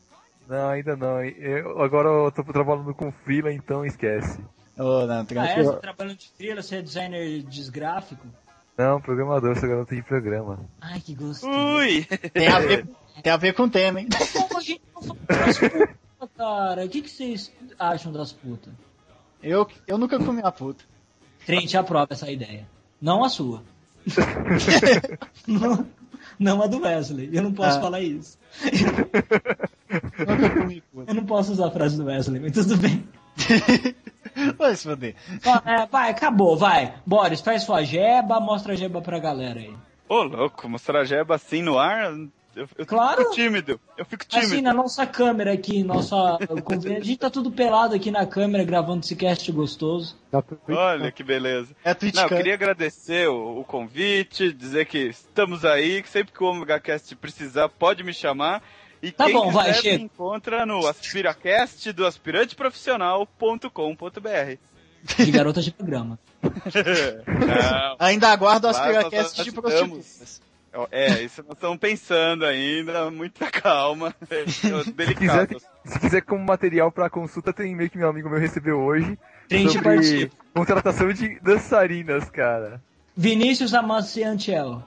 Não, 0.49 0.69
ainda 0.71 0.97
não. 0.97 1.23
Eu, 1.25 1.81
agora 1.81 2.09
eu 2.09 2.31
tô 2.33 2.43
trabalhando 2.45 2.93
com 2.95 3.11
freela, 3.13 3.53
então 3.53 3.85
esquece. 3.85 4.41
Ô, 4.77 5.07
não, 5.07 5.21
Ah, 5.21 5.25
tranquilo. 5.25 5.61
é? 5.61 5.63
Você 5.65 5.73
tá 5.73 5.79
trabalhando 5.79 6.17
de 6.17 6.31
trilha, 6.33 6.63
você 6.63 6.77
é 6.77 6.83
designer 6.83 7.43
desgráfico? 7.43 8.27
Não, 8.81 8.99
programador, 8.99 9.59
sou 9.59 9.69
garoto 9.69 9.95
de 9.95 10.03
programa. 10.03 10.59
Ai, 10.81 11.01
que 11.01 11.15
gostoso. 11.15 11.53
Ui! 11.53 12.03
Tem 12.33 12.49
a 12.49 12.59
ver, 12.61 12.89
tem 13.23 13.31
a 13.31 13.37
ver 13.37 13.53
com 13.53 13.65
o 13.65 13.71
tema, 13.71 14.01
hein? 14.01 14.09
Pô, 14.49 14.57
a 14.57 14.61
gente 14.63 14.81
não 14.95 15.03
falou 15.03 15.19
das 15.29 15.59
putas, 15.59 16.31
cara. 16.39 16.85
O 16.87 16.89
que, 16.89 17.03
que 17.03 17.11
vocês 17.11 17.53
acham 17.79 18.11
das 18.11 18.33
putas? 18.33 18.73
Eu, 19.43 19.69
eu 19.87 19.99
nunca 19.99 20.19
comi 20.19 20.41
uma 20.41 20.51
puta. 20.51 20.83
Trent 21.45 21.75
aprova 21.75 22.09
essa 22.15 22.31
ideia. 22.31 22.67
Não 23.03 23.23
a 23.23 23.29
sua. 23.29 23.63
não, 25.47 25.87
não 26.39 26.63
a 26.63 26.67
do 26.67 26.81
Wesley. 26.81 27.29
Eu 27.35 27.43
não 27.43 27.53
posso 27.53 27.77
Ah. 27.77 27.81
falar 27.83 28.01
isso. 28.01 28.39
Nunca 30.19 30.51
comi 30.59 30.83
puta. 30.91 31.11
Eu 31.11 31.15
não 31.15 31.27
posso 31.27 31.53
usar 31.53 31.67
a 31.67 31.71
frase 31.71 31.99
do 31.99 32.05
Wesley, 32.07 32.41
mas 32.41 32.53
tudo 32.53 32.79
bem. 32.79 33.07
Vai 34.59 34.75
se 34.77 34.85
foder. 34.89 35.15
É, 35.65 35.87
vai, 35.87 36.11
acabou, 36.11 36.57
vai. 36.57 36.95
Boris, 37.07 37.41
faz 37.41 37.63
sua 37.63 37.83
jeba, 37.83 38.41
mostra 38.41 38.73
a 38.73 38.77
jeba 38.77 39.01
pra 39.01 39.19
galera 39.19 39.61
aí. 39.61 39.75
Ô, 40.09 40.23
louco, 40.23 40.69
mostrar 40.69 41.05
jeba 41.05 41.37
assim 41.37 41.63
no 41.63 41.79
ar, 41.79 42.13
Eu, 42.57 42.67
eu 42.77 42.85
Claro. 42.85 43.19
fico 43.23 43.31
tímido. 43.33 43.81
Eu 43.97 44.05
fico 44.05 44.27
tímido. 44.27 44.53
Assim, 44.53 44.61
na 44.61 44.75
nossa 44.75 45.07
câmera 45.07 45.53
aqui, 45.53 45.85
nossa. 45.85 46.17
A 46.37 47.01
gente 47.01 47.17
tá 47.17 47.31
tudo 47.31 47.53
pelado 47.53 47.95
aqui 47.95 48.11
na 48.11 48.27
câmera 48.27 48.65
gravando 48.65 49.05
esse 49.05 49.15
cast 49.15 49.51
gostoso. 49.53 50.17
Tá? 50.33 50.43
Olha 50.69 51.13
que 51.13 51.23
beleza. 51.23 51.77
É 51.85 51.95
Não, 52.13 52.23
eu 52.25 52.29
queria 52.29 52.55
agradecer 52.55 53.29
o, 53.29 53.61
o 53.61 53.65
convite, 53.65 54.53
dizer 54.53 54.87
que 54.87 54.99
estamos 54.99 55.65
aí, 55.65 56.03
que 56.03 56.09
sempre 56.09 56.33
que 56.33 56.43
o 56.43 56.49
Omega 56.49 56.81
Cast 56.81 57.15
precisar, 57.15 57.69
pode 57.69 58.03
me 58.03 58.13
chamar. 58.13 58.61
E 59.03 59.11
Tá 59.13 59.25
quem 59.27 59.35
bom, 59.35 59.43
quiser 59.47 59.55
vai, 59.55 59.69
me 59.69 59.75
chega. 59.75 60.03
encontra 60.03 60.67
no 60.67 60.87
aspiracast 60.87 61.93
do 61.93 62.07
aspiranteprofissional.com.br. 62.07 64.57
De 65.25 65.31
garotas 65.31 65.65
de 65.65 65.71
programa. 65.73 66.19
Não, 66.43 67.97
Ainda 67.99 68.29
aguardo 68.29 68.67
o 68.67 68.71
Aspiracast 68.71 69.43
de 69.43 69.53
prostitutas. 69.53 70.43
é, 70.91 71.23
isso 71.23 71.43
nós 71.43 71.55
estamos 71.57 71.79
pensando 71.79 72.45
ainda, 72.45 73.11
muita 73.11 73.51
calma. 73.51 74.15
É 74.29 74.47
Se 74.47 74.93
delicado. 74.93 75.55
quiser, 75.55 75.69
se 75.87 75.99
quiser 76.01 76.21
como 76.21 76.45
material 76.45 76.93
pra 76.93 77.09
consulta, 77.09 77.51
tem 77.53 77.73
e-mail 77.73 77.89
que 77.91 77.97
meu 77.99 78.09
amigo 78.11 78.29
meu 78.29 78.39
recebeu 78.39 78.79
hoje. 78.79 79.19
Trente 79.49 79.73
sobre 79.73 80.31
contratação 80.55 81.11
de 81.13 81.41
dançarinas, 81.41 82.29
cara. 82.31 82.81
Vinícius 83.17 83.73
Amaciantiel. 83.75 84.83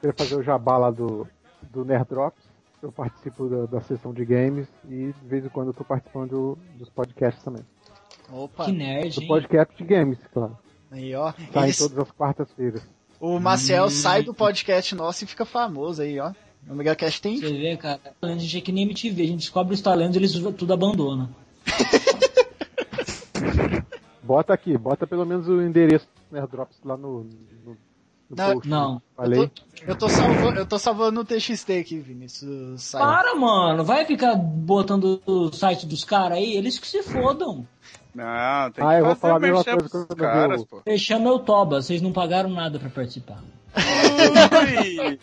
Queria 0.00 0.14
fazer 0.16 0.34
o 0.36 0.42
jabá 0.42 0.76
lá 0.78 0.90
do, 0.90 1.28
do 1.70 1.84
Nerd 1.84 2.06
Drops. 2.08 2.47
Eu 2.82 2.92
participo 2.92 3.48
da, 3.48 3.66
da 3.66 3.80
sessão 3.80 4.12
de 4.12 4.24
games 4.24 4.68
e 4.88 5.12
de 5.12 5.28
vez 5.28 5.44
em 5.44 5.48
quando 5.48 5.68
eu 5.68 5.74
tô 5.74 5.84
participando 5.84 6.30
do- 6.30 6.58
dos 6.78 6.88
podcasts 6.88 7.42
também. 7.42 7.62
Opa, 8.32 8.66
Que 8.66 8.72
nerd, 8.72 9.20
Do 9.20 9.26
podcast 9.26 9.74
de 9.76 9.84
games, 9.84 10.18
claro. 10.32 10.56
aí 10.90 11.14
ó. 11.14 11.32
Sai 11.52 11.68
Ele- 11.70 11.76
todas 11.76 11.98
as 11.98 12.10
quartas-feiras. 12.12 12.82
O 13.20 13.40
Marcel 13.40 13.90
sai 13.90 14.22
do 14.22 14.32
podcast 14.32 14.94
nosso 14.94 15.24
e 15.24 15.26
fica 15.26 15.44
famoso 15.44 16.02
aí, 16.02 16.20
ó. 16.20 16.32
O 16.68 16.74
Megacast 16.74 17.20
tem. 17.20 17.36
Você 17.38 17.52
vê, 17.52 17.76
cara. 17.76 17.98
A 18.22 18.28
gente 18.28 18.58
é 18.58 18.60
que 18.60 18.70
nem 18.70 18.84
MTV. 18.84 19.22
A 19.22 19.26
gente 19.26 19.40
descobre 19.40 19.74
os 19.74 19.80
talentos 19.80 20.14
e 20.14 20.18
eles 20.20 20.32
tudo 20.32 20.72
abandonam. 20.72 21.28
Bota 24.22 24.52
aqui, 24.52 24.76
bota 24.76 25.06
pelo 25.06 25.24
menos 25.24 25.48
o 25.48 25.62
endereço 25.62 26.06
do 26.30 26.34
Nerd 26.36 26.50
Drops 26.50 26.78
lá 26.84 26.96
no, 26.98 27.24
no 27.64 27.76
Não. 28.30 28.60
Não. 28.64 29.02
Falei. 29.16 29.40
Eu 29.40 29.48
tô, 29.48 29.62
eu 29.86 29.96
tô 29.96 30.08
salvando, 30.08 30.58
eu 30.58 30.66
tô 30.66 30.78
salvando 30.78 31.12
no 31.12 31.24
TXT 31.24 31.70
aqui, 31.80 31.98
Vinícius. 31.98 32.82
Sai. 32.82 33.00
Para, 33.00 33.34
mano. 33.34 33.84
Vai 33.84 34.04
ficar 34.04 34.34
botando 34.36 35.20
o 35.26 35.50
site 35.52 35.86
dos 35.86 36.04
caras 36.04 36.38
aí? 36.38 36.56
Eles 36.56 36.78
que 36.78 36.86
se 36.86 37.02
fodam. 37.02 37.66
Não, 38.14 38.70
tem 38.72 38.84
Ah, 38.84 38.94
que 38.94 39.00
eu 39.00 39.04
vou 39.06 39.16
falar 39.16 39.36
a 39.36 39.40
mesma 39.40 39.64
coisa 39.64 39.88
quando 39.88 40.10
eu 40.10 40.16
caras, 40.16 40.64
pô. 40.64 40.80
Fechar 40.80 41.18
meu 41.18 41.38
toba. 41.38 41.80
Vocês 41.80 42.02
não 42.02 42.12
pagaram 42.12 42.50
nada 42.50 42.78
pra 42.78 42.90
participar. 42.90 43.42
Ui, 43.76 45.18
bicho 45.18 45.20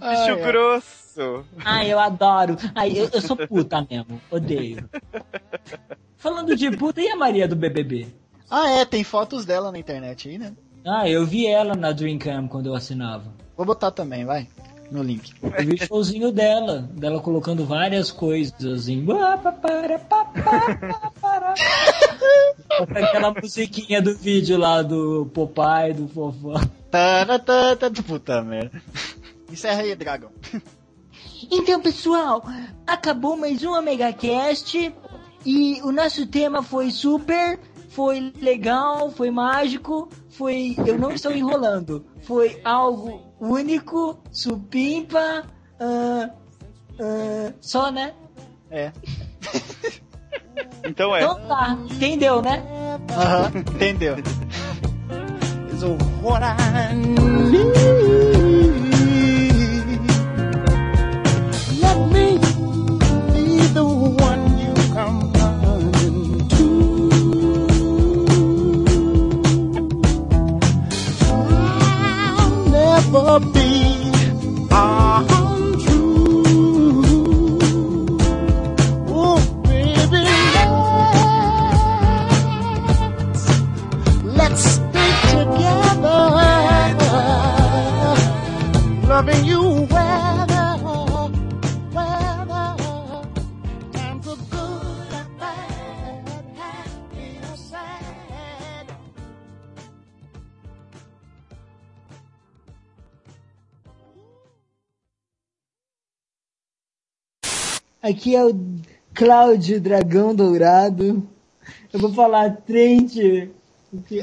ai. 0.00 0.42
grosso. 0.42 1.44
Ai, 1.64 1.92
eu 1.92 1.98
adoro. 1.98 2.56
Ai, 2.74 2.92
eu, 2.98 3.08
eu 3.12 3.20
sou 3.20 3.36
puta 3.36 3.86
mesmo. 3.90 4.20
Odeio. 4.30 4.88
Falando 6.16 6.56
de 6.56 6.70
puta, 6.76 7.00
e 7.00 7.08
a 7.08 7.16
Maria 7.16 7.46
do 7.48 7.56
BBB? 7.56 8.08
Ah, 8.50 8.70
é, 8.70 8.84
tem 8.84 9.02
fotos 9.02 9.44
dela 9.44 9.72
na 9.72 9.78
internet 9.78 10.28
aí, 10.28 10.38
né? 10.38 10.52
Ah, 10.86 11.08
eu 11.08 11.26
vi 11.26 11.46
ela 11.46 11.74
na 11.74 11.90
Dreamcam 11.90 12.46
quando 12.46 12.66
eu 12.66 12.74
assinava. 12.74 13.34
Vou 13.56 13.66
botar 13.66 13.90
também, 13.90 14.24
vai. 14.24 14.46
No 14.88 15.02
link. 15.02 15.34
Eu 15.42 15.66
vi 15.66 15.74
o 15.74 15.84
showzinho 15.84 16.30
dela, 16.30 16.88
dela 16.92 17.20
colocando 17.20 17.66
várias 17.66 18.12
coisas 18.12 18.88
em. 18.88 19.04
Aquela 22.94 23.34
musiquinha 23.34 24.00
do 24.00 24.16
vídeo 24.16 24.56
lá 24.56 24.80
do 24.80 25.28
Popeye, 25.34 25.92
do 25.92 26.06
Fofão. 26.06 26.54
Taratata, 26.88 27.90
puta 27.90 28.40
merda. 28.44 28.80
Encerra 29.50 29.82
aí, 29.82 29.92
Dragão. 29.96 30.30
Então, 31.50 31.80
pessoal, 31.80 32.44
acabou 32.86 33.36
mais 33.36 33.64
um 33.64 33.72
Omega 33.72 34.12
Cast 34.12 34.94
e 35.44 35.80
o 35.82 35.90
nosso 35.90 36.26
tema 36.26 36.62
foi 36.62 36.92
super, 36.92 37.58
foi 37.96 38.30
legal, 38.42 39.10
foi 39.10 39.30
mágico, 39.30 40.10
foi. 40.28 40.76
Eu 40.86 40.98
não 40.98 41.12
estou 41.12 41.32
enrolando. 41.32 42.04
Foi 42.24 42.60
algo 42.62 43.22
único, 43.40 44.18
supimpa, 44.30 45.44
ah, 45.80 46.30
ah, 47.00 47.52
só, 47.58 47.90
né? 47.90 48.12
É. 48.70 48.92
Então 50.84 51.14
é. 51.14 51.22
Então 51.22 51.34
tá, 51.48 51.76
entendeu, 51.90 52.40
né? 52.40 52.62
Aham, 53.10 53.50
entendeu. 53.74 54.16
So 55.78 55.98
what 56.22 56.42
never 73.12 73.40
be 73.40 74.10
untrue. 74.70 76.42
Oh, 79.08 79.38
baby, 79.64 80.24
let's, 83.24 83.44
let's 84.24 84.62
stay 84.62 85.12
together. 85.30 86.26
Loving 89.08 89.44
you 89.44 89.65
Aqui 108.08 108.36
é 108.36 108.44
o 108.44 108.54
Cláudio 109.12 109.80
Dragão 109.80 110.32
Dourado. 110.32 111.28
Eu 111.92 111.98
vou 111.98 112.14
falar 112.14 112.56
Trent, 112.64 113.14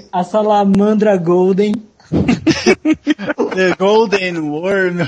a 0.10 0.24
salamandra 0.24 1.18
Golden. 1.18 1.74
The 3.54 3.76
Golden 3.78 4.40
Worm. 4.40 5.00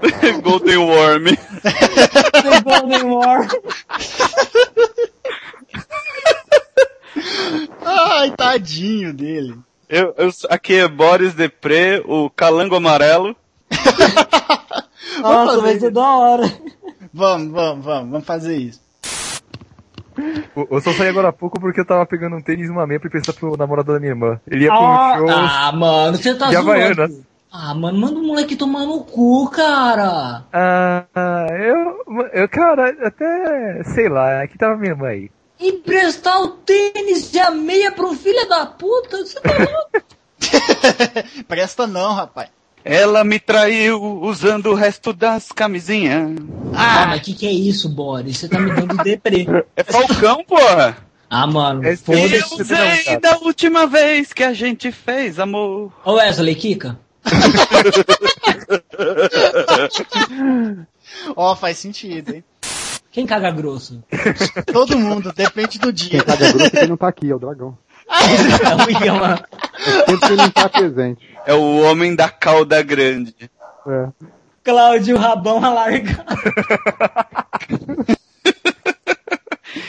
Golden 0.42 0.76
Worm. 0.78 1.24
The 1.26 2.60
Golden 2.64 3.02
War. 3.02 3.48
Ai, 7.82 8.30
tadinho 8.30 9.12
dele. 9.12 9.58
Eu, 9.90 10.14
eu, 10.16 10.30
aqui 10.48 10.76
é 10.76 10.88
Boris 10.88 11.34
Depré, 11.34 12.00
o 12.06 12.30
calango 12.30 12.76
amarelo. 12.76 13.36
Nossa, 15.20 15.46
fazer 15.50 15.60
vai 15.60 15.78
ser 15.78 15.90
da 15.90 16.16
hora. 16.16 16.50
Vamos, 17.14 17.52
vamos, 17.52 17.84
vamos, 17.84 18.10
vamos 18.10 18.26
fazer 18.26 18.56
isso. 18.56 18.80
Eu 20.56 20.80
só 20.80 20.92
saí 20.92 21.08
agora 21.08 21.28
há 21.28 21.32
pouco 21.32 21.60
porque 21.60 21.80
eu 21.80 21.86
tava 21.86 22.04
pegando 22.04 22.34
um 22.34 22.42
tênis 22.42 22.66
e 22.66 22.70
uma 22.70 22.86
meia 22.88 22.98
pra 22.98 23.06
emprestar 23.06 23.34
pro 23.36 23.56
namorado 23.56 23.92
da 23.92 24.00
minha 24.00 24.10
irmã. 24.10 24.40
Ele 24.48 24.64
ia 24.64 24.72
Ah, 24.72 25.14
um 25.14 25.18
show 25.18 25.28
ah, 25.30 25.72
mano, 25.72 26.16
você 26.16 26.34
tá 26.34 26.50
zoando. 26.50 27.24
Ah, 27.52 27.72
mano, 27.72 27.98
manda 28.00 28.18
o 28.18 28.22
moleque 28.24 28.56
tomar 28.56 28.84
no 28.84 29.04
cu, 29.04 29.48
cara. 29.48 30.42
Ah, 30.52 31.46
eu, 31.52 32.26
eu, 32.32 32.48
cara, 32.48 32.90
até, 33.06 33.84
sei 33.94 34.08
lá, 34.08 34.42
aqui 34.42 34.58
tava 34.58 34.76
minha 34.76 34.90
irmã 34.90 35.06
aí. 35.06 35.30
Emprestar 35.60 36.42
o 36.42 36.48
tênis 36.48 37.32
e 37.32 37.38
a 37.38 37.52
meia 37.52 37.92
pro 37.92 38.12
filho 38.12 38.48
da 38.48 38.66
puta? 38.66 39.18
Você 39.18 39.40
tá 39.40 39.50
louco? 39.56 40.06
Presta 41.46 41.86
não, 41.86 42.12
rapaz. 42.12 42.50
Ela 42.84 43.24
me 43.24 43.40
traiu 43.40 44.20
usando 44.22 44.66
o 44.70 44.74
resto 44.74 45.12
das 45.14 45.50
camisinhas. 45.50 46.32
Ah, 46.74 47.06
mas 47.08 47.22
que 47.22 47.32
que 47.32 47.46
é 47.46 47.50
isso, 47.50 47.88
Boris? 47.88 48.36
Você 48.38 48.48
tá 48.48 48.60
me 48.60 48.70
dando 48.74 49.02
deprê. 49.02 49.46
É 49.74 49.82
Falcão, 49.82 50.44
porra! 50.44 50.98
Ah, 51.30 51.46
mano, 51.46 51.82
É 51.84 51.96
foda-se. 51.96 52.34
Eu 52.36 52.46
usei 52.60 53.18
da 53.18 53.38
última 53.38 53.86
vez 53.86 54.34
que 54.34 54.44
a 54.44 54.52
gente 54.52 54.92
fez 54.92 55.40
amor. 55.40 55.90
Ô 56.04 56.12
Wesley, 56.12 56.54
Kika. 56.54 56.98
Ó, 61.34 61.56
faz 61.56 61.78
sentido, 61.78 62.34
hein? 62.34 62.44
Quem 63.10 63.26
caga 63.26 63.50
grosso? 63.50 64.02
Todo 64.72 64.98
mundo, 64.98 65.32
depende 65.34 65.78
do 65.78 65.92
dia. 65.92 66.10
Quem 66.10 66.20
caga 66.20 66.52
grosso 66.52 66.66
é 66.66 66.70
quem 66.80 66.88
não 66.88 66.96
tá 66.96 67.08
aqui, 67.08 67.30
é 67.30 67.34
o 67.34 67.38
dragão. 67.38 67.76
É 68.08 69.10
lá. 69.12 69.44
Sempre 70.06 70.28
ele 70.32 70.36
não 70.42 70.50
tá 70.50 70.68
presente. 70.68 71.28
É 71.46 71.54
o 71.54 71.82
homem 71.82 72.14
da 72.14 72.28
cauda 72.28 72.82
grande. 72.82 73.34
É. 73.86 74.08
Cláudio 74.62 75.16
Rabão 75.18 75.62
alargado. 75.64 76.24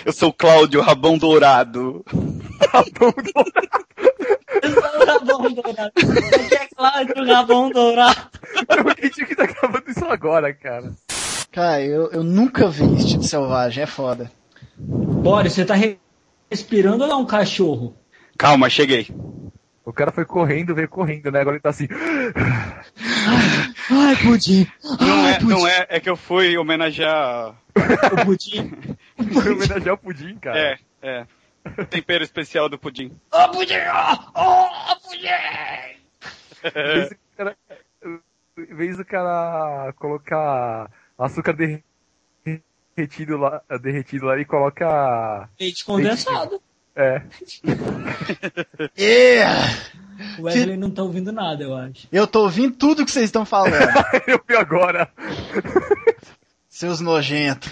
Eu 0.06 0.14
sou 0.14 0.34
Cláudio 0.34 0.82
Rabão 0.82 1.18
Dourado. 1.18 2.04
Eu 4.62 4.72
sou 4.74 5.02
o 5.02 5.06
Rabão 5.06 5.54
Dourado. 5.54 5.92
Aqui 5.96 6.56
é 6.56 6.68
Cláudio 6.76 7.26
Rabão 7.34 7.70
Dourado. 7.70 8.30
Por 8.68 8.96
que 8.96 9.10
tinha 9.10 9.26
que 9.28 9.36
tá 9.36 9.46
gravando 9.46 9.90
isso 9.90 10.06
agora, 10.06 10.54
cara? 10.54 10.94
Cara, 11.52 11.82
eu, 11.82 12.12
eu 12.12 12.24
nunca 12.24 12.68
vi 12.68 12.84
instinto 12.84 13.24
selvagem, 13.26 13.84
é 13.84 13.88
foda. 13.88 14.32
Boris, 14.78 15.54
você 15.54 15.64
tá 15.64 15.74
re- 15.74 15.98
respirando 16.50 17.04
ou 17.06 17.10
é 17.12 17.16
um 17.16 17.26
cachorro? 17.26 17.96
Calma, 18.38 18.70
cheguei. 18.70 19.07
O 19.84 19.94
cara 19.94 20.12
foi 20.12 20.26
correndo, 20.26 20.74
veio 20.76 20.90
correndo, 20.90 21.32
né? 21.32 21.40
Agora 21.40 21.56
ele 21.56 21.62
tá 21.62 21.70
assim. 21.70 21.88
Ai, 23.90 24.16
pudim. 24.24 24.68
Não 24.99 25.28
é, 25.28 25.40
não 25.41 25.68
é, 25.68 25.86
é 25.90 25.99
que 25.99 26.10
eu 26.10 26.16
fui 26.18 26.57
homenagear. 26.57 27.56
O 28.12 28.26
pudim. 28.26 28.72
Foi 29.34 29.52
homenagear 29.53 29.94
o 29.95 29.98
pudim, 29.98 30.38
cara. 30.38 30.57
É, 30.60 30.78
é. 31.02 31.26
Tempero 31.90 32.24
especial 32.24 32.68
do 32.70 32.78
pudim. 32.78 33.12
Ô, 33.32 33.49
pudim! 33.49 33.74
Ô, 34.34 34.95
pudim! 35.07 35.28
Em 36.64 36.74
vez 36.94 37.10
do 37.10 37.16
cara, 37.38 37.57
em 38.57 38.76
vez 38.76 38.98
do 38.98 39.06
cara 39.06 39.94
colocar 39.98 40.90
açúcar 41.18 41.53
derre- 41.53 41.84
derretido 42.95 43.38
lá, 43.38 43.62
derretido 43.82 44.26
lá 44.26 44.38
e 44.40 44.45
coloca. 44.45 45.49
Leite 45.60 45.84
condensado. 45.86 46.62
É. 46.95 47.22
Yeah! 48.97 49.76
O 50.39 50.43
Wesley 50.43 50.77
não 50.77 50.89
tá 50.89 51.03
ouvindo 51.03 51.30
nada, 51.34 51.61
eu 51.61 51.76
acho. 51.76 52.07
Eu 52.09 52.26
tô 52.26 52.43
ouvindo 52.43 52.73
tudo 52.77 53.03
que 53.03 53.11
vocês 53.11 53.26
estão 53.26 53.43
falando, 53.45 53.73
Eu 54.26 54.39
vi 54.47 54.55
agora. 54.55 55.09
seus 56.69 57.01
nojentos. 57.01 57.69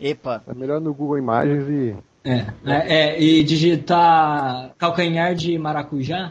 Epa, 0.00 0.40
É 0.46 0.54
melhor 0.54 0.80
no 0.80 0.94
Google 0.94 1.18
Imagens 1.18 1.68
e. 1.68 1.96
É, 2.24 2.46
é, 2.64 2.94
é, 3.16 3.20
e 3.20 3.42
digitar 3.42 4.70
calcanhar 4.78 5.34
de 5.34 5.58
maracujá? 5.58 6.30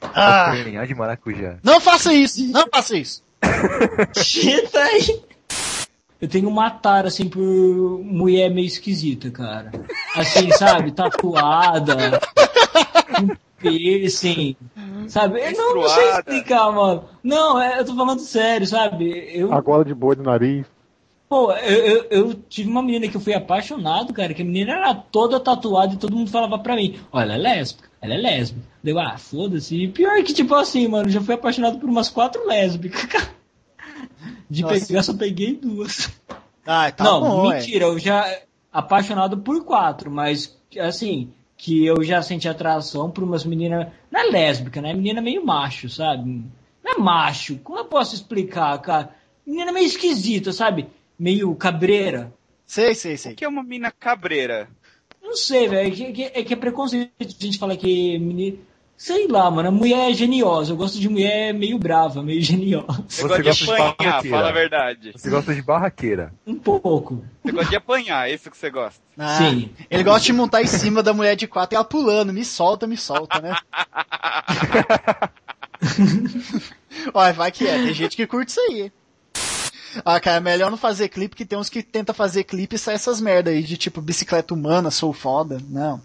ah, 0.00 0.52
Calcanhar 0.54 0.86
de 0.86 0.94
maracujá. 0.94 1.58
não 1.62 1.78
faça 1.78 2.14
isso, 2.14 2.50
não 2.50 2.66
faça 2.72 2.96
isso. 2.96 3.22
Digita 4.16 4.78
aí. 4.80 5.20
Eu 6.20 6.28
tenho 6.28 6.48
uma 6.48 6.70
tara, 6.70 7.08
assim, 7.08 7.28
por 7.28 7.40
mulher 7.40 8.50
meio 8.50 8.66
esquisita, 8.66 9.30
cara. 9.30 9.70
Assim, 10.14 10.50
sabe? 10.56 10.90
Tatuada, 10.90 12.20
com 13.14 13.36
piercing, 13.58 14.56
sabe? 15.08 15.40
Eu 15.40 15.52
não, 15.52 15.74
não 15.76 15.88
sei 15.88 16.10
explicar, 16.10 16.72
mano. 16.72 17.04
Não, 17.22 17.60
é, 17.60 17.78
eu 17.78 17.84
tô 17.84 17.94
falando 17.94 18.20
sério, 18.20 18.66
sabe? 18.66 19.30
Eu, 19.32 19.52
A 19.52 19.60
gola 19.60 19.84
de 19.84 19.94
boi 19.94 20.16
do 20.16 20.22
nariz. 20.22 20.66
Pô, 21.28 21.52
eu, 21.52 21.84
eu, 21.84 22.06
eu 22.10 22.34
tive 22.48 22.70
uma 22.70 22.82
menina 22.82 23.06
que 23.06 23.16
eu 23.16 23.20
fui 23.20 23.34
apaixonado, 23.34 24.14
cara, 24.14 24.32
que 24.32 24.40
a 24.40 24.44
menina 24.44 24.72
era 24.72 24.94
toda 24.94 25.38
tatuada 25.38 25.92
e 25.92 25.98
todo 25.98 26.16
mundo 26.16 26.30
falava 26.30 26.58
pra 26.58 26.74
mim, 26.74 26.98
olha, 27.12 27.24
ela 27.24 27.34
é 27.34 27.38
lésbica, 27.38 27.90
ela 28.00 28.14
é 28.14 28.16
lésbica. 28.16 28.66
Deu, 28.82 28.98
ah, 28.98 29.18
foda-se. 29.18 29.76
E 29.76 29.88
pior 29.88 30.22
que, 30.24 30.32
tipo 30.32 30.54
assim, 30.54 30.88
mano, 30.88 31.10
já 31.10 31.20
fui 31.20 31.34
apaixonado 31.34 31.78
por 31.78 31.88
umas 31.88 32.08
quatro 32.08 32.46
lésbicas, 32.46 33.04
cara. 33.06 33.28
De 34.50 34.62
Nossa. 34.62 34.86
pegar, 34.86 35.02
só 35.02 35.14
peguei 35.14 35.54
duas. 35.54 36.10
Ah, 36.66 36.90
tá 36.92 37.04
não, 37.04 37.20
bom, 37.20 37.52
é. 37.52 37.56
mentira, 37.58 37.84
eu 37.86 37.98
já 37.98 38.40
apaixonado 38.72 39.38
por 39.38 39.64
quatro, 39.64 40.10
mas 40.10 40.56
assim, 40.80 41.32
que 41.56 41.84
eu 41.84 42.02
já 42.04 42.22
senti 42.22 42.48
atração 42.48 43.10
por 43.10 43.24
umas 43.24 43.44
meninas. 43.44 43.88
Não 44.10 44.20
é 44.20 44.24
lésbica, 44.30 44.80
né? 44.80 44.92
Menina 44.94 45.20
meio 45.20 45.44
macho, 45.44 45.88
sabe? 45.88 46.42
Não 46.84 46.92
é 46.92 46.98
macho. 46.98 47.56
Como 47.58 47.78
eu 47.78 47.84
posso 47.86 48.14
explicar, 48.14 48.78
cara? 48.80 49.14
Menina 49.46 49.72
meio 49.72 49.86
esquisita, 49.86 50.52
sabe? 50.52 50.86
Meio 51.18 51.54
cabreira. 51.54 52.32
Sei, 52.66 52.94
sei, 52.94 53.16
sei. 53.16 53.32
O 53.32 53.36
que 53.36 53.44
é 53.44 53.48
uma 53.48 53.62
mina 53.62 53.90
cabreira? 53.90 54.68
Não 55.22 55.34
sei, 55.36 55.68
velho. 55.68 55.88
É 55.88 55.90
que, 55.90 56.12
que- 56.12 56.22
é 56.38 56.44
que 56.44 56.52
é 56.52 56.56
preconceito. 56.56 57.10
A 57.20 57.24
gente 57.44 57.58
fala 57.58 57.76
que 57.76 58.18
menina. 58.18 58.58
Sei 58.98 59.28
lá, 59.28 59.48
mano. 59.48 59.68
A 59.68 59.70
mulher 59.70 60.10
é 60.10 60.12
geniosa. 60.14 60.72
Eu 60.72 60.76
gosto 60.76 60.98
de 60.98 61.08
mulher 61.08 61.54
meio 61.54 61.78
brava, 61.78 62.20
meio 62.20 62.42
geniosa. 62.42 63.04
Você, 63.08 63.22
Você 63.22 63.28
gosta 63.28 63.42
de 63.42 63.46
gosta 63.46 63.64
de 63.64 63.72
apanhar, 63.80 63.94
barraqueira. 64.10 64.36
fala 64.36 64.48
a 64.48 64.52
verdade. 64.52 65.12
Você 65.12 65.30
gosta 65.30 65.54
de 65.54 65.62
barraqueira. 65.62 66.34
Um 66.44 66.56
pouco. 66.56 67.24
Você 67.44 67.52
gosta 67.52 67.70
de 67.70 67.76
apanhar, 67.76 68.28
é 68.28 68.34
isso 68.34 68.50
que 68.50 68.56
você 68.56 68.68
gosta. 68.68 69.00
Ah, 69.16 69.38
Sim. 69.38 69.70
Ele 69.88 70.02
gosta 70.02 70.26
de 70.26 70.32
montar 70.32 70.62
em 70.62 70.66
cima 70.66 71.00
da 71.00 71.14
mulher 71.14 71.36
de 71.36 71.46
quatro 71.46 71.74
e 71.74 71.76
ela 71.76 71.84
pulando, 71.84 72.32
me 72.32 72.44
solta, 72.44 72.88
me 72.88 72.96
solta, 72.96 73.40
né? 73.40 73.54
Olha, 77.14 77.32
vai 77.32 77.52
que 77.52 77.66
é, 77.66 77.74
tem 77.78 77.94
gente 77.94 78.16
que 78.16 78.26
curte 78.26 78.50
isso 78.50 78.60
aí. 78.60 78.92
Ah, 80.04 80.20
cara, 80.20 80.36
é 80.38 80.40
melhor 80.40 80.70
não 80.70 80.76
fazer 80.76 81.08
clipe, 81.08 81.36
que 81.36 81.46
tem 81.46 81.58
uns 81.58 81.68
que 81.70 81.82
tenta 81.82 82.12
fazer 82.12 82.44
clipe 82.44 82.76
e 82.76 82.78
sai 82.78 82.94
essas 82.96 83.20
merda 83.20 83.50
aí, 83.50 83.62
de 83.62 83.76
tipo 83.76 84.00
bicicleta 84.00 84.52
humana, 84.54 84.90
sou 84.90 85.12
foda. 85.12 85.60
Não. 85.68 86.00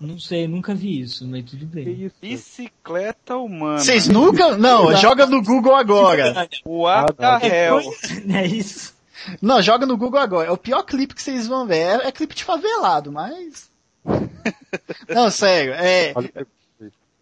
Não 0.00 0.18
sei, 0.18 0.46
nunca 0.46 0.74
vi 0.74 1.00
isso, 1.00 1.26
mas 1.26 1.44
tudo 1.44 1.66
bem. 1.66 2.10
Bicicleta 2.20 3.36
humana. 3.36 3.78
Vocês 3.80 4.06
nunca? 4.08 4.56
Não, 4.56 4.94
joga 4.96 5.26
no 5.26 5.42
Google 5.42 5.74
agora. 5.74 6.48
What 6.64 7.14
Ah, 7.18 7.40
the 7.40 7.48
não. 7.70 7.80
hell? 7.80 7.92
É 8.34 8.46
isso. 8.46 8.94
Não, 9.42 9.60
joga 9.60 9.84
no 9.86 9.96
Google 9.96 10.20
agora. 10.20 10.48
É 10.48 10.52
o 10.52 10.56
pior 10.56 10.82
clipe 10.84 11.14
que 11.14 11.22
vocês 11.22 11.46
vão 11.48 11.66
ver. 11.66 12.00
É, 12.00 12.08
é 12.08 12.12
clipe 12.12 12.34
de 12.34 12.44
favelado, 12.44 13.10
mas. 13.10 13.68
Não, 15.08 15.30
sério. 15.30 15.72
É, 15.74 16.14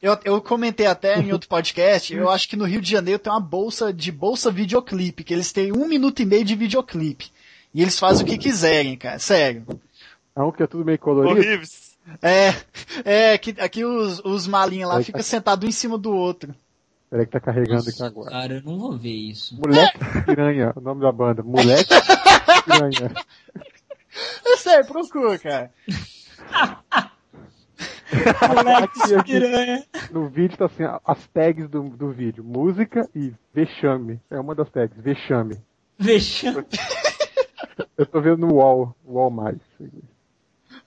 eu, 0.02 0.18
eu 0.24 0.40
comentei 0.42 0.86
até 0.86 1.18
em 1.18 1.32
outro 1.32 1.48
podcast. 1.48 2.14
Eu 2.14 2.28
acho 2.30 2.48
que 2.48 2.56
no 2.56 2.64
Rio 2.66 2.80
de 2.82 2.90
Janeiro 2.90 3.18
tem 3.18 3.32
uma 3.32 3.40
bolsa 3.40 3.92
de 3.92 4.12
bolsa 4.12 4.50
videoclipe, 4.50 5.24
que 5.24 5.32
eles 5.32 5.50
têm 5.52 5.72
um 5.72 5.88
minuto 5.88 6.20
e 6.20 6.26
meio 6.26 6.44
de 6.44 6.54
videoclipe. 6.54 7.30
E 7.74 7.80
eles 7.82 7.98
fazem 7.98 8.24
o 8.24 8.28
que 8.28 8.36
quiserem, 8.38 8.96
cara. 8.96 9.18
Sério. 9.18 9.64
é 10.34 10.42
um 10.42 10.52
que 10.52 10.62
é 10.62 10.66
tudo 10.66 10.84
meio 10.84 10.98
colorido. 10.98 11.40
Horríveis. 11.40 11.85
É, 12.22 12.54
é, 13.04 13.32
aqui, 13.32 13.54
aqui 13.58 13.84
os, 13.84 14.20
os 14.24 14.46
malinhos 14.46 14.88
lá 14.88 15.02
ficam 15.02 15.18
tá- 15.20 15.24
sentados 15.24 15.64
um 15.64 15.68
em 15.68 15.72
cima 15.72 15.98
do 15.98 16.12
outro. 16.14 16.54
Peraí 17.10 17.24
que 17.26 17.32
tá 17.32 17.40
carregando 17.40 17.80
aqui 17.88 17.90
Nossa, 17.90 18.06
agora. 18.06 18.30
cara, 18.30 18.54
eu 18.54 18.62
não 18.62 18.78
vou 18.78 18.96
ver 18.96 19.10
isso. 19.14 19.56
Moleque 19.56 19.98
Piranha, 20.26 20.72
o 20.76 20.80
nome 20.80 21.00
da 21.00 21.12
banda. 21.12 21.42
Moleque 21.42 21.88
Piranha. 22.64 23.12
É 24.46 24.56
sério, 24.56 24.86
procura, 24.86 25.38
cara. 25.38 25.70
Moleque 28.54 29.02
Aqui, 29.02 29.14
aqui. 29.16 29.32
piranha. 29.32 29.84
No 30.10 30.28
vídeo 30.28 30.56
tá 30.56 30.66
assim, 30.66 30.84
as 31.04 31.26
tags 31.28 31.68
do, 31.68 31.82
do 31.82 32.10
vídeo. 32.12 32.42
Música 32.44 33.08
e 33.14 33.32
vexame. 33.52 34.20
É 34.30 34.38
uma 34.38 34.54
das 34.54 34.70
tags, 34.70 34.96
vexame. 35.02 35.56
Vexame. 35.98 36.64
Eu 37.98 38.06
tô 38.06 38.20
vendo 38.20 38.46
no 38.46 38.54
wall, 38.54 38.94
wall 39.04 39.30
mais. 39.30 39.58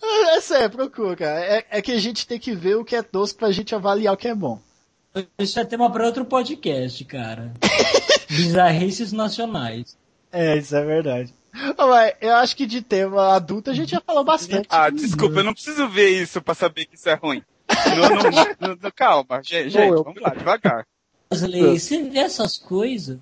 É, 0.02 0.38
é 0.38 0.42
sério, 0.42 0.70
procura, 0.70 1.16
cara. 1.16 1.40
É, 1.40 1.66
é 1.70 1.82
que 1.82 1.92
a 1.92 2.00
gente 2.00 2.26
tem 2.28 2.40
que 2.40 2.54
ver 2.54 2.76
o 2.76 2.86
que 2.86 2.96
é 2.96 3.02
tosco 3.04 3.40
pra 3.40 3.52
gente 3.52 3.74
avaliar 3.76 4.14
o 4.14 4.18
que 4.18 4.28
é 4.28 4.36
bom. 4.36 4.60
Isso 5.38 5.60
é 5.60 5.66
tema 5.66 5.92
para 5.92 6.06
outro 6.06 6.24
podcast, 6.26 7.04
cara. 7.06 7.54
Bizarrices 8.30 9.12
nacionais. 9.12 9.98
É, 10.32 10.58
isso 10.58 10.76
é 10.76 10.86
verdade. 10.86 11.34
Ô, 11.78 11.88
mas 11.88 12.14
eu 12.22 12.36
acho 12.36 12.56
que 12.56 12.66
de 12.68 12.82
tema 12.82 13.36
adulto 13.36 13.72
a 13.72 13.74
gente 13.74 13.90
já 13.92 14.00
falou 14.02 14.24
bastante. 14.24 14.68
Ah, 14.70 14.90
desculpa, 14.90 15.40
eu 15.40 15.44
não 15.44 15.54
preciso 15.54 15.88
ver 15.90 16.10
isso 16.10 16.42
pra 16.42 16.54
saber 16.54 16.86
que 16.86 16.96
isso 16.96 17.10
é 17.10 17.16
ruim. 17.16 17.44
Não, 17.68 18.10
não, 18.10 18.68
não, 18.70 18.78
não, 18.82 18.92
calma, 18.96 19.42
gente, 19.44 19.72
gente, 19.72 19.90
eu- 19.90 20.04
vamos 20.04 20.22
lá, 20.22 20.30
devagar. 20.30 20.86
Wesley, 21.32 21.80
você 21.80 22.04
vê 22.04 22.20
essas 22.20 22.58
coisas? 22.58 23.18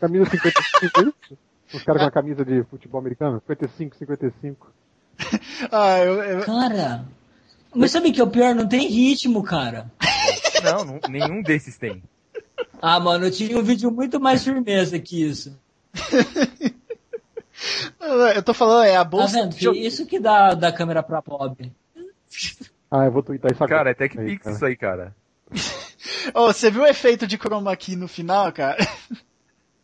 Camisa 0.00 0.24
55, 0.26 1.00
é 1.00 1.02
isso? 1.04 1.38
Os 1.74 1.82
caras 1.82 2.02
com 2.02 2.08
a 2.08 2.10
camisa 2.10 2.44
de 2.44 2.62
futebol 2.64 3.00
americano? 3.00 3.42
55, 3.46 3.96
55. 3.96 4.72
Ah, 5.70 5.98
eu, 6.00 6.22
eu- 6.22 6.44
Cara. 6.44 7.04
Mas 7.74 7.90
sabe 7.90 8.12
que 8.12 8.20
é 8.20 8.24
o 8.24 8.30
pior? 8.30 8.54
Não 8.54 8.68
tem 8.68 8.86
ritmo, 8.88 9.42
cara. 9.42 9.90
Não, 10.62 10.84
não- 10.84 11.00
nenhum 11.08 11.42
desses 11.42 11.78
tem. 11.78 12.02
Ah, 12.80 13.00
mano, 13.00 13.26
eu 13.26 13.30
tinha 13.30 13.58
um 13.58 13.62
vídeo 13.62 13.90
muito 13.90 14.20
mais 14.20 14.44
firmeza 14.44 14.98
que 14.98 15.22
isso. 15.22 15.58
eu 18.34 18.42
tô 18.42 18.52
falando, 18.54 18.84
é 18.84 18.96
a 18.96 18.98
Tá 18.98 19.04
bolsa. 19.04 19.42
vendo? 19.42 19.54
filho? 19.54 19.74
Isso 19.74 20.06
que 20.06 20.18
dá 20.18 20.54
da 20.54 20.72
câmera 20.72 21.02
pra 21.02 21.22
pobre. 21.22 21.72
Ah, 22.90 23.04
eu 23.06 23.12
vou 23.12 23.22
twittar 23.22 23.52
isso 23.52 23.62
agora. 23.62 23.78
Cara, 23.78 23.90
é 23.90 23.94
Tech 23.94 24.16
Pix 24.16 24.42
cara. 24.42 24.56
isso 24.56 24.64
aí, 24.64 24.76
cara. 24.76 25.14
Ô, 26.34 26.46
você 26.52 26.70
viu 26.70 26.82
o 26.82 26.86
efeito 26.86 27.26
de 27.26 27.36
chroma 27.38 27.74
key 27.76 27.96
no 27.96 28.08
final, 28.08 28.50
cara? 28.52 28.78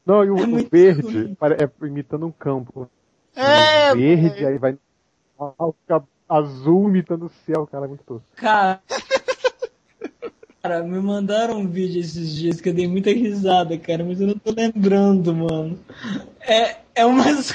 Não, 0.04 0.24
e 0.24 0.30
o, 0.30 0.38
É 0.38 0.46
o 0.46 0.68
verde 0.68 1.36
é 1.58 1.86
imitando 1.86 2.26
um 2.26 2.32
campo. 2.32 2.88
É, 3.36 3.92
O 3.92 3.96
verde, 3.96 4.46
aí 4.46 4.58
vai 4.58 4.72
ah, 4.72 4.76
azul 6.28 6.88
imitando 6.88 7.26
o 7.26 7.30
céu, 7.46 7.66
cara, 7.66 7.84
é 7.86 7.88
muito 7.88 8.04
tosco. 8.04 8.26
Cara. 8.36 8.80
Cara, 10.62 10.82
me 10.82 11.00
mandaram 11.00 11.58
um 11.60 11.68
vídeo 11.68 12.00
esses 12.00 12.34
dias 12.34 12.60
que 12.60 12.68
eu 12.68 12.74
dei 12.74 12.88
muita 12.88 13.10
risada, 13.10 13.78
cara, 13.78 14.04
mas 14.04 14.20
eu 14.20 14.26
não 14.26 14.34
tô 14.38 14.52
lembrando, 14.52 15.34
mano. 15.34 15.78
É, 16.40 16.76
é 16.94 17.06
umas. 17.06 17.52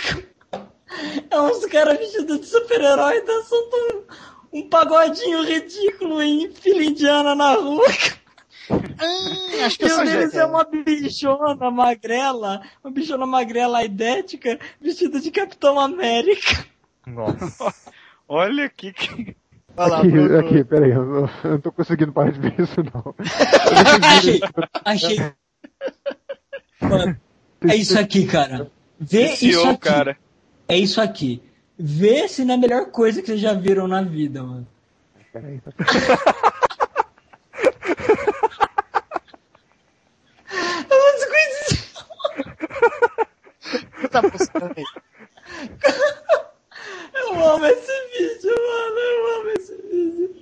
É 1.29 1.41
uns 1.41 1.65
caras 1.65 1.97
vestidos 1.97 2.39
de 2.41 2.45
super-herói 2.45 3.19
dançando 3.25 4.05
um, 4.53 4.59
um 4.59 4.69
pagodinho 4.69 5.43
ridículo 5.43 6.21
em 6.21 6.51
fila 6.51 6.83
indiana 6.83 7.33
na 7.33 7.53
rua. 7.53 7.83
Hum, 8.69 9.65
acho 9.65 9.77
que 9.79 9.85
E 9.85 9.89
eu 9.89 9.95
sei. 9.97 10.05
deles 10.05 10.35
é 10.35 10.45
uma 10.45 10.63
bichona 10.63 11.71
magrela, 11.71 12.61
uma 12.83 12.91
bichona 12.91 13.25
magrela 13.25 13.83
idética, 13.83 14.59
vestida 14.79 15.19
de 15.19 15.31
Capitão 15.31 15.79
América. 15.79 16.63
Nossa. 17.05 17.73
Olha 18.27 18.65
aqui 18.65 18.93
que. 18.93 19.35
Lá, 19.75 19.97
aqui, 20.01 20.35
aqui, 20.37 20.63
peraí, 20.63 20.91
eu 20.91 21.03
não, 21.03 21.29
eu 21.43 21.49
não 21.51 21.59
tô 21.59 21.71
conseguindo 21.71 22.13
parar 22.13 22.31
de 22.31 22.39
ver 22.39 22.53
isso 22.59 22.75
não. 22.93 23.15
Achei, 24.03 24.39
achei. 24.85 25.33
Mano, 26.79 27.19
é 27.67 27.75
isso 27.75 27.97
aqui, 27.99 28.27
cara. 28.27 28.69
Vê 28.99 29.33
isso 29.33 29.67
aqui. 29.67 29.77
cara. 29.79 30.17
É 30.67 30.77
isso 30.77 31.01
aqui. 31.01 31.41
Vê 31.77 32.27
se 32.27 32.45
não 32.45 32.53
é 32.53 32.57
a 32.57 32.59
melhor 32.59 32.91
coisa 32.91 33.19
que 33.19 33.25
vocês 33.25 33.39
já 33.39 33.53
viram 33.53 33.87
na 33.87 34.03
vida, 34.03 34.43
mano. 34.43 34.67
Peraí, 35.31 35.59
tá- 35.59 35.71
As 40.45 41.25
coisas. 41.25 41.93
Tá 44.11 44.21
postando 44.21 44.73
aí. 44.77 44.83
Eu 47.33 47.49
amo 47.49 47.65
esse 47.65 47.91
vídeo, 48.17 48.51
mano. 48.51 48.99
Eu 48.99 49.39
amo 49.39 49.49
esse 49.57 49.75
vídeo. 49.75 50.35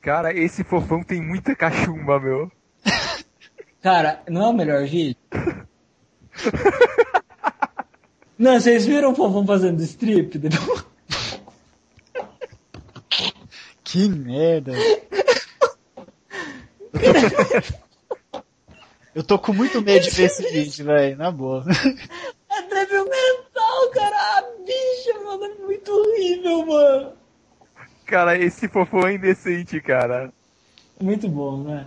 Cara, 0.00 0.32
esse 0.36 0.64
fofão 0.64 1.04
tem 1.04 1.22
muita 1.22 1.54
cachumba, 1.54 2.18
meu. 2.18 2.50
Cara, 3.80 4.20
não 4.28 4.42
é 4.42 4.48
o 4.48 4.52
melhor 4.52 4.84
vídeo? 4.84 5.16
Não, 8.38 8.58
vocês 8.58 8.84
viram 8.84 9.12
o 9.12 9.14
Fofão 9.14 9.46
fazendo 9.46 9.80
strip? 9.82 10.40
Que 13.84 14.08
merda. 14.08 14.72
Eu 19.14 19.22
tô 19.22 19.38
com 19.38 19.52
muito 19.52 19.82
medo 19.82 20.02
de 20.02 20.10
ver 20.10 20.24
esse 20.24 20.50
vídeo, 20.50 20.86
velho, 20.86 21.16
na 21.16 21.30
boa. 21.30 21.62
É 22.50 22.62
mental, 22.62 23.04
cara. 23.06 23.41
Muito 25.92 26.10
horrível, 26.10 26.66
mano. 26.66 27.12
Cara, 28.06 28.36
esse 28.36 28.68
fofão 28.68 29.06
é 29.06 29.14
indecente, 29.14 29.80
cara. 29.80 30.32
Muito 31.00 31.28
bom, 31.28 31.62
né? 31.62 31.86